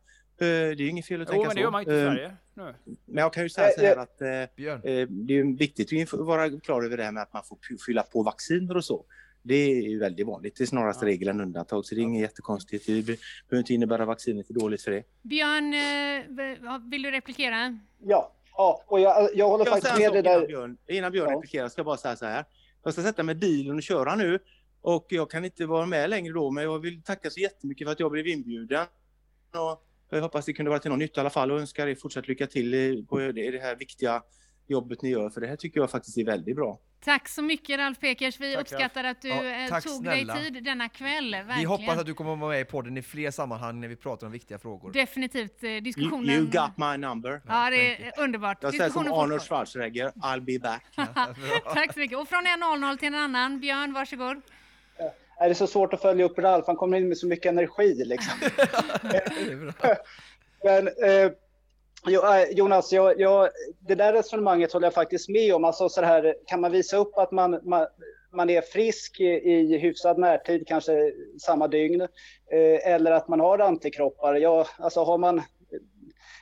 Eh, 0.40 0.46
det 0.46 0.84
är 0.84 0.88
inget 0.88 1.06
fel 1.06 1.22
att 1.22 1.28
tänka 1.28 1.38
så. 1.38 1.44
Jo, 1.44 1.48
men 1.48 1.56
det 1.56 1.60
gör 1.60 1.70
man 1.70 1.80
inte 1.80 1.92
i 1.92 2.00
eh, 2.00 2.06
Sverige. 2.06 2.36
Nu. 2.54 2.74
Men 3.04 3.22
jag 3.22 3.32
kan 3.32 3.42
ju 3.42 3.48
säga 3.48 3.70
så 3.78 3.80
här 3.80 3.96
att 3.96 4.20
eh, 4.20 4.26
det 4.26 5.34
är 5.38 5.58
viktigt 5.58 6.12
att 6.12 6.20
vara 6.20 6.60
klar 6.60 6.82
över 6.82 6.96
det 6.96 7.04
här 7.04 7.12
med 7.12 7.22
att 7.22 7.32
man 7.32 7.42
får 7.44 7.58
fylla 7.86 8.02
på 8.02 8.22
vacciner 8.22 8.76
och 8.76 8.84
så. 8.84 9.04
Det 9.42 9.54
är 9.54 9.88
ju 9.88 9.98
väldigt 9.98 10.26
vanligt. 10.26 10.56
Det 10.56 10.64
är 10.64 10.66
snarast 10.66 11.02
ja. 11.02 11.08
regel 11.08 11.28
än 11.28 11.40
undantag, 11.40 11.84
så 11.84 11.94
det 11.94 12.00
är 12.00 12.02
inget 12.02 12.22
jättekonstigt. 12.22 12.86
Det 12.86 13.02
behöver 13.02 13.58
inte 13.58 13.74
innebära 13.74 14.04
vaccinet 14.04 14.50
är 14.50 14.54
dåligt 14.54 14.82
för 14.82 14.90
det. 14.90 15.02
Björn, 15.22 15.70
vill 16.90 17.02
du 17.02 17.10
replikera? 17.10 17.78
Ja, 17.98 18.32
ja 18.56 18.84
och 18.86 19.00
jag, 19.00 19.30
jag 19.34 19.48
håller 19.48 19.64
jag 19.64 19.74
faktiskt 19.74 19.98
med 19.98 20.12
det 20.12 20.22
där. 20.22 20.36
Innan 20.36 20.46
Björn, 20.46 20.76
innan 20.88 21.12
Björn 21.12 21.28
ja. 21.30 21.36
replikerar 21.36 21.68
ska 21.68 21.78
jag 21.78 21.86
bara 21.86 21.96
säga 21.96 22.16
så 22.16 22.26
här. 22.26 22.44
Jag 22.82 22.92
ska 22.92 23.02
sätta 23.02 23.22
mig 23.22 23.34
i 23.34 23.38
bilen 23.38 23.76
och 23.76 23.82
köra 23.82 24.14
nu 24.14 24.38
och 24.80 25.06
jag 25.08 25.30
kan 25.30 25.44
inte 25.44 25.66
vara 25.66 25.86
med 25.86 26.10
längre 26.10 26.32
då, 26.32 26.50
men 26.50 26.64
jag 26.64 26.78
vill 26.78 27.02
tacka 27.02 27.30
så 27.30 27.40
jättemycket 27.40 27.86
för 27.86 27.92
att 27.92 28.00
jag 28.00 28.10
blev 28.10 28.26
inbjuden. 28.26 28.86
Och 29.54 29.89
jag 30.16 30.22
hoppas 30.22 30.44
det 30.46 30.52
kunde 30.52 30.68
vara 30.68 30.80
till 30.80 30.90
någon 30.90 30.98
nytta 30.98 31.20
i 31.20 31.22
alla 31.22 31.30
fall 31.30 31.50
och 31.50 31.60
önskar 31.60 31.86
er 31.86 31.94
fortsatt 31.94 32.28
lycka 32.28 32.46
till 32.46 33.04
på 33.08 33.18
det 33.18 33.62
här 33.62 33.76
viktiga 33.76 34.22
jobbet 34.70 35.02
ni 35.02 35.10
gör, 35.10 35.30
för 35.30 35.40
det 35.40 35.46
här 35.46 35.56
tycker 35.56 35.80
jag 35.80 35.90
faktiskt 35.90 36.18
är 36.18 36.24
väldigt 36.24 36.56
bra. 36.56 36.80
Tack 37.04 37.28
så 37.28 37.42
mycket 37.42 37.78
Ralf 37.78 38.00
Pekers. 38.00 38.40
Vi 38.40 38.54
Tack, 38.54 38.62
uppskattar 38.62 39.04
att 39.04 39.22
du 39.22 39.28
ja, 39.28 39.44
eh, 39.44 39.80
tog 39.80 39.92
snälla. 39.92 40.34
dig 40.34 40.52
tid 40.52 40.64
denna 40.64 40.88
kväll. 40.88 41.30
Verkligen. 41.30 41.58
Vi 41.58 41.64
hoppas 41.64 41.98
att 41.98 42.06
du 42.06 42.14
kommer 42.14 42.32
att 42.32 42.38
vara 42.38 42.50
med 42.50 42.60
i 42.60 42.64
podden 42.64 42.96
i 42.96 43.02
fler 43.02 43.30
sammanhang 43.30 43.80
när 43.80 43.88
vi 43.88 43.96
pratar 43.96 44.26
om 44.26 44.32
viktiga 44.32 44.58
frågor. 44.58 44.92
Definitivt. 44.92 45.62
Eh, 45.62 45.76
diskussionen... 45.76 46.30
You, 46.30 46.38
you 46.38 46.50
got 46.50 46.76
my 46.76 46.96
number. 46.96 47.42
Ja, 47.48 47.70
det 47.70 48.06
är 48.06 48.22
underbart. 48.22 48.58
Jag 48.62 48.74
säger 48.74 48.90
som 48.90 49.12
Arnold 49.12 49.42
Schwarzenegger, 49.42 50.10
I'll 50.10 50.40
be 50.40 50.58
back. 50.58 50.84
Tack 51.74 51.92
så 51.92 51.98
mycket. 51.98 52.18
Och 52.18 52.28
från 52.28 52.46
en 52.46 52.80
00 52.80 52.98
till 52.98 53.08
en 53.08 53.14
annan. 53.14 53.60
Björn, 53.60 53.92
varsågod 53.92 54.42
är 55.40 55.48
det 55.48 55.54
så 55.54 55.66
svårt 55.66 55.94
att 55.94 56.02
följa 56.02 56.24
upp 56.24 56.38
Ralf. 56.38 56.66
Han 56.66 56.76
kommer 56.76 56.96
in 56.96 57.08
med 57.08 57.18
så 57.18 57.26
mycket 57.26 57.52
energi 57.52 57.94
liksom. 58.04 58.32
Men 60.64 60.88
eh, 60.88 61.30
eh, 62.08 62.50
Jonas, 62.50 62.92
jag, 62.92 63.20
jag, 63.20 63.48
det 63.80 63.94
där 63.94 64.12
resonemanget 64.12 64.72
håller 64.72 64.86
jag 64.86 64.94
faktiskt 64.94 65.28
med 65.28 65.54
om. 65.54 65.64
Alltså 65.64 65.88
så 65.88 66.02
här, 66.02 66.34
kan 66.46 66.60
man 66.60 66.72
visa 66.72 66.96
upp 66.96 67.18
att 67.18 67.30
man, 67.30 67.60
man, 67.62 67.86
man 68.32 68.50
är 68.50 68.60
frisk 68.60 69.20
i, 69.20 69.24
i 69.24 69.78
hyfsad 69.78 70.18
närtid, 70.18 70.66
kanske 70.66 71.12
samma 71.40 71.68
dygn, 71.68 72.00
eh, 72.00 72.92
eller 72.92 73.10
att 73.10 73.28
man 73.28 73.40
har 73.40 73.58
antikroppar. 73.58 74.34
Ja, 74.34 74.66
alltså 74.78 75.04
har 75.04 75.18
man 75.18 75.42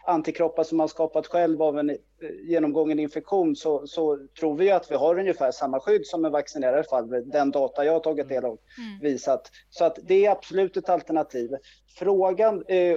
antikroppar 0.07 0.65
som 0.65 0.79
man 0.79 0.89
skapat 0.89 1.27
själv 1.27 1.63
av 1.63 1.79
en 1.79 1.91
eh, 1.91 1.97
genomgången 2.45 2.99
infektion 2.99 3.57
så, 3.57 3.87
så 3.87 4.19
tror 4.41 4.57
vi 4.57 4.71
att 4.71 4.91
vi 4.91 4.95
har 4.95 5.19
ungefär 5.19 5.51
samma 5.51 5.81
skydd 5.81 6.07
som 6.07 6.25
en 6.25 6.33
vaccinerad 6.33 6.87
fall. 6.87 7.31
Den 7.31 7.51
data 7.51 7.85
jag 7.85 7.93
har 7.93 8.01
tagit 8.01 8.29
del 8.29 8.45
av 8.45 8.59
mm. 8.79 9.01
visat. 9.01 9.51
Så 9.71 9.85
att 9.85 9.99
det 10.03 10.27
är 10.27 10.31
absolut 10.31 10.77
ett 10.77 10.89
alternativ. 10.89 11.51
Frågan, 11.99 12.65
eh, 12.69 12.97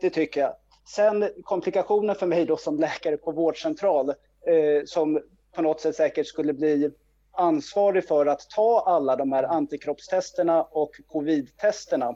det 0.00 0.10
tycker 0.10 0.40
jag. 0.40 0.54
Sen 0.94 1.28
komplikationen 1.42 2.14
för 2.14 2.26
mig 2.26 2.44
då 2.44 2.56
som 2.56 2.78
läkare 2.78 3.16
på 3.16 3.32
vårdcentral 3.32 4.08
eh, 4.08 4.84
som 4.84 5.20
på 5.54 5.62
något 5.62 5.80
sätt 5.80 5.96
säkert 5.96 6.26
skulle 6.26 6.52
bli 6.52 6.90
ansvarig 7.32 8.08
för 8.08 8.26
att 8.26 8.50
ta 8.50 8.80
alla 8.86 9.16
de 9.16 9.32
här 9.32 9.42
antikroppstesterna 9.42 10.62
och 10.62 10.90
covid-testerna 11.06 12.14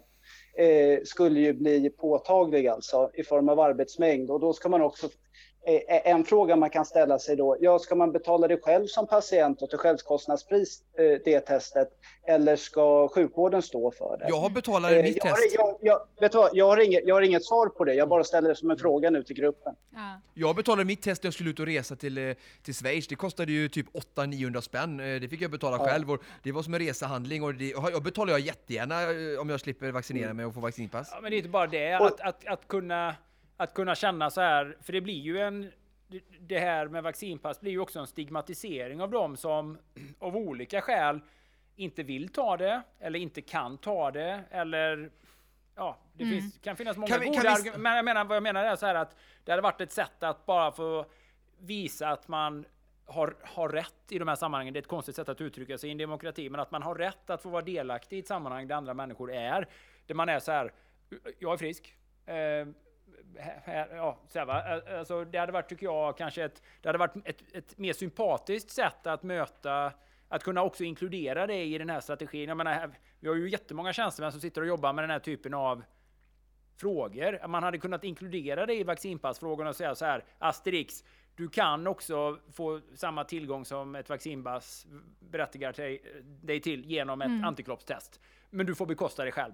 eh, 0.57 0.99
skulle 1.05 1.41
ju 1.41 1.53
bli 1.53 1.91
påtaglig 1.91 2.67
alltså 2.67 3.11
i 3.15 3.23
form 3.23 3.49
av 3.49 3.61
arbetsmängd. 3.61 4.31
Och 4.31 4.41
då 4.41 4.53
ska 4.53 4.69
man 4.69 4.83
också 4.83 5.09
en 5.65 6.25
fråga 6.25 6.57
man 6.57 6.71
kan 6.71 6.85
ställa 6.85 7.19
sig 7.19 7.37
då, 7.37 7.57
ja, 7.61 7.79
ska 7.79 7.95
man 7.95 8.13
betala 8.13 8.49
det 8.49 8.63
själv 8.63 8.87
som 8.87 9.07
patient 9.07 9.63
och 9.63 9.71
till 9.71 9.79
självkostnadspris, 9.79 10.83
eh, 10.99 11.21
det 11.25 11.41
testet, 11.41 11.89
eller 12.27 12.57
ska 12.57 13.09
sjukvården 13.09 13.63
stå 13.63 13.91
för 13.91 14.17
det? 14.19 14.27
Jag 14.29 14.37
har 14.37 14.51
betalat 14.51 14.93
eh, 14.93 15.03
mitt 15.03 15.17
jag, 15.25 15.37
test. 15.37 15.55
Jag, 15.55 15.77
jag, 15.81 16.01
vet 16.21 16.35
vad, 16.35 16.51
jag, 16.53 16.67
har 16.67 16.85
inget, 16.85 17.03
jag 17.07 17.15
har 17.15 17.23
inget 17.23 17.45
svar 17.45 17.67
på 17.67 17.85
det, 17.85 17.95
jag 17.95 18.09
bara 18.09 18.25
ställer 18.25 18.49
det 18.49 18.57
som 18.57 18.71
en 18.71 18.79
fråga 18.79 19.11
nu 19.11 19.23
till 19.23 19.37
gruppen. 19.37 19.75
Ja. 19.91 20.21
Jag 20.35 20.57
betalade 20.57 20.85
mitt 20.85 21.03
test 21.03 21.23
när 21.23 21.27
jag 21.27 21.35
skulle 21.35 21.51
ut 21.51 21.61
och 21.61 21.67
resa 21.67 21.97
till, 21.97 22.35
till 22.63 22.75
Schweiz. 22.75 23.09
Det 23.09 23.15
kostade 23.15 23.53
ju 23.53 23.69
typ 23.69 23.87
800-900 24.17 24.61
spänn. 24.61 24.97
Det 24.97 25.29
fick 25.31 25.41
jag 25.41 25.51
betala 25.51 25.77
ja. 25.77 25.85
själv. 25.85 26.11
Och 26.11 26.23
det 26.43 26.53
var 26.53 26.63
som 26.63 26.75
en 26.75 26.81
resehandling 26.81 27.43
och 27.43 27.55
det 27.55 27.69
jag 27.69 28.03
betalar 28.03 28.33
jag 28.33 28.41
jättegärna 28.41 28.97
om 29.41 29.51
jag 29.51 29.61
slipper 29.61 29.91
vaccinera 29.91 30.25
mm. 30.25 30.37
mig 30.37 30.47
och 30.47 30.55
få 30.55 30.61
vaccinpass. 30.61 31.09
Ja, 31.13 31.21
men 31.21 31.31
det 31.31 31.37
är 31.37 31.39
inte 31.39 31.51
bara 31.51 31.67
det, 31.67 31.93
att, 31.93 32.21
att, 32.21 32.47
att 32.47 32.69
kunna 32.69 33.15
att 33.57 33.75
kunna 33.75 33.95
känna 33.95 34.31
så 34.31 34.41
här, 34.41 34.77
för 34.83 34.93
det 34.93 35.01
blir 35.01 35.21
ju 35.21 35.39
en 35.39 35.73
det 36.41 36.59
här 36.59 36.89
med 36.89 37.03
vaccinpass 37.03 37.61
blir 37.61 37.73
ju 37.73 37.79
också 37.79 37.99
en 38.01 38.07
stigmatisering 38.07 39.01
av 39.01 39.11
dem 39.11 39.37
som 39.37 39.79
av 40.19 40.37
olika 40.37 40.81
skäl 40.81 41.21
inte 41.77 42.03
vill 42.03 42.29
ta 42.29 42.57
det 42.57 42.83
eller 42.99 43.19
inte 43.19 43.41
kan 43.43 43.79
ta 43.79 44.11
det 44.11 44.45
eller 44.51 45.11
ja, 45.75 45.99
det 46.13 46.25
mm. 46.25 46.41
finns, 46.41 46.59
kan 46.59 46.77
finnas 46.77 46.97
många 46.97 47.09
kan 47.09 47.21
vi, 47.21 47.27
goda 47.27 47.51
argument. 47.51 47.83
Men 47.83 47.97
jag 47.97 48.05
menar, 48.05 48.25
vad 48.25 48.37
jag 48.37 48.43
menar 48.43 48.65
är 48.65 48.77
så 48.77 48.87
här 48.87 48.95
att 48.95 49.17
det 49.45 49.53
hade 49.53 49.63
varit 49.63 49.81
ett 49.81 49.93
sätt 49.93 50.23
att 50.23 50.47
bara 50.47 50.73
få 50.73 51.07
visa 51.59 52.09
att 52.09 52.29
man 52.29 52.65
har, 53.07 53.37
har 53.43 53.69
rätt 53.69 53.95
i 54.13 54.19
de 54.19 54.29
här 54.29 54.37
sammanhangen. 54.37 54.75
Det 54.75 54.79
är 54.79 54.83
ett 54.83 54.89
konstigt 54.89 55.17
sätt 55.17 55.29
att 55.29 55.41
uttrycka 55.41 55.79
sig 55.79 55.89
i 55.89 55.93
en 55.93 55.99
demokrati, 55.99 56.51
men 56.51 56.61
att 56.61 56.71
man 56.71 56.83
har 56.83 56.95
rätt 56.95 57.31
att 57.31 57.43
få 57.43 57.49
vara 57.49 57.63
delaktig 57.63 58.17
i 58.17 58.21
ett 58.21 58.27
sammanhang 58.27 58.69
där 58.69 58.75
andra 58.75 58.95
människor 58.95 59.33
är. 59.33 59.69
Där 60.07 60.15
man 60.15 60.29
är 60.29 60.41
så 60.41 60.53
här, 60.53 60.73
jag 61.39 61.53
är 61.53 61.57
frisk. 61.57 61.97
Eh, 62.27 62.67
här, 63.39 63.89
ja, 63.97 64.19
så 64.29 64.39
här, 64.39 64.47
va? 64.47 64.83
Alltså, 64.99 65.25
det 65.25 65.39
hade 65.39 65.53
varit, 65.53 65.69
tycker 65.69 65.87
jag, 65.87 66.19
kanske 66.19 66.45
ett, 66.45 66.63
det 66.81 66.89
hade 66.89 66.99
varit 66.99 67.17
ett, 67.25 67.43
ett 67.55 67.79
mer 67.79 67.93
sympatiskt 67.93 68.71
sätt 68.71 69.07
att 69.07 69.23
möta 69.23 69.93
att 70.29 70.43
kunna 70.43 70.63
också 70.63 70.85
inkludera 70.85 71.47
det 71.47 71.65
i 71.65 71.79
den 71.79 71.91
här 71.91 72.01
strategin. 72.01 72.49
Jag 72.49 72.57
menar, 72.57 72.91
vi 73.21 73.29
har 73.29 73.35
ju 73.35 73.51
jättemånga 73.51 73.93
tjänstemän 73.93 74.33
som 74.33 74.41
sitter 74.41 74.61
och 74.61 74.67
jobbar 74.67 74.93
med 74.93 75.05
den 75.05 75.11
här 75.11 75.19
typen 75.19 75.55
av 75.55 75.83
frågor. 76.77 77.49
Man 77.49 77.63
hade 77.63 77.79
kunnat 77.79 78.05
inkludera 78.05 78.67
det 78.67 78.75
i 78.75 78.85
vaccinpassfrågorna 78.85 79.71
och 79.71 79.77
säga 79.77 79.95
så 79.95 80.05
här, 80.05 80.25
Asterix, 80.39 81.05
du 81.37 81.49
kan 81.49 81.87
också 81.87 82.39
få 82.53 82.81
samma 82.95 83.25
tillgång 83.25 83.65
som 83.65 83.95
ett 83.95 84.09
vaccinpass 84.09 84.87
berättigar 85.21 85.73
dig 86.47 86.61
till 86.61 86.85
genom 86.85 87.23
ett 87.23 87.27
mm. 87.27 87.45
antikroppstest. 87.45 88.21
Men 88.51 88.67
du 88.67 88.75
får 88.75 88.87
bekosta 88.87 89.25
det 89.25 89.33
själv. 89.33 89.53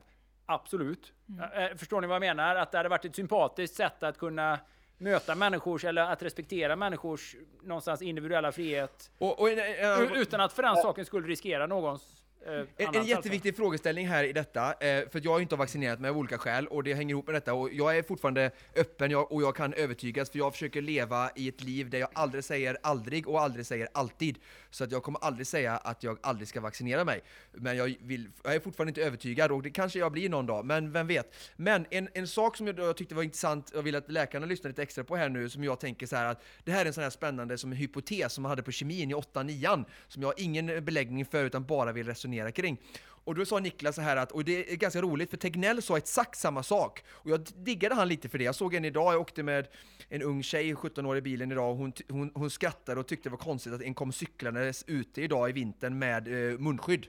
Absolut. 0.51 1.13
Mm. 1.29 1.53
Eh, 1.53 1.77
förstår 1.77 2.01
ni 2.01 2.07
vad 2.07 2.15
jag 2.15 2.21
menar? 2.21 2.57
Att 2.57 2.73
det 2.73 2.79
hade 2.79 2.89
varit 2.89 3.05
ett 3.05 3.17
sympatiskt 3.17 3.77
sätt 3.77 4.03
att 4.03 4.19
kunna 4.19 4.59
möta 4.99 5.35
människors 5.35 5.85
eller 5.85 6.03
att 6.03 6.23
respektera 6.23 6.77
människors 6.77 7.37
någonstans 7.63 8.03
individuella 8.03 8.53
frihet. 8.53 9.11
Och, 9.19 9.41
och, 9.41 9.49
uh, 9.49 10.19
utan 10.19 10.41
att 10.41 10.53
för 10.53 10.63
den 10.63 10.77
saken 10.77 11.05
skulle 11.05 11.29
riskera 11.29 11.67
någons 11.67 12.03
Eh, 12.03 12.18
en, 12.47 12.95
en 12.95 13.07
jätteviktig 13.07 13.49
alltså. 13.49 13.63
frågeställning 13.63 14.09
här 14.09 14.25
i 14.25 14.33
detta, 14.33 14.73
eh, 14.73 15.09
för 15.09 15.21
jag 15.25 15.33
har 15.33 15.41
inte 15.41 15.57
vaccinerat 15.57 16.01
mig 16.01 16.11
av 16.11 16.19
olika 16.19 16.39
skäl 16.39 16.67
och 16.67 16.85
det 16.85 16.95
hänger 16.95 17.11
ihop 17.15 17.27
med 17.27 17.35
detta 17.35 17.55
och 17.55 17.73
jag 17.73 17.99
är 17.99 18.03
fortfarande 18.03 18.51
öppen 18.77 19.11
jag, 19.11 19.33
och 19.33 19.43
jag 19.43 19.57
kan 19.57 19.75
övertygas 19.75 20.31
för 20.31 20.39
jag 20.39 20.53
försöker 20.53 20.83
leva 20.83 21.31
i 21.37 21.49
ett 21.49 21.63
liv 21.63 21.91
där 21.91 21.99
jag 21.99 22.09
aldrig 22.13 22.45
säger 22.45 22.77
aldrig 22.83 23.29
och 23.29 23.41
aldrig 23.41 23.67
säger 23.67 23.89
alltid. 23.95 24.39
Så 24.71 24.85
att 24.85 24.93
jag 24.93 25.03
kommer 25.03 25.25
aldrig 25.25 25.47
säga 25.47 25.77
att 25.77 26.03
jag 26.03 26.19
aldrig 26.23 26.49
ska 26.49 26.61
vaccinera 26.61 27.05
mig. 27.05 27.21
Men 27.53 27.77
jag, 27.77 27.95
vill, 28.01 28.31
jag 28.45 28.55
är 28.55 28.61
fortfarande 28.61 28.91
inte 28.91 29.03
övertygad 29.03 29.53
och 29.53 29.63
det 29.63 29.71
kanske 29.71 29.99
jag 29.99 30.13
blir 30.13 30.29
någon 30.29 30.47
dag, 30.47 30.65
men 30.65 30.93
vem 30.93 31.07
vet. 31.07 31.35
Men 31.57 31.87
en, 31.91 32.09
en 32.15 32.29
sak 32.29 32.57
som 32.57 32.67
jag, 32.67 32.79
jag 32.79 32.97
tyckte 32.97 33.15
var 33.15 33.23
intressant 33.23 33.71
och 33.71 33.87
vill 33.87 33.95
att 33.95 34.11
läkarna 34.11 34.47
lyssnar 34.47 34.69
lite 34.69 34.83
extra 34.83 35.05
på 35.05 35.17
här 35.17 35.29
nu, 35.29 35.49
som 35.49 35.65
jag 35.65 35.81
tänker 35.81 36.07
så 36.07 36.17
här 36.17 36.25
att 36.25 36.43
det 36.65 36.73
här 36.73 36.83
är 36.83 36.87
en 36.87 36.93
sån 36.93 37.03
här 37.03 37.11
spännande 37.11 37.59
som 37.59 37.73
en 37.73 37.79
hypotes 37.79 38.33
som 38.33 38.43
man 38.43 38.51
hade 38.51 38.63
på 38.63 38.73
kemin 38.73 39.11
i 39.11 39.15
8-9 39.15 39.85
som 40.09 40.23
jag 40.23 40.29
har 40.29 40.35
ingen 40.37 40.85
beläggning 40.85 41.25
för 41.25 41.45
utan 41.45 41.65
bara 41.65 41.93
vill 41.93 42.07
resonera 42.07 42.28
resonera 42.29 42.53
kring. 42.53 42.79
Och 43.25 43.35
då 43.35 43.45
sa 43.45 43.59
Niklas 43.59 43.95
så 43.95 44.01
här 44.01 44.17
att, 44.17 44.33
och 44.33 44.45
det 44.45 44.73
är 44.73 44.77
ganska 44.77 45.03
roligt 45.03 45.31
för 45.31 45.37
Tegnell 45.37 45.83
sa 45.83 45.97
exakt 45.97 46.39
samma 46.39 46.63
sak. 46.63 47.03
Och 47.09 47.31
jag 47.31 47.41
diggade 47.57 47.95
han 47.95 48.09
lite 48.09 48.29
för 48.29 48.39
det. 48.39 48.45
Jag 48.45 48.55
såg 48.55 48.75
en 48.75 48.85
idag, 48.85 49.15
jag 49.15 49.21
åkte 49.21 49.43
med 49.43 49.69
en 50.09 50.23
ung 50.23 50.43
tjej, 50.43 50.75
17 50.75 51.07
år 51.07 51.17
i 51.17 51.21
bilen 51.21 51.53
idag, 51.53 51.71
och 51.71 51.77
hon, 51.77 51.93
hon, 52.09 52.31
hon 52.35 52.51
skrattade 52.51 53.01
och 53.01 53.07
tyckte 53.07 53.29
det 53.29 53.31
var 53.31 53.39
konstigt 53.39 53.73
att 53.73 53.83
en 53.83 53.95
kom 53.95 54.13
cyklandes 54.13 54.85
ute 54.87 55.23
idag 55.23 55.51
i 55.51 55.53
vintern 55.53 55.99
med 55.99 56.29
eh, 56.29 56.59
munskydd. 56.59 57.07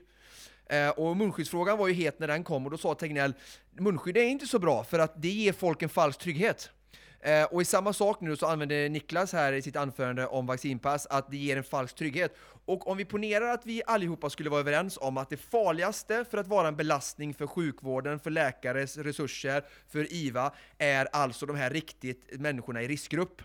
Eh, 0.66 0.88
och 0.88 1.16
munskyddsfrågan 1.16 1.78
var 1.78 1.88
ju 1.88 1.94
het 1.94 2.18
när 2.18 2.28
den 2.28 2.44
kom 2.44 2.64
och 2.64 2.70
då 2.70 2.78
sa 2.78 2.94
Tegnell, 2.94 3.34
munskydd 3.78 4.16
är 4.16 4.24
inte 4.24 4.46
så 4.46 4.58
bra 4.58 4.84
för 4.84 4.98
att 4.98 5.22
det 5.22 5.28
ger 5.28 5.52
folk 5.52 5.82
en 5.82 5.88
falsk 5.88 6.18
trygghet. 6.20 6.70
Eh, 7.22 7.44
och 7.44 7.62
i 7.62 7.64
samma 7.64 7.92
sak 7.92 8.20
nu 8.20 8.36
så 8.36 8.46
använder 8.46 8.88
Niklas 8.88 9.32
här 9.32 9.52
i 9.52 9.62
sitt 9.62 9.76
anförande 9.76 10.26
om 10.26 10.46
vaccinpass 10.46 11.06
att 11.06 11.30
det 11.30 11.36
ger 11.36 11.56
en 11.56 11.64
falsk 11.64 11.96
trygghet. 11.96 12.36
Och 12.64 12.88
om 12.88 12.96
vi 12.96 13.04
ponerar 13.04 13.48
att 13.48 13.66
vi 13.66 13.82
allihopa 13.86 14.30
skulle 14.30 14.50
vara 14.50 14.60
överens 14.60 14.98
om 15.00 15.16
att 15.16 15.30
det 15.30 15.36
farligaste 15.36 16.24
för 16.30 16.38
att 16.38 16.46
vara 16.46 16.68
en 16.68 16.76
belastning 16.76 17.34
för 17.34 17.46
sjukvården, 17.46 18.20
för 18.20 18.30
läkares 18.30 18.96
resurser, 18.96 19.64
för 19.88 20.12
IVA, 20.12 20.52
är 20.78 21.08
alltså 21.12 21.46
de 21.46 21.56
här 21.56 21.70
riktigt 21.70 22.40
människorna 22.40 22.82
i 22.82 22.88
riskgrupp. 22.88 23.42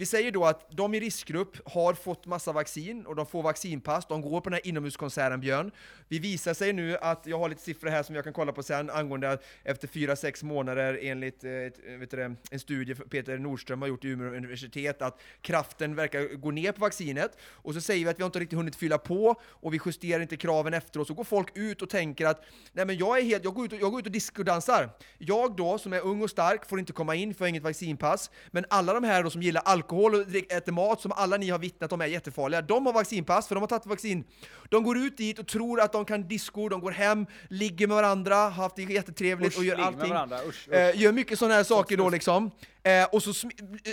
Vi 0.00 0.06
säger 0.06 0.32
då 0.32 0.44
att 0.44 0.70
de 0.70 0.94
i 0.94 1.00
riskgrupp 1.00 1.56
har 1.68 1.94
fått 1.94 2.26
massa 2.26 2.52
vaccin 2.52 3.06
och 3.06 3.16
de 3.16 3.26
får 3.26 3.42
vaccinpass, 3.42 4.06
de 4.08 4.20
går 4.20 4.40
på 4.40 4.50
den 4.50 4.52
här 4.52 4.66
inomhuskonserten 4.66 5.40
Björn. 5.40 5.70
Vi 6.08 6.18
visar 6.18 6.54
sig 6.54 6.72
nu 6.72 6.96
att, 6.96 7.26
jag 7.26 7.38
har 7.38 7.48
lite 7.48 7.62
siffror 7.62 7.88
här 7.88 8.02
som 8.02 8.14
jag 8.14 8.24
kan 8.24 8.32
kolla 8.32 8.52
på 8.52 8.62
sen, 8.62 8.90
angående 8.90 9.30
att 9.30 9.44
efter 9.64 9.88
4-6 9.88 10.44
månader 10.44 10.98
enligt 11.02 11.44
eh, 11.44 11.52
eh, 11.52 11.98
vet 11.98 12.10
du, 12.10 12.36
en 12.50 12.60
studie 12.60 12.94
Peter 12.94 13.38
Nordström 13.38 13.82
har 13.82 13.88
gjort 13.88 14.04
i 14.04 14.08
Umeå 14.08 14.34
universitet, 14.34 15.02
att 15.02 15.20
kraften 15.40 15.94
verkar 15.94 16.36
gå 16.36 16.50
ner 16.50 16.72
på 16.72 16.80
vaccinet. 16.80 17.38
Och 17.50 17.74
så 17.74 17.80
säger 17.80 18.04
vi 18.04 18.10
att 18.10 18.18
vi 18.18 18.22
har 18.22 18.26
inte 18.28 18.38
riktigt 18.38 18.58
hunnit 18.58 18.76
fylla 18.76 18.98
på 18.98 19.40
och 19.44 19.74
vi 19.74 19.80
justerar 19.86 20.22
inte 20.22 20.36
kraven 20.36 20.74
efteråt, 20.74 21.06
så 21.06 21.14
går 21.14 21.24
folk 21.24 21.48
ut 21.54 21.82
och 21.82 21.90
tänker 21.90 22.26
att 22.26 22.42
nej 22.72 22.84
men 22.86 22.96
jag 22.96 23.18
är 23.18 23.22
helt, 23.22 23.44
jag 23.44 23.54
går 23.54 23.64
ut 23.64 23.72
och, 23.72 23.80
jag 23.80 23.90
går 23.90 24.00
ut 24.00 24.06
och 24.06 24.12
diskodansar. 24.12 24.90
Jag 25.18 25.56
då, 25.56 25.78
som 25.78 25.92
är 25.92 26.00
ung 26.00 26.22
och 26.22 26.30
stark, 26.30 26.68
får 26.68 26.78
inte 26.78 26.92
komma 26.92 27.14
in 27.14 27.34
för 27.34 27.44
jag 27.44 27.46
har 27.46 27.48
inget 27.48 27.62
vaccinpass, 27.62 28.30
men 28.50 28.64
alla 28.70 28.94
de 28.94 29.04
här 29.04 29.22
då 29.22 29.30
som 29.30 29.42
gillar 29.42 29.62
alkohol 29.64 29.89
alkohol 29.90 30.14
och 30.14 30.52
äter 30.52 30.72
mat 30.72 31.00
som 31.00 31.12
alla 31.12 31.36
ni 31.36 31.50
har 31.50 31.58
vittnat 31.58 31.92
om 31.92 32.00
är 32.00 32.06
jättefarliga. 32.06 32.62
De 32.62 32.86
har 32.86 32.92
vaccinpass, 32.92 33.48
för 33.48 33.54
de 33.54 33.60
har 33.60 33.68
tagit 33.68 33.86
vaccin. 33.86 34.24
De 34.68 34.82
går 34.84 34.98
ut 34.98 35.16
dit 35.16 35.38
och 35.38 35.46
tror 35.46 35.80
att 35.80 35.92
de 35.92 36.04
kan 36.04 36.28
disco, 36.28 36.68
de 36.68 36.80
går 36.80 36.90
hem, 36.90 37.26
ligger 37.48 37.86
med 37.86 37.96
varandra, 37.96 38.34
har 38.34 38.50
haft 38.50 38.76
det 38.76 38.82
jättetrevligt 38.82 39.52
usch, 39.52 39.58
och 39.58 39.64
gör 39.64 39.78
allting. 39.78 40.12
Usch, 40.12 40.48
usch. 40.48 40.68
Eh, 40.68 41.00
gör 41.00 41.12
mycket 41.12 41.38
sådana 41.38 41.54
här 41.54 41.64
saker 41.64 41.96
då 41.96 42.10
liksom. 42.10 42.50
Eh, 42.82 43.04
och 43.12 43.22
så 43.22 43.30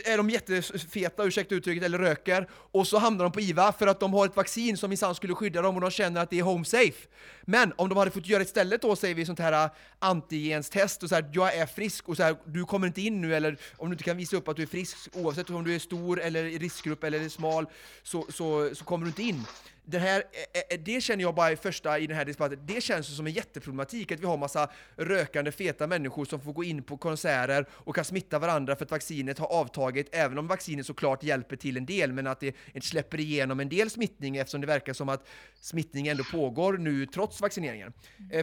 är 0.05 0.17
de 0.17 0.29
jättefeta, 0.29 1.23
ursäkta 1.23 1.55
uttrycket, 1.55 1.83
eller 1.83 1.97
röker, 1.97 2.47
och 2.51 2.87
så 2.87 2.97
hamnar 2.97 3.23
de 3.23 3.31
på 3.31 3.41
IVA 3.41 3.71
för 3.71 3.87
att 3.87 3.99
de 3.99 4.13
har 4.13 4.25
ett 4.25 4.35
vaccin 4.35 4.77
som 4.77 4.89
minsann 4.89 5.15
skulle 5.15 5.35
skydda 5.35 5.61
dem 5.61 5.75
och 5.75 5.81
de 5.81 5.91
känner 5.91 6.21
att 6.21 6.29
det 6.29 6.39
är 6.39 6.43
home 6.43 6.65
safe. 6.65 7.07
Men 7.41 7.73
om 7.75 7.89
de 7.89 7.97
hade 7.97 8.11
fått 8.11 8.27
göra 8.27 8.43
istället 8.43 8.81
då, 8.81 8.95
säger 8.95 9.15
vi, 9.15 9.25
sånt 9.25 9.39
här 9.39 9.65
äh, 9.65 9.71
antigenstest 9.99 11.03
och 11.03 11.09
så 11.09 11.15
här, 11.15 11.29
jag 11.33 11.55
är 11.55 11.65
frisk 11.65 12.09
och 12.09 12.17
så 12.17 12.23
här, 12.23 12.35
du 12.45 12.65
kommer 12.65 12.87
inte 12.87 13.01
in 13.01 13.21
nu, 13.21 13.35
eller 13.35 13.57
om 13.77 13.89
du 13.89 13.93
inte 13.93 14.03
kan 14.03 14.17
visa 14.17 14.37
upp 14.37 14.47
att 14.47 14.55
du 14.55 14.63
är 14.63 14.67
frisk, 14.67 14.97
oavsett 15.13 15.49
om 15.49 15.63
du 15.63 15.75
är 15.75 15.79
stor 15.87 16.21
eller 16.21 16.45
i 16.45 16.57
riskgrupp 16.57 17.03
eller 17.03 17.29
smal, 17.29 17.65
så, 18.03 18.25
så, 18.29 18.75
så 18.75 18.85
kommer 18.85 19.05
du 19.05 19.09
inte 19.09 19.23
in 19.23 19.45
det 19.89 19.99
här, 19.99 20.23
eh, 20.31 20.61
eh, 20.61 20.61
eh, 20.69 20.79
det 20.85 21.01
känner 21.01 21.23
jag 21.23 21.35
bara 21.35 21.51
i 21.51 21.55
första 21.55 21.99
i 21.99 22.07
den 22.07 22.17
här 22.17 22.25
debatten, 22.25 22.59
det 22.65 22.81
känns 22.83 23.15
som 23.15 23.27
en 23.27 23.33
jätteproblematik 23.33 24.11
att 24.11 24.19
vi 24.19 24.25
har 24.25 24.37
massa 24.37 24.69
rökande 24.95 25.51
feta 25.51 25.87
människor 25.87 26.25
som 26.25 26.41
får 26.41 26.53
gå 26.53 26.63
in 26.63 26.83
på 26.83 26.97
konserter 26.97 27.65
och 27.71 27.95
kan 27.95 28.05
smitta 28.05 28.39
varandra 28.39 28.75
för 28.75 28.85
att 28.85 28.91
vaccinet 28.91 29.39
har 29.39 29.47
avtagit, 29.47 30.09
även 30.11 30.37
om 30.37 30.47
vaccinet 30.47 30.85
såklart 30.85 31.23
hjälper 31.23 31.55
till 31.55 31.77
en 31.77 31.85
del, 31.85 32.13
men 32.13 32.27
att 32.27 32.39
det 32.39 32.55
släpper 32.81 33.19
igenom 33.19 33.59
en 33.59 33.69
del 33.69 33.89
smittning 33.89 34.37
eftersom 34.37 34.61
det 34.61 34.67
verkar 34.67 34.93
som 34.93 35.09
att 35.09 35.27
smittning 35.61 36.07
ändå 36.07 36.23
pågår 36.23 36.77
nu 36.77 37.05
trots 37.05 37.41
vaccineringen. 37.41 37.93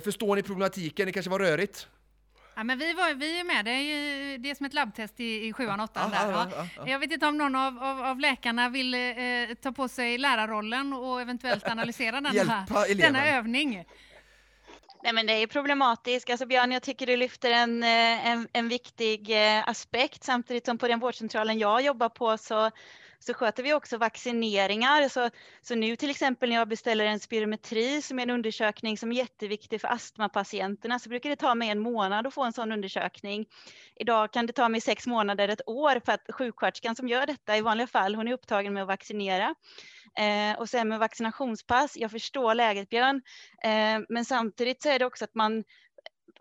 Förstår 0.04 0.36
ni 0.36 0.42
problematiken? 0.42 1.06
Det 1.06 1.12
kanske 1.12 1.30
var 1.30 1.38
rörigt? 1.38 1.88
Ja, 2.56 2.64
men 2.64 2.78
vi, 2.78 2.93
var, 2.93 3.14
vi 3.14 3.40
är 3.40 3.44
med, 3.44 3.64
det 3.64 3.70
är 3.70 3.81
ju 3.81 4.39
det 4.39 4.51
är 4.51 4.55
som 4.55 4.66
ett 4.66 4.74
labbtest 4.74 5.20
i, 5.20 5.47
i 5.47 5.52
sjuan, 5.52 5.81
åttan. 5.81 6.10
där, 6.10 6.31
ja. 6.31 6.66
Jag 6.86 6.98
vet 6.98 7.12
inte 7.12 7.26
om 7.26 7.39
någon 7.39 7.55
av, 7.55 7.82
av, 7.82 8.02
av 8.02 8.20
läkarna 8.20 8.68
vill 8.68 8.94
eh, 8.94 9.55
ta 9.62 9.72
på 9.72 9.89
sig 9.89 10.18
lärarrollen 10.18 10.93
och 10.93 11.20
eventuellt 11.20 11.68
analysera 11.68 12.20
denna, 12.20 12.66
denna 12.97 13.26
övning. 13.26 13.85
Nej, 15.05 15.12
men 15.12 15.26
det 15.26 15.32
är 15.32 15.47
problematiskt. 15.47 16.31
Alltså, 16.31 16.47
Björn, 16.47 16.72
jag 16.72 16.82
tycker 16.82 17.06
du 17.06 17.16
lyfter 17.16 17.51
en, 17.51 17.82
eh, 17.82 18.26
en, 18.26 18.48
en 18.52 18.68
viktig 18.68 19.31
eh, 19.31 19.68
aspekt 19.68 20.24
samtidigt 20.24 20.66
som 20.66 20.78
på 20.78 20.89
den 20.89 20.98
vårdcentralen 20.98 21.59
jag 21.59 21.82
jobbar 21.82 22.09
på 22.09 22.39
så 22.39 22.70
så 23.26 23.34
sköter 23.34 23.62
vi 23.62 23.74
också 23.74 23.96
vaccineringar. 23.96 25.09
Så, 25.09 25.30
så 25.62 25.74
nu 25.74 25.96
till 25.96 26.10
exempel 26.10 26.48
när 26.48 26.56
jag 26.56 26.68
beställer 26.68 27.05
en 27.05 27.20
spirometri 27.20 28.02
som 28.02 28.18
är 28.18 28.22
en 28.22 28.30
undersökning 28.30 28.98
som 28.98 29.12
är 29.12 29.16
jätteviktig 29.16 29.80
för 29.80 29.88
astmapatienterna 29.88 30.98
så 30.98 31.09
brukar 31.09 31.30
det 31.30 31.36
ta 31.36 31.55
mig 31.55 31.68
en 31.68 31.78
månad 31.78 32.26
att 32.26 32.34
få 32.34 32.44
en 32.44 32.52
sån 32.52 32.72
undersökning. 32.72 33.46
Idag 33.96 34.32
kan 34.32 34.46
det 34.46 34.52
ta 34.52 34.68
mig 34.68 34.80
sex 34.80 35.06
månader, 35.06 35.48
ett 35.48 35.68
år 35.68 36.01
för 36.05 36.12
att 36.12 36.26
sjuksköterskan 36.28 36.96
som 36.96 37.09
gör 37.09 37.26
detta 37.26 37.56
i 37.56 37.60
vanliga 37.60 37.86
fall, 37.86 38.14
hon 38.14 38.28
är 38.28 38.32
upptagen 38.32 38.74
med 38.74 38.82
att 38.82 38.88
vaccinera. 38.88 39.55
Eh, 40.18 40.59
och 40.59 40.68
sen 40.68 40.88
med 40.88 40.98
vaccinationspass, 40.98 41.96
jag 41.96 42.10
förstår 42.10 42.55
läget 42.55 42.88
Björn, 42.88 43.22
eh, 43.62 44.05
men 44.09 44.24
samtidigt 44.24 44.82
så 44.82 44.88
är 44.88 44.98
det 44.98 45.06
också 45.06 45.24
att 45.24 45.34
man 45.34 45.64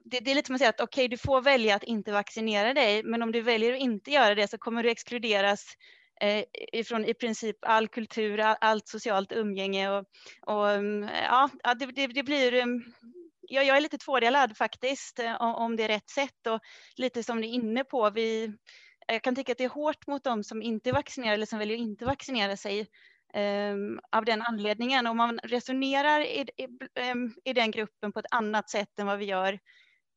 det, 0.06 0.20
det, 0.20 0.32
är 0.32 0.36
lite 0.36 0.48
som 0.48 0.56
att 0.56 0.60
säga 0.60 0.70
att 0.70 0.82
okej, 0.82 1.02
okay, 1.02 1.08
du 1.08 1.18
får 1.18 1.42
välja 1.42 1.76
att 1.76 1.84
inte 1.84 2.12
vaccinera 2.12 2.74
dig, 2.74 3.04
men 3.04 3.22
om 3.22 3.32
du 3.32 3.42
väljer 3.42 3.74
att 3.74 3.80
inte 3.80 4.12
göra 4.12 4.36
det 4.36 4.48
så 4.48 4.58
kommer 4.58 4.84
du 4.84 4.90
exkluderas 4.90 5.78
Eh, 6.22 6.44
ifrån 6.74 7.06
i 7.06 7.14
princip 7.14 7.58
all 7.62 7.88
kultur, 7.88 8.40
all, 8.40 8.56
allt 8.62 8.88
socialt 8.88 9.32
umgänge 9.32 9.90
och, 9.90 10.06
och 10.42 10.70
mm, 10.72 11.10
ja, 11.24 11.50
det, 11.80 11.86
det, 11.86 12.08
det 12.08 12.24
blir 12.24 12.54
mm, 12.54 12.84
jag, 13.42 13.66
jag 13.66 13.78
är 13.78 13.82
lite 13.82 13.98
tvådelad 13.98 14.58
faktiskt 14.58 15.20
eh, 15.20 15.42
om, 15.42 15.56
om 15.56 15.76
det 15.76 15.84
är 15.84 15.88
rätt 15.88 16.10
sätt 16.10 16.48
och 16.48 16.60
lite 16.98 17.24
som 17.24 17.40
ni 17.40 17.48
är 17.48 17.54
inne 17.54 17.84
på. 17.84 18.10
Vi, 18.10 18.54
jag 19.08 19.22
kan 19.22 19.36
tycka 19.36 19.52
att 19.52 19.58
det 19.58 19.64
är 19.64 19.70
hårt 19.70 20.08
mot 20.08 20.24
dem 20.24 20.44
som 20.44 20.62
inte 20.62 20.90
är 20.90 20.94
vaccinerade 20.94 21.34
eller 21.34 21.46
som 21.46 21.60
väljer 21.60 21.78
att 21.78 21.82
inte 21.82 22.06
vaccinera 22.06 22.58
sig 22.58 22.88
um, 23.34 24.00
av 24.12 24.26
den 24.26 24.42
anledningen. 24.42 25.08
Om 25.08 25.18
man 25.18 25.40
resonerar 25.44 26.22
i, 26.22 26.42
i, 26.58 26.68
um, 27.12 27.36
i 27.44 27.54
den 27.54 27.72
gruppen 27.72 28.12
på 28.12 28.20
ett 28.20 28.32
annat 28.32 28.70
sätt 28.70 29.00
än 29.00 29.08
vad 29.08 29.20
vi 29.20 29.26
gör 29.26 29.60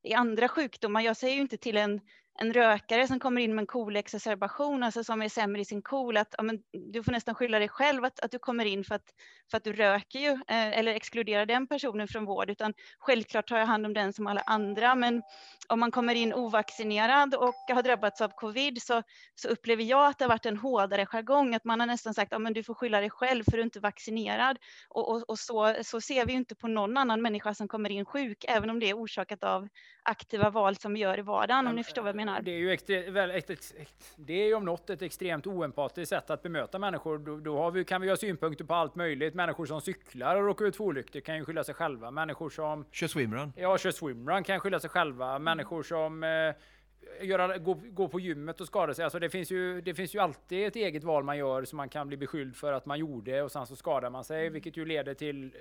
i 0.03 0.15
andra 0.15 0.49
sjukdomar. 0.49 1.01
Jag 1.01 1.17
säger 1.17 1.35
ju 1.35 1.41
inte 1.41 1.57
till 1.57 1.77
en 1.77 2.01
en 2.39 2.53
rökare 2.53 3.07
som 3.07 3.21
kommer 3.21 3.41
in 3.41 3.55
med 3.55 3.63
en 3.63 3.67
kolexacerbation, 3.67 4.83
alltså 4.83 5.05
som 5.05 5.23
är 5.23 5.29
sämre 5.29 5.61
i 5.61 5.65
sin 5.65 5.83
kol, 5.83 6.17
att 6.17 6.35
ja, 6.39 6.43
men, 6.43 6.63
du 6.93 7.03
får 7.03 7.13
nästan 7.13 7.35
skylla 7.35 7.59
dig 7.59 7.69
själv 7.69 8.05
att, 8.05 8.21
att 8.21 8.31
du 8.31 8.39
kommer 8.39 8.65
in 8.65 8.85
för 8.85 8.95
att, 8.95 9.15
för 9.51 9.57
att 9.57 9.65
du 9.65 9.73
röker 9.73 10.19
ju, 10.19 10.31
eh, 10.31 10.79
eller 10.79 10.95
exkluderar 10.95 11.47
den 11.47 11.67
personen 11.67 12.09
från 12.09 12.25
vård, 12.25 12.51
utan 12.51 12.75
självklart 12.99 13.49
tar 13.49 13.59
jag 13.59 13.67
hand 13.67 13.87
om 13.87 13.95
den 13.95 14.13
som 14.13 14.27
alla 14.27 14.41
andra. 14.41 14.95
Men 14.95 15.23
om 15.69 15.81
man 15.81 15.91
kommer 15.91 16.15
in 16.15 16.35
ovaccinerad 16.35 17.35
och 17.35 17.55
har 17.69 17.83
drabbats 17.83 18.21
av 18.21 18.29
covid 18.29 18.83
så, 18.83 19.03
så 19.35 19.49
upplever 19.49 19.85
jag 19.85 20.07
att 20.07 20.19
det 20.19 20.25
har 20.25 20.31
varit 20.31 20.47
en 20.47 20.57
hårdare 20.57 21.07
jargong, 21.07 21.55
att 21.55 21.65
man 21.65 21.81
har 21.81 21.87
nästan 21.87 22.15
sagt 22.15 22.33
ja 22.33 22.39
men 22.39 22.53
du 22.53 22.63
får 22.63 22.75
skylla 22.75 23.01
dig 23.01 23.11
själv 23.11 23.45
för 23.45 23.53
du 23.53 23.59
är 23.59 23.65
inte 23.65 23.81
vaccinerad. 23.81 24.59
Och, 24.89 25.11
och, 25.11 25.31
och, 25.31 25.39
så, 25.39 25.75
så 25.83 26.01
ser 26.01 26.27
vi 26.27 26.33
ju 26.33 26.39
inte 26.39 26.55
på 26.55 26.69
någon 26.69 26.97
annan 26.97 27.23
människa 27.23 27.55
som 27.55 27.69
kommer 27.69 27.91
in 27.91 28.05
sjuk, 28.05 28.45
även 28.49 28.71
om 28.71 28.81
det 28.81 28.91
är 28.91 28.95
orsakat 28.95 29.45
av 29.45 29.69
aktiva 30.07 30.51
val 30.51 30.77
som 30.77 30.95
vi 30.95 31.01
gör 31.01 31.19
i 31.19 31.23
vardagen, 31.23 31.67
om 31.67 31.75
ni 31.75 31.85
förstår 31.85 32.03
vad 32.03 32.09
jag 32.09 32.17
menar. 32.17 32.43
Det 32.43 32.51
är 32.51 32.59
ju, 32.59 32.71
extre, 32.71 33.11
väl, 33.11 33.31
ett, 33.31 33.51
ett, 33.51 33.75
det 34.17 34.33
är 34.43 34.47
ju 34.47 34.55
om 34.55 34.65
något 34.65 34.91
ett 34.91 35.03
extremt 35.03 35.47
oempatiskt 35.47 36.09
sätt 36.09 36.31
att 36.31 36.43
bemöta 36.43 36.79
människor. 36.79 37.19
Då, 37.19 37.37
då 37.37 37.59
har 37.59 37.71
vi, 37.71 37.85
kan 37.85 38.01
vi 38.01 38.09
ha 38.09 38.17
synpunkter 38.17 38.65
på 38.65 38.75
allt 38.75 38.95
möjligt. 38.95 39.35
Människor 39.35 39.67
som 39.67 39.81
cyklar 39.81 40.37
och 40.37 40.45
råkar 40.45 40.65
ut 40.65 40.77
för 40.77 40.85
olyckor 40.85 41.21
kan 41.21 41.37
ju 41.37 41.45
skylla 41.45 41.65
sig 41.65 41.75
själva. 41.75 42.11
Människor 42.11 42.51
som... 42.51 42.85
Kör 42.93 43.07
swimrun. 43.07 43.53
Ja, 43.57 43.79
kör 43.79 43.91
swimrun 43.91 44.45
kan 44.45 44.61
skylla 44.61 44.81
sig 44.81 44.91
själva. 44.91 45.39
Människor 45.39 45.83
som 45.83 46.23
eh, 46.23 46.55
göra, 47.21 47.59
gå, 47.59 47.75
gå 47.75 48.09
på 48.09 48.21
gymmet 48.21 48.61
och 48.61 48.67
skada 48.67 48.95
sig. 48.95 49.05
Alltså 49.05 49.19
det, 49.19 49.31
finns 49.31 49.51
ju, 49.51 49.81
det 49.81 49.95
finns 49.95 50.15
ju 50.15 50.19
alltid 50.19 50.67
ett 50.67 50.77
eget 50.77 51.05
val 51.05 51.25
man 51.25 51.39
gör 51.39 51.65
som 51.65 51.77
man 51.77 51.89
kan 51.89 52.09
bli 52.09 52.17
beskylld 52.17 52.57
för 52.57 52.73
att 52.73 52.87
man 52.87 52.99
gjorde 52.99 53.43
och 53.43 53.53
sen 53.53 53.67
så 53.67 53.77
skadar 53.77 54.11
man 54.11 54.25
sig, 54.25 54.51
vilket 54.51 54.77
ju 54.77 54.85
leder 54.85 55.15
till 55.15 55.57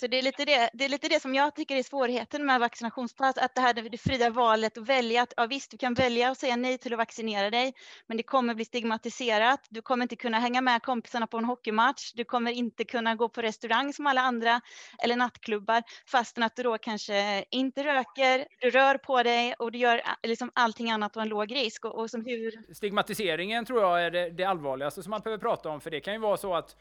så 0.00 0.06
det 0.06 0.18
är, 0.18 0.22
lite 0.22 0.44
det, 0.44 0.70
det 0.72 0.84
är 0.84 0.88
lite 0.88 1.08
det 1.08 1.20
som 1.20 1.34
jag 1.34 1.54
tycker 1.54 1.76
är 1.76 1.82
svårigheten 1.82 2.46
med 2.46 2.60
vaccinationspass, 2.60 3.38
att 3.38 3.54
det 3.54 3.60
här 3.60 3.74
det 3.90 3.98
fria 3.98 4.30
valet 4.30 4.78
att 4.78 4.88
välja, 4.88 5.22
att 5.22 5.32
ja, 5.36 5.46
visst, 5.46 5.70
du 5.70 5.76
kan 5.76 5.94
välja 5.94 6.30
att 6.30 6.38
säga 6.38 6.56
nej 6.56 6.78
till 6.78 6.92
att 6.92 6.98
vaccinera 6.98 7.50
dig, 7.50 7.74
men 8.06 8.16
det 8.16 8.22
kommer 8.22 8.54
bli 8.54 8.64
stigmatiserat. 8.64 9.66
Du 9.70 9.82
kommer 9.82 10.04
inte 10.04 10.16
kunna 10.16 10.38
hänga 10.38 10.60
med 10.60 10.82
kompisarna 10.82 11.26
på 11.26 11.38
en 11.38 11.44
hockeymatch. 11.44 12.12
Du 12.12 12.24
kommer 12.24 12.50
inte 12.50 12.84
kunna 12.84 13.14
gå 13.14 13.28
på 13.28 13.42
restaurang 13.42 13.92
som 13.92 14.06
alla 14.06 14.20
andra 14.20 14.60
eller 15.02 15.16
nattklubbar, 15.16 15.82
fastän 16.06 16.44
att 16.44 16.56
du 16.56 16.62
då 16.62 16.78
kanske 16.78 17.44
inte 17.50 17.84
röker, 17.84 18.46
du 18.60 18.70
rör 18.70 18.98
på 18.98 19.22
dig 19.22 19.54
och 19.58 19.72
du 19.72 19.78
gör 19.78 20.02
liksom 20.22 20.50
allting 20.54 20.90
annat 20.90 21.16
och 21.16 21.22
en 21.22 21.28
låg 21.28 21.54
risk. 21.54 21.84
Och, 21.84 21.98
och 21.98 22.10
som 22.10 22.24
hur... 22.24 22.74
Stigmatiseringen 22.74 23.64
tror 23.64 23.82
jag 23.82 24.04
är 24.04 24.10
det, 24.10 24.30
det 24.30 24.44
allvarligaste 24.44 25.02
som 25.02 25.10
man 25.10 25.20
behöver 25.20 25.40
prata 25.40 25.68
om, 25.68 25.80
för 25.80 25.90
det 25.90 26.00
kan 26.00 26.14
ju 26.14 26.20
vara 26.20 26.36
så 26.36 26.54
att, 26.54 26.76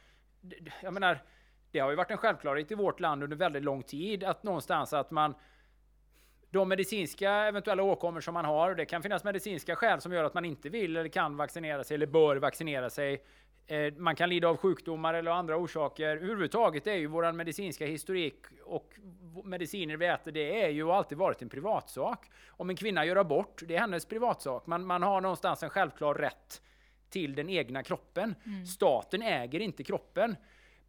jag 0.82 0.94
menar, 0.94 1.24
det 1.78 1.82
har 1.82 1.90
ju 1.90 1.95
varit 1.95 2.12
en 2.12 2.18
självklarhet 2.18 2.72
i 2.72 2.76
vårt 2.76 2.99
land 2.99 3.24
under 3.24 3.38
väldigt 3.38 3.64
lång 3.64 3.84
tid 3.84 4.24
att 4.24 4.44
någonstans 4.44 4.94
att 4.94 5.12
man 5.12 5.36
de 6.49 6.70
medicinska 6.70 7.32
eventuella 7.32 7.84
åkommor 7.84 8.22
som 8.22 8.34
man 8.34 8.45
har, 8.45 8.76
det 8.76 8.86
kan 8.86 9.04
finnas 9.04 9.24
medicinska 9.24 9.76
skäl 9.76 10.02
som 10.02 10.14
gör 10.14 10.24
att 10.24 10.34
man 10.34 10.45
inte 10.45 10.70
vill 10.70 10.98
eller 10.98 11.10
kan 11.10 11.38
vaccinera 11.38 11.84
sig 11.84 11.95
eller 11.95 12.08
bör 12.08 12.36
vaccinera 12.36 12.90
sig. 12.90 13.24
Eh, 13.68 13.94
man 13.94 14.16
kan 14.16 14.30
lida 14.30 14.48
av 14.48 14.58
sjukdomar 14.58 15.14
eller 15.14 15.32
andra 15.32 15.58
orsaker. 15.58 16.08
Överhuvudtaget 16.08 16.88
är 16.88 16.95
ju 16.95 17.08
våran 17.08 17.38
medicinska 17.38 17.86
historik 17.86 18.45
och 18.66 18.94
mediciner 19.44 19.98
vi 19.98 20.06
äter, 20.06 20.32
det 20.32 20.64
är 20.64 20.70
ju 20.70 20.91
alltid 20.91 21.18
varit 21.18 21.41
en 21.41 21.49
privatsak. 21.49 22.30
Om 22.48 22.70
en 22.70 22.76
kvinna 22.76 23.06
gör 23.06 23.16
abort, 23.16 23.64
det 23.68 23.76
är 23.76 23.80
hennes 23.80 24.06
privatsak. 24.06 24.68
Man, 24.68 24.86
man 24.86 25.04
har 25.04 25.22
någonstans 25.22 25.64
en 25.64 25.70
självklar 25.70 26.14
rätt 26.14 26.62
till 27.10 27.36
den 27.36 27.49
egna 27.49 27.84
kroppen. 27.84 28.36
Mm. 28.45 28.66
Staten 28.66 29.22
äger 29.22 29.60
inte 29.60 29.84
kroppen. 29.84 30.36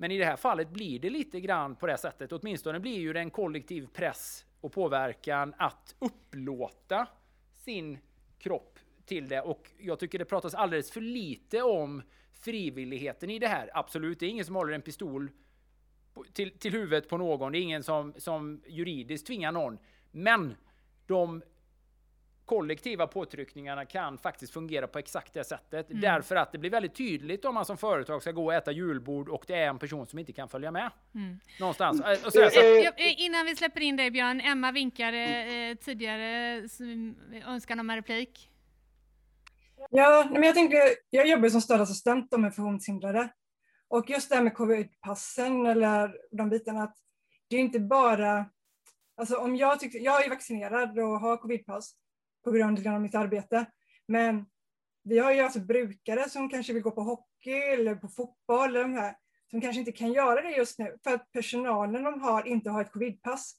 Men 0.00 0.10
i 0.10 0.18
det 0.18 0.24
här 0.24 0.36
fallet 0.36 0.70
blir 0.70 0.98
det 0.98 1.10
lite 1.10 1.40
grann 1.40 1.76
på 1.76 1.86
det 1.86 1.98
sättet. 1.98 2.32
Åtminstone 2.32 2.80
blir 2.80 2.98
ju 2.98 3.12
det 3.12 3.20
en 3.20 3.30
kollektiv 3.30 3.86
press 3.86 4.46
och 4.60 4.72
påverkan 4.72 5.54
att 5.58 5.94
upplåta 5.98 7.06
sin 7.52 7.98
kropp 8.38 8.78
till 9.06 9.28
det. 9.28 9.40
Och 9.40 9.70
jag 9.78 9.98
tycker 9.98 10.18
det 10.18 10.24
pratas 10.24 10.54
alldeles 10.54 10.90
för 10.90 11.00
lite 11.00 11.62
om 11.62 12.02
frivilligheten 12.32 13.30
i 13.30 13.38
det 13.38 13.48
här. 13.48 13.70
Absolut, 13.74 14.20
det 14.20 14.26
är 14.26 14.30
ingen 14.30 14.44
som 14.44 14.54
håller 14.54 14.72
en 14.72 14.82
pistol 14.82 15.30
till, 16.32 16.58
till 16.58 16.72
huvudet 16.72 17.08
på 17.08 17.16
någon. 17.16 17.52
Det 17.52 17.58
är 17.58 17.60
ingen 17.62 17.82
som, 17.82 18.14
som 18.16 18.62
juridiskt 18.66 19.26
tvingar 19.26 19.52
någon. 19.52 19.78
Men 20.10 20.56
de 21.06 21.42
kollektiva 22.48 23.06
påtryckningarna 23.06 23.84
kan 23.84 24.18
faktiskt 24.18 24.52
fungera 24.52 24.86
på 24.86 24.98
exakt 24.98 25.34
det 25.34 25.44
sättet. 25.44 25.90
Mm. 25.90 26.00
Därför 26.00 26.36
att 26.36 26.52
det 26.52 26.58
blir 26.58 26.70
väldigt 26.70 26.94
tydligt 26.94 27.44
om 27.44 27.54
man 27.54 27.64
som 27.64 27.78
företag 27.78 28.22
ska 28.22 28.32
gå 28.32 28.44
och 28.44 28.54
äta 28.54 28.72
julbord 28.72 29.28
och 29.28 29.44
det 29.46 29.54
är 29.54 29.68
en 29.68 29.78
person 29.78 30.06
som 30.06 30.18
inte 30.18 30.32
kan 30.32 30.48
följa 30.48 30.70
med. 30.70 30.90
Mm. 31.14 31.40
Någonstans. 31.60 32.00
Mm. 32.00 32.16
Så, 32.16 32.30
så, 32.30 32.50
så. 32.50 32.60
Innan 32.96 33.46
vi 33.46 33.56
släpper 33.56 33.80
in 33.80 33.96
dig 33.96 34.10
Björn, 34.10 34.40
Emma 34.40 34.72
vinkade 34.72 35.18
eh, 35.18 35.76
tidigare 35.84 36.62
önskan 37.46 37.80
om 37.80 37.90
en 37.90 37.96
replik. 37.96 38.50
Ja, 39.90 40.28
men 40.30 40.42
jag 40.42 40.54
tänker, 40.54 40.78
jag 41.10 41.28
jobbar 41.28 41.48
som 41.48 41.60
stödassistent 41.60 42.38
med 42.38 42.54
funktionshindrade. 42.54 43.28
Och 43.88 44.10
just 44.10 44.28
det 44.28 44.34
här 44.34 44.42
med 44.42 44.54
covidpassen 44.54 45.66
eller 45.66 46.14
de 46.30 46.48
bitarna, 46.48 46.82
att 46.82 46.96
det 47.48 47.56
är 47.56 47.60
inte 47.60 47.80
bara 47.80 48.46
Alltså 49.18 49.36
om 49.36 49.56
jag, 49.56 49.80
tyckte, 49.80 49.98
jag 49.98 50.24
är 50.24 50.30
vaccinerad 50.30 50.98
och 50.98 51.20
har 51.20 51.36
covidpass, 51.36 51.94
på 52.48 52.56
grund 52.56 52.86
av 52.86 53.00
mitt 53.00 53.14
arbete. 53.14 53.66
Men 54.08 54.46
vi 55.04 55.18
har 55.18 55.32
ju 55.32 55.40
alltså 55.40 55.60
brukare 55.60 56.28
som 56.28 56.50
kanske 56.50 56.72
vill 56.72 56.82
gå 56.82 56.90
på 56.90 57.02
hockey 57.02 57.50
eller 57.50 57.94
på 57.94 58.08
fotboll 58.08 58.68
eller 58.68 58.82
de 58.82 58.94
här, 58.94 59.14
som 59.50 59.60
kanske 59.60 59.80
inte 59.80 59.92
kan 59.92 60.12
göra 60.12 60.42
det 60.42 60.50
just 60.50 60.78
nu 60.78 60.96
för 61.04 61.14
att 61.14 61.32
personalen 61.32 62.04
de 62.04 62.20
har 62.20 62.46
inte 62.46 62.70
har 62.70 62.82
ett 62.82 62.92
covidpass. 62.92 63.54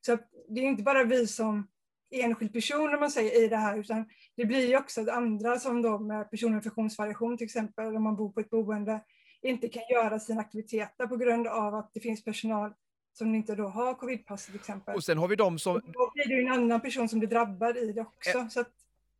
Så 0.00 0.18
det 0.48 0.60
är 0.60 0.64
inte 0.64 0.82
bara 0.82 1.04
vi 1.04 1.26
som 1.26 1.68
enskild 2.10 2.52
person 2.52 2.94
om 2.94 3.00
man 3.00 3.10
säger 3.10 3.44
i 3.44 3.48
det 3.48 3.56
här, 3.56 3.78
utan 3.78 4.08
det 4.36 4.44
blir 4.44 4.68
ju 4.68 4.76
också 4.76 5.00
att 5.00 5.08
andra 5.08 5.58
som 5.58 5.82
då 5.82 5.98
med 5.98 6.30
personer 6.30 6.54
med 6.54 6.62
funktionsvariation 6.62 7.36
till 7.36 7.44
exempel, 7.44 7.96
om 7.96 8.02
man 8.02 8.16
bor 8.16 8.32
på 8.32 8.40
ett 8.40 8.50
boende, 8.50 9.00
inte 9.42 9.68
kan 9.68 9.82
göra 9.90 10.18
sina 10.18 10.40
aktiviteter 10.40 11.06
på 11.06 11.16
grund 11.16 11.46
av 11.46 11.74
att 11.74 11.90
det 11.94 12.00
finns 12.00 12.24
personal 12.24 12.72
som 13.18 13.34
inte 13.34 13.54
då 13.54 13.68
har 13.68 13.94
covidpass 13.94 14.46
till 14.46 14.54
exempel. 14.54 14.94
Och 14.94 15.04
sen 15.04 15.18
har 15.18 15.28
vi 15.28 15.36
de 15.36 15.58
som... 15.58 15.76
Och 15.76 15.82
då 15.82 16.12
blir 16.14 16.28
det 16.28 16.46
en 16.46 16.52
annan 16.52 16.80
person 16.80 17.08
som 17.08 17.18
blir 17.18 17.28
drabbad 17.28 17.76
i 17.76 17.92
det 17.92 18.00
också. 18.00 18.38
Ä... 18.38 18.50
Så 18.50 18.60
att... 18.60 18.70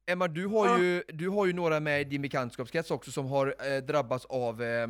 Emma, 0.07 0.29
du 0.29 0.47
har, 0.47 0.67
ja. 0.67 0.79
ju, 0.79 1.03
du 1.09 1.29
har 1.29 1.47
ju 1.47 1.53
några 1.53 1.81
med 1.81 2.01
i 2.01 2.05
din 2.05 2.23
bekantskapskrets 2.23 2.91
också 2.91 3.11
som 3.11 3.27
har 3.27 3.55
eh, 3.73 3.77
drabbats 3.77 4.25
av 4.25 4.63
eh, 4.63 4.87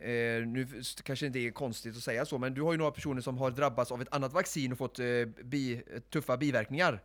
Eh, 0.00 0.46
nu 0.46 0.66
kanske 1.02 1.24
det 1.24 1.26
inte 1.26 1.38
är 1.38 1.50
konstigt 1.50 1.96
att 1.96 2.02
säga 2.02 2.24
så, 2.24 2.38
men 2.38 2.54
du 2.54 2.62
har 2.62 2.72
ju 2.72 2.78
några 2.78 2.90
personer 2.90 3.20
som 3.20 3.38
har 3.38 3.50
drabbats 3.50 3.92
av 3.92 4.02
ett 4.02 4.14
annat 4.14 4.32
vaccin 4.32 4.72
och 4.72 4.78
fått 4.78 4.98
eh, 4.98 5.06
bi, 5.44 5.82
tuffa 6.10 6.36
biverkningar. 6.36 7.02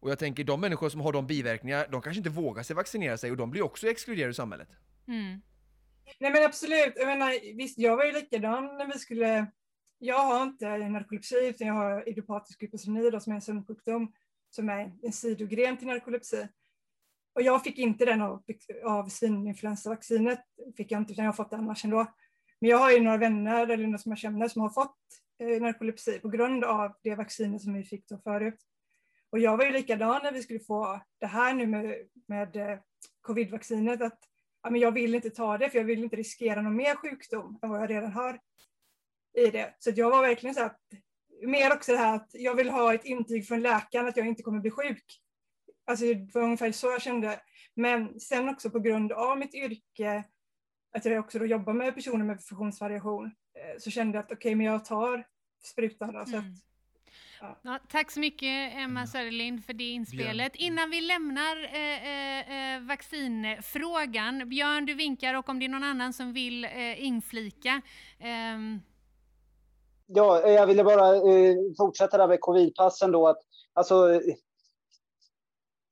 Och 0.00 0.10
jag 0.10 0.18
tänker, 0.18 0.44
de 0.44 0.60
människor 0.60 0.88
som 0.88 1.00
har 1.00 1.12
de 1.12 1.26
biverkningar, 1.26 1.88
de 1.90 2.02
kanske 2.02 2.18
inte 2.18 2.30
vågar 2.30 2.62
sig 2.62 2.76
vaccinera 2.76 3.18
sig 3.18 3.30
och 3.30 3.36
de 3.36 3.50
blir 3.50 3.62
också 3.62 3.88
exkluderade 3.88 4.28
ur 4.28 4.32
samhället. 4.32 4.68
Mm. 5.08 5.40
Nej 6.18 6.30
men 6.30 6.44
absolut, 6.44 6.92
jag 6.96 7.06
menar, 7.06 7.56
visst 7.56 7.78
jag 7.78 7.96
var 7.96 8.04
ju 8.04 8.12
likadan 8.12 8.64
när 8.64 8.86
vi 8.92 8.98
skulle 8.98 9.46
jag 9.98 10.18
har 10.18 10.42
inte 10.42 10.78
narkolepsi, 10.78 11.48
utan 11.48 11.66
jag 11.66 11.74
har 11.74 12.08
idiopatisk 12.08 12.62
hypoceni 12.62 13.20
som 13.20 13.32
är 13.32 13.34
en 13.34 13.42
sömnsjukdom 13.42 14.12
som 14.50 14.68
är 14.68 14.92
en 15.02 15.12
sidogren 15.12 15.76
till 15.76 15.86
narkolepsi. 15.86 16.48
Och 17.34 17.42
jag 17.42 17.64
fick 17.64 17.78
inte 17.78 18.04
den 18.04 18.22
av, 18.22 18.42
av 18.84 19.08
svininfluensavaccinet, 19.08 20.40
fick 20.76 20.90
jag 20.90 21.00
inte, 21.00 21.12
utan 21.12 21.24
jag 21.24 21.32
har 21.32 21.36
fått 21.36 21.50
det 21.50 21.56
annars 21.56 21.84
ändå. 21.84 22.06
Men 22.60 22.70
jag 22.70 22.78
har 22.78 22.92
ju 22.92 23.00
några 23.00 23.16
vänner 23.16 23.62
eller 23.62 23.86
några 23.86 23.98
som 23.98 24.12
jag 24.12 24.18
känner 24.18 24.48
som 24.48 24.62
har 24.62 24.70
fått 24.70 24.96
eh, 25.38 25.62
narkolepsi 25.62 26.18
på 26.18 26.28
grund 26.28 26.64
av 26.64 26.96
det 27.02 27.14
vaccinet 27.14 27.62
som 27.62 27.74
vi 27.74 27.84
fick 27.84 28.08
då 28.08 28.18
förut. 28.18 28.58
Och 29.30 29.38
jag 29.38 29.56
var 29.56 29.64
ju 29.64 29.70
likadan 29.70 30.20
när 30.22 30.32
vi 30.32 30.42
skulle 30.42 30.60
få 30.60 31.00
det 31.18 31.26
här 31.26 31.54
nu 31.54 31.66
med, 31.66 31.94
med 32.26 32.56
eh, 32.56 32.78
covidvaccinet, 33.20 34.02
att 34.02 34.18
ja, 34.62 34.70
men 34.70 34.80
jag 34.80 34.92
vill 34.92 35.14
inte 35.14 35.30
ta 35.30 35.58
det 35.58 35.70
för 35.70 35.78
jag 35.78 35.84
vill 35.84 36.04
inte 36.04 36.16
riskera 36.16 36.62
någon 36.62 36.76
mer 36.76 36.94
sjukdom 36.94 37.58
än 37.62 37.70
vad 37.70 37.82
jag 37.82 37.90
redan 37.90 38.12
har 38.12 38.40
i 39.36 39.50
det. 39.50 39.74
Så 39.78 39.90
jag 39.96 40.10
var 40.10 40.22
verkligen 40.22 40.54
så 40.54 40.62
att, 40.62 40.80
mer 41.42 41.72
också 41.72 41.92
det 41.92 41.98
här 41.98 42.14
att 42.14 42.30
jag 42.32 42.54
vill 42.54 42.70
ha 42.70 42.94
ett 42.94 43.04
intyg 43.04 43.48
från 43.48 43.62
läkaren 43.62 44.08
att 44.08 44.16
jag 44.16 44.26
inte 44.26 44.42
kommer 44.42 44.60
bli 44.60 44.70
sjuk. 44.70 45.20
Alltså 45.86 46.04
det 46.04 46.34
var 46.34 46.42
ungefär 46.42 46.72
så 46.72 46.86
jag 46.86 47.02
kände. 47.02 47.40
Men 47.74 48.20
sen 48.20 48.48
också 48.48 48.70
på 48.70 48.78
grund 48.78 49.12
av 49.12 49.38
mitt 49.38 49.54
yrke, 49.54 50.24
att 50.96 51.04
jag 51.04 51.24
också 51.24 51.38
då 51.38 51.46
jobbar 51.46 51.72
med 51.72 51.94
personer 51.94 52.24
med 52.24 52.44
funktionsvariation, 52.44 53.26
eh, 53.26 53.78
så 53.78 53.90
kände 53.90 54.18
jag 54.18 54.24
att 54.24 54.32
okej, 54.32 54.36
okay, 54.36 54.54
men 54.54 54.66
jag 54.66 54.84
tar 54.84 55.26
sprutan. 55.62 56.12
Då, 56.12 56.24
så 56.24 56.36
att, 56.36 56.42
mm. 56.42 56.54
Ja. 57.40 57.60
Ja, 57.62 57.78
tack 57.88 58.10
så 58.10 58.20
mycket 58.20 58.74
Emma 58.74 59.06
Söderlind 59.06 59.64
för 59.64 59.72
det 59.72 59.84
inspelet. 59.84 60.52
Björn. 60.52 60.72
Innan 60.72 60.90
vi 60.90 61.00
lämnar 61.00 61.64
eh, 61.64 62.08
eh, 62.08 62.74
eh, 62.74 62.80
vaccinfrågan, 62.80 64.48
Björn 64.48 64.86
du 64.86 64.94
vinkar 64.94 65.34
och 65.34 65.48
om 65.48 65.58
det 65.58 65.64
är 65.64 65.68
någon 65.68 65.82
annan 65.82 66.12
som 66.12 66.32
vill 66.32 66.64
eh, 66.64 67.04
inflika. 67.04 67.82
Ja, 70.06 70.42
eh, 70.42 70.52
jag 70.52 70.66
ville 70.66 70.84
bara 70.84 71.16
eh, 71.16 71.56
fortsätta 71.78 72.18
där 72.18 72.28
med 72.28 72.40
covidpassen 72.40 73.12
då. 73.12 73.28
Att, 73.28 73.38
alltså, 73.74 74.20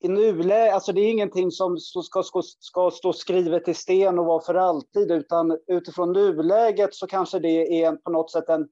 i 0.01 0.09
nuläget, 0.09 0.75
alltså 0.75 0.93
det 0.93 1.01
är 1.01 1.11
ingenting 1.11 1.51
som 1.51 1.79
ska, 1.79 2.23
ska, 2.23 2.43
ska 2.43 2.91
stå 2.91 3.13
skrivet 3.13 3.69
i 3.69 3.75
sten 3.75 4.19
och 4.19 4.27
vara 4.27 4.41
för 4.41 4.55
alltid, 4.55 5.11
utan 5.11 5.59
utifrån 5.67 6.13
nuläget 6.13 6.95
så 6.95 7.07
kanske 7.07 7.39
det 7.39 7.83
är 7.83 7.93
på 7.93 8.11
något 8.11 8.31
sätt 8.31 8.49
en 8.49 8.69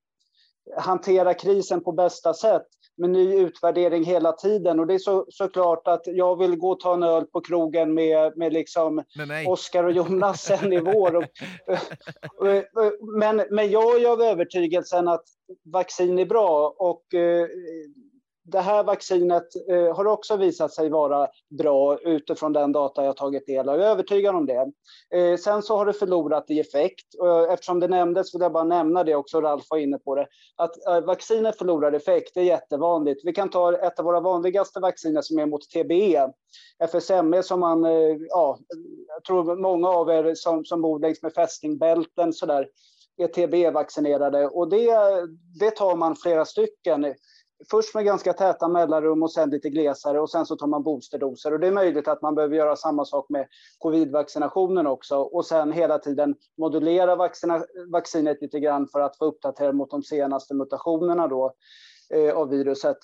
hantera 0.77 1.35
krisen 1.35 1.85
på 1.85 1.93
bästa 1.93 2.35
sätt 2.35 2.67
med 2.97 3.11
ny 3.11 3.35
utvärdering 3.35 4.05
hela 4.05 4.33
tiden. 4.33 4.81
Och 4.81 4.87
det 4.87 4.95
är 4.95 4.99
så, 4.99 5.27
såklart 5.29 5.89
att 5.89 6.03
jag 6.07 6.39
vill 6.39 6.57
gå 6.57 6.71
och 6.71 6.81
ta 6.81 6.95
en 6.95 7.03
öl 7.03 7.25
på 7.25 7.41
krogen 7.41 7.95
med, 7.95 8.37
med, 8.37 8.53
liksom 8.53 9.03
med 9.17 9.49
Oskar 9.49 9.85
och 9.85 9.93
Jonas 9.93 10.43
sen 10.43 10.73
i 10.73 10.81
vår. 10.81 11.17
Och, 11.17 11.25
men, 13.19 13.45
men 13.51 13.71
jag 13.71 14.03
är 14.03 14.09
av 14.09 14.23
övertygelsen 14.23 15.09
att 15.09 15.25
vaccin 15.65 16.19
är 16.19 16.27
bra 16.27 16.75
och 16.79 17.15
eh, 17.15 17.49
det 18.45 18.61
här 18.61 18.85
vaccinet 18.85 19.47
eh, 19.69 19.97
har 19.97 20.07
också 20.07 20.37
visat 20.37 20.73
sig 20.73 20.89
vara 20.89 21.29
bra 21.59 21.99
utifrån 21.99 22.53
den 22.53 22.73
data 22.73 23.05
jag 23.05 23.17
tagit 23.17 23.47
del 23.47 23.69
av. 23.69 23.79
Jag 23.79 23.87
är 23.87 23.91
övertygad 23.91 24.35
om 24.35 24.47
det. 24.47 24.73
Eh, 25.15 25.37
sen 25.37 25.63
så 25.63 25.77
har 25.77 25.87
det 25.87 25.93
förlorat 25.93 26.51
i 26.51 26.61
effekt. 26.61 27.07
Eh, 27.25 27.53
eftersom 27.53 27.81
det 27.81 27.89
nämndes 27.89 28.35
vill 28.35 28.43
jag 28.43 28.53
bara 28.53 28.65
nämna 28.65 29.05
det 29.05 29.15
också, 29.15 29.41
Ralf 29.41 29.65
var 29.71 29.79
inne 29.79 29.99
på 29.99 30.15
det. 30.15 30.27
Att 30.57 30.87
eh, 30.87 31.01
vaccinet 31.01 31.59
förlorar 31.59 31.93
effekt, 31.93 32.31
det 32.35 32.41
är 32.41 32.45
jättevanligt. 32.45 33.21
Vi 33.25 33.33
kan 33.33 33.51
ta 33.51 33.77
ett 33.77 33.99
av 33.99 34.05
våra 34.05 34.21
vanligaste 34.21 34.81
vacciner 34.81 35.23
som 35.23 35.39
är 35.39 35.47
mot 35.47 35.71
TBE. 35.71 36.33
FSME 36.89 37.43
som 37.43 37.61
man, 37.61 37.85
eh, 37.85 38.17
ja, 38.29 38.59
jag 39.09 39.25
tror 39.25 39.57
många 39.57 39.89
av 39.89 40.11
er 40.11 40.35
som, 40.35 40.65
som 40.65 40.83
bor 40.83 40.99
längs 40.99 41.23
med 41.23 41.33
fästingbälten 41.33 42.33
sådär, 42.33 42.69
är 43.17 43.27
TBE-vaccinerade 43.27 44.47
och 44.47 44.69
det, 44.69 44.91
det 45.61 45.71
tar 45.71 45.97
man 45.97 46.17
flera 46.17 46.45
stycken 46.45 47.15
först 47.71 47.95
med 47.95 48.05
ganska 48.05 48.33
täta 48.33 48.69
mellanrum 48.69 49.23
och 49.23 49.33
sen 49.33 49.51
lite 49.51 49.71
glesare 49.71 50.21
och 50.21 50.31
sen 50.31 50.47
så 50.47 50.57
tar 50.57 50.67
man 50.67 50.83
boosterdoser. 50.83 51.53
Och 51.53 51.61
det 51.61 51.67
är 51.67 51.73
möjligt 51.73 52.09
att 52.09 52.23
man 52.23 52.35
behöver 52.35 52.57
göra 52.57 52.77
samma 52.77 53.05
sak 53.05 53.29
med 53.29 53.49
covidvaccinationen 53.79 54.87
också 54.87 55.17
och 55.17 55.47
sen 55.47 55.73
hela 55.73 55.99
tiden 55.99 56.35
modulera 56.59 57.17
vaccina, 57.17 57.65
vaccinet 57.89 58.43
lite 58.43 58.61
grann 58.61 58.89
för 58.89 59.01
att 59.01 59.19
få 59.19 59.25
uppdatera 59.25 59.73
mot 59.73 59.91
de 59.91 60.03
senaste 60.03 60.55
mutationerna 60.55 61.29
då, 61.29 61.55
eh, 62.11 62.37
av 62.37 62.49
viruset. 62.49 62.97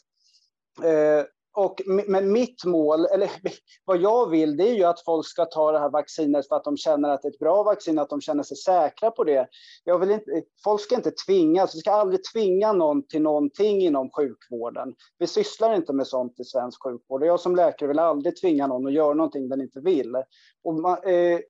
Eh, 0.82 1.24
och, 1.53 1.81
men 1.87 2.33
mitt 2.33 2.65
mål, 2.65 3.07
eller 3.07 3.31
vad 3.85 4.01
jag 4.01 4.31
vill, 4.31 4.57
det 4.57 4.69
är 4.69 4.75
ju 4.75 4.85
att 4.85 5.05
folk 5.05 5.27
ska 5.27 5.45
ta 5.45 5.73
det 5.73 5.79
här 5.79 5.91
vaccinet 5.91 6.49
för 6.49 6.57
att 6.57 6.65
de 6.65 6.77
känner 6.77 7.09
att 7.09 7.23
det 7.23 7.29
är 7.29 7.33
ett 7.33 7.39
bra 7.39 7.62
vaccin, 7.62 7.99
att 7.99 8.11
de 8.11 8.20
känner 8.20 8.43
sig 8.43 8.57
säkra 8.57 9.11
på 9.11 9.25
det. 9.25 9.49
Jag 9.85 9.99
vill 9.99 10.11
inte, 10.11 10.43
folk 10.65 10.81
ska 10.81 10.95
inte 10.95 11.11
tvingas, 11.27 11.62
alltså 11.62 11.77
vi 11.77 11.81
ska 11.81 11.91
aldrig 11.91 12.20
tvinga 12.33 12.73
någon 12.73 13.07
till 13.07 13.23
någonting 13.23 13.81
inom 13.81 14.11
sjukvården. 14.11 14.95
Vi 15.19 15.27
sysslar 15.27 15.75
inte 15.75 15.93
med 15.93 16.07
sånt 16.07 16.41
i 16.41 16.45
svensk 16.45 16.83
sjukvård. 16.83 17.25
Jag 17.25 17.41
som 17.41 17.57
läkare 17.57 17.89
vill 17.89 17.99
aldrig 17.99 18.41
tvinga 18.41 18.66
någon 18.66 18.87
att 18.87 18.93
göra 18.93 19.15
någonting 19.15 19.49
den 19.49 19.61
inte 19.61 19.81
vill. 19.81 20.16
Och 20.65 20.75
man, 20.75 20.99
eh, 21.05 21.41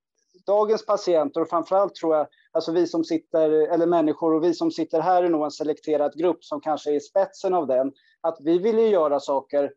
dagens 0.47 0.87
patienter 0.87 1.41
och 1.41 1.49
framförallt 1.49 1.95
tror 1.95 2.17
jag, 2.17 2.27
alltså 2.53 2.73
vi 2.73 2.87
som 2.87 3.05
sitter, 3.05 3.51
eller 3.51 3.87
människor 3.87 4.35
och 4.35 4.45
vi 4.45 4.55
som 4.55 4.71
sitter 4.71 5.01
här 5.01 5.23
är 5.23 5.29
nog 5.29 5.45
en 5.45 5.51
selekterad 5.51 6.19
grupp 6.19 6.45
som 6.45 6.61
kanske 6.61 6.91
är 6.91 6.95
i 6.95 7.01
spetsen 7.01 7.55
av 7.55 7.67
den, 7.67 7.93
att 8.21 8.39
vi 8.41 8.59
vill 8.59 8.79
ju 8.79 8.89
göra 8.89 9.21
saker 9.21 9.73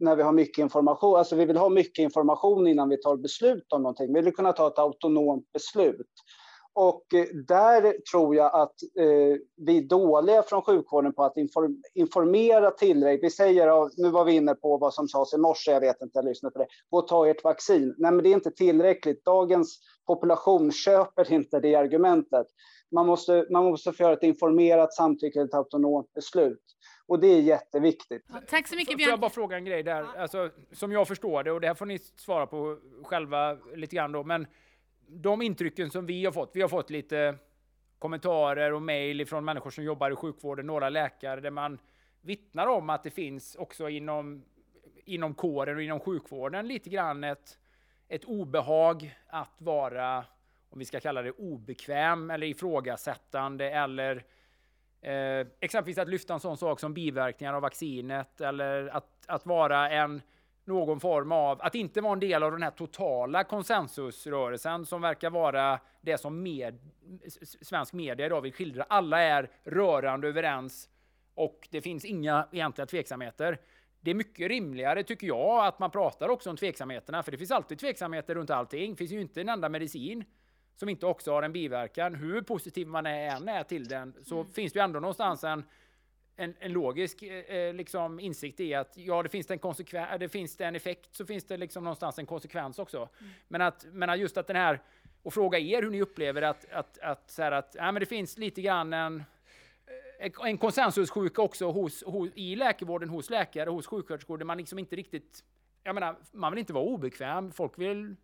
när 0.00 0.16
vi 0.16 0.22
har 0.22 0.32
mycket 0.32 0.62
information. 0.62 1.16
Alltså 1.16 1.36
vi 1.36 1.44
vill 1.44 1.56
ha 1.56 1.68
mycket 1.68 2.02
information 2.02 2.66
innan 2.66 2.88
vi 2.88 2.96
tar 2.96 3.16
beslut 3.16 3.72
om 3.72 3.82
någonting. 3.82 4.14
Vi 4.14 4.20
vill 4.20 4.34
kunna 4.34 4.52
ta 4.52 4.66
ett 4.66 4.78
autonomt 4.78 5.52
beslut. 5.52 6.10
Och 6.72 7.14
eh, 7.14 7.26
där 7.48 7.94
tror 8.12 8.36
jag 8.36 8.54
att 8.54 8.74
eh, 8.98 9.38
vi 9.56 9.78
är 9.78 9.88
dåliga 9.88 10.42
från 10.42 10.62
sjukvården 10.62 11.12
på 11.12 11.24
att 11.24 11.34
informera 11.94 12.70
tillräckligt. 12.70 13.24
Vi 13.24 13.30
säger, 13.30 14.02
nu 14.02 14.10
var 14.10 14.24
vi 14.24 14.32
inne 14.32 14.54
på 14.54 14.76
vad 14.76 14.94
som 14.94 15.08
sades 15.08 15.34
i 15.34 15.38
morse, 15.38 15.70
jag 15.70 15.80
vet 15.80 16.02
inte, 16.02 16.18
jag 16.18 16.24
lyssnade 16.24 16.52
på 16.52 16.58
det. 16.58 16.66
Gå 16.90 16.98
och 16.98 17.08
ta 17.08 17.28
ert 17.28 17.44
vaccin. 17.44 17.94
Nej, 17.98 18.12
men 18.12 18.22
det 18.22 18.28
är 18.28 18.34
inte 18.34 18.50
tillräckligt. 18.50 19.24
Dagens 19.24 19.78
population 20.06 20.72
köper 20.72 21.32
inte 21.32 21.60
det 21.60 21.74
argumentet. 21.74 22.46
Man 22.94 23.06
måste, 23.06 23.46
man 23.50 23.64
måste 23.64 23.92
få 23.92 24.02
göra 24.02 24.12
ett 24.12 24.22
informerat 24.22 24.94
samtycke, 24.94 25.40
ett 25.40 25.54
autonomt 25.54 26.12
beslut. 26.14 26.62
Och 27.10 27.20
det 27.20 27.26
är 27.26 27.40
jätteviktigt. 27.40 28.24
Ja, 28.28 28.40
tack 28.48 28.68
så 28.68 28.76
mycket 28.76 28.96
Björn. 28.96 29.06
Får 29.06 29.10
jag 29.10 29.20
bara 29.20 29.30
fråga 29.30 29.56
en 29.56 29.64
grej 29.64 29.82
där? 29.82 30.02
Ja. 30.02 30.18
Alltså, 30.18 30.50
som 30.72 30.92
jag 30.92 31.08
förstår 31.08 31.42
det, 31.42 31.52
och 31.52 31.60
det 31.60 31.66
här 31.66 31.74
får 31.74 31.86
ni 31.86 31.98
svara 31.98 32.46
på 32.46 32.78
själva 33.04 33.58
lite 33.74 33.96
grann 33.96 34.12
då, 34.12 34.24
men 34.24 34.46
de 35.06 35.42
intrycken 35.42 35.90
som 35.90 36.06
vi 36.06 36.24
har 36.24 36.32
fått, 36.32 36.50
vi 36.54 36.62
har 36.62 36.68
fått 36.68 36.90
lite 36.90 37.34
kommentarer 37.98 38.72
och 38.72 38.82
mejl 38.82 39.26
från 39.26 39.44
människor 39.44 39.70
som 39.70 39.84
jobbar 39.84 40.10
i 40.10 40.16
sjukvården, 40.16 40.66
några 40.66 40.88
läkare, 40.88 41.40
där 41.40 41.50
man 41.50 41.78
vittnar 42.20 42.66
om 42.66 42.90
att 42.90 43.04
det 43.04 43.10
finns 43.10 43.54
också 43.54 43.88
inom, 43.88 44.44
inom 45.04 45.34
kåren 45.34 45.76
och 45.76 45.82
inom 45.82 46.00
sjukvården 46.00 46.68
lite 46.68 46.90
grann 46.90 47.24
ett, 47.24 47.58
ett 48.08 48.24
obehag 48.24 49.18
att 49.26 49.56
vara, 49.58 50.24
om 50.68 50.78
vi 50.78 50.84
ska 50.84 51.00
kalla 51.00 51.22
det 51.22 51.30
obekväm 51.30 52.30
eller 52.30 52.46
ifrågasättande 52.46 53.70
eller 53.70 54.24
Eh, 55.02 55.46
exempelvis 55.60 55.98
att 55.98 56.08
lyfta 56.08 56.34
en 56.34 56.40
sån 56.40 56.56
sak 56.56 56.80
som 56.80 56.94
biverkningar 56.94 57.54
av 57.54 57.62
vaccinet 57.62 58.40
eller 58.40 58.88
att, 58.88 59.06
att 59.26 59.46
vara 59.46 59.90
en 59.90 60.22
någon 60.64 61.00
form 61.00 61.32
av, 61.32 61.62
att 61.62 61.74
inte 61.74 62.00
vara 62.00 62.12
en 62.12 62.20
del 62.20 62.42
av 62.42 62.52
den 62.52 62.62
här 62.62 62.70
totala 62.70 63.44
konsensusrörelsen 63.44 64.86
som 64.86 65.02
verkar 65.02 65.30
vara 65.30 65.80
det 66.00 66.18
som 66.18 66.42
med, 66.42 66.78
svensk 67.62 67.92
media 67.92 68.26
idag 68.26 68.40
vill 68.40 68.52
skildra. 68.52 68.84
Alla 68.88 69.20
är 69.20 69.50
rörande 69.64 70.28
överens 70.28 70.88
och 71.34 71.68
det 71.70 71.80
finns 71.80 72.04
inga 72.04 72.48
egentliga 72.52 72.86
tveksamheter. 72.86 73.58
Det 74.00 74.10
är 74.10 74.14
mycket 74.14 74.48
rimligare 74.48 75.02
tycker 75.02 75.26
jag 75.26 75.66
att 75.66 75.78
man 75.78 75.90
pratar 75.90 76.28
också 76.28 76.50
om 76.50 76.56
tveksamheterna, 76.56 77.22
för 77.22 77.32
det 77.32 77.38
finns 77.38 77.50
alltid 77.50 77.78
tveksamheter 77.78 78.34
runt 78.34 78.50
allting. 78.50 78.90
Det 78.90 78.96
finns 78.96 79.12
ju 79.12 79.20
inte 79.20 79.40
en 79.40 79.48
enda 79.48 79.68
medicin 79.68 80.24
som 80.80 80.88
inte 80.88 81.06
också 81.06 81.32
har 81.32 81.42
en 81.42 81.52
biverkan, 81.52 82.14
hur 82.14 82.42
positiv 82.42 82.86
man 82.86 83.06
än 83.06 83.48
är 83.48 83.64
till 83.64 83.88
den, 83.88 84.14
så 84.22 84.40
mm. 84.40 84.52
finns 84.52 84.72
det 84.72 84.78
ju 84.78 84.84
ändå 84.84 85.00
någonstans 85.00 85.44
en, 85.44 85.64
en, 86.36 86.54
en 86.58 86.72
logisk 86.72 87.22
eh, 87.22 87.56
eh, 87.56 87.74
liksom 87.74 88.20
insikt 88.20 88.60
i 88.60 88.74
att 88.74 88.92
ja, 88.96 89.22
det 89.22 89.28
finns 89.28 89.46
det 89.46 89.54
en 89.54 89.58
konsekvens, 89.58 90.08
det 90.20 90.28
finns 90.28 90.56
det 90.56 90.64
en 90.64 90.76
effekt, 90.76 91.14
så 91.14 91.26
finns 91.26 91.44
det 91.44 91.56
liksom 91.56 91.84
någonstans 91.84 92.18
en 92.18 92.26
konsekvens 92.26 92.78
också. 92.78 92.98
Mm. 92.98 93.32
Men 93.48 93.60
att, 93.60 93.86
men 93.92 94.20
just 94.20 94.36
att 94.36 94.46
den 94.46 94.56
här, 94.56 94.82
och 95.22 95.34
fråga 95.34 95.58
er 95.58 95.82
hur 95.82 95.90
ni 95.90 96.02
upplever 96.02 96.42
att, 96.42 96.72
att, 96.72 96.98
att, 96.98 97.30
så 97.30 97.42
här 97.42 97.52
att 97.52 97.74
ja, 97.78 97.92
men 97.92 98.00
det 98.00 98.06
finns 98.06 98.38
lite 98.38 98.62
grann 98.62 98.92
en, 98.92 99.22
eh, 100.20 100.46
en 100.46 100.58
konsensussjuka 100.58 101.42
också 101.42 101.70
hos, 101.70 102.04
hos, 102.04 102.30
i 102.34 102.56
läkarvården, 102.56 103.08
hos 103.08 103.30
läkare, 103.30 103.70
hos 103.70 103.86
sjuksköterskor, 103.86 104.38
där 104.38 104.44
man 104.44 104.58
liksom 104.58 104.78
inte 104.78 104.96
riktigt, 104.96 105.44
jag 105.82 105.94
menar, 105.94 106.16
man 106.32 106.52
vill 106.52 106.58
inte 106.58 106.72
vara 106.72 106.84
obekväm, 106.84 107.52
folk 107.52 107.78
vill 107.78 108.16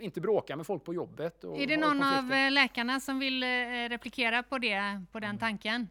inte 0.00 0.20
bråka 0.20 0.56
med 0.56 0.66
folk 0.66 0.84
på 0.84 0.94
jobbet. 0.94 1.44
är 1.44 1.66
det 1.66 1.76
någon 1.76 2.02
av 2.02 2.32
eh, 2.32 2.50
läkarna 2.50 3.00
som 3.00 3.18
vill 3.18 3.42
eh, 3.42 3.46
replikera 3.88 4.42
på, 4.42 4.58
det, 4.58 5.04
på 5.12 5.20
den 5.20 5.30
mm. 5.30 5.38
tanken? 5.38 5.88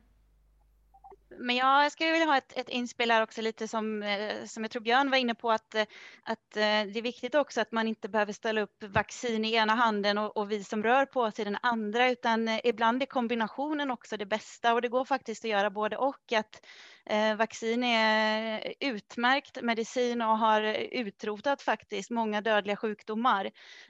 Men 1.39 1.55
jag 1.55 1.91
skulle 1.91 2.11
vilja 2.11 2.25
ha 2.25 2.37
ett, 2.37 2.57
ett 2.57 2.69
inspel 2.69 3.11
här 3.11 3.23
också 3.23 3.41
lite 3.41 3.67
som, 3.67 4.03
eh, 4.03 4.45
som 4.45 4.63
jag 4.63 4.71
tror 4.71 4.81
Björn 4.81 5.09
var 5.09 5.17
inne 5.17 5.35
på 5.35 5.51
att, 5.51 5.75
att 6.23 6.51
det 6.53 6.97
är 6.97 7.01
viktigt 7.01 7.35
också 7.35 7.61
att 7.61 7.71
man 7.71 7.87
inte 7.87 8.09
behöver 8.09 8.33
ställa 8.33 8.61
upp 8.61 8.83
vaccin 8.83 9.45
i 9.45 9.53
ena 9.53 9.75
handen 9.75 10.17
och, 10.17 10.37
och 10.37 10.51
vi 10.51 10.63
som 10.63 10.83
rör 10.83 11.05
på 11.05 11.21
oss 11.21 11.39
i 11.39 11.43
den 11.43 11.57
andra 11.61 12.09
utan 12.09 12.59
ibland 12.63 13.01
är 13.01 13.05
kombinationen 13.05 13.91
också 13.91 14.17
det 14.17 14.25
bästa 14.25 14.73
och 14.73 14.81
det 14.81 14.89
går 14.89 15.05
faktiskt 15.05 15.45
att 15.45 15.51
göra 15.51 15.69
både 15.69 15.97
och. 15.97 16.33
Att 16.33 16.61
Eh, 17.09 17.35
vaccin 17.35 17.83
är 17.83 18.73
utmärkt 18.79 19.61
medicin 19.61 20.21
och 20.21 20.37
har 20.37 20.61
utrotat 20.91 21.61
faktiskt 21.61 22.09
många 22.09 22.41
dödliga 22.41 22.75
sjukdomar. 22.75 23.45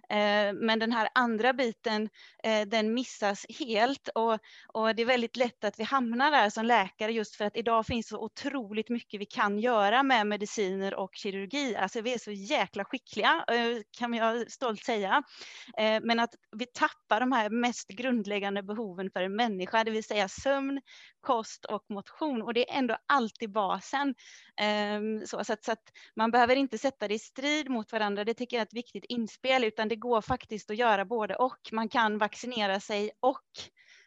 Eh, 0.10 0.54
men 0.54 0.80
den 0.80 0.92
här 0.92 1.10
andra 1.14 1.54
biten, 1.54 2.10
eh, 2.44 2.62
den 2.68 2.94
missas 2.94 3.46
helt 3.60 4.10
och, 4.16 4.38
och 4.68 4.96
det 4.96 5.02
är 5.02 5.06
väldigt 5.06 5.38
lätt 5.38 5.64
att 5.64 5.80
vi 5.80 5.84
hamnar 5.84 6.32
där 6.32 6.50
som 6.50 6.66
läkare 6.66 7.12
just 7.12 7.36
för 7.36 7.46
att 7.46 7.58
idag 7.58 7.86
finns 7.86 8.08
så 8.08 8.20
otroligt 8.20 8.90
mycket 8.90 9.22
vi 9.22 9.26
kan 9.26 9.60
göra 9.60 10.04
med 10.04 10.28
mediciner 10.28 10.96
och 10.96 11.12
kirurgi. 11.14 11.76
Alltså 11.76 12.02
vi 12.02 12.14
är 12.14 12.18
så 12.18 12.32
jäkla 12.32 12.86
skickliga 12.86 13.46
kan 13.98 14.14
jag 14.14 14.52
stolt 14.52 14.84
säga. 14.84 15.24
Men 16.02 16.20
att 16.20 16.36
vi 16.58 16.66
tappar 16.66 17.20
de 17.20 17.32
här 17.32 17.50
mest 17.50 17.88
grundläggande 17.88 18.64
behoven 18.64 19.12
för 19.12 19.22
en 19.22 19.36
människa, 19.36 19.84
det 19.84 19.92
vill 19.92 20.04
säga 20.04 20.28
sömn, 20.28 20.82
kost 21.22 21.66
och 21.66 21.86
motion 21.90 22.42
och 22.42 22.54
det 22.54 22.72
är 22.72 22.78
ändå 22.78 22.98
alltid 23.10 23.52
basen. 23.52 24.16
Ehm, 24.58 25.26
så, 25.28 25.44
så, 25.44 25.54
att, 25.54 25.64
så, 25.64 25.72
att, 25.72 25.92
man 26.16 26.32
behöver 26.32 26.56
inte 26.56 26.78
sätta 26.78 27.08
det 27.08 27.14
i 27.14 27.20
strid 27.20 27.70
mot 27.70 27.92
varandra, 27.92 28.24
det 28.24 28.34
tycker 28.34 28.58
jag 28.58 28.62
är 28.62 28.66
ett 28.66 28.74
viktigt 28.74 29.06
inspel, 29.06 29.64
utan 29.64 29.88
det 29.88 29.96
går 29.96 30.22
faktiskt 30.22 30.72
att 30.72 30.78
göra 30.78 31.06
både 31.06 31.36
och. 31.36 31.70
Man 31.72 31.90
kan 31.90 32.18
vaccinera 32.18 32.80
sig 32.80 33.12
och 33.20 33.48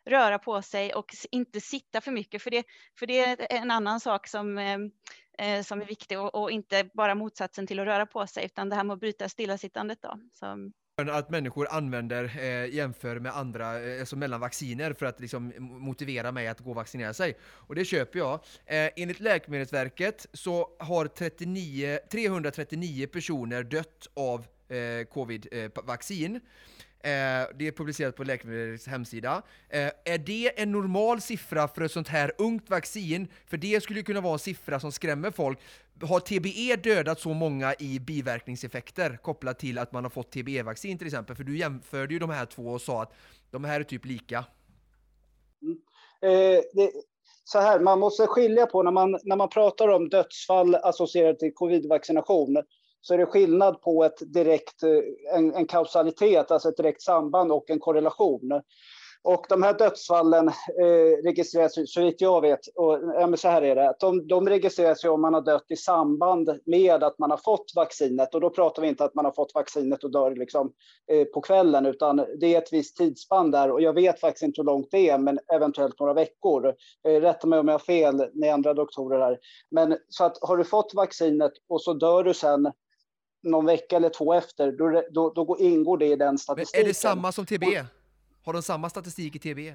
röra 0.05 0.39
på 0.39 0.63
sig 0.63 0.95
och 0.95 1.15
inte 1.31 1.61
sitta 1.61 2.01
för 2.01 2.11
mycket, 2.11 2.43
för 2.43 2.51
det, 2.51 2.65
för 2.99 3.07
det 3.07 3.19
är 3.19 3.47
en 3.51 3.71
annan 3.71 4.01
sak 4.01 4.29
som, 4.29 4.59
ehm, 4.59 4.91
eh, 5.39 5.63
som 5.63 5.81
är 5.83 5.87
viktig 5.87 6.21
och, 6.21 6.35
och, 6.35 6.51
inte 6.51 6.91
bara 6.95 7.15
motsatsen 7.15 7.67
till 7.67 7.81
att 7.81 7.87
röra 7.87 8.07
på 8.07 8.27
sig, 8.27 8.45
utan 8.45 8.69
det 8.69 8.77
här 8.77 8.85
med 8.85 8.95
att 8.95 9.01
bryta 9.01 9.29
stillasittandet. 9.29 10.03
Då. 10.03 10.19
Så, 10.33 10.47
att 10.97 11.31
människor 11.31 11.69
använder, 11.71 12.25
eh, 12.39 12.75
jämför 12.75 13.19
med 13.19 13.37
andra, 13.37 13.83
eh, 13.83 14.01
alltså 14.01 14.17
mellan 14.17 14.41
vacciner 14.41 14.93
för 14.93 15.07
att 15.07 15.21
liksom 15.21 15.53
motivera 15.59 16.33
mig 16.33 16.49
att 16.49 16.61
gå 16.61 16.71
och 16.71 16.77
vaccinera 16.77 17.15
sig. 17.15 17.37
Och 17.43 17.75
det 17.75 17.85
köper 17.85 18.19
jag. 18.19 18.35
Eh, 18.67 18.91
enligt 18.97 19.21
Läkemedelsverket 19.21 20.27
så 20.33 20.69
har 20.79 21.07
39, 21.07 21.99
339 22.11 23.07
personer 23.07 23.63
dött 23.63 24.07
av 24.15 24.47
eh, 24.69 25.07
covid-vaccin. 25.13 26.35
Eh, 26.35 26.43
Eh, 27.05 27.49
det 27.55 27.67
är 27.67 27.73
publicerat 27.73 28.17
på 28.17 28.25
Läkemedels 28.25 28.87
hemsida. 28.87 29.43
Eh, 29.69 29.91
är 30.05 30.19
det 30.19 30.61
en 30.63 30.73
normal 30.73 31.21
siffra 31.21 31.69
för 31.69 31.83
ett 31.83 31.93
sånt 31.93 32.09
här 32.09 32.33
ungt 32.39 32.71
vaccin? 32.71 33.29
För 33.47 33.57
det 33.57 33.83
skulle 33.83 34.03
kunna 34.03 34.21
vara 34.21 34.33
en 34.33 34.39
siffra 34.39 34.81
som 34.81 34.93
skrämmer 34.93 35.31
folk. 35.31 35.59
Har 36.03 36.21
TBE 36.21 36.77
dödat 36.77 37.21
så 37.21 37.29
många 37.29 37.75
i 37.79 38.01
biverkningseffekter 38.01 39.19
kopplat 39.23 39.59
till 39.59 39.79
att 39.79 39.93
man 39.93 40.05
har 40.05 40.11
fått 40.11 40.31
TBE-vaccin 40.31 40.99
till 40.99 41.07
exempel? 41.07 41.37
För 41.37 41.45
du 41.45 41.59
jämförde 41.59 42.15
ju 42.15 42.19
de 42.19 42.31
här 42.31 42.47
två 42.47 42.63
och 42.63 42.81
sa 42.81 43.03
att 43.03 43.13
de 43.51 43.65
här 43.65 43.81
är 43.81 43.85
typ 43.85 44.05
lika. 44.05 44.45
Mm. 45.63 45.79
Eh, 46.23 46.63
det, 46.73 46.91
så 47.45 47.59
här, 47.59 47.81
man 47.81 47.99
måste 47.99 48.27
skilja 48.27 48.67
på 48.67 48.83
när 48.83 48.91
man, 48.91 49.19
när 49.23 49.37
man 49.37 49.49
pratar 49.49 49.89
om 49.89 50.09
dödsfall 50.09 50.75
associerat 50.75 51.39
till 51.39 51.55
covid-vaccination 51.55 52.63
så 53.03 53.15
är 53.15 53.19
det 53.19 53.27
skillnad 53.27 53.81
på 53.81 54.05
ett 54.05 54.33
direkt, 54.33 54.83
eh, 54.83 55.37
en, 55.37 55.55
en 55.55 55.67
kausalitet, 55.67 56.51
alltså 56.51 56.69
ett 56.69 56.77
direkt 56.77 57.03
samband 57.03 57.53
och 57.53 57.71
en 57.71 57.81
korrelation. 57.81 58.63
Och 59.25 59.47
de 59.49 59.63
här 59.63 59.79
dödsfallen 59.79 60.49
eh, 60.49 61.23
registreras, 61.25 61.73
så 61.87 62.01
vitt 62.01 62.21
jag 62.21 62.41
vet, 62.41 62.61
och, 62.75 62.99
ja, 63.15 63.27
men 63.27 63.37
så 63.37 63.49
här 63.49 63.63
är 63.63 63.75
det, 63.75 63.89
att 63.89 64.01
de, 64.01 64.29
de 64.29 64.49
registreras 64.49 65.05
ju 65.05 65.09
om 65.09 65.21
man 65.21 65.35
har 65.35 65.41
dött 65.41 65.65
i 65.69 65.77
samband 65.77 66.61
med 66.67 67.03
att 67.03 67.19
man 67.19 67.31
har 67.31 67.39
fått 67.39 67.73
vaccinet. 67.77 68.35
Och 68.35 68.41
då 68.41 68.51
pratar 68.51 68.83
vi 68.83 68.89
inte 68.89 69.05
att 69.05 69.15
man 69.15 69.25
har 69.25 69.33
fått 69.33 69.55
vaccinet 69.55 70.05
och 70.05 70.11
dör 70.11 70.37
liksom, 70.37 70.73
eh, 71.13 71.25
på 71.25 71.41
kvällen, 71.41 71.87
utan 71.87 72.17
det 72.17 72.55
är 72.55 72.59
ett 72.59 72.73
visst 72.73 72.97
tidsspann 72.97 73.51
där. 73.51 73.71
Och 73.71 73.83
jag 73.83 73.93
vet 73.93 74.21
faktiskt 74.21 74.43
inte 74.43 74.61
hur 74.61 74.67
långt 74.67 74.91
det 74.91 75.11
är, 75.11 75.19
men 75.19 75.39
eventuellt 75.53 76.01
några 76.01 76.15
veckor. 76.15 76.75
Eh, 77.09 77.21
rätta 77.21 77.47
mig 77.47 77.59
om 77.59 77.69
jag 77.69 77.75
har 77.75 77.79
fel, 77.79 78.31
ni 78.35 78.49
andra 78.49 78.75
doktorer 78.75 79.21
här. 79.21 79.39
Men 79.71 79.97
så 80.09 80.25
att 80.25 80.39
har 80.41 80.57
du 80.57 80.65
fått 80.65 80.95
vaccinet 80.95 81.53
och 81.69 81.83
så 81.83 81.93
dör 81.93 82.25
du 82.25 82.35
sen 82.35 82.73
någon 83.43 83.67
vecka 83.67 83.97
eller 83.97 84.09
två 84.09 84.33
efter, 84.33 84.73
då, 84.73 85.03
då, 85.11 85.31
då 85.31 85.57
ingår 85.59 85.99
det 85.99 86.07
i 86.07 86.17
den 86.17 86.39
statistiken. 86.39 86.81
Men 86.81 86.85
är 86.85 86.89
det 86.89 86.95
samma 86.95 87.33
som 87.33 87.47
TB? 87.47 87.65
Har 88.45 88.53
de 88.53 88.63
samma 88.63 88.91
statistik 88.91 89.37
i 89.37 89.39
TB? 89.39 89.69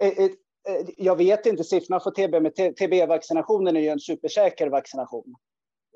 Eh, 0.00 0.08
eh, 0.08 0.24
eh, 0.24 0.30
jag 0.96 1.16
vet 1.16 1.46
inte 1.46 1.64
siffrorna 1.64 2.00
för 2.00 2.10
TB, 2.10 2.40
men 2.40 2.52
TB-vaccinationen 2.52 3.76
är 3.76 3.80
ju 3.80 3.88
en 3.88 4.00
supersäker 4.00 4.68
vaccination. 4.68 5.34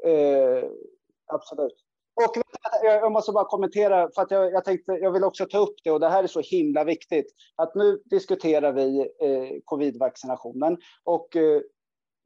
Eh, 0.06 0.64
absolut. 1.26 1.84
Och 2.14 2.36
jag 2.82 3.12
måste 3.12 3.32
bara 3.32 3.44
kommentera, 3.44 4.10
för 4.14 4.22
att 4.22 4.30
jag, 4.30 4.52
jag, 4.52 4.64
tänkte, 4.64 4.92
jag 4.92 5.12
vill 5.12 5.24
också 5.24 5.46
ta 5.46 5.58
upp 5.58 5.74
det, 5.84 5.90
och 5.90 6.00
det 6.00 6.08
här 6.08 6.22
är 6.22 6.26
så 6.26 6.40
himla 6.40 6.84
viktigt, 6.84 7.26
att 7.56 7.74
nu 7.74 8.02
diskuterar 8.04 8.72
vi 8.72 8.98
eh, 9.00 9.60
covid-vaccinationen. 9.64 10.78
Och 11.04 11.36
eh, 11.36 11.60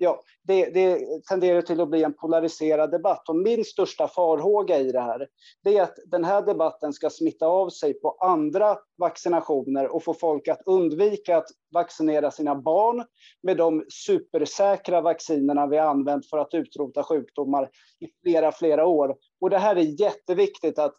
ja, 0.05 0.21
det, 0.43 0.71
det 0.75 1.07
tenderar 1.29 1.63
till 1.63 1.81
att 1.81 1.89
bli 1.89 2.03
en 2.03 2.15
polariserad 2.15 2.91
debatt. 2.91 3.29
Och 3.29 3.37
min 3.37 3.65
största 3.65 4.09
farhåga 4.09 4.79
i 4.79 4.93
det 4.93 5.01
här, 5.01 5.29
det 5.65 5.77
är 5.77 5.83
att 5.83 5.97
den 6.07 6.25
här 6.25 6.43
debatten 6.43 6.93
ska 6.93 7.11
smitta 7.11 7.47
av 7.47 7.69
sig 7.69 7.95
på 7.95 8.17
andra 8.21 8.79
vaccinationer 8.99 9.95
och 9.95 10.05
få 10.05 10.15
folk 10.15 10.49
att 10.49 10.63
undvika 10.67 11.37
att 11.37 11.47
vaccinera 11.75 12.31
sina 12.31 12.55
barn 12.55 13.05
med 13.43 13.57
de 13.57 13.85
supersäkra 13.89 15.01
vaccinerna 15.01 15.67
vi 15.67 15.79
använt 15.79 16.31
för 16.31 16.39
att 16.39 16.55
utrota 16.55 17.03
sjukdomar 17.03 17.71
i 18.01 18.07
flera, 18.23 18.53
flera 18.53 18.87
år. 18.87 19.17
Och 19.41 19.51
det 19.51 19.59
här 19.59 19.77
är 19.77 20.01
jätteviktigt 20.01 20.79
att 20.79 20.95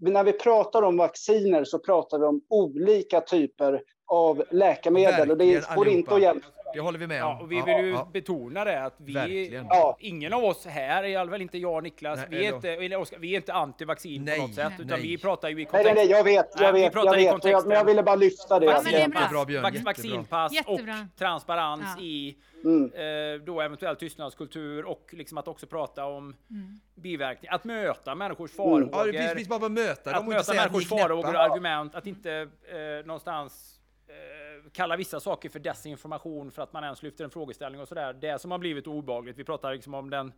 när 0.00 0.24
vi 0.24 0.32
pratar 0.32 0.82
om 0.82 0.96
vacciner 0.96 1.64
så 1.64 1.78
pratar 1.78 2.18
vi 2.18 2.24
om 2.24 2.40
olika 2.48 3.20
typer 3.20 3.82
av 4.08 4.44
läkemedel. 4.50 5.28
Verkligen, 5.28 5.30
och 5.30 5.38
det 5.38 5.74
får 5.74 5.88
inte 5.88 6.14
att 6.14 6.22
hjälpa 6.22 6.46
det 6.72 6.80
håller 6.80 6.98
vi 6.98 7.06
med 7.06 7.24
om. 7.24 7.30
Ja, 7.30 7.42
och 7.42 7.52
vi 7.52 7.62
vill 7.62 7.84
ju 7.84 7.90
ja, 7.90 8.08
betona 8.12 8.64
det 8.64 8.82
att 8.84 8.94
vi, 8.96 9.62
ja. 9.68 9.96
ingen 10.00 10.32
av 10.32 10.44
oss 10.44 10.66
här, 10.66 11.04
i 11.04 11.16
alla 11.16 11.30
fall 11.30 11.42
inte 11.42 11.58
jag 11.58 11.74
och 11.74 11.82
Niklas, 11.82 12.18
nej, 12.18 12.26
vi, 12.30 12.46
är 12.46 12.54
inte, 12.54 12.70
eller 12.70 12.98
Oskar, 12.98 13.18
vi 13.18 13.32
är 13.32 13.36
inte 13.36 13.52
anti-vaccin 13.52 14.36
på 14.36 14.42
något 14.42 14.54
sätt, 14.54 14.72
utan 14.78 14.86
nej. 14.86 15.02
vi 15.02 15.18
pratar 15.18 15.48
ju 15.48 15.60
i 15.60 15.64
kontext... 15.64 15.84
Nej, 15.84 15.94
nej, 15.94 16.10
jag 16.10 16.24
vet, 16.24 16.48
jag 16.60 16.72
vet, 16.72 16.94
jag 16.94 17.16
vet, 17.16 17.44
jag, 17.44 17.66
men 17.66 17.76
jag 17.76 17.84
ville 17.84 18.02
bara 18.02 18.16
lyfta 18.16 18.60
det. 18.60 18.66
Ja, 18.66 18.80
men 18.84 18.92
det 18.92 19.02
är 19.02 19.30
bra. 19.30 19.44
Björn, 19.44 19.84
vaccinpass 19.84 20.52
jättebra. 20.52 20.94
och 21.12 21.18
transparens 21.18 21.94
ja. 21.96 22.02
i 22.02 22.36
mm. 22.64 22.84
eh, 22.84 23.44
då 23.44 23.60
eventuellt 23.60 23.98
tystnadskultur 23.98 24.84
och 24.84 25.10
liksom 25.12 25.38
att 25.38 25.48
också 25.48 25.66
prata 25.66 26.04
om 26.04 26.36
mm. 26.50 26.80
biverkningar, 26.94 27.54
att 27.54 27.64
möta 27.64 28.14
människors 28.14 28.50
farhågor. 28.50 28.82
Mm. 28.82 28.90
Ja, 28.92 29.04
precis, 29.04 29.32
precis 29.32 29.48
bara 29.48 29.68
möta 29.68 30.12
dem 30.12 30.20
Att 30.20 30.28
möta 30.28 30.54
människors 30.54 30.88
farhågor 30.88 31.34
och 31.34 31.40
argument, 31.40 31.94
att 31.94 32.06
inte 32.06 32.32
eh, 32.32 33.06
någonstans 33.06 33.77
kallar 34.08 34.70
kalla 34.72 34.96
vissa 34.96 35.20
saker 35.20 35.48
för 35.48 35.58
desinformation 35.58 36.50
för 36.50 36.62
att 36.62 36.72
man 36.72 36.84
ens 36.84 37.02
lyfter 37.02 37.24
en 37.24 37.30
frågeställning 37.30 37.80
och 37.80 37.88
sådär. 37.88 38.12
Det 38.12 38.40
som 38.40 38.50
har 38.50 38.58
blivit 38.58 38.86
obagligt. 38.86 39.38
Vi 39.38 39.44
pratar 39.44 39.72
liksom 39.72 39.94
om 39.94 40.10
den 40.10 40.32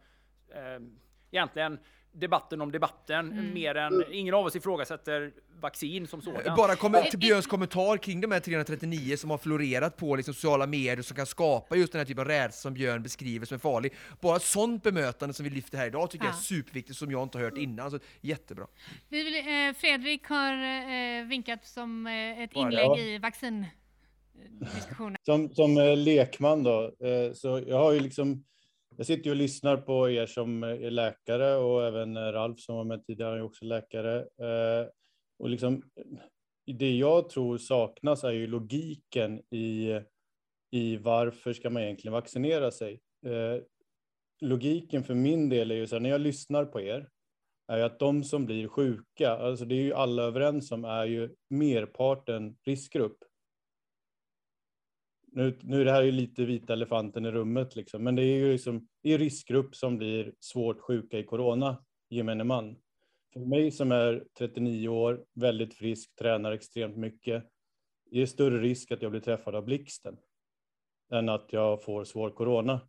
eh, 0.49 0.81
egentligen 1.31 1.79
debatten 2.13 2.61
om 2.61 2.73
debatten 2.73 3.33
mm. 3.33 3.55
mer 3.55 3.75
än 3.75 4.05
ingen 4.13 4.35
av 4.35 4.47
oss 4.47 4.57
ifrågasätter 4.57 5.33
vaccin 5.61 6.07
som 6.07 6.23
sådant. 6.23 6.57
Bara 6.57 6.77
kom 6.77 6.97
till 7.11 7.19
Björns 7.19 7.47
kommentar 7.47 7.97
kring 7.97 8.21
de 8.21 8.33
här 8.33 8.41
339 8.41 9.17
som 9.17 9.31
har 9.31 9.39
florerat 9.39 9.97
på 9.97 10.17
liksom 10.17 10.35
sociala 10.35 10.67
medier 10.67 11.03
som 11.03 11.17
kan 11.17 11.27
skapa 11.27 11.77
just 11.77 11.93
den 11.93 11.99
här 11.99 12.07
typen 12.07 12.21
av 12.21 12.29
rädsla 12.29 12.51
som 12.53 12.75
Björn 12.75 13.03
beskriver 13.03 13.47
som 13.47 13.55
är 13.55 13.59
farlig. 13.59 13.95
Bara 14.21 14.37
ett 14.37 14.43
sånt 14.43 14.83
bemötande 14.83 15.35
som 15.35 15.45
vi 15.45 15.51
lyfter 15.51 15.79
här 15.79 15.87
idag 15.87 16.11
tycker 16.11 16.25
ja. 16.25 16.31
jag 16.31 16.39
är 16.39 16.43
superviktigt 16.43 16.99
som 16.99 17.11
jag 17.11 17.23
inte 17.23 17.39
har 17.39 17.45
hört 17.45 17.59
innan. 17.59 17.91
Så 17.91 17.99
jättebra. 18.21 18.67
Vi 19.09 19.23
vill, 19.23 19.35
eh, 19.35 19.75
Fredrik 19.77 20.25
har 20.25 20.53
eh, 20.53 21.25
vinkat 21.25 21.67
som 21.67 22.07
eh, 22.07 22.43
ett 22.43 22.53
inlägg 22.53 22.99
i 22.99 23.19
vaccin 23.19 23.67
diskussionen. 24.75 25.17
Som, 25.23 25.55
som 25.55 25.79
eh, 25.79 25.97
lekman 25.97 26.63
då, 26.63 26.85
eh, 26.85 27.33
så 27.33 27.63
jag 27.67 27.79
har 27.79 27.93
ju 27.93 28.01
liksom 28.01 28.45
jag 29.01 29.07
sitter 29.07 29.25
ju 29.25 29.31
och 29.31 29.37
lyssnar 29.37 29.77
på 29.77 30.11
er 30.11 30.27
som 30.27 30.63
är 30.63 30.91
läkare 30.91 31.57
och 31.57 31.87
även 31.87 32.17
eh, 32.17 32.21
Ralf 32.21 32.61
som 32.61 32.77
var 32.77 32.85
med 32.85 33.07
tidigare 33.07 33.37
är 33.37 33.43
också 33.43 33.65
läkare. 33.65 34.19
Eh, 34.19 34.89
och 35.39 35.51
liksom, 35.51 35.83
det 36.67 36.97
jag 36.97 37.29
tror 37.29 37.59
saknas 37.59 38.25
är 38.25 38.31
ju 38.31 38.47
logiken 38.47 39.55
i, 39.55 40.01
i 40.71 40.97
varför 40.97 41.53
ska 41.53 41.71
man 41.71 41.83
egentligen 41.83 42.13
vaccinera 42.13 42.71
sig. 42.71 43.01
Eh, 43.27 43.63
logiken 44.41 45.05
för 45.05 45.15
min 45.15 45.49
del 45.49 45.71
är 45.71 45.75
ju 45.75 45.87
så 45.87 45.95
här, 45.95 46.01
när 46.01 46.11
jag 46.11 46.21
lyssnar 46.21 46.65
på 46.65 46.81
er, 46.81 47.09
är 47.73 47.77
ju 47.77 47.83
att 47.83 47.99
de 47.99 48.25
som 48.25 48.47
blir 48.47 48.69
sjuka, 48.69 49.31
alltså 49.31 49.65
det 49.65 49.75
är 49.75 49.83
ju 49.83 49.95
alla 49.95 50.23
överens 50.23 50.73
om, 50.73 50.85
är 50.85 51.05
ju 51.05 51.35
merparten 51.51 52.57
riskgrupp 52.67 53.19
nu, 55.33 55.59
nu 55.63 55.81
är 55.81 55.85
det 55.85 55.93
här 55.93 56.03
ju 56.03 56.13
lite 56.13 56.45
vita 56.45 56.73
elefanten 56.73 57.27
i 57.27 57.31
rummet, 57.31 57.77
liksom, 57.77 58.05
men 58.05 58.17
det 58.17 58.23
är 58.23 58.37
ju 58.37 58.53
liksom, 58.53 58.89
det 59.03 59.13
är 59.13 59.19
riskgrupp 59.19 59.75
som 59.77 59.97
blir 59.97 60.35
svårt 60.41 60.81
sjuka 60.81 61.19
i 61.19 61.25
corona, 61.25 61.85
gemene 62.11 62.45
man. 62.45 62.77
För 63.33 63.41
mig 63.41 63.71
som 63.71 63.93
är 63.93 64.25
39 64.39 64.89
år, 64.89 65.25
väldigt 65.35 65.75
frisk, 65.75 66.15
tränar 66.17 66.53
extremt 66.53 66.97
mycket, 66.97 67.45
är 68.11 68.21
det 68.21 68.27
större 68.27 68.61
risk 68.61 68.91
att 68.91 69.03
jag 69.03 69.11
blir 69.11 69.21
träffad 69.21 69.55
av 69.55 69.65
blixten 69.65 70.17
än 71.13 71.29
att 71.29 71.53
jag 71.53 71.83
får 71.83 72.05
svår 72.05 72.31
corona. 72.31 72.81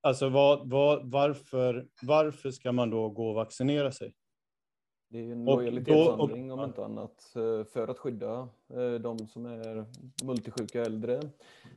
Alltså 0.00 0.28
vad, 0.28 0.70
vad, 0.70 1.10
varför, 1.10 1.88
varför 2.02 2.50
ska 2.50 2.72
man 2.72 2.90
då 2.90 3.08
gå 3.08 3.28
och 3.28 3.34
vaccinera 3.34 3.92
sig? 3.92 4.14
Det 5.14 5.20
är 5.20 5.32
en 5.32 5.44
lojalitetshandling 5.44 6.52
om 6.52 6.64
inte 6.64 6.84
annat 6.84 7.36
eh, 7.36 7.64
för 7.64 7.88
att 7.88 7.98
skydda 7.98 8.48
eh, 8.74 8.92
de 9.00 9.18
som 9.18 9.46
är 9.46 9.84
multisjuka 10.24 10.82
äldre. 10.82 11.20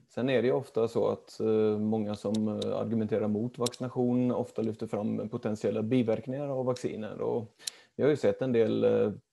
Sen 0.10 0.30
är 0.30 0.42
det 0.42 0.48
ju 0.48 0.54
ofta 0.54 0.88
så 0.88 1.08
att 1.08 1.40
eh, 1.40 1.78
många 1.80 2.16
som 2.16 2.48
argumenterar 2.48 3.28
mot 3.28 3.58
vaccination 3.58 4.32
ofta 4.32 4.62
lyfter 4.62 4.88
fram 4.88 5.30
potentiella 5.30 5.82
biverkningar 5.82 6.48
av 6.48 6.66
vacciner. 6.66 7.22
Och 7.22 7.56
vi 7.96 8.04
har 8.04 8.10
ju 8.10 8.16
sett 8.16 8.42
en 8.42 8.52
del 8.52 8.86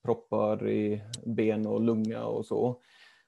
proppar 0.02 0.68
i 0.68 1.02
ben 1.24 1.66
och 1.66 1.80
lunga 1.80 2.24
och 2.24 2.46
så. 2.46 2.80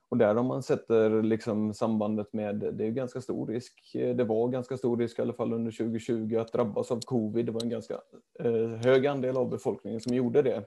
Och 0.08 0.16
där 0.16 0.36
om 0.36 0.46
man 0.46 0.62
sätter 0.62 1.22
liksom 1.22 1.74
sambandet 1.74 2.32
med, 2.32 2.56
det 2.56 2.86
är 2.86 2.90
ganska 2.90 3.20
stor 3.20 3.46
risk, 3.46 3.94
eh, 3.94 4.16
det 4.16 4.24
var 4.24 4.48
ganska 4.48 4.76
stor 4.76 4.96
risk 4.96 5.18
i 5.18 5.22
alla 5.22 5.32
fall 5.32 5.52
under 5.52 5.70
2020 5.72 6.36
att 6.36 6.52
drabbas 6.52 6.90
av 6.90 7.00
covid. 7.00 7.46
Det 7.46 7.52
var 7.52 7.62
en 7.62 7.70
ganska 7.70 7.94
eh, 8.38 8.68
hög 8.84 9.06
andel 9.06 9.36
av 9.36 9.50
befolkningen 9.50 10.00
som 10.00 10.14
gjorde 10.14 10.42
det. 10.42 10.64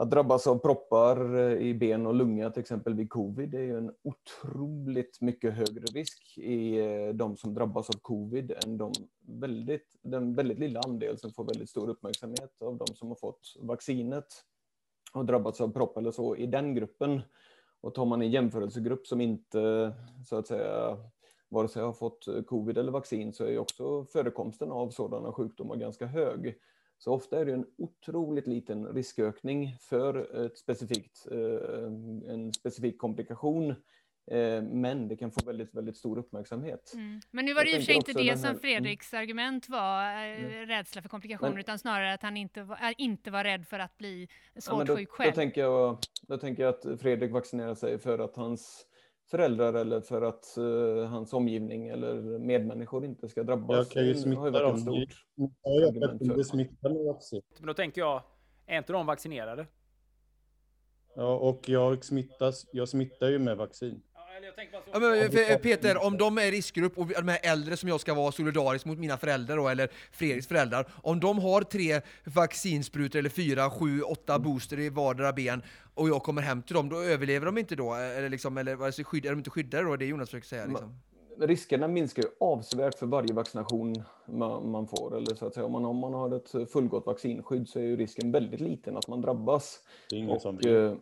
Att 0.00 0.10
drabbas 0.10 0.46
av 0.46 0.58
proppar 0.58 1.38
eh, 1.38 1.66
i 1.68 1.74
ben 1.74 2.06
och 2.06 2.14
lunga 2.14 2.50
till 2.50 2.60
exempel 2.60 2.94
vid 2.94 3.10
covid 3.10 3.54
är 3.54 3.62
ju 3.62 3.78
en 3.78 3.92
otroligt 4.02 5.20
mycket 5.20 5.54
högre 5.54 5.84
risk 5.84 6.38
i 6.38 6.78
eh, 6.78 7.08
de 7.14 7.36
som 7.36 7.54
drabbas 7.54 7.90
av 7.90 7.98
covid 8.02 8.52
än 8.64 8.78
de 8.78 8.92
väldigt, 9.20 9.96
den 10.02 10.34
väldigt 10.34 10.58
lilla 10.58 10.80
andel 10.80 11.18
som 11.18 11.32
får 11.32 11.44
väldigt 11.44 11.70
stor 11.70 11.88
uppmärksamhet 11.88 12.62
av 12.64 12.76
de 12.76 12.86
som 12.86 13.08
har 13.08 13.14
fått 13.14 13.56
vaccinet 13.58 14.26
och 15.12 15.24
drabbats 15.24 15.60
av 15.60 15.72
propp 15.72 15.96
eller 15.96 16.10
så 16.10 16.36
i 16.36 16.46
den 16.46 16.74
gruppen. 16.74 17.22
Och 17.80 17.94
tar 17.94 18.04
man 18.04 18.22
en 18.22 18.30
jämförelsegrupp 18.30 19.06
som 19.06 19.20
inte 19.20 19.92
så 20.26 20.36
att 20.36 20.46
säga 20.46 20.96
vare 21.48 21.68
sig 21.68 21.82
har 21.82 21.92
fått 21.92 22.28
covid 22.46 22.78
eller 22.78 22.92
vaccin 22.92 23.32
så 23.32 23.44
är 23.44 23.58
också 23.58 24.04
förekomsten 24.04 24.72
av 24.72 24.90
sådana 24.90 25.32
sjukdomar 25.32 25.76
ganska 25.76 26.06
hög. 26.06 26.58
Så 26.98 27.12
ofta 27.12 27.40
är 27.40 27.44
det 27.44 27.52
en 27.52 27.66
otroligt 27.78 28.46
liten 28.46 28.86
riskökning 28.86 29.76
för 29.80 30.44
ett 30.46 30.58
specifikt, 30.58 31.26
eh, 31.30 31.86
en 32.32 32.52
specifik 32.52 32.98
komplikation 32.98 33.74
men 34.62 35.08
det 35.08 35.16
kan 35.16 35.30
få 35.30 35.46
väldigt, 35.46 35.74
väldigt 35.74 35.96
stor 35.96 36.18
uppmärksamhet. 36.18 36.92
Mm. 36.94 37.20
Men 37.30 37.44
nu 37.44 37.54
var 37.54 37.64
det 37.64 37.70
i 37.70 37.72
och 37.72 37.76
för 37.76 37.84
sig 37.84 37.94
inte 37.94 38.12
det 38.12 38.38
som 38.38 38.50
mm. 38.50 38.60
Fredriks 38.60 39.12
mm. 39.12 39.22
argument 39.22 39.68
var, 39.68 40.12
mm. 40.12 40.66
rädsla 40.66 41.02
för 41.02 41.08
komplikationer, 41.08 41.52
men, 41.52 41.60
utan 41.60 41.78
snarare 41.78 42.14
att 42.14 42.22
han 42.22 42.36
inte 42.36 42.62
var, 42.62 42.94
inte 42.98 43.30
var 43.30 43.44
rädd 43.44 43.66
för 43.66 43.78
att 43.78 43.98
bli 43.98 44.28
svårt 44.58 44.78
ja, 44.78 44.84
då, 44.84 44.96
sjuk 44.96 45.10
själv. 45.10 45.30
Då 45.30 45.36
tänker, 45.36 45.60
jag, 45.60 45.98
då 46.22 46.38
tänker 46.38 46.62
jag 46.62 46.74
att 46.74 47.00
Fredrik 47.00 47.32
vaccinerar 47.32 47.74
sig 47.74 47.98
för 47.98 48.18
att 48.18 48.36
hans 48.36 48.86
föräldrar 49.30 49.74
eller 49.74 50.00
för 50.00 50.22
att 50.22 50.54
uh, 50.58 51.04
hans 51.04 51.32
omgivning 51.32 51.88
eller 51.88 52.38
medmänniskor 52.38 53.04
inte 53.04 53.28
ska 53.28 53.42
drabbas. 53.42 53.76
Jag 53.76 53.90
kan 53.90 54.06
ju 54.06 54.14
smitta 54.14 54.50
dem. 54.50 54.78
Stort 54.78 55.26
ja, 55.34 55.50
jag 55.62 55.94
kan 56.34 56.44
smitta 56.44 56.88
med 56.88 57.04
vaccin. 57.04 57.42
Men 57.58 57.66
då 57.66 57.74
tänker 57.74 58.00
jag, 58.00 58.22
är 58.66 58.78
inte 58.78 58.92
de 58.92 59.06
vaccinerade? 59.06 59.66
Ja, 61.16 61.36
och 61.36 61.68
jag 61.68 62.04
smittas, 62.04 62.66
jag 62.72 62.88
smittar 62.88 63.28
ju 63.28 63.38
med 63.38 63.56
vaccin. 63.56 64.02
Ja, 64.92 64.98
men, 64.98 65.30
för, 65.30 65.58
Peter, 65.58 66.06
om 66.06 66.18
de 66.18 66.38
är 66.38 66.50
riskgrupp 66.50 66.98
och 66.98 67.06
de 67.06 67.28
här 67.28 67.38
äldre 67.42 67.76
som 67.76 67.88
jag 67.88 68.00
ska 68.00 68.14
vara 68.14 68.32
solidarisk 68.32 68.84
mot 68.86 68.98
mina 68.98 69.16
föräldrar 69.16 69.56
då, 69.56 69.68
eller 69.68 69.88
Fredriks 70.12 70.46
föräldrar, 70.46 70.88
om 71.02 71.20
de 71.20 71.38
har 71.38 71.62
tre 71.62 72.00
vaccinsprutor 72.24 73.18
eller 73.18 73.30
fyra, 73.30 73.70
sju, 73.70 74.02
åtta 74.02 74.38
booster 74.38 74.78
i 74.78 74.88
vardera 74.88 75.32
ben 75.32 75.62
och 75.94 76.08
jag 76.08 76.22
kommer 76.22 76.42
hem 76.42 76.62
till 76.62 76.74
dem, 76.74 76.88
då 76.88 76.96
överlever 76.96 77.46
de 77.46 77.58
inte 77.58 77.76
då? 77.76 77.94
Eller, 77.94 78.28
liksom, 78.28 78.58
eller 78.58 78.72
är 78.72 79.30
de 79.30 79.38
inte 79.38 79.50
skyddade 79.50 79.84
då? 79.84 79.96
Det 79.96 80.04
är 80.04 80.06
Jonas 80.06 80.28
försöker 80.28 80.48
säga. 80.48 80.66
Liksom. 80.66 81.00
Riskerna 81.38 81.88
minskar 81.88 82.22
ju 82.22 82.28
avsevärt 82.40 82.98
för 82.98 83.06
varje 83.06 83.34
vaccination 83.34 84.02
man, 84.26 84.70
man, 84.70 84.86
får. 84.86 85.16
Eller 85.16 85.34
så 85.34 85.46
att 85.46 85.54
säga, 85.54 85.66
om, 85.66 85.72
man, 85.72 85.84
om 85.84 85.96
man 85.96 86.14
har 86.14 86.36
ett 86.36 86.70
fullgott 86.70 87.06
vaccinskydd 87.06 87.68
så 87.68 87.78
är 87.78 87.82
ju 87.82 87.96
risken 87.96 88.32
väldigt 88.32 88.60
liten 88.60 88.96
att 88.96 89.08
man 89.08 89.20
drabbas. 89.20 89.80
Det 90.10 90.16
är 90.16 90.18
ingen 90.18 90.30
och, 90.30 90.42
som 90.42 90.56
vet. 90.56 90.66
Eh, 90.66 90.94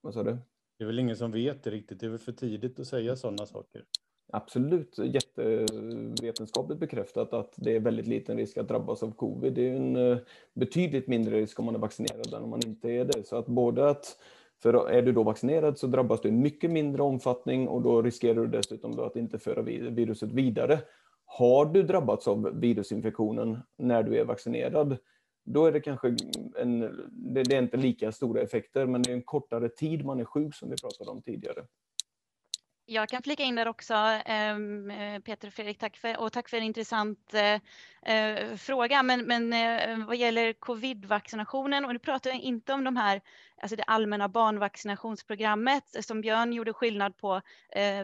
vad 0.00 0.14
sa 0.14 0.22
du? 0.22 0.38
Det 0.78 0.84
är 0.84 0.86
väl 0.86 0.98
ingen 0.98 1.16
som 1.16 1.32
vet 1.32 1.62
det 1.62 1.70
riktigt. 1.70 2.00
Det 2.00 2.06
är 2.06 2.10
väl 2.10 2.18
för 2.18 2.32
tidigt 2.32 2.80
att 2.80 2.86
säga 2.86 3.16
sådana 3.16 3.46
saker. 3.46 3.84
Absolut 4.32 4.98
jättevetenskapligt 4.98 6.80
bekräftat 6.80 7.32
att 7.32 7.54
det 7.56 7.76
är 7.76 7.80
väldigt 7.80 8.06
liten 8.06 8.36
risk 8.36 8.56
att 8.56 8.68
drabbas 8.68 9.02
av 9.02 9.10
covid. 9.10 9.52
Det 9.52 9.68
är 9.68 9.76
en 9.76 9.96
eh, 9.96 10.18
betydligt 10.54 11.08
mindre 11.08 11.36
risk 11.36 11.58
om 11.58 11.64
man 11.64 11.74
är 11.74 11.78
vaccinerad 11.78 12.34
än 12.34 12.42
om 12.42 12.50
man 12.50 12.66
inte 12.66 12.90
är 12.90 13.04
det. 13.04 13.26
Så 13.26 13.36
att 13.36 13.46
både 13.46 13.90
att 13.90 14.16
för 14.62 14.90
är 14.90 15.02
du 15.02 15.12
då 15.12 15.22
vaccinerad 15.22 15.78
så 15.78 15.86
drabbas 15.86 16.20
du 16.20 16.28
i 16.28 16.32
mycket 16.32 16.70
mindre 16.70 17.02
omfattning 17.02 17.68
och 17.68 17.82
då 17.82 18.02
riskerar 18.02 18.34
du 18.34 18.46
dessutom 18.46 18.96
då 18.96 19.04
att 19.04 19.16
inte 19.16 19.38
föra 19.38 19.62
viruset 19.62 20.32
vidare. 20.32 20.80
Har 21.24 21.66
du 21.66 21.82
drabbats 21.82 22.28
av 22.28 22.60
virusinfektionen 22.60 23.58
när 23.78 24.02
du 24.02 24.16
är 24.16 24.24
vaccinerad 24.24 24.96
då 25.52 25.66
är 25.66 25.72
det 25.72 25.80
kanske 25.80 26.16
en, 26.58 26.80
det, 27.10 27.42
det 27.42 27.56
är 27.56 27.62
inte 27.62 27.76
lika 27.76 28.12
stora 28.12 28.40
effekter, 28.40 28.86
men 28.86 29.02
det 29.02 29.10
är 29.10 29.14
en 29.14 29.22
kortare 29.22 29.68
tid 29.68 30.04
man 30.04 30.20
är 30.20 30.24
sjuk 30.24 30.54
som 30.54 30.70
vi 30.70 30.76
pratade 30.76 31.10
om 31.10 31.22
tidigare. 31.22 31.64
Jag 32.90 33.08
kan 33.08 33.22
flika 33.22 33.42
in 33.42 33.54
där 33.54 33.68
också, 33.68 33.94
ehm, 33.94 34.90
eh, 34.90 35.20
Peter 35.20 35.48
och 35.48 35.54
Fredrik, 35.54 35.78
tack 35.78 35.96
för, 35.96 36.20
och 36.20 36.32
tack 36.32 36.48
för 36.48 36.56
en 36.56 36.62
intressant 36.62 37.34
eh, 37.34 38.14
eh, 38.14 38.56
fråga. 38.56 39.02
Men, 39.02 39.20
men 39.20 40.06
vad 40.06 40.16
gäller 40.16 40.52
covid-vaccinationen, 40.52 41.84
och 41.84 41.92
nu 41.92 41.98
pratar 41.98 42.30
jag 42.30 42.40
inte 42.40 42.72
om 42.72 42.84
de 42.84 42.96
här, 42.96 43.20
alltså 43.62 43.76
det 43.76 43.82
allmänna 43.82 44.28
barnvaccinationsprogrammet 44.28 46.04
som 46.04 46.20
Björn 46.20 46.52
gjorde 46.52 46.72
skillnad 46.72 47.16
på 47.16 47.40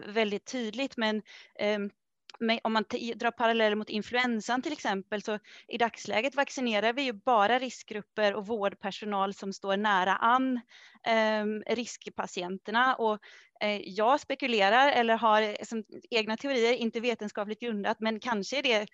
väldigt 0.07 0.45
tydligt, 0.45 0.97
men 0.97 1.23
ehm, 1.55 1.91
ehm, 2.40 2.59
om 2.65 2.73
man 2.73 2.85
drar 3.16 3.31
paralleller 3.31 3.77
mot 3.77 3.89
influensan 3.90 4.62
till 4.62 4.73
exempel, 4.73 5.23
så 5.23 5.39
i 5.69 5.78
dagsläget 5.78 6.35
vaccinerar 6.35 6.93
vi 6.93 7.02
ju 7.02 7.12
bara 7.12 7.59
riskgrupper 7.59 8.35
och 8.35 8.47
vårdpersonal 8.47 9.35
som 9.35 9.52
står 9.52 9.77
nära 9.77 10.16
an 10.16 10.61
eh, 11.06 11.74
riskpatienterna. 11.74 12.94
Och 12.94 13.19
eh, 13.61 13.81
jag 13.85 14.20
spekulerar 14.20 14.93
eller 14.93 15.16
har 15.16 15.65
som 15.65 15.85
egna 16.11 16.36
teorier, 16.36 16.73
inte 16.73 17.01
vetenskapligt 17.01 17.61
grundat, 17.61 18.01
men 18.01 18.20
kanske 18.20 18.59
är 18.59 18.62
det 18.62 18.86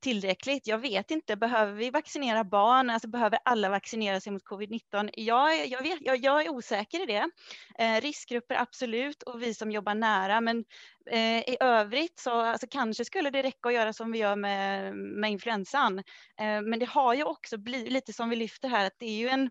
tillräckligt? 0.00 0.66
Jag 0.66 0.78
vet 0.78 1.10
inte. 1.10 1.36
Behöver 1.36 1.72
vi 1.72 1.90
vaccinera 1.90 2.44
barn? 2.44 2.90
Alltså 2.90 3.08
behöver 3.08 3.38
alla 3.44 3.68
vaccinera 3.68 4.20
sig 4.20 4.32
mot 4.32 4.44
covid-19? 4.44 5.10
Jag, 5.12 5.66
jag, 5.66 5.82
vet, 5.82 5.98
jag, 6.00 6.16
jag, 6.16 6.46
är 6.46 6.48
osäker 6.48 7.02
i 7.02 7.06
det. 7.06 7.30
Eh, 7.78 8.00
riskgrupper 8.00 8.54
absolut 8.54 9.22
och 9.22 9.42
vi 9.42 9.54
som 9.54 9.70
jobbar 9.70 9.94
nära. 9.94 10.40
Men 10.40 10.64
eh, 11.10 11.38
i 11.38 11.56
övrigt 11.60 12.18
så 12.18 12.30
alltså, 12.30 12.66
kanske 12.70 13.04
skulle 13.04 13.30
det 13.30 13.42
räcka 13.42 13.68
att 13.68 13.74
göra 13.74 13.92
som 13.92 14.12
vi 14.12 14.18
gör 14.18 14.36
med, 14.36 14.96
med 14.96 15.30
influensan. 15.30 15.98
Eh, 16.40 16.62
men 16.62 16.78
det 16.78 16.88
har 16.88 17.14
ju 17.14 17.24
också 17.24 17.58
blivit 17.58 17.92
lite 17.92 18.12
som 18.12 18.30
vi 18.30 18.36
lyfter 18.36 18.68
här 18.68 18.86
att 18.86 18.98
det 18.98 19.06
är 19.06 19.18
ju 19.18 19.28
en 19.28 19.50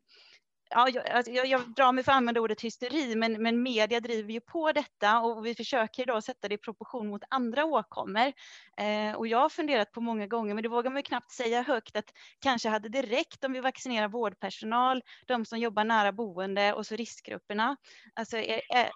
ja, 0.70 0.90
jag, 0.90 1.28
jag, 1.28 1.46
jag, 1.46 1.74
drar 1.76 1.92
mig 1.92 2.04
för 2.04 2.12
att 2.12 2.18
använda 2.18 2.42
ordet 2.42 2.62
hysteri, 2.62 3.16
men, 3.16 3.44
men 3.44 3.64
media 3.64 4.00
driver 4.00 4.34
ju 4.34 4.42
på 4.42 4.72
detta 4.72 5.20
och 5.20 5.46
vi 5.46 5.56
försöker 5.56 6.06
då 6.06 6.22
sätta 6.22 6.48
det 6.48 6.56
i 6.56 6.58
proportion 6.58 7.08
mot 7.08 7.24
andra 7.30 7.66
åkommor. 7.66 8.34
Eh, 8.78 9.16
och 9.16 9.28
jag 9.28 9.38
har 9.38 9.50
funderat 9.50 9.92
på 9.92 10.02
många 10.02 10.28
gånger, 10.28 10.54
men 10.54 10.64
det 10.64 10.70
vågar 10.70 10.92
man 10.92 10.98
ju 10.98 11.04
knappt 11.04 11.32
säga 11.32 11.62
högt, 11.62 11.96
att 11.96 12.14
kanske 12.40 12.70
hade 12.70 12.90
det 12.90 13.02
räckt 13.02 13.44
om 13.44 13.54
vi 13.54 13.60
vaccinerar 13.60 14.08
vårdpersonal, 14.08 15.02
de 15.28 15.46
som 15.46 15.60
jobbar 15.60 15.84
nära 15.84 16.12
boende 16.12 16.74
och 16.74 16.86
så 16.86 16.96
riskgrupperna. 16.96 17.78
Alltså, 18.16 18.38
är, 18.38 18.62
är, 18.70 18.90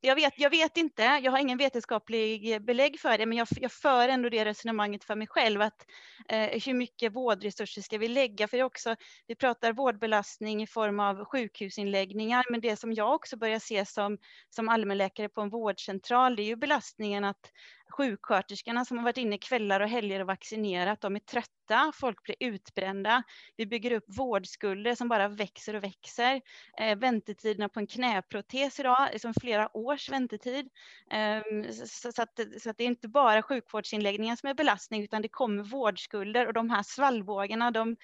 jag 0.00 0.14
vet, 0.14 0.34
jag 0.36 0.50
vet 0.50 0.76
inte, 0.76 1.02
jag 1.02 1.32
har 1.32 1.38
ingen 1.38 1.58
vetenskaplig 1.58 2.62
belägg 2.64 3.00
för 3.00 3.18
det, 3.18 3.26
men 3.26 3.38
jag, 3.38 3.48
jag 3.50 3.72
för 3.72 4.08
ändå 4.08 4.28
det 4.28 4.44
resonemanget 4.44 5.04
för 5.04 5.14
mig 5.16 5.26
själv, 5.26 5.62
att 5.62 5.86
eh, 6.28 6.62
hur 6.66 6.74
mycket 6.74 7.12
vårdresurser 7.12 7.82
ska 7.82 7.98
vi 7.98 8.08
lägga? 8.08 8.48
För 8.48 8.62
också, 8.62 8.96
vi 9.26 9.34
pratar 9.34 9.72
vårdbelastning 9.72 10.62
i 10.62 10.66
form 10.66 11.00
av 11.00 11.24
sjukhusinläggningar, 11.24 12.44
men 12.50 12.60
det 12.60 12.76
som 12.76 12.92
jag 12.92 13.14
också 13.14 13.36
börjar 13.36 13.58
se 13.58 13.86
som, 13.86 14.18
som 14.50 14.68
allmänläkare 14.68 15.28
på 15.28 15.40
en 15.40 15.50
vårdcentral, 15.50 16.36
det 16.36 16.42
är 16.42 16.46
ju 16.46 16.56
belastningen 16.56 17.24
att 17.24 17.50
sjuksköterskorna 17.90 18.84
som 18.84 18.96
har 18.96 19.04
varit 19.04 19.16
inne 19.16 19.38
kvällar 19.38 19.80
och 19.80 19.88
helger 19.88 20.20
och 20.20 20.26
vaccinerat, 20.26 21.00
de 21.00 21.16
är 21.16 21.20
trötta, 21.20 21.92
folk 21.94 22.22
blir 22.22 22.36
utbrända. 22.40 23.22
Vi 23.56 23.66
bygger 23.66 23.92
upp 23.92 24.04
vårdskulder 24.06 24.94
som 24.94 25.08
bara 25.08 25.28
växer 25.28 25.74
och 25.74 25.84
växer. 25.84 26.40
Eh, 26.78 26.98
väntetiderna 26.98 27.68
på 27.68 27.80
en 27.80 27.86
knäprotes 27.86 28.80
idag 28.80 29.14
är 29.14 29.18
som 29.18 29.34
flera 29.34 29.76
års 29.76 30.08
väntetid. 30.08 30.68
Eh, 31.10 31.70
så, 31.72 32.12
så, 32.12 32.22
att, 32.22 32.40
så, 32.60 32.70
att, 32.70 32.76
det 32.76 32.84
är 32.84 32.88
inte 32.88 33.08
bara 33.08 33.42
sjukvårdsinläggningar 33.42 34.36
som 34.36 34.48
är 34.48 34.54
belastning, 34.54 35.04
utan 35.04 35.22
det 35.22 35.28
kommer 35.28 35.62
vårdskulder 35.62 36.46
och 36.46 36.52
de 36.52 36.70
här 36.70 36.82
svallvågorna, 36.82 37.70
de, 37.70 37.96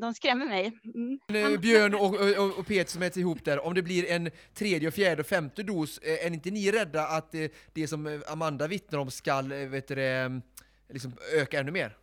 de 0.00 0.14
skrämmer 0.14 0.46
mig. 0.46 0.72
Mm. 0.94 1.60
Björn 1.60 1.94
och, 1.94 2.14
och, 2.14 2.58
och, 2.58 2.66
Peter 2.66 2.92
som 2.92 3.02
äter 3.02 3.20
ihop 3.20 3.44
där, 3.44 3.66
om 3.66 3.74
det 3.74 3.82
blir 3.82 4.10
en 4.10 4.30
tredje, 4.54 4.88
och 4.88 4.94
fjärde 4.94 5.20
och 5.20 5.26
femte 5.26 5.62
dos, 5.62 5.98
eh, 5.98 6.26
är 6.26 6.34
inte 6.34 6.50
ni 6.50 6.72
rädda 6.72 7.06
att 7.06 7.32
det, 7.32 7.52
det 7.72 7.88
som 7.88 8.06
eh, 8.06 8.20
Amanda 8.26 8.66
vittnar 8.66 8.98
om 8.98 9.10
skall 9.10 9.52
eh, 9.52 9.58
vet 9.58 9.88
du, 9.88 10.40
liksom 10.88 11.12
öka 11.34 11.60
ännu 11.60 11.70
mer? 11.70 11.96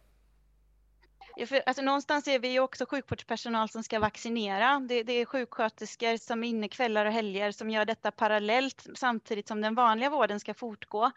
Ja, 1.37 1.45
för, 1.45 1.63
alltså, 1.65 1.83
någonstans 1.83 2.27
är 2.27 2.39
vi 2.39 2.47
ju 2.47 2.59
också 2.59 2.85
sjukvårdspersonal 2.85 3.69
som 3.69 3.83
ska 3.83 3.99
vaccinera. 3.99 4.79
Det, 4.79 5.03
det, 5.03 5.13
är 5.13 5.25
sjuksköterskor 5.25 6.17
som 6.17 6.43
är 6.43 6.47
inne 6.47 6.67
kvällar 6.67 7.05
och 7.05 7.11
helger 7.11 7.51
som 7.51 7.69
gör 7.69 7.85
detta 7.85 8.11
parallellt 8.11 8.87
samtidigt 8.95 9.47
som 9.47 9.61
den 9.61 9.75
vanliga 9.75 10.09
vården 10.09 10.39
ska 10.39 10.53
fortgå. 10.53 11.11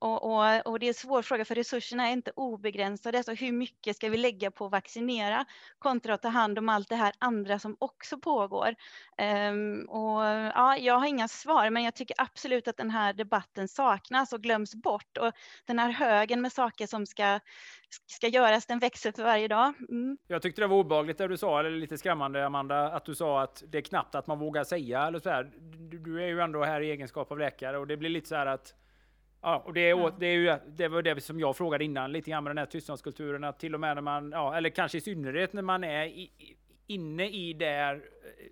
Och, 0.00 0.22
och, 0.24 0.66
och, 0.66 0.78
det 0.78 0.86
är 0.86 0.88
en 0.88 0.94
svår 0.94 1.22
fråga 1.22 1.44
för 1.44 1.54
resurserna 1.54 2.08
är 2.08 2.12
inte 2.12 2.32
obegränsade. 2.36 3.24
Så 3.24 3.32
hur 3.32 3.52
mycket 3.52 3.96
ska 3.96 4.08
vi 4.08 4.16
lägga 4.16 4.50
på 4.50 4.66
att 4.66 4.72
vaccinera 4.72 5.44
kontra 5.78 6.14
att 6.14 6.22
ta 6.22 6.28
hand 6.28 6.58
om 6.58 6.68
allt 6.68 6.88
det 6.88 6.96
här 6.96 7.12
andra 7.18 7.58
som 7.58 7.76
också 7.78 8.18
pågår? 8.18 8.74
Um, 9.50 9.84
och, 9.88 10.22
ja, 10.54 10.76
jag 10.76 10.98
har 10.98 11.06
inga 11.06 11.28
svar, 11.28 11.70
men 11.70 11.82
jag 11.82 11.94
tycker 11.94 12.16
absolut 12.18 12.68
att 12.68 12.76
den 12.76 12.90
här 12.90 13.12
debatten 13.12 13.68
saknas 13.68 14.32
och 14.32 14.42
glöms 14.42 14.74
bort. 14.74 15.16
Och 15.18 15.32
den 15.64 15.78
här 15.78 15.90
högen 15.90 16.40
med 16.40 16.52
saker 16.52 16.86
som 16.86 17.06
ska, 17.06 17.40
ska 18.06 18.28
göras, 18.28 18.66
den 18.66 18.78
växer 18.78 19.12
för 19.12 19.22
varje 19.22 19.48
dag. 19.48 19.72
Mm. 19.88 20.18
Jag 20.26 20.42
tyckte 20.42 20.60
det 20.60 20.66
var 20.66 20.76
obehagligt 20.76 21.18
det 21.18 21.28
du 21.28 21.36
sa, 21.36 21.60
eller 21.60 21.70
lite 21.70 21.98
skrämmande 21.98 22.46
Amanda, 22.46 22.92
att 22.92 23.04
du 23.04 23.14
sa 23.14 23.42
att 23.42 23.62
det 23.68 23.78
är 23.78 23.82
knappt 23.82 24.14
att 24.14 24.26
man 24.26 24.38
vågar 24.38 24.64
säga. 24.64 25.06
Eller 25.06 25.18
så 25.18 25.30
här. 25.30 25.50
Du, 25.90 25.98
du 25.98 26.22
är 26.22 26.26
ju 26.26 26.40
ändå 26.40 26.64
här 26.64 26.80
i 26.80 26.90
egenskap 26.90 27.32
av 27.32 27.38
läkare 27.38 27.78
och 27.78 27.86
det 27.86 27.96
blir 27.96 28.10
lite 28.10 28.28
så 28.28 28.34
här 28.34 28.46
att 28.46 28.74
Ja, 29.42 29.62
och 29.66 29.74
det, 29.74 29.80
är, 29.80 30.12
det, 30.18 30.26
är 30.26 30.32
ju, 30.32 30.58
det 30.66 30.88
var 30.88 31.02
det 31.02 31.20
som 31.20 31.40
jag 31.40 31.56
frågade 31.56 31.84
innan, 31.84 32.12
lite 32.12 32.30
grann 32.30 32.44
med 32.44 32.50
den 32.50 32.58
här 32.58 32.66
tystnadskulturen, 32.66 33.44
att 33.44 33.58
till 33.58 33.74
och 33.74 33.80
med 33.80 33.96
när 33.96 34.02
man, 34.02 34.30
ja, 34.32 34.56
eller 34.56 34.70
kanske 34.70 34.98
i 34.98 35.00
synnerhet 35.00 35.52
när 35.52 35.62
man 35.62 35.84
är 35.84 36.06
i, 36.06 36.30
inne 36.86 37.28
i, 37.28 37.52
där, 37.52 38.02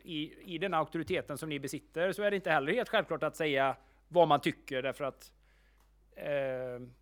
i, 0.03 0.55
i 0.55 0.59
den 0.59 0.75
auktoriteten 0.75 1.39
som 1.39 1.49
ni 1.49 1.59
besitter, 1.59 2.13
så 2.13 2.23
är 2.23 2.31
det 2.31 2.37
inte 2.37 2.51
heller 2.51 2.73
helt 2.73 2.89
självklart 2.89 3.23
att 3.23 3.37
säga 3.37 3.77
vad 4.09 4.29
man 4.29 4.41
tycker, 4.41 4.83
därför 4.83 5.05
att 5.05 5.33
eh, 6.17 6.27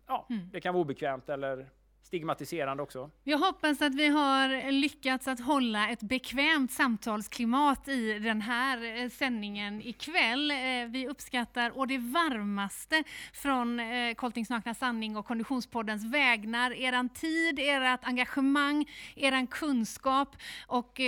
ja, 0.07 0.27
mm. 0.29 0.49
det 0.51 0.61
kan 0.61 0.73
vara 0.73 0.81
obekvämt 0.81 1.29
eller 1.29 1.69
stigmatiserande 2.07 2.83
också. 2.83 3.09
Jag 3.23 3.37
hoppas 3.37 3.81
att 3.81 3.95
vi 3.95 4.07
har 4.07 4.71
lyckats 4.71 5.27
att 5.27 5.39
hålla 5.39 5.89
ett 5.89 6.01
bekvämt 6.01 6.71
samtalsklimat 6.71 7.87
i 7.87 8.19
den 8.19 8.41
här 8.41 9.03
eh, 9.03 9.09
sändningen 9.09 9.81
ikväll. 9.81 10.51
Eh, 10.51 10.57
vi 10.87 11.07
uppskattar 11.09 11.77
och 11.77 11.87
det 11.87 11.97
varmaste 11.97 13.03
från 13.33 13.79
eh, 13.79 14.13
Koltings 14.13 14.49
nakna 14.49 14.73
sanning 14.73 15.17
och 15.17 15.25
Konditionspoddens 15.25 16.05
vägnar, 16.05 16.71
eran 16.71 17.09
tid, 17.09 17.59
ert 17.59 18.03
engagemang, 18.03 18.89
eran 19.15 19.47
kunskap 19.47 20.35
och 20.67 20.99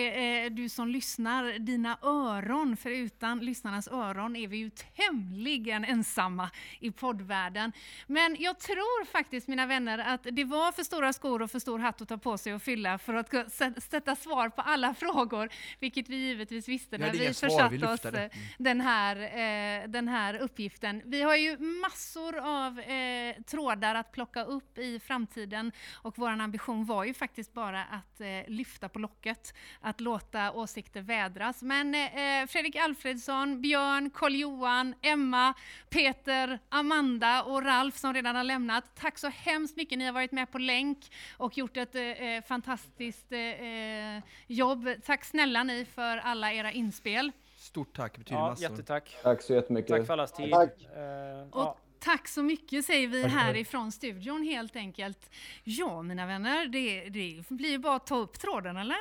du 0.52 0.70
som 0.70 0.88
lyssnar, 0.88 1.60
dina 1.60 1.98
öron. 2.02 2.78
För 2.78 2.90
utan 2.90 3.40
lyssnarnas 3.40 3.88
öron 3.88 4.36
är 4.36 4.48
vi 4.48 4.58
ju 4.58 4.70
tämligen 4.70 5.86
ensamma 5.86 6.50
i 6.80 6.92
poddvärlden. 6.92 7.72
Men 8.08 8.36
jag 8.40 8.60
tror 8.60 9.06
faktiskt, 9.06 9.48
mina 9.48 9.66
vänner, 9.66 9.98
att 9.98 10.28
det 10.32 10.44
var 10.44 10.72
för 10.80 10.84
stora 10.84 11.14
skor 11.14 11.42
och 11.42 11.52
för 11.52 11.60
stor 11.60 11.80
hatt 11.80 12.02
att 12.02 12.08
ta 12.08 12.18
på 12.18 12.38
sig 12.38 12.54
och 12.54 12.62
fylla 12.62 12.98
för 12.98 13.14
att 13.14 13.52
sätta 13.84 14.16
svar 14.16 14.50
på 14.50 14.62
alla 14.62 14.94
frågor, 15.00 15.50
vilket 15.80 16.10
vi 16.10 16.16
givetvis 16.16 16.68
visste 16.68 16.98
när 16.98 17.12
vi 17.12 17.34
försatte 17.34 17.88
oss 17.88 18.06
mm. 18.06 18.30
den, 18.58 18.82
här, 18.82 19.16
eh, 19.16 19.90
den 19.90 20.08
här 20.08 20.34
uppgiften. 20.40 21.02
Vi 21.06 21.22
har 21.22 21.36
ju 21.36 21.58
massor 21.58 22.38
av 22.38 22.80
eh, 22.80 23.36
trådar 23.44 23.96
att 23.96 24.12
plocka 24.12 24.44
upp 24.44 24.78
i 24.78 25.00
framtiden 25.00 25.72
och 25.94 26.18
vår 26.18 26.30
ambition 26.30 26.86
var 26.86 27.04
ju 27.04 27.14
faktiskt 27.14 27.54
bara 27.54 27.84
att 27.84 28.22
eh, 28.22 28.28
lyfta 28.48 28.90
på 28.90 29.00
locket, 29.00 29.54
att 29.82 30.02
låta 30.02 30.52
åsikter 30.52 31.02
vädras. 31.02 31.62
Men 31.62 31.96
eh, 31.96 32.48
Fredrik 32.48 32.76
Alfredsson, 32.76 33.62
Björn, 33.62 34.10
Karl-Johan, 34.10 34.96
Emma, 35.02 35.54
Peter, 35.90 36.60
Amanda 36.70 37.44
och 37.44 37.64
Ralf 37.64 37.98
som 37.98 38.14
redan 38.14 38.36
har 38.36 38.44
lämnat, 38.44 38.96
tack 38.96 39.18
så 39.18 39.30
hemskt 39.30 39.78
mycket. 39.78 39.98
Ni 39.98 40.06
har 40.06 40.14
varit 40.14 40.32
med 40.32 40.52
på 40.52 40.58
länk 40.70 41.12
och 41.38 41.58
gjort 41.58 41.78
ett 41.78 41.96
eh, 41.96 42.04
eh, 42.04 42.44
fantastiskt 42.44 43.32
eh, 43.32 44.24
jobb. 44.48 44.90
Tack 45.06 45.26
snälla 45.26 45.64
ni 45.64 45.86
för 45.86 46.18
alla 46.18 46.54
era 46.54 46.72
inspel. 46.72 47.32
Stort 47.58 47.96
tack, 47.96 48.18
betyder 48.18 48.42
ja, 48.42 48.50
massor. 48.50 48.70
Jättetack. 48.70 49.18
Tack 49.24 49.42
så 49.42 49.54
jättemycket. 49.54 49.90
Tack 49.90 50.06
för 50.06 50.14
allas 50.14 50.32
tid. 50.32 50.52
Tack. 50.52 50.70
Uh, 50.70 51.50
och 51.50 51.62
ja. 51.62 51.78
Tack 52.00 52.28
så 52.28 52.44
mycket 52.44 52.86
säger 52.86 53.08
vi 53.08 53.28
härifrån 53.28 53.92
studion 53.92 54.44
helt 54.44 54.76
enkelt. 54.76 55.30
Ja, 55.64 56.02
mina 56.02 56.26
vänner, 56.26 56.66
det, 56.66 57.10
det 57.10 57.50
blir 57.50 57.70
ju 57.70 57.78
bara 57.78 57.96
att 57.96 58.08
ta 58.08 58.16
upp 58.16 58.40
tråden, 58.40 58.78
eller? 58.78 58.98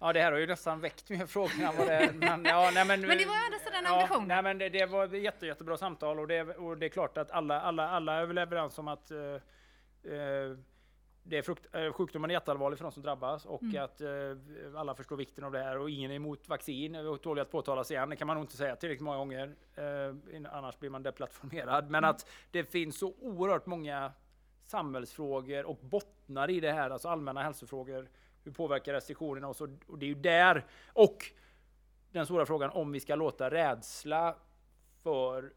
Ja, 0.00 0.12
det 0.12 0.20
här 0.20 0.32
har 0.32 0.38
ju 0.38 0.46
nästan 0.46 0.80
väckt 0.80 1.10
mer 1.10 1.26
frågor 1.26 1.60
än 1.60 1.76
vad 1.76 1.86
det 1.86 2.12
men, 2.14 2.44
ja, 2.44 2.70
nej, 2.74 2.84
men, 2.84 3.00
men 3.06 3.18
det 3.18 3.24
var 3.24 3.34
ju 3.34 3.44
ändå 3.44 3.58
den 3.72 3.84
ja, 3.84 4.02
ambitionen. 4.02 4.28
Nej, 4.28 4.42
men 4.42 4.58
det, 4.58 4.68
det 4.68 4.86
var 4.86 5.04
ett 5.04 5.22
jätte, 5.22 5.46
jättebra 5.46 5.76
samtal 5.76 6.20
och 6.20 6.28
det, 6.28 6.42
och 6.42 6.78
det 6.78 6.86
är 6.86 6.90
klart 6.90 7.18
att 7.18 7.30
alla, 7.30 7.60
alla, 7.60 7.88
alla 7.88 8.14
är 8.14 8.26
väl 8.26 8.38
överens 8.38 8.78
om 8.78 8.88
att 8.88 9.10
uh, 9.10 9.18
uh, 10.12 10.58
det 11.28 11.38
är 11.38 11.42
frukt, 11.42 11.66
eh, 11.72 11.92
sjukdomen 11.92 12.30
är 12.30 12.34
jätteallvarlig 12.34 12.78
för 12.78 12.84
de 12.84 12.92
som 12.92 13.02
drabbas 13.02 13.46
och 13.46 13.62
mm. 13.62 13.84
att 13.84 14.00
eh, 14.00 14.80
alla 14.80 14.94
förstår 14.94 15.16
vikten 15.16 15.44
av 15.44 15.52
det 15.52 15.58
här 15.58 15.78
och 15.78 15.90
ingen 15.90 16.10
är 16.10 16.14
emot 16.14 16.48
vaccin. 16.48 16.92
Det 16.92 17.18
tål 17.18 17.38
att 17.38 17.50
påtalas 17.50 17.90
igen, 17.90 18.10
det 18.10 18.16
kan 18.16 18.26
man 18.26 18.36
nog 18.36 18.44
inte 18.44 18.56
säga 18.56 18.76
tillräckligt 18.76 19.04
många 19.04 19.16
gånger. 19.16 19.56
Eh, 19.74 20.52
annars 20.52 20.78
blir 20.78 20.90
man 20.90 21.02
deplattformerad. 21.02 21.90
Men 21.90 22.04
mm. 22.04 22.10
att 22.10 22.26
det 22.50 22.64
finns 22.64 22.98
så 22.98 23.14
oerhört 23.20 23.66
många 23.66 24.12
samhällsfrågor 24.64 25.64
och 25.64 25.78
bottnar 25.80 26.50
i 26.50 26.60
det 26.60 26.72
här, 26.72 26.90
alltså 26.90 27.08
allmänna 27.08 27.42
hälsofrågor. 27.42 28.08
Hur 28.44 28.52
påverkar 28.52 28.92
restriktionerna 28.92 29.48
och 29.48 29.56
så? 29.56 29.76
Och 29.86 29.98
det 29.98 30.06
är 30.06 30.08
ju 30.08 30.14
där. 30.14 30.64
Och 30.92 31.24
den 32.12 32.26
stora 32.26 32.46
frågan 32.46 32.70
om 32.70 32.92
vi 32.92 33.00
ska 33.00 33.14
låta 33.14 33.50
rädsla 33.50 34.36
för 35.02 35.52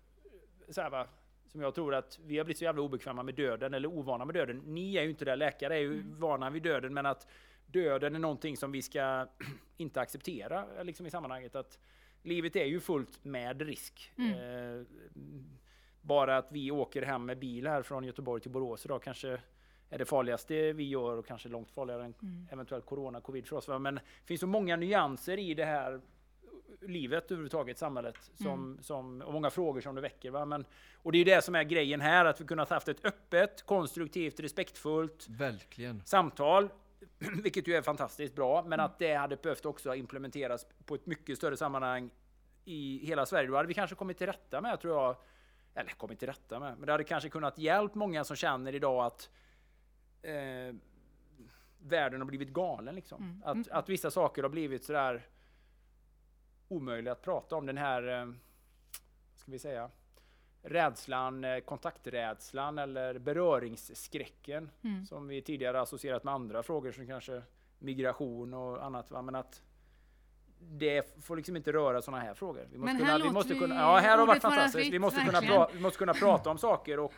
så 0.70 0.82
här, 0.82 0.90
va, 0.90 1.08
som 1.52 1.62
jag 1.62 1.76
tror 1.76 1.96
att 1.96 2.20
vi 2.26 2.38
har 2.38 2.46
blivit 2.46 2.58
så 2.58 2.64
jävla 2.64 2.82
obekväma 2.82 3.24
med 3.24 3.36
döden 3.36 3.74
eller 3.74 3.88
ovana 3.88 4.26
med 4.26 4.36
döden. 4.36 4.62
Ni 4.66 4.96
är 4.96 5.04
ju 5.04 5.10
inte 5.10 5.26
det, 5.26 5.36
läkare 5.36 5.76
är 5.76 5.80
ju 5.80 5.94
mm. 5.94 6.20
vana 6.20 6.50
vid 6.50 6.64
döden, 6.64 6.94
men 6.94 7.06
att 7.06 7.28
döden 7.66 8.16
är 8.16 8.20
någonting 8.20 8.58
som 8.58 8.72
vi 8.72 8.82
ska 8.82 9.28
inte 9.78 10.02
acceptera 10.02 10.84
liksom 10.84 11.06
i 11.06 11.10
sammanhanget. 11.10 11.56
Att 11.56 11.80
livet 12.24 12.56
är 12.56 12.66
ju 12.66 12.80
fullt 12.80 13.26
med 13.26 13.62
risk. 13.62 14.14
Mm. 14.18 14.32
Eh, 14.32 14.86
bara 16.02 16.38
att 16.38 16.52
vi 16.52 16.72
åker 16.72 17.02
hem 17.02 17.26
med 17.26 17.40
bil 17.40 17.68
här 17.68 17.82
från 17.82 18.04
Göteborg 18.04 18.42
till 18.42 18.52
Borås 18.52 18.86
idag 18.86 19.04
kanske 19.04 19.42
är 19.90 19.98
det 19.98 20.06
farligaste 20.06 20.74
vi 20.74 20.90
gör 20.90 21.18
och 21.18 21.26
kanske 21.26 21.50
långt 21.50 21.72
farligare 21.72 22.06
än 22.06 22.14
mm. 22.22 22.48
eventuellt 22.52 22.86
corona, 22.86 23.22
covid 23.22 23.48
för 23.48 23.56
oss. 23.56 23.68
Men 23.68 23.96
det 23.96 24.02
finns 24.26 24.42
så 24.42 24.48
många 24.48 24.76
nyanser 24.76 25.38
i 25.38 25.54
det 25.54 25.66
här 25.66 26.02
livet 26.82 27.26
överhuvudtaget, 27.26 27.78
samhället, 27.78 28.32
som, 28.36 28.48
mm. 28.48 28.84
som, 28.84 29.22
och 29.22 29.34
många 29.34 29.50
frågor 29.50 29.82
som 29.82 29.96
det 29.96 30.02
väcker. 30.02 30.32
Va? 30.32 30.46
Men, 30.46 30.66
och 30.96 31.12
det 31.12 31.16
är 31.16 31.20
ju 31.20 31.26
det 31.26 31.41
som 31.41 31.56
är 31.56 31.64
grejen 31.64 32.02
här, 32.02 32.26
att 32.26 32.41
vi 32.41 32.46
kunnat 32.46 32.70
haft 32.70 32.88
ett 32.88 33.06
öppet, 33.06 33.66
konstruktivt, 33.66 34.40
respektfullt 34.40 35.28
Verkligen. 35.30 36.02
samtal, 36.06 36.70
vilket 37.44 37.68
ju 37.68 37.76
är 37.76 37.82
fantastiskt 37.82 38.36
bra, 38.36 38.62
men 38.62 38.74
mm. 38.74 38.86
att 38.86 39.00
det 39.00 39.14
hade 39.14 39.36
behövt 39.36 39.66
också 39.66 39.96
implementeras 39.96 40.66
på 40.86 40.96
ett 40.96 41.06
mycket 41.06 41.38
större 41.38 41.58
sammanhang 41.58 42.10
i 42.66 43.06
hela 43.06 43.26
Sverige. 43.26 43.50
Då 43.50 43.56
hade 43.56 43.68
vi 43.68 43.74
kanske 43.74 43.96
kommit 43.96 44.18
till 44.18 44.28
rätta 44.28 44.62
med, 44.62 44.82
tror 44.82 44.94
jag, 44.94 45.16
eller 45.76 45.90
kommit 45.90 46.20
till 46.20 46.28
rätta 46.28 46.60
med, 46.60 46.78
men 46.78 46.86
det 46.86 46.91
hade 46.91 47.04
kanske 47.04 47.30
kunnat 47.30 47.58
hjälpa 47.58 48.00
många 48.00 48.24
som 48.24 48.36
känner 48.36 48.76
idag 48.76 49.06
att 49.06 49.30
eh, 50.22 50.76
världen 51.80 52.22
har 52.22 52.26
blivit 52.26 52.50
galen. 52.50 52.96
Liksom. 52.96 53.24
Mm. 53.24 53.41
Att, 53.44 53.56
mm. 53.56 53.68
att 53.72 53.90
vissa 53.90 54.12
saker 54.12 54.44
har 54.44 54.50
blivit 54.50 54.84
sådär 54.84 55.28
omöjlig 56.70 57.12
att 57.12 57.22
prata 57.22 57.56
om. 57.56 57.66
Den 57.66 57.78
här, 57.78 58.22
eh, 58.22 58.34
ska 59.36 59.52
vi 59.52 59.60
säga, 59.60 59.90
rädslan, 60.62 61.44
eh, 61.44 61.60
kontakträdslan 61.60 62.78
eller 62.78 63.20
beröringsskräcken 63.20 64.72
mm. 64.84 65.06
som 65.06 65.28
vi 65.28 65.41
tidigare 65.41 65.82
associerat 65.82 66.24
med 66.24 66.34
andra 66.34 66.64
frågor 66.64 66.91
som 66.91 67.08
kanske 67.08 67.41
migration 67.80 68.54
och 68.54 68.86
annat. 68.86 69.12
Va? 69.12 69.22
Men 69.22 69.36
att 69.36 69.62
det 70.60 71.24
får 71.24 71.38
liksom 71.38 71.56
inte 71.56 71.72
röra 71.72 72.02
sådana 72.02 72.24
här 72.24 72.34
frågor. 72.34 72.68
Vi 72.72 72.78
måste 72.78 72.94
Men 72.94 73.02
kunna, 73.02 73.12
här 73.12 73.20
vi 73.20 73.30
måste 73.30 73.54
vi 73.54 73.60
kunna, 73.60 73.76
ja, 73.76 73.98
här 73.98 74.18
har 74.18 74.26
varit 74.26 74.41
fantastiskt. 74.41 74.94
Vi 74.94 75.00
måste 75.00 75.22
kunna, 75.22 75.41
pra, 75.41 75.70
vi 75.74 75.80
måste 75.80 75.98
kunna 76.00 76.14
prata 76.14 76.50
om 76.50 76.58
saker 76.58 77.00
och 77.00 77.14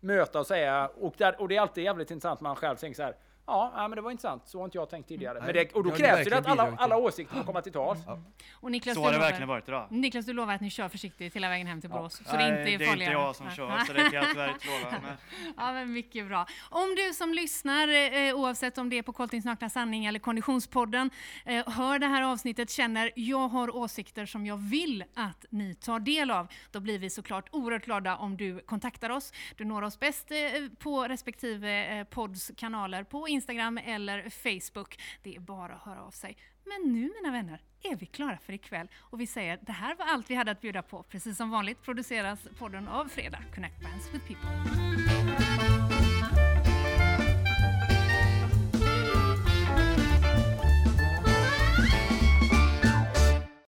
möta 0.00 0.40
och 0.40 0.46
säga. 0.46 0.90
Och, 0.98 1.14
där, 1.18 1.40
och 1.40 1.48
det 1.48 1.56
är 1.56 1.60
alltid 1.60 1.84
jävligt 1.84 2.10
intressant 2.10 2.40
man 2.40 2.56
själv 2.56 2.76
tänker 2.76 2.96
så 2.96 3.02
här. 3.02 3.16
Ja, 3.46 3.72
men 3.88 3.90
det 3.90 4.00
var 4.00 4.10
intressant. 4.10 4.42
Så 4.46 4.58
har 4.58 4.64
inte 4.64 4.78
jag 4.78 4.90
tänkt 4.90 5.08
tidigare. 5.08 5.40
Men 5.40 5.54
det, 5.54 5.72
och 5.72 5.84
då 5.84 5.90
krävs 5.90 6.28
det 6.28 6.38
att 6.38 6.46
alla, 6.46 6.76
alla 6.78 6.96
åsikter 6.96 7.42
komma 7.42 7.62
till 7.62 7.72
tals. 7.72 8.00
Ja. 8.06 8.18
Och 8.52 8.70
Niklas, 8.70 8.94
så 8.94 9.02
har 9.02 9.12
det 9.12 9.18
verkligen 9.18 9.48
varit 9.48 9.68
idag. 9.68 9.86
Niklas, 9.90 10.26
du 10.26 10.32
lovar 10.32 10.54
att 10.54 10.60
ni 10.60 10.70
kör 10.70 10.88
försiktigt 10.88 11.36
hela 11.36 11.48
vägen 11.48 11.66
hem 11.66 11.80
till 11.80 11.90
Borås? 11.90 12.22
Ja. 12.24 12.30
Så 12.30 12.36
Nej, 12.36 12.50
det 12.50 12.58
inte 12.58 12.74
är 12.74 12.78
det 12.78 12.84
är 12.84 12.92
inte 12.92 13.04
jag 13.04 13.36
som 13.36 13.50
kör, 13.50 13.78
så 13.78 13.92
det 13.92 14.00
kan 14.00 14.12
jag 14.12 14.30
tyvärr 14.30 14.48
inte 14.48 14.66
lova. 14.66 14.96
Men... 15.02 15.16
Ja, 15.56 15.72
men 15.72 15.92
mycket 15.92 16.26
bra. 16.28 16.46
Om 16.70 16.94
du 16.96 17.14
som 17.14 17.34
lyssnar, 17.34 17.88
eh, 17.88 18.34
oavsett 18.34 18.78
om 18.78 18.90
det 18.90 18.98
är 18.98 19.02
på 19.02 19.12
Koltings 19.12 19.44
nakna 19.44 19.70
sanning 19.70 20.06
eller 20.06 20.18
Konditionspodden, 20.18 21.10
eh, 21.44 21.68
hör 21.68 21.98
det 21.98 22.06
här 22.06 22.22
avsnittet, 22.22 22.70
känner 22.70 23.12
jag 23.16 23.48
har 23.48 23.76
åsikter 23.76 24.26
som 24.26 24.46
jag 24.46 24.56
vill 24.56 25.04
att 25.14 25.44
ni 25.50 25.74
tar 25.74 26.00
del 26.00 26.30
av, 26.30 26.48
då 26.70 26.80
blir 26.80 26.98
vi 26.98 27.10
såklart 27.10 27.48
oerhört 27.52 27.84
glada 27.84 28.16
om 28.16 28.36
du 28.36 28.58
kontaktar 28.60 29.10
oss. 29.10 29.32
Du 29.56 29.64
når 29.64 29.82
oss 29.82 29.98
bäst 30.00 30.30
eh, 30.30 30.36
på 30.78 31.08
respektive 31.08 32.04
podds 32.10 32.50
kanaler 32.56 33.04
på 33.04 33.28
Instagram 33.36 33.78
eller 33.78 34.30
Facebook. 34.30 35.00
Det 35.22 35.36
är 35.36 35.40
bara 35.40 35.74
att 35.74 35.82
höra 35.82 36.02
av 36.02 36.10
sig. 36.10 36.36
Men 36.64 36.92
nu 36.92 37.12
mina 37.22 37.32
vänner 37.32 37.60
är 37.82 37.96
vi 37.96 38.06
klara 38.06 38.38
för 38.38 38.52
ikväll 38.52 38.88
och 38.96 39.20
vi 39.20 39.26
säger 39.26 39.58
det 39.62 39.72
här 39.72 39.94
var 39.94 40.06
allt 40.06 40.30
vi 40.30 40.34
hade 40.34 40.50
att 40.50 40.60
bjuda 40.60 40.82
på. 40.82 41.02
Precis 41.02 41.36
som 41.36 41.50
vanligt 41.50 41.82
produceras 41.82 42.40
podden 42.58 42.88
av 42.88 43.08
Fredag, 43.08 43.42
Connect 43.54 43.80
Brands 43.80 44.14
with 44.14 44.26
People. 44.26 45.85